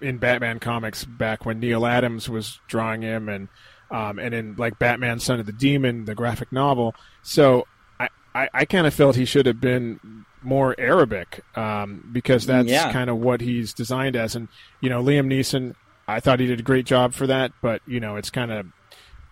in 0.00 0.18
Batman 0.18 0.58
comics 0.58 1.04
back 1.04 1.44
when 1.44 1.60
Neal 1.60 1.86
Adams 1.86 2.28
was 2.28 2.60
drawing 2.68 3.02
him, 3.02 3.28
and 3.28 3.48
um, 3.90 4.18
and 4.18 4.34
in 4.34 4.56
like 4.56 4.78
Batman: 4.78 5.20
Son 5.20 5.40
of 5.40 5.46
the 5.46 5.52
Demon, 5.52 6.04
the 6.04 6.14
graphic 6.14 6.52
novel. 6.52 6.94
So 7.22 7.66
I 7.98 8.08
I, 8.34 8.48
I 8.52 8.64
kind 8.64 8.86
of 8.86 8.94
felt 8.94 9.16
he 9.16 9.24
should 9.24 9.46
have 9.46 9.60
been 9.60 10.24
more 10.46 10.74
Arabic 10.78 11.42
um, 11.56 12.08
because 12.12 12.46
that's 12.46 12.68
Yeah. 12.68 12.92
kind 12.92 13.10
of 13.10 13.18
what 13.18 13.40
he's 13.42 13.74
designed 13.74 14.16
as, 14.16 14.34
and 14.36 14.48
you 14.80 14.88
know 14.88 15.02
Liam 15.02 15.26
Neeson. 15.26 15.74
I 16.08 16.20
thought 16.20 16.38
he 16.40 16.46
did 16.46 16.60
a 16.60 16.62
great 16.62 16.86
job 16.86 17.12
for 17.14 17.26
that, 17.26 17.52
but 17.60 17.82
you 17.86 18.00
know 18.00 18.16
it's 18.16 18.30
kind 18.30 18.50
of 18.52 18.66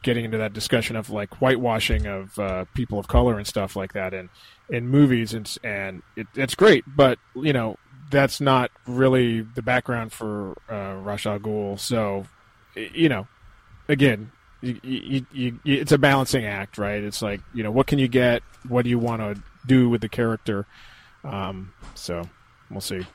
getting 0.02 0.24
into 0.26 0.36
that 0.38 0.52
discussion 0.52 0.96
of 0.96 1.08
like 1.08 1.30
whitewashing 1.40 2.06
of 2.06 2.38
uh, 2.38 2.64
people 2.74 2.98
of 2.98 3.08
color 3.08 3.38
and 3.38 3.46
stuff 3.46 3.74
like 3.74 3.94
that 3.94 4.12
in 4.12 4.28
in 4.68 4.86
movies 4.88 5.32
and 5.32 5.56
and 5.64 6.02
it, 6.16 6.26
it's 6.34 6.54
great 6.54 6.84
but 6.86 7.18
you 7.34 7.54
know 7.54 7.76
that's 8.10 8.38
not 8.38 8.70
really 8.86 9.40
the 9.40 9.62
background 9.62 10.12
for 10.12 10.52
uh, 10.70 10.94
Ra's 11.02 11.24
al 11.24 11.38
Ghul 11.38 11.78
so 11.80 12.26
you 12.76 13.08
know 13.08 13.26
again 13.88 14.30
you, 14.60 14.78
you, 14.82 15.26
you, 15.32 15.60
you, 15.64 15.80
it's 15.80 15.92
a 15.92 15.98
balancing 15.98 16.44
act 16.44 16.76
right 16.76 17.02
it's 17.02 17.22
like 17.22 17.40
you 17.54 17.62
know 17.62 17.70
what 17.70 17.86
can 17.86 17.98
you 17.98 18.08
get 18.08 18.42
what 18.68 18.82
do 18.82 18.90
you 18.90 18.98
want 18.98 19.20
to 19.22 19.42
do 19.66 19.88
with 19.88 20.02
the 20.02 20.08
character 20.08 20.66
um, 21.24 21.72
so 21.94 22.22
we'll 22.70 22.80
see 22.80 23.06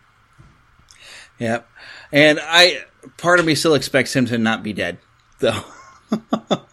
Yep. 1.40 1.70
And 2.12 2.40
I, 2.42 2.84
part 3.18 3.40
of 3.40 3.46
me 3.46 3.56
still 3.56 3.74
expects 3.74 4.16
him 4.16 4.26
to 4.28 4.38
not 4.38 4.62
be 4.62 4.74
dead, 4.74 5.00
though. 5.40 5.64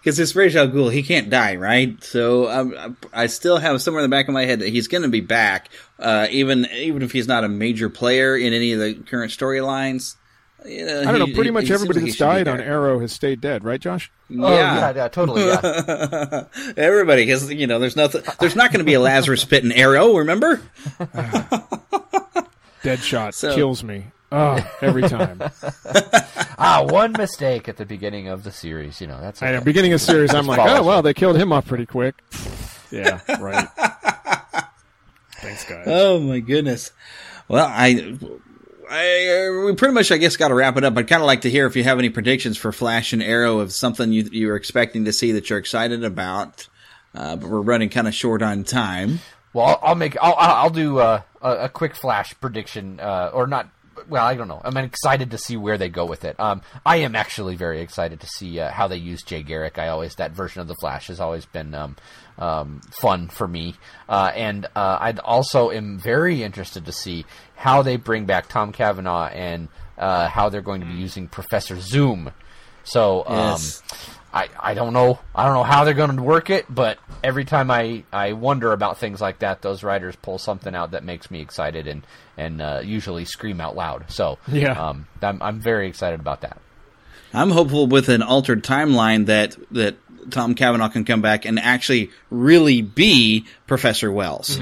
Because 0.00 0.16
this 0.16 0.36
Ra's 0.36 0.54
al 0.54 0.68
Ghul, 0.68 0.92
he 0.92 1.02
can't 1.02 1.28
die, 1.28 1.56
right? 1.56 2.02
So 2.04 2.48
um, 2.48 2.96
I 3.12 3.26
still 3.26 3.58
have 3.58 3.82
somewhere 3.82 4.02
in 4.02 4.08
the 4.08 4.16
back 4.16 4.28
of 4.28 4.32
my 4.32 4.44
head 4.44 4.60
that 4.60 4.68
he's 4.68 4.86
going 4.86 5.02
to 5.02 5.08
be 5.08 5.20
back, 5.20 5.70
uh, 5.98 6.28
even 6.30 6.66
even 6.72 7.02
if 7.02 7.10
he's 7.10 7.26
not 7.26 7.42
a 7.42 7.48
major 7.48 7.90
player 7.90 8.36
in 8.36 8.52
any 8.52 8.72
of 8.72 8.78
the 8.78 8.94
current 8.94 9.32
storylines. 9.32 10.14
You 10.66 10.84
know, 10.86 11.00
I 11.00 11.04
don't 11.04 11.14
he- 11.14 11.18
know 11.20 11.24
pretty 11.26 11.44
he- 11.44 11.50
much 11.50 11.68
he 11.68 11.72
everybody 11.74 12.00
like 12.00 12.06
that's 12.06 12.16
should 12.16 12.24
died 12.24 12.48
on. 12.48 12.60
Arrow 12.60 12.98
has 12.98 13.12
stayed 13.12 13.40
dead 13.40 13.62
right 13.64 13.80
Josh 13.80 14.10
Oh, 14.30 14.52
yeah, 14.54 14.92
yeah, 14.94 15.08
totally, 15.08 15.46
yeah. 15.46 16.44
Everybody, 16.76 17.24
because 17.24 17.50
you 17.52 17.66
know, 17.66 17.78
there's 17.78 17.96
nothing. 17.96 18.22
There's 18.40 18.56
not 18.56 18.70
going 18.72 18.80
to 18.80 18.84
be 18.84 18.94
a 18.94 19.00
Lazarus 19.00 19.44
pit 19.44 19.62
and 19.64 19.72
arrow. 19.72 20.16
Remember? 20.16 20.60
Deadshot 22.82 23.34
So- 23.34 23.54
kills 23.54 23.82
me 23.82 24.06
oh 24.30 24.58
every 24.82 25.02
time 25.08 25.40
ah, 26.58 26.84
one 26.88 27.12
mistake 27.12 27.68
at 27.68 27.76
the 27.78 27.86
beginning 27.86 28.28
of 28.28 28.44
the 28.44 28.52
series. 28.52 29.00
You 29.00 29.06
know, 29.06 29.20
that's 29.20 29.42
I 29.42 29.50
know. 29.52 29.56
okay. 29.58 29.64
Beginning 29.64 29.92
of 29.94 30.00
the 30.00 30.06
series, 30.06 30.34
I'm 30.34 30.46
like, 30.46 30.58
follows 30.58 30.80
oh 30.80 30.82
well, 30.84 31.02
they 31.02 31.14
killed 31.14 31.36
him 31.36 31.52
off 31.52 31.66
pretty 31.66 31.86
quick. 31.86 32.14
Yeah, 32.90 33.20
right. 33.40 33.68
Thanks, 35.36 35.64
guys. 35.64 35.84
Oh 35.86 36.20
my 36.20 36.40
goodness. 36.40 36.90
Well, 37.48 37.66
I, 37.66 38.18
I 38.90 39.64
we 39.66 39.74
pretty 39.74 39.94
much 39.94 40.10
I 40.10 40.16
guess 40.16 40.36
got 40.36 40.48
to 40.48 40.54
wrap 40.54 40.76
it 40.76 40.84
up. 40.84 40.96
I'd 40.96 41.08
kind 41.08 41.22
of 41.22 41.26
like 41.26 41.42
to 41.42 41.50
hear 41.50 41.66
if 41.66 41.76
you 41.76 41.84
have 41.84 41.98
any 41.98 42.08
predictions 42.08 42.56
for 42.56 42.72
Flash 42.72 43.12
and 43.12 43.22
Arrow 43.22 43.58
of 43.58 43.72
something 43.72 44.12
you 44.12 44.28
you're 44.32 44.56
expecting 44.56 45.04
to 45.04 45.12
see 45.12 45.32
that 45.32 45.50
you're 45.50 45.58
excited 45.58 46.04
about. 46.04 46.68
Uh, 47.14 47.36
but 47.36 47.48
we're 47.48 47.60
running 47.60 47.88
kind 47.88 48.06
of 48.06 48.14
short 48.14 48.42
on 48.42 48.64
time. 48.64 49.20
Well, 49.52 49.78
I'll, 49.82 49.94
make. 49.94 50.16
I'll, 50.20 50.34
I'll 50.34 50.54
I'll 50.64 50.70
do 50.70 50.98
uh, 50.98 51.22
a, 51.40 51.50
a 51.64 51.68
quick 51.68 51.94
flash 51.94 52.34
prediction, 52.40 53.00
uh, 53.00 53.30
or 53.32 53.46
not. 53.46 53.70
Well, 54.08 54.24
I 54.24 54.34
don't 54.36 54.46
know. 54.46 54.60
I'm 54.62 54.76
excited 54.76 55.32
to 55.32 55.38
see 55.38 55.56
where 55.56 55.76
they 55.76 55.88
go 55.88 56.04
with 56.04 56.24
it. 56.24 56.38
Um, 56.38 56.62
I 56.86 56.98
am 56.98 57.16
actually 57.16 57.56
very 57.56 57.80
excited 57.80 58.20
to 58.20 58.26
see 58.26 58.60
uh, 58.60 58.70
how 58.70 58.86
they 58.86 58.96
use 58.96 59.22
Jay 59.22 59.42
Garrick. 59.42 59.78
I 59.78 59.88
always 59.88 60.14
that 60.16 60.32
version 60.32 60.60
of 60.60 60.68
the 60.68 60.76
Flash 60.76 61.08
has 61.08 61.18
always 61.18 61.46
been 61.46 61.74
um, 61.74 61.96
um, 62.38 62.80
fun 63.00 63.28
for 63.28 63.46
me, 63.48 63.74
uh, 64.08 64.30
and 64.34 64.66
uh, 64.66 64.98
I 65.00 65.12
also 65.24 65.70
am 65.70 65.98
very 65.98 66.42
interested 66.42 66.86
to 66.86 66.92
see 66.92 67.26
how 67.56 67.82
they 67.82 67.96
bring 67.96 68.24
back 68.26 68.48
Tom 68.48 68.72
Cavanagh 68.72 69.30
and 69.34 69.68
uh, 69.98 70.28
how 70.28 70.48
they're 70.48 70.62
going 70.62 70.80
to 70.80 70.86
be 70.86 70.94
using 70.94 71.26
Professor 71.28 71.78
Zoom. 71.80 72.30
So, 72.84 73.26
um, 73.26 73.34
Yes. 73.36 73.82
I, 74.32 74.48
I 74.60 74.74
don't 74.74 74.92
know 74.92 75.18
I 75.34 75.44
don't 75.46 75.54
know 75.54 75.62
how 75.64 75.84
they're 75.84 75.94
going 75.94 76.14
to 76.14 76.22
work 76.22 76.50
it, 76.50 76.66
but 76.68 76.98
every 77.24 77.44
time 77.46 77.70
I, 77.70 78.04
I 78.12 78.34
wonder 78.34 78.72
about 78.74 78.98
things 78.98 79.20
like 79.22 79.38
that, 79.38 79.62
those 79.62 79.82
writers 79.82 80.16
pull 80.16 80.38
something 80.38 80.74
out 80.74 80.90
that 80.90 81.02
makes 81.02 81.30
me 81.30 81.40
excited 81.40 81.86
and 81.86 82.06
and 82.36 82.60
uh, 82.60 82.82
usually 82.84 83.24
scream 83.24 83.58
out 83.60 83.74
loud. 83.74 84.04
So 84.10 84.38
Yeah. 84.46 84.72
um, 84.72 85.06
I'm 85.22 85.42
I'm 85.42 85.60
very 85.60 85.88
excited 85.88 86.20
about 86.20 86.42
that. 86.42 86.60
I'm 87.32 87.50
hopeful 87.50 87.86
with 87.86 88.08
an 88.10 88.22
altered 88.22 88.62
timeline 88.62 89.26
that 89.26 89.56
that 89.70 89.96
Tom 90.30 90.54
Cavanagh 90.54 90.88
can 90.90 91.04
come 91.04 91.20
back 91.22 91.44
and 91.44 91.58
actually 91.58 92.10
really 92.30 92.82
be 92.82 93.46
Professor 93.66 94.10
Wells. 94.12 94.60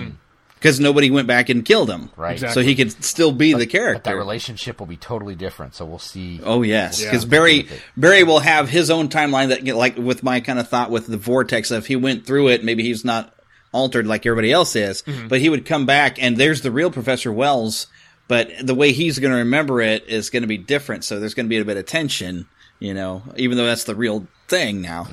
Because 0.55 0.81
nobody 0.81 1.11
went 1.11 1.29
back 1.29 1.49
and 1.51 1.65
killed 1.65 1.91
him, 1.91 2.09
Right. 2.17 2.41
So 2.41 2.61
he 2.63 2.75
could 2.75 3.05
still 3.05 3.31
be 3.31 3.53
the 3.53 3.67
character. 3.67 3.95
But 4.03 4.05
that 4.05 4.17
relationship 4.17 4.81
will 4.81 4.87
be 4.87 4.97
totally 4.97 5.35
different. 5.35 5.75
So 5.75 5.85
we'll 5.85 5.99
see. 5.99 6.41
Oh 6.43 6.63
yes, 6.63 7.01
Yeah. 7.03 7.11
because 7.11 7.25
Barry 7.27 7.69
Barry 7.97 8.25
will 8.25 8.41
have 8.41 8.69
his 8.69 8.91
own 8.91 9.09
timeline 9.09 9.49
that 9.49 9.65
like 9.77 9.97
with 9.99 10.23
my 10.23 10.41
kind 10.41 10.59
of 10.59 10.67
thought 10.69 10.91
with 10.91 11.07
the 11.07 11.19
vortex. 11.19 11.71
If 11.71 11.87
he 11.87 11.95
went 11.97 12.27
through 12.27 12.49
it, 12.49 12.65
maybe 12.65 12.83
he's 12.83 13.05
not 13.05 13.33
altered 13.73 14.07
like 14.07 14.25
everybody 14.25 14.51
else 14.51 14.75
is, 14.75 15.03
Mhm. 15.03 15.29
but 15.29 15.41
he 15.41 15.51
would 15.51 15.67
come 15.67 15.85
back 15.85 16.21
and 16.23 16.37
there's 16.39 16.63
the 16.63 16.71
real 16.71 16.91
Professor 16.91 17.31
Wells. 17.31 17.87
But 18.27 18.51
the 18.61 18.75
way 18.75 18.91
he's 18.93 19.19
going 19.21 19.31
to 19.33 19.39
remember 19.39 19.81
it 19.83 20.05
is 20.09 20.31
going 20.31 20.43
to 20.43 20.49
be 20.49 20.59
different. 20.59 21.05
So 21.05 21.21
there's 21.21 21.35
going 21.35 21.47
to 21.47 21.51
be 21.51 21.59
a 21.59 21.65
bit 21.65 21.77
of 21.77 21.85
tension, 21.87 22.47
you 22.81 22.93
know, 22.95 23.23
even 23.37 23.57
though 23.59 23.67
that's 23.67 23.85
the 23.85 23.95
real 23.95 24.27
thing 24.49 24.81
now. 24.81 25.07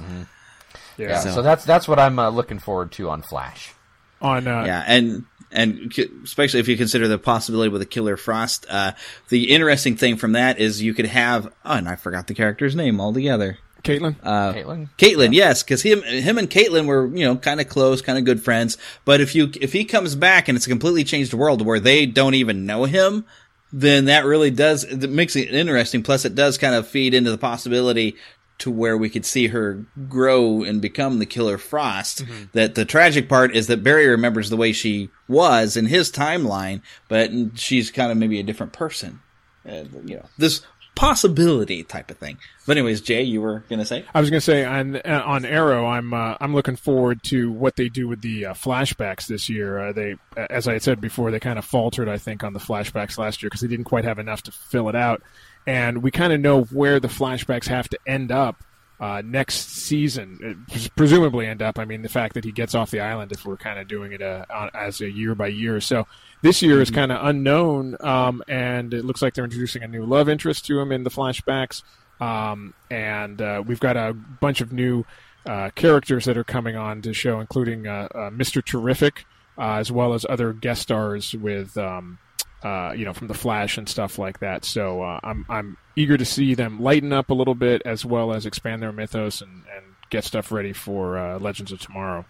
Yeah. 0.98 1.20
So, 1.20 1.42
that's 1.42 1.66
that's 1.66 1.88
what 1.88 2.00
I'm 2.00 2.20
uh, 2.20 2.30
looking 2.30 2.60
forward 2.60 2.92
to 2.94 3.10
on 3.10 3.22
Flash. 3.22 3.74
On 4.22 4.48
uh, 4.48 4.64
yeah, 4.66 4.84
and 4.86 5.26
and 5.52 5.94
especially 6.24 6.60
if 6.60 6.68
you 6.68 6.78
consider 6.78 7.08
the 7.08 7.18
possibility 7.18 7.70
with 7.70 7.82
a 7.82 7.86
Killer 7.86 8.18
Frost, 8.18 8.66
uh, 8.70 8.94
the 9.30 9.52
interesting 9.52 9.96
thing 9.98 10.18
from 10.18 10.34
that 10.34 10.60
is 10.60 10.82
you 10.82 10.94
could 10.94 11.06
have. 11.06 11.48
Oh, 11.66 11.74
and 11.74 11.88
I 11.88 11.96
forgot 11.96 12.28
the 12.28 12.34
character's 12.34 12.76
name 12.76 13.00
altogether. 13.00 13.58
Caitlin. 13.84 14.16
Uh, 14.24 14.54
Caitlin. 14.54 14.90
Caitlin, 14.98 15.34
yes, 15.34 15.62
because 15.62 15.82
him, 15.82 16.02
him 16.04 16.38
and 16.38 16.50
Caitlin 16.50 16.86
were, 16.86 17.08
you 17.08 17.26
know, 17.26 17.36
kind 17.36 17.60
of 17.60 17.68
close, 17.68 18.02
kind 18.02 18.18
of 18.18 18.24
good 18.24 18.42
friends. 18.42 18.78
But 19.04 19.20
if 19.20 19.36
you, 19.36 19.52
if 19.60 19.74
he 19.74 19.84
comes 19.84 20.16
back 20.16 20.48
and 20.48 20.56
it's 20.56 20.66
a 20.66 20.70
completely 20.70 21.04
changed 21.04 21.34
world 21.34 21.66
where 21.66 21.80
they 21.80 22.06
don't 22.06 22.34
even 22.34 22.66
know 22.66 22.86
him, 22.86 23.26
then 23.74 24.06
that 24.06 24.26
really 24.26 24.52
does, 24.52 24.86
it 24.86 25.10
makes 25.10 25.36
it 25.36 25.54
interesting. 25.54 26.02
Plus, 26.02 26.24
it 26.24 26.36
does 26.36 26.58
kind 26.58 26.76
of 26.76 26.88
feed 26.88 27.14
into 27.14 27.30
the 27.30 27.38
possibility 27.38 28.16
to 28.64 28.72
where 28.72 28.98
we 28.98 29.10
could 29.10 29.26
see 29.26 29.48
her 29.48 29.86
grow 30.08 30.64
and 30.64 30.82
become 30.82 31.20
the 31.20 31.26
Killer 31.26 31.58
Frost. 31.58 32.24
That 32.54 32.76
the 32.76 32.86
tragic 32.86 33.28
part 33.28 33.54
is 33.54 33.68
that 33.68 33.84
Barry 33.84 34.08
remembers 34.08 34.50
the 34.50 34.56
way 34.56 34.72
she 34.72 35.10
was 35.28 35.76
in 35.76 35.88
his 35.88 36.10
timeline, 36.10 36.82
but 37.10 37.30
she's 37.56 37.92
kind 37.92 38.10
of 38.10 38.18
maybe 38.18 38.40
a 38.40 38.44
different 38.44 38.72
person. 38.72 39.20
Uh, 39.68 39.84
you 40.06 40.16
know, 40.16 40.26
this 40.38 40.62
possibility 40.96 41.84
type 41.84 42.10
of 42.10 42.18
thing. 42.18 42.38
But 42.66 42.78
anyways, 42.78 43.02
Jay, 43.02 43.24
you 43.24 43.42
were 43.42 43.66
gonna 43.70 43.86
say? 43.86 44.06
I 44.14 44.22
was 44.22 44.30
going 44.30 44.40
to 44.40 44.46
say 44.46 44.64
on 44.64 44.96
on 45.02 45.44
Arrow, 45.44 45.86
I'm 45.86 46.14
uh, 46.14 46.38
I'm 46.40 46.54
looking 46.54 46.78
forward 46.78 47.22
to 47.24 47.52
what 47.52 47.76
they 47.76 47.90
do 47.90 48.08
with 48.08 48.22
the 48.22 48.46
uh, 48.48 48.54
flashbacks 48.54 49.28
this 49.28 49.50
year. 49.50 49.80
Uh, 49.80 49.92
they, 49.92 50.16
as 50.38 50.68
I 50.68 50.74
had 50.74 50.84
said 50.84 51.02
before, 51.02 51.32
they 51.32 51.40
kind 51.40 51.60
of 51.60 51.66
faltered, 51.66 52.08
I 52.08 52.18
think, 52.18 52.44
on 52.44 52.54
the 52.54 52.60
flashbacks 52.60 53.18
last 53.18 53.44
year 53.44 53.50
because 53.50 53.62
they 53.62 53.68
didn't 53.68 53.86
quite 53.86 54.06
have 54.06 54.20
enough 54.20 54.44
to 54.44 54.52
fill 54.52 54.88
it 54.88 54.96
out, 54.96 55.22
and 55.66 56.04
we 56.04 56.12
kind 56.12 56.34
of 56.34 56.40
know 56.40 56.64
where 56.64 57.00
the 57.00 57.08
flashbacks 57.08 57.68
have 57.68 57.90
to 57.90 58.00
end 58.06 58.32
up. 58.32 58.64
Uh, 59.00 59.22
next 59.26 59.70
season, 59.70 60.66
uh, 60.72 60.80
presumably 60.96 61.46
end 61.46 61.62
up. 61.62 61.78
I 61.78 61.84
mean, 61.84 62.04
the 62.04 62.10
fact 62.10 62.36
that 62.36 62.46
he 62.46 62.54
gets 62.54 62.74
off 62.74 62.90
the 62.90 63.02
island, 63.02 63.34
if 63.34 63.44
we're 63.44 63.58
kind 63.58 63.78
of 63.78 63.90
doing 63.90 64.14
it 64.14 64.22
uh, 64.22 64.46
on, 64.50 64.70
as 64.74 65.02
a 65.02 65.10
year 65.10 65.36
by 65.36 65.48
year. 65.48 65.82
So 65.82 66.08
this 66.42 66.62
year 66.62 66.80
is 66.82 66.90
kind 66.90 67.12
of 67.12 67.26
unknown, 67.26 67.98
um, 68.00 68.44
and 68.48 68.94
it 68.94 69.04
looks 69.04 69.22
like 69.22 69.34
they're 69.34 69.44
introducing 69.44 69.84
a 69.84 69.88
new 69.90 70.06
love 70.06 70.30
interest 70.30 70.66
to 70.68 70.80
him 70.80 70.94
in 70.94 71.04
the 71.04 71.10
flashbacks. 71.10 71.84
Um, 72.22 72.74
and 72.90 73.42
uh, 73.42 73.64
we've 73.66 73.80
got 73.80 73.98
a 73.98 74.14
bunch 74.14 74.62
of 74.62 74.72
new 74.72 75.06
uh, 75.46 75.72
characters 75.76 76.26
that 76.26 76.38
are 76.38 76.44
coming 76.44 76.76
on 76.76 77.02
to 77.02 77.14
show, 77.14 77.40
including 77.40 77.88
uh, 77.88 78.08
uh, 78.14 78.30
Mr. 78.30 78.64
Terrific, 78.64 79.26
uh, 79.58 79.74
as 79.74 79.92
well 79.92 80.14
as 80.14 80.26
other 80.30 80.54
guest 80.54 80.82
stars 80.84 81.34
with, 81.34 81.78
um, 81.78 82.20
uh, 82.64 82.94
you 82.96 83.06
know, 83.06 83.14
from 83.14 83.28
the 83.28 83.34
Flash 83.34 83.78
and 83.78 83.88
stuff 83.88 84.18
like 84.18 84.40
that. 84.40 84.66
So 84.66 85.02
uh, 85.04 85.20
I'm 85.24 85.46
I'm 85.50 85.78
eager 85.96 86.18
to 86.18 86.26
see 86.26 86.56
them 86.56 86.82
lighten 86.82 87.14
up 87.14 87.30
a 87.30 87.34
little 87.34 87.56
bit, 87.56 87.82
as 87.86 88.06
well 88.06 88.34
as 88.34 88.46
expand 88.46 88.82
their 88.82 88.92
mythos 88.92 89.42
and, 89.42 89.64
and 89.76 89.86
get 90.10 90.24
stuff 90.24 90.52
ready 90.52 90.74
for 90.74 91.18
uh, 91.18 91.40
Legends 91.40 91.72
of 91.72 91.80
Tomorrow. 91.80 92.26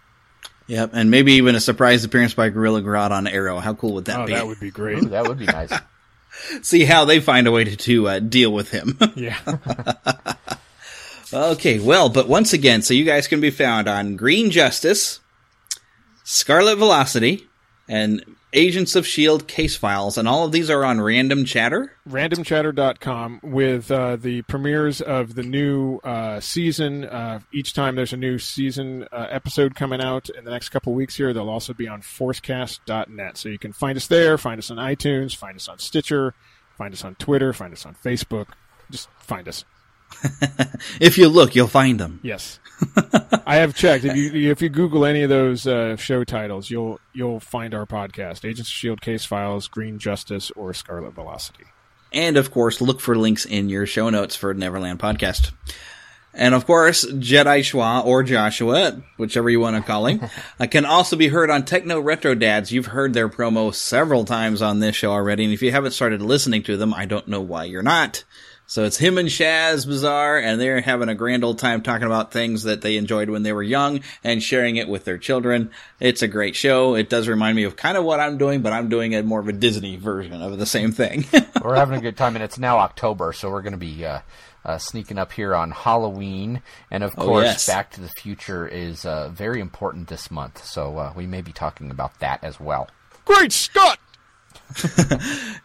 Yep, 0.67 0.91
and 0.93 1.11
maybe 1.11 1.33
even 1.33 1.55
a 1.55 1.59
surprise 1.59 2.03
appearance 2.03 2.33
by 2.33 2.49
Gorilla 2.49 2.81
Grodd 2.81 3.11
on 3.11 3.27
Arrow. 3.27 3.59
How 3.59 3.73
cool 3.73 3.93
would 3.95 4.05
that 4.05 4.21
oh, 4.21 4.25
be? 4.25 4.33
that 4.33 4.47
would 4.47 4.59
be 4.59 4.71
great. 4.71 5.03
Ooh, 5.03 5.09
that 5.09 5.27
would 5.27 5.37
be 5.37 5.45
nice. 5.45 5.73
See 6.61 6.85
how 6.85 7.05
they 7.05 7.19
find 7.19 7.47
a 7.47 7.51
way 7.51 7.65
to, 7.65 7.75
to 7.75 8.07
uh, 8.07 8.19
deal 8.19 8.51
with 8.51 8.71
him. 8.71 8.97
yeah. 9.15 9.37
okay, 11.33 11.79
well, 11.79 12.09
but 12.09 12.27
once 12.27 12.53
again, 12.53 12.81
so 12.81 12.93
you 12.93 13.03
guys 13.03 13.27
can 13.27 13.41
be 13.41 13.51
found 13.51 13.87
on 13.87 14.15
Green 14.15 14.49
Justice, 14.49 15.19
Scarlet 16.23 16.77
Velocity, 16.77 17.47
and 17.87 18.23
Agents 18.55 18.95
of 18.95 19.05
S.H.I.E.L.D. 19.05 19.45
case 19.45 19.75
files, 19.75 20.17
and 20.17 20.27
all 20.27 20.45
of 20.45 20.51
these 20.51 20.69
are 20.69 20.85
on 20.85 21.01
Random 21.01 21.43
Chatter. 21.43 21.91
randomchatter.com 22.07 23.39
with 23.43 23.89
uh, 23.89 24.15
the 24.15 24.43
premieres 24.43 25.01
of 25.01 25.33
the 25.33 25.41
new 25.43 25.97
uh, 26.03 26.39
season. 26.39 27.05
Uh, 27.05 27.39
each 27.51 27.73
time 27.73 27.95
there's 27.95 28.13
a 28.13 28.17
new 28.17 28.37
season 28.37 29.07
uh, 29.11 29.27
episode 29.29 29.73
coming 29.75 30.01
out 30.01 30.29
in 30.29 30.45
the 30.45 30.51
next 30.51 30.69
couple 30.69 30.93
weeks 30.93 31.15
here, 31.15 31.33
they'll 31.33 31.49
also 31.49 31.73
be 31.73 31.87
on 31.87 32.01
forcecast.net. 32.01 33.37
So 33.37 33.49
you 33.49 33.57
can 33.57 33.73
find 33.73 33.97
us 33.97 34.07
there, 34.07 34.37
find 34.37 34.59
us 34.59 34.69
on 34.69 34.77
iTunes, 34.77 35.35
find 35.35 35.55
us 35.55 35.67
on 35.67 35.79
Stitcher, 35.79 36.35
find 36.77 36.93
us 36.93 37.03
on 37.03 37.15
Twitter, 37.15 37.53
find 37.53 37.73
us 37.73 37.85
on 37.85 37.95
Facebook. 37.95 38.47
Just 38.91 39.09
find 39.17 39.47
us. 39.47 39.65
If 40.99 41.17
you 41.17 41.27
look, 41.27 41.55
you'll 41.55 41.67
find 41.67 41.99
them. 41.99 42.19
Yes. 42.23 42.59
I 43.45 43.57
have 43.57 43.75
checked. 43.75 44.05
If 44.05 44.15
you 44.15 44.51
if 44.51 44.61
you 44.61 44.69
Google 44.69 45.05
any 45.05 45.23
of 45.23 45.29
those 45.29 45.67
uh, 45.67 45.95
show 45.95 46.23
titles, 46.23 46.69
you'll 46.69 46.99
you'll 47.13 47.39
find 47.39 47.73
our 47.73 47.85
podcast: 47.85 48.45
Agents 48.45 48.69
of 48.69 48.73
Shield, 48.73 49.01
Case 49.01 49.25
Files, 49.25 49.67
Green 49.67 49.99
Justice, 49.99 50.51
or 50.51 50.73
Scarlet 50.73 51.13
Velocity. 51.13 51.65
And 52.11 52.37
of 52.37 52.51
course, 52.51 52.79
look 52.79 53.01
for 53.01 53.15
links 53.17 53.45
in 53.45 53.69
your 53.69 53.85
show 53.85 54.09
notes 54.09 54.35
for 54.35 54.53
Neverland 54.53 54.99
Podcast. 54.99 55.51
And 56.35 56.55
of 56.55 56.65
course, 56.65 57.05
Jedi 57.05 57.63
Shaw 57.63 58.01
or 58.01 58.23
Joshua, 58.23 59.03
whichever 59.17 59.49
you 59.49 59.59
want 59.59 59.75
to 59.75 59.83
call 59.83 60.07
him, 60.07 60.21
uh, 60.59 60.67
can 60.67 60.85
also 60.85 61.15
be 61.15 61.27
heard 61.27 61.51
on 61.51 61.63
Techno 61.63 61.99
Retro 61.99 62.33
Dads. 62.33 62.71
You've 62.71 62.87
heard 62.87 63.13
their 63.13 63.29
promo 63.29 63.73
several 63.73 64.25
times 64.25 64.61
on 64.61 64.79
this 64.79 64.95
show 64.95 65.11
already, 65.11 65.43
and 65.43 65.53
if 65.53 65.61
you 65.61 65.71
haven't 65.71 65.91
started 65.91 66.21
listening 66.21 66.63
to 66.63 66.77
them, 66.77 66.93
I 66.93 67.05
don't 67.05 67.27
know 67.27 67.41
why 67.41 67.65
you're 67.65 67.83
not. 67.83 68.23
So 68.65 68.85
it's 68.85 68.97
him 68.97 69.17
and 69.17 69.29
Shaz 69.29 69.85
Bazaar, 69.85 70.39
and 70.39 70.59
they're 70.59 70.81
having 70.81 71.09
a 71.09 71.15
grand 71.15 71.43
old 71.43 71.59
time 71.59 71.81
talking 71.81 72.07
about 72.07 72.31
things 72.31 72.63
that 72.63 72.81
they 72.81 72.97
enjoyed 72.97 73.29
when 73.29 73.43
they 73.43 73.51
were 73.53 73.61
young 73.61 73.99
and 74.23 74.41
sharing 74.41 74.77
it 74.77 74.87
with 74.87 75.05
their 75.05 75.17
children. 75.17 75.69
It's 75.99 76.21
a 76.21 76.27
great 76.27 76.55
show. 76.55 76.95
It 76.95 77.09
does 77.09 77.27
remind 77.27 77.55
me 77.55 77.65
of 77.65 77.75
kind 77.75 77.97
of 77.97 78.03
what 78.03 78.19
I'm 78.19 78.37
doing, 78.37 78.61
but 78.61 78.73
I'm 78.73 78.89
doing 78.89 79.13
a 79.13 79.21
more 79.21 79.41
of 79.41 79.47
a 79.47 79.53
Disney 79.53 79.97
version 79.97 80.41
of 80.41 80.57
the 80.57 80.65
same 80.65 80.91
thing. 80.91 81.25
we're 81.63 81.75
having 81.75 81.99
a 81.99 82.01
good 82.01 82.17
time, 82.17 82.35
and 82.35 82.43
it's 82.43 82.57
now 82.57 82.77
October, 82.79 83.33
so 83.33 83.51
we're 83.51 83.61
going 83.61 83.73
to 83.73 83.77
be 83.77 84.05
uh, 84.05 84.21
uh, 84.65 84.77
sneaking 84.79 85.19
up 85.19 85.33
here 85.33 85.53
on 85.53 85.69
Halloween, 85.71 86.61
and 86.89 87.03
of 87.03 87.13
Oh, 87.17 87.25
course, 87.25 87.45
yes. 87.45 87.67
Back 87.67 87.91
to 87.91 88.01
the 88.01 88.09
Future 88.09 88.65
is 88.67 89.05
uh, 89.05 89.29
very 89.29 89.59
important 89.59 90.07
this 90.07 90.31
month, 90.31 90.63
so 90.65 90.97
uh, 90.97 91.13
we 91.15 91.27
may 91.27 91.41
be 91.41 91.51
talking 91.51 91.91
about 91.91 92.17
that 92.19 92.43
as 92.43 92.59
well. 92.59 92.89
Great 93.25 93.51
Scott! 93.51 93.99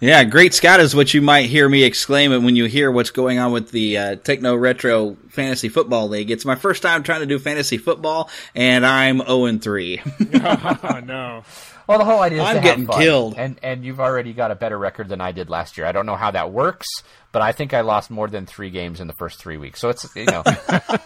Yeah, 0.00 0.22
Great 0.24 0.54
Scott 0.54 0.78
is 0.78 0.94
what 0.94 1.12
you 1.12 1.20
might 1.20 1.46
hear 1.46 1.68
me 1.68 1.82
exclaim 1.82 2.44
when 2.44 2.54
you 2.54 2.66
hear 2.66 2.90
what's 2.90 3.10
going 3.10 3.38
on 3.40 3.50
with 3.50 3.72
the 3.72 3.98
uh, 3.98 4.16
Techno 4.16 4.54
Retro 4.54 5.16
Fantasy 5.30 5.68
Football 5.68 6.08
League. 6.08 6.30
It's 6.30 6.44
my 6.44 6.54
first 6.54 6.82
time 6.82 7.02
trying 7.02 7.20
to 7.20 7.26
do 7.26 7.38
fantasy 7.40 7.78
football, 7.78 8.30
and 8.54 8.86
I'm 8.86 9.18
0 9.18 9.58
3. 9.58 10.00
oh 10.42 11.00
no. 11.04 11.42
Well, 11.88 11.98
the 11.98 12.04
whole 12.04 12.20
idea 12.20 12.42
is 12.42 12.46
I'm 12.46 12.54
to 12.56 12.60
have 12.60 12.62
getting 12.62 12.86
fun. 12.86 13.00
killed. 13.00 13.34
and 13.38 13.58
and 13.62 13.84
you've 13.84 13.98
already 13.98 14.32
got 14.34 14.50
a 14.50 14.54
better 14.54 14.78
record 14.78 15.08
than 15.08 15.20
I 15.20 15.32
did 15.32 15.50
last 15.50 15.76
year. 15.76 15.86
I 15.86 15.92
don't 15.92 16.06
know 16.06 16.16
how 16.16 16.30
that 16.30 16.52
works, 16.52 16.86
but 17.32 17.42
I 17.42 17.52
think 17.52 17.74
I 17.74 17.80
lost 17.80 18.10
more 18.10 18.28
than 18.28 18.46
three 18.46 18.70
games 18.70 19.00
in 19.00 19.06
the 19.08 19.14
first 19.14 19.40
three 19.40 19.56
weeks. 19.56 19.80
So 19.80 19.88
it's 19.88 20.06
you 20.14 20.26
know, 20.26 20.44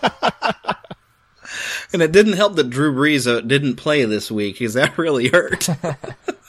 And 1.93 2.01
it 2.01 2.13
didn't 2.13 2.35
help 2.35 2.57
that 2.57 2.71
Drew 2.71 2.95
Brees 2.95 3.27
uh, 3.31 3.41
didn't 3.41 3.77
play 3.77 4.05
this 4.05 4.31
week 4.31 4.55
because 4.57 4.75
that 4.75 4.97
really 4.99 5.29
hurt. 5.29 5.69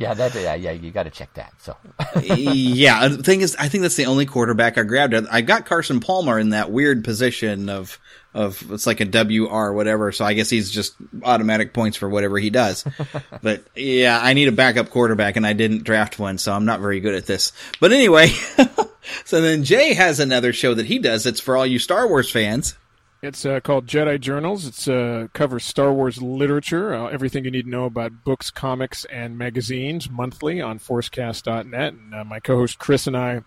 yeah, 0.00 0.14
that 0.14 0.34
yeah, 0.34 0.54
yeah, 0.54 0.70
you 0.70 0.90
got 0.90 1.02
to 1.02 1.10
check 1.10 1.34
that. 1.34 1.52
So 1.58 1.76
yeah, 2.22 3.00
uh, 3.00 3.08
the 3.08 3.22
thing 3.22 3.42
is, 3.42 3.54
I 3.56 3.68
think 3.68 3.82
that's 3.82 3.96
the 3.96 4.06
only 4.06 4.24
quarterback 4.24 4.78
I 4.78 4.82
grabbed. 4.82 5.12
I 5.12 5.42
got 5.42 5.66
Carson 5.66 6.00
Palmer 6.00 6.38
in 6.38 6.50
that 6.50 6.70
weird 6.70 7.04
position 7.04 7.68
of 7.68 7.98
of 8.32 8.72
it's 8.72 8.86
like 8.86 9.02
a 9.02 9.04
WR 9.04 9.74
whatever. 9.74 10.10
So 10.10 10.24
I 10.24 10.32
guess 10.32 10.48
he's 10.48 10.70
just 10.70 10.94
automatic 11.22 11.74
points 11.74 11.98
for 11.98 12.08
whatever 12.08 12.38
he 12.38 12.48
does. 12.48 12.82
but 13.42 13.62
yeah, 13.76 14.18
I 14.18 14.32
need 14.32 14.48
a 14.48 14.52
backup 14.52 14.88
quarterback, 14.88 15.36
and 15.36 15.46
I 15.46 15.52
didn't 15.52 15.84
draft 15.84 16.18
one, 16.18 16.38
so 16.38 16.54
I'm 16.54 16.64
not 16.64 16.80
very 16.80 17.00
good 17.00 17.14
at 17.14 17.26
this. 17.26 17.52
But 17.78 17.92
anyway, 17.92 18.28
so 19.26 19.42
then 19.42 19.64
Jay 19.64 19.92
has 19.92 20.18
another 20.18 20.54
show 20.54 20.72
that 20.72 20.86
he 20.86 20.98
does. 20.98 21.26
It's 21.26 21.40
for 21.40 21.58
all 21.58 21.66
you 21.66 21.78
Star 21.78 22.08
Wars 22.08 22.30
fans. 22.30 22.74
It's 23.22 23.44
uh, 23.44 23.60
called 23.60 23.86
Jedi 23.86 24.18
Journals. 24.18 24.66
It's 24.66 24.88
uh, 24.88 25.26
covers 25.34 25.64
Star 25.64 25.92
Wars 25.92 26.22
literature, 26.22 26.94
uh, 26.94 27.08
everything 27.08 27.44
you 27.44 27.50
need 27.50 27.64
to 27.64 27.70
know 27.70 27.84
about 27.84 28.24
books, 28.24 28.50
comics, 28.50 29.04
and 29.06 29.36
magazines 29.36 30.08
monthly 30.08 30.62
on 30.62 30.78
ForceCast.net. 30.78 31.92
And 31.92 32.14
uh, 32.14 32.24
my 32.24 32.40
co-host 32.40 32.78
Chris 32.78 33.06
and 33.06 33.14
I, 33.14 33.42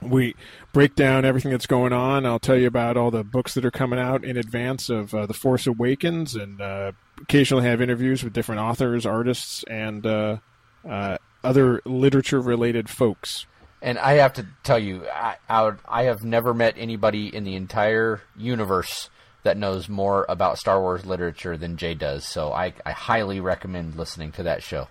we 0.00 0.34
break 0.72 0.96
down 0.96 1.24
everything 1.24 1.52
that's 1.52 1.68
going 1.68 1.92
on. 1.92 2.26
I'll 2.26 2.40
tell 2.40 2.56
you 2.56 2.66
about 2.66 2.96
all 2.96 3.12
the 3.12 3.22
books 3.22 3.54
that 3.54 3.64
are 3.64 3.70
coming 3.70 4.00
out 4.00 4.24
in 4.24 4.36
advance 4.36 4.88
of 4.88 5.14
uh, 5.14 5.26
The 5.26 5.34
Force 5.34 5.68
Awakens, 5.68 6.34
and 6.34 6.60
uh, 6.60 6.90
occasionally 7.20 7.62
have 7.64 7.80
interviews 7.80 8.24
with 8.24 8.32
different 8.32 8.60
authors, 8.60 9.06
artists, 9.06 9.62
and 9.70 10.04
other 10.04 11.80
literature-related 11.84 12.90
folks. 12.90 13.46
And 13.80 13.98
I 13.98 14.14
have 14.14 14.32
to 14.34 14.46
tell 14.62 14.78
you, 14.78 15.06
I, 15.08 15.36
I, 15.48 15.62
would, 15.62 15.78
I 15.88 16.04
have 16.04 16.24
never 16.24 16.54
met 16.54 16.74
anybody 16.76 17.34
in 17.34 17.42
the 17.42 17.56
entire 17.56 18.22
universe 18.36 19.10
that 19.44 19.56
knows 19.56 19.88
more 19.88 20.24
about 20.28 20.58
Star 20.58 20.80
Wars 20.80 21.04
literature 21.04 21.56
than 21.56 21.76
Jay 21.76 21.94
does. 21.94 22.26
So 22.26 22.52
I, 22.52 22.72
I 22.86 22.92
highly 22.92 23.40
recommend 23.40 23.96
listening 23.96 24.32
to 24.32 24.42
that 24.44 24.62
show. 24.62 24.88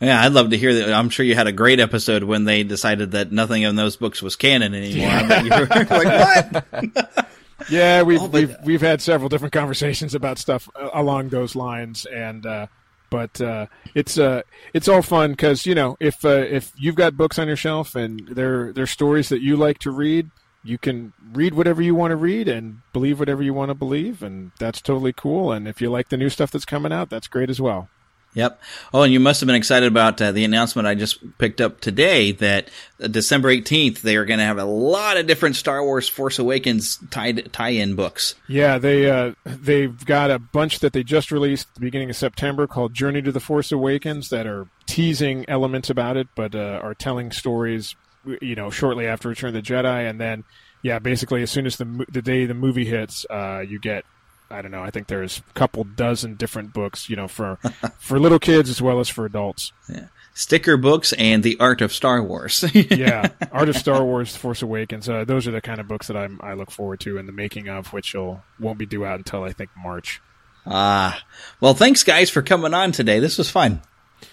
Yeah, 0.00 0.20
I'd 0.22 0.32
love 0.32 0.50
to 0.50 0.58
hear 0.58 0.74
that. 0.74 0.92
I'm 0.92 1.08
sure 1.08 1.24
you 1.24 1.34
had 1.34 1.46
a 1.46 1.52
great 1.52 1.80
episode 1.80 2.22
when 2.24 2.44
they 2.44 2.62
decided 2.64 3.12
that 3.12 3.32
nothing 3.32 3.62
in 3.62 3.76
those 3.76 3.96
books 3.96 4.20
was 4.22 4.36
canon 4.36 4.74
anymore. 4.74 5.08
I 5.08 5.26
bet 5.26 5.44
you 5.44 5.50
were 5.50 5.66
like, 6.04 6.64
what? 6.72 7.28
Yeah, 7.70 8.02
we've 8.02 8.20
Oh, 8.20 8.28
but- 8.28 8.32
we've 8.34 8.56
we've 8.64 8.80
had 8.82 9.00
several 9.00 9.30
different 9.30 9.54
conversations 9.54 10.14
about 10.14 10.38
stuff 10.38 10.68
uh, 10.76 10.90
along 10.92 11.30
those 11.30 11.56
lines, 11.56 12.04
and 12.04 12.44
uh, 12.44 12.66
but 13.10 13.40
uh, 13.40 13.66
it's 13.94 14.18
uh, 14.18 14.42
it's 14.74 14.88
all 14.88 15.00
fun 15.00 15.30
because 15.30 15.64
you 15.64 15.74
know 15.74 15.96
if 15.98 16.22
uh, 16.24 16.28
if 16.28 16.70
you've 16.76 16.94
got 16.96 17.16
books 17.16 17.38
on 17.38 17.48
your 17.48 17.56
shelf 17.56 17.94
and 17.96 18.28
they're 18.30 18.74
they're 18.74 18.86
stories 18.86 19.30
that 19.30 19.40
you 19.40 19.56
like 19.56 19.78
to 19.80 19.90
read, 19.90 20.30
you 20.66 20.78
can 20.78 21.12
read 21.32 21.54
whatever 21.54 21.80
you 21.80 21.94
want 21.94 22.10
to 22.10 22.16
read 22.16 22.48
and 22.48 22.80
believe 22.92 23.18
whatever 23.18 23.42
you 23.42 23.54
want 23.54 23.70
to 23.70 23.74
believe, 23.74 24.22
and 24.22 24.52
that's 24.58 24.80
totally 24.80 25.12
cool. 25.12 25.52
And 25.52 25.68
if 25.68 25.80
you 25.80 25.90
like 25.90 26.08
the 26.08 26.16
new 26.16 26.28
stuff 26.28 26.50
that's 26.50 26.64
coming 26.64 26.92
out, 26.92 27.10
that's 27.10 27.28
great 27.28 27.50
as 27.50 27.60
well. 27.60 27.88
Yep. 28.36 28.60
Oh, 28.92 29.00
and 29.00 29.12
you 29.14 29.18
must 29.18 29.40
have 29.40 29.46
been 29.46 29.56
excited 29.56 29.86
about 29.86 30.20
uh, 30.20 30.30
the 30.30 30.44
announcement 30.44 30.86
I 30.86 30.94
just 30.94 31.38
picked 31.38 31.62
up 31.62 31.80
today 31.80 32.32
that 32.32 32.68
uh, 33.02 33.06
December 33.06 33.48
18th 33.48 34.00
they 34.00 34.16
are 34.16 34.26
going 34.26 34.40
to 34.40 34.44
have 34.44 34.58
a 34.58 34.66
lot 34.66 35.16
of 35.16 35.26
different 35.26 35.56
Star 35.56 35.82
Wars 35.82 36.06
Force 36.06 36.38
Awakens 36.38 36.98
tie 37.10 37.32
tie-in 37.32 37.94
books. 37.94 38.34
Yeah, 38.46 38.76
they 38.76 39.10
uh, 39.10 39.32
they've 39.46 40.04
got 40.04 40.30
a 40.30 40.38
bunch 40.38 40.80
that 40.80 40.92
they 40.92 41.02
just 41.02 41.32
released 41.32 41.68
at 41.68 41.74
the 41.76 41.80
beginning 41.80 42.10
of 42.10 42.16
September 42.16 42.66
called 42.66 42.92
Journey 42.92 43.22
to 43.22 43.32
the 43.32 43.40
Force 43.40 43.72
Awakens 43.72 44.28
that 44.28 44.46
are 44.46 44.68
teasing 44.84 45.46
elements 45.48 45.88
about 45.88 46.18
it, 46.18 46.28
but 46.34 46.54
uh, 46.54 46.78
are 46.82 46.94
telling 46.94 47.32
stories, 47.32 47.96
you 48.40 48.54
know, 48.54 48.70
shortly 48.70 49.06
after 49.06 49.28
Return 49.28 49.48
of 49.48 49.54
the 49.54 49.62
Jedi, 49.62 50.08
and 50.08 50.20
then 50.20 50.44
Yeah, 50.82 50.98
basically, 50.98 51.42
as 51.42 51.50
soon 51.50 51.66
as 51.66 51.76
the 51.76 52.04
the 52.10 52.22
day 52.22 52.46
the 52.46 52.54
movie 52.54 52.84
hits, 52.84 53.26
uh, 53.30 53.64
you 53.66 53.78
get 53.80 54.04
I 54.50 54.62
don't 54.62 54.70
know. 54.70 54.82
I 54.82 54.90
think 54.90 55.08
there's 55.08 55.38
a 55.38 55.52
couple 55.54 55.82
dozen 55.84 56.34
different 56.36 56.72
books, 56.72 57.10
you 57.10 57.16
know, 57.16 57.26
for 57.28 57.56
for 57.98 58.18
little 58.18 58.38
kids 58.38 58.70
as 58.70 58.80
well 58.80 59.00
as 59.00 59.08
for 59.08 59.24
adults. 59.26 59.72
Yeah. 59.88 60.06
Sticker 60.34 60.76
books 60.76 61.14
and 61.14 61.42
the 61.42 61.56
art 61.58 61.80
of 61.80 61.92
Star 61.94 62.22
Wars. 62.22 62.62
yeah, 62.74 63.28
Art 63.52 63.70
of 63.70 63.76
Star 63.76 64.04
Wars: 64.04 64.36
Force 64.36 64.60
Awakens. 64.60 65.08
Uh, 65.08 65.24
those 65.24 65.48
are 65.48 65.50
the 65.50 65.62
kind 65.62 65.80
of 65.80 65.88
books 65.88 66.08
that 66.08 66.16
I'm, 66.16 66.38
I 66.42 66.52
look 66.52 66.70
forward 66.70 67.00
to, 67.00 67.16
and 67.16 67.26
the 67.26 67.32
making 67.32 67.68
of 67.70 67.92
which 67.94 68.12
will 68.12 68.42
won't 68.60 68.78
be 68.78 68.84
due 68.84 69.06
out 69.06 69.16
until 69.18 69.44
I 69.44 69.52
think 69.52 69.70
March. 69.82 70.20
Ah, 70.66 71.22
well, 71.60 71.72
thanks 71.74 72.02
guys 72.02 72.28
for 72.28 72.42
coming 72.42 72.74
on 72.74 72.92
today. 72.92 73.18
This 73.18 73.38
was 73.38 73.48
fun. 73.48 73.80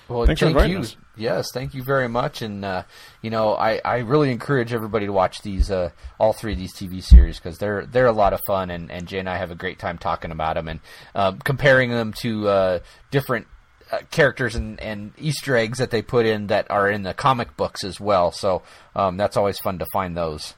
Well, 0.09 0.25
Thanks 0.25 0.39
for 0.39 0.47
thank 0.47 0.55
inviting 0.57 0.71
you. 0.73 0.79
us. 0.79 0.95
Yes, 1.15 1.49
thank 1.53 1.75
you 1.75 1.83
very 1.83 2.07
much. 2.07 2.41
And 2.41 2.65
uh, 2.65 2.83
you 3.21 3.29
know, 3.29 3.53
I, 3.53 3.79
I 3.85 3.97
really 3.99 4.31
encourage 4.31 4.73
everybody 4.73 5.05
to 5.05 5.13
watch 5.13 5.41
these 5.41 5.69
uh, 5.69 5.91
all 6.19 6.33
three 6.33 6.53
of 6.53 6.57
these 6.57 6.73
TV 6.73 7.03
series 7.03 7.37
because 7.37 7.59
they're 7.59 7.85
they're 7.85 8.07
a 8.07 8.11
lot 8.11 8.33
of 8.33 8.41
fun, 8.47 8.71
and, 8.71 8.91
and 8.91 9.07
Jay 9.07 9.19
and 9.19 9.29
I 9.29 9.37
have 9.37 9.51
a 9.51 9.55
great 9.55 9.77
time 9.77 9.97
talking 9.97 10.31
about 10.31 10.55
them 10.55 10.67
and 10.67 10.79
uh, 11.13 11.33
comparing 11.43 11.91
them 11.91 12.13
to 12.21 12.47
uh, 12.47 12.79
different 13.11 13.45
uh, 13.91 13.99
characters 14.09 14.55
and, 14.55 14.79
and 14.79 15.11
Easter 15.19 15.55
eggs 15.55 15.77
that 15.77 15.91
they 15.91 16.01
put 16.01 16.25
in 16.25 16.47
that 16.47 16.69
are 16.71 16.89
in 16.89 17.03
the 17.03 17.13
comic 17.13 17.55
books 17.55 17.83
as 17.83 17.99
well. 17.99 18.31
So 18.31 18.63
um, 18.95 19.17
that's 19.17 19.37
always 19.37 19.59
fun 19.59 19.77
to 19.79 19.85
find 19.93 20.17
those. 20.17 20.55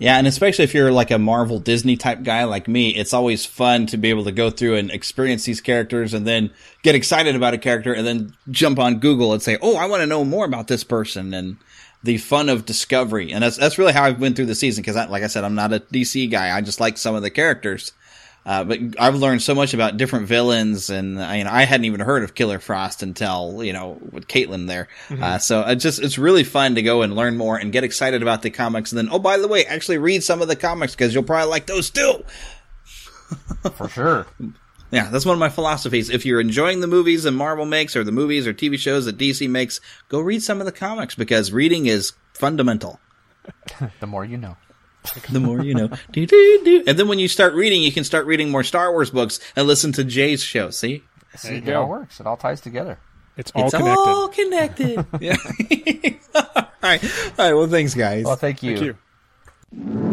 Yeah, 0.00 0.16
and 0.16 0.26
especially 0.26 0.64
if 0.64 0.72
you're 0.72 0.90
like 0.90 1.10
a 1.10 1.18
Marvel 1.18 1.58
Disney 1.58 1.94
type 1.94 2.22
guy 2.22 2.44
like 2.44 2.66
me, 2.66 2.88
it's 2.88 3.12
always 3.12 3.44
fun 3.44 3.84
to 3.88 3.98
be 3.98 4.08
able 4.08 4.24
to 4.24 4.32
go 4.32 4.48
through 4.48 4.76
and 4.76 4.90
experience 4.90 5.44
these 5.44 5.60
characters 5.60 6.14
and 6.14 6.26
then 6.26 6.50
get 6.82 6.94
excited 6.94 7.36
about 7.36 7.52
a 7.52 7.58
character 7.58 7.92
and 7.92 8.06
then 8.06 8.34
jump 8.50 8.78
on 8.78 8.98
Google 8.98 9.34
and 9.34 9.42
say, 9.42 9.58
"Oh, 9.60 9.76
I 9.76 9.84
want 9.84 10.00
to 10.00 10.06
know 10.06 10.24
more 10.24 10.46
about 10.46 10.68
this 10.68 10.84
person." 10.84 11.34
And 11.34 11.58
the 12.02 12.16
fun 12.16 12.48
of 12.48 12.64
discovery. 12.64 13.30
And 13.30 13.44
that's 13.44 13.58
that's 13.58 13.78
really 13.78 13.92
how 13.92 14.04
I've 14.04 14.20
went 14.20 14.36
through 14.36 14.46
the 14.46 14.54
season 14.54 14.82
because 14.82 14.96
like 14.96 15.22
I 15.22 15.26
said, 15.26 15.44
I'm 15.44 15.54
not 15.54 15.72
a 15.72 15.80
DC 15.80 16.30
guy. 16.30 16.56
I 16.56 16.62
just 16.62 16.80
like 16.80 16.96
some 16.96 17.14
of 17.14 17.22
the 17.22 17.30
characters. 17.30 17.92
Uh, 18.46 18.64
but 18.64 18.78
I've 18.98 19.16
learned 19.16 19.42
so 19.42 19.54
much 19.54 19.74
about 19.74 19.98
different 19.98 20.26
villains, 20.26 20.88
and 20.88 21.22
I, 21.22 21.36
you 21.36 21.44
know, 21.44 21.50
I 21.50 21.64
hadn't 21.64 21.84
even 21.84 22.00
heard 22.00 22.24
of 22.24 22.34
Killer 22.34 22.58
Frost 22.58 23.02
until 23.02 23.62
you 23.62 23.72
know 23.72 23.98
with 24.10 24.28
Caitlin 24.28 24.66
there. 24.66 24.88
Mhm. 25.08 25.22
Uh, 25.22 25.38
so 25.38 25.60
it's 25.62 25.82
just 25.82 26.00
it's 26.00 26.16
really 26.18 26.44
fun 26.44 26.74
to 26.76 26.82
go 26.82 27.02
and 27.02 27.14
learn 27.14 27.36
more 27.36 27.58
and 27.58 27.70
get 27.70 27.84
excited 27.84 28.22
about 28.22 28.42
the 28.42 28.50
comics, 28.50 28.92
and 28.92 28.98
then 28.98 29.08
oh 29.12 29.18
by 29.18 29.36
the 29.36 29.46
way, 29.48 29.64
actually 29.66 29.98
read 29.98 30.22
some 30.24 30.40
of 30.40 30.48
the 30.48 30.56
comics 30.56 30.94
because 30.94 31.12
you'll 31.12 31.22
probably 31.22 31.50
like 31.50 31.66
those 31.66 31.90
too. 31.90 32.24
For 33.74 33.88
sure. 33.88 34.26
Yeah, 34.90 35.08
that's 35.10 35.24
one 35.26 35.34
of 35.34 35.38
my 35.38 35.50
philosophies. 35.50 36.10
If 36.10 36.26
you're 36.26 36.40
enjoying 36.40 36.80
the 36.80 36.86
movies 36.88 37.22
that 37.22 37.30
Marvel 37.30 37.64
makes, 37.66 37.94
or 37.94 38.02
the 38.02 38.10
movies 38.10 38.46
or 38.46 38.52
TV 38.52 38.76
shows 38.78 39.04
that 39.04 39.16
DC 39.18 39.48
makes, 39.48 39.80
go 40.08 40.18
read 40.18 40.42
some 40.42 40.60
of 40.60 40.66
the 40.66 40.72
comics 40.72 41.14
because 41.14 41.52
reading 41.52 41.86
is 41.86 42.12
fundamental. 42.34 42.98
the 44.00 44.06
more 44.06 44.24
you 44.24 44.36
know. 44.36 44.56
The 45.30 45.40
more 45.40 45.62
you 45.62 45.74
know. 45.74 45.88
Do, 46.12 46.26
do, 46.26 46.60
do. 46.64 46.84
And 46.86 46.98
then 46.98 47.08
when 47.08 47.18
you 47.18 47.28
start 47.28 47.54
reading, 47.54 47.82
you 47.82 47.92
can 47.92 48.04
start 48.04 48.26
reading 48.26 48.50
more 48.50 48.62
Star 48.64 48.92
Wars 48.92 49.10
books 49.10 49.40
and 49.56 49.66
listen 49.66 49.92
to 49.92 50.04
Jay's 50.04 50.42
show. 50.42 50.70
See? 50.70 51.02
See, 51.36 51.56
it 51.56 51.68
all 51.74 51.88
works. 51.88 52.20
It 52.20 52.26
all 52.26 52.36
ties 52.36 52.60
together. 52.60 52.98
It's 53.36 53.50
all 53.54 53.66
It's 53.66 53.74
connected. 53.76 54.10
all 54.10 54.28
connected. 54.28 55.06
yeah. 55.20 55.36
all 56.34 56.66
right. 56.82 57.02
All 57.04 57.44
right. 57.46 57.52
Well, 57.54 57.68
thanks, 57.68 57.94
guys. 57.94 58.24
Well, 58.24 58.36
thank 58.36 58.62
you. 58.62 58.76
Thank 58.76 58.96
you. 59.74 60.06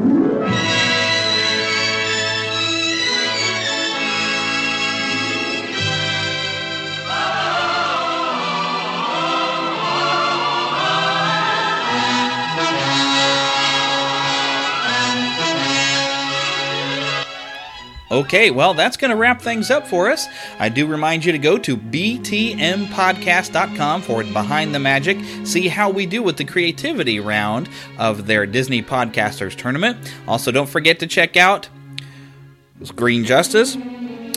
Okay, 18.10 18.52
well, 18.52 18.74
that's 18.74 18.96
going 18.96 19.12
to 19.12 19.18
wrap 19.18 19.42
things 19.42 19.70
up 19.70 19.86
for 19.86 20.10
us. 20.10 20.30
I 20.60 20.70
do 20.70 20.88
remind 20.88 21.26
you 21.26 21.34
to 21.34 21.38
go 21.38 21.58
to 21.58 21.76
btmpodcast.com 21.76 24.02
for 24.02 24.24
Behind 24.24 24.74
the 24.74 24.80
Magic, 24.80 25.18
see 25.46 25.68
how 25.68 25.90
we 25.90 26.06
do 26.06 26.24
with 26.24 26.38
the 26.38 26.46
creativity 26.46 27.20
round 27.20 27.68
of 27.98 28.26
their 28.26 28.46
Disney 28.46 28.82
Podcasters 28.82 29.56
tournament. 29.56 29.98
Also, 30.26 30.52
don't 30.52 30.70
forget 30.70 31.00
to 31.00 31.08
check 31.08 31.36
out 31.36 31.68
Green 32.96 33.26
Justice, 33.26 33.76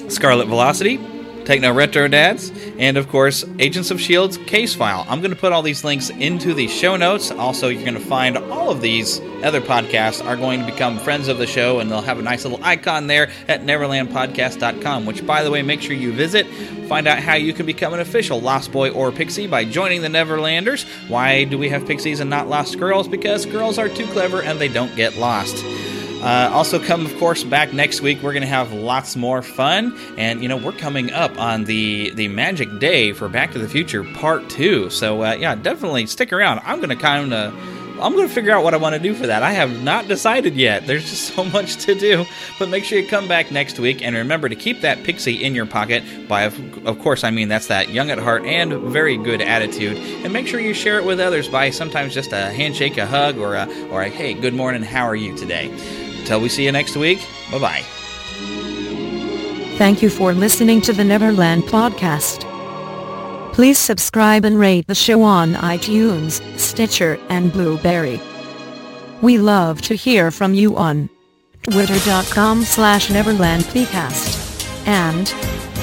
Scarlet 0.09 0.49
Velocity, 0.49 0.99
Techno 1.45 1.73
Retro 1.73 2.09
Dads, 2.09 2.53
and 2.79 2.97
of 2.97 3.09
course, 3.09 3.45
Agents 3.59 3.91
of 3.91 3.99
S.H.I.E.L.D.'s 3.99 4.39
case 4.47 4.75
file. 4.75 5.05
I'm 5.09 5.21
going 5.21 5.33
to 5.33 5.37
put 5.37 5.53
all 5.53 5.63
these 5.63 5.85
links 5.85 6.11
into 6.11 6.55
the 6.55 6.69
show 6.69 6.97
notes. 6.97 7.31
Also, 7.31 7.69
you're 7.69 7.83
going 7.83 7.95
to 7.95 8.01
find 8.01 8.37
all 8.37 8.71
of 8.71 8.81
these 8.81 9.21
other 9.43 9.61
podcasts 9.61 10.25
are 10.25 10.37
going 10.37 10.61
to 10.61 10.67
become 10.67 10.99
friends 10.99 11.29
of 11.29 11.39
the 11.39 11.47
show, 11.47 11.81
and 11.81 11.91
they'll 11.91 12.03
have 12.03 12.19
a 12.19 12.23
nice 12.23 12.45
little 12.45 12.63
icon 12.63 13.07
there 13.07 13.31
at 13.49 13.63
neverlandpodcast.com, 13.63 15.07
which, 15.07 15.27
by 15.27 15.43
the 15.43 15.51
way, 15.51 15.63
make 15.63 15.81
sure 15.81 15.95
you 15.95 16.13
visit. 16.13 16.47
Find 16.89 17.07
out 17.07 17.19
how 17.19 17.35
you 17.35 17.53
can 17.53 17.67
become 17.67 17.95
an 17.95 18.01
official 18.01 18.41
Lost 18.41 18.73
Boy 18.73 18.91
or 18.91 19.13
Pixie 19.13 19.47
by 19.47 19.65
joining 19.65 20.03
the 20.03 20.09
Neverlanders. 20.09 20.85
Why 21.09 21.45
do 21.45 21.57
we 21.57 21.69
have 21.69 21.87
pixies 21.87 22.21
and 22.21 22.29
not 22.29 22.49
lost 22.49 22.79
girls? 22.79 23.09
Because 23.09 23.47
girls 23.47 23.79
are 23.79 23.89
too 23.89 24.07
clever 24.09 24.43
and 24.43 24.61
they 24.61 24.69
don't 24.69 24.95
get 24.97 25.17
lost. 25.17 25.65
Uh, 26.23 26.51
also, 26.53 26.79
come 26.79 27.07
of 27.07 27.17
course 27.17 27.45
back 27.45 27.73
next 27.73 28.03
week. 28.03 28.23
We're 28.23 28.35
going 28.35 28.43
to 28.43 28.49
have 28.49 28.73
lots 28.73 29.17
more 29.17 29.41
fun, 29.41 29.97
and 30.19 30.43
you 30.43 30.49
know 30.49 30.57
we're 30.59 30.73
coming 30.73 31.11
up 31.13 31.39
on 31.39 31.65
the 31.65 32.11
the 32.11 32.29
Magic 32.29 32.79
Day 32.79 33.13
for 33.13 33.29
Back 33.31 33.53
to 33.53 33.59
the 33.59 33.69
Future 33.69 34.05
Part 34.05 34.51
Two. 34.51 34.91
So 34.91 35.23
uh, 35.23 35.33
yeah, 35.33 35.55
definitely 35.55 36.07
stick 36.07 36.31
around. 36.33 36.61
I'm 36.65 36.77
going 36.77 36.91
to 36.91 36.97
kind 36.97 37.33
of. 37.33 37.55
I'm 38.01 38.15
going 38.15 38.27
to 38.27 38.33
figure 38.33 38.51
out 38.51 38.65
what 38.65 38.73
I 38.73 38.79
want 38.79 38.95
to 38.95 38.99
do 38.99 39.13
for 39.13 39.27
that. 39.27 39.43
I 39.43 39.53
have 39.53 39.83
not 39.83 40.09
decided 40.09 40.57
yet. 40.57 40.87
There's 40.87 41.03
just 41.03 41.35
so 41.35 41.45
much 41.53 41.77
to 41.85 41.95
do. 41.95 42.25
But 42.59 42.71
make 42.71 42.85
sure 42.85 42.99
you 42.99 43.07
come 43.07 43.29
back 43.29 43.51
next 43.51 43.79
week 43.79 44.03
and 44.03 44.17
remember 44.17 44.49
to 44.49 44.57
keep 44.57 44.81
that 44.81 45.05
pixie 45.05 45.45
in 45.45 45.55
your 45.55 45.67
pocket. 45.67 46.03
By, 46.27 46.45
of, 46.45 46.87
of 46.87 46.99
course, 47.01 47.25
I 47.25 47.31
mean 47.31 47.49
that's 47.49 47.67
that 47.67 47.91
young 47.91 48.11
at 48.11 48.17
heart 48.17 48.47
and 48.47 48.73
very 48.91 49.19
good 49.19 49.43
attitude. 49.43 49.99
And 49.99 50.33
make 50.33 50.47
sure 50.47 50.61
you 50.61 50.73
share 50.73 50.99
it 50.99 51.05
with 51.05 51.21
others 51.21 51.47
by 51.47 51.69
sometimes 51.69 52.15
just 52.15 52.33
a 52.33 52.51
handshake, 52.51 52.97
a 52.97 53.05
hug, 53.05 53.37
or 53.37 53.55
a, 53.55 53.69
or 53.91 54.01
a 54.01 54.09
hey, 54.09 54.33
good 54.33 54.55
morning, 54.55 54.83
how 54.83 55.05
are 55.05 55.17
you 55.17 55.37
today? 55.37 56.10
Until 56.21 56.41
we 56.41 56.49
see 56.49 56.65
you 56.65 56.73
next 56.73 56.97
week, 56.97 57.19
bye 57.51 57.59
bye. 57.59 57.83
Thank 59.77 60.03
you 60.03 60.11
for 60.11 60.33
listening 60.33 60.81
to 60.83 60.93
the 60.93 61.05
Neverland 61.05 61.65
Podcast. 61.65 62.47
Please 63.55 63.79
subscribe 63.79 64.45
and 64.45 64.59
rate 64.59 64.87
the 64.87 64.95
show 64.95 65.23
on 65.23 65.55
iTunes, 65.55 66.41
Stitcher, 66.59 67.19
and 67.29 67.53
Blubrry. 67.53 68.21
We 69.23 69.39
love 69.39 69.81
to 69.83 69.95
hear 69.95 70.31
from 70.31 70.55
you 70.55 70.77
on 70.77 71.09
twitter.com 71.63 72.65
slash 72.65 73.09
neverlandpcast 73.09 74.87
and 74.87 75.27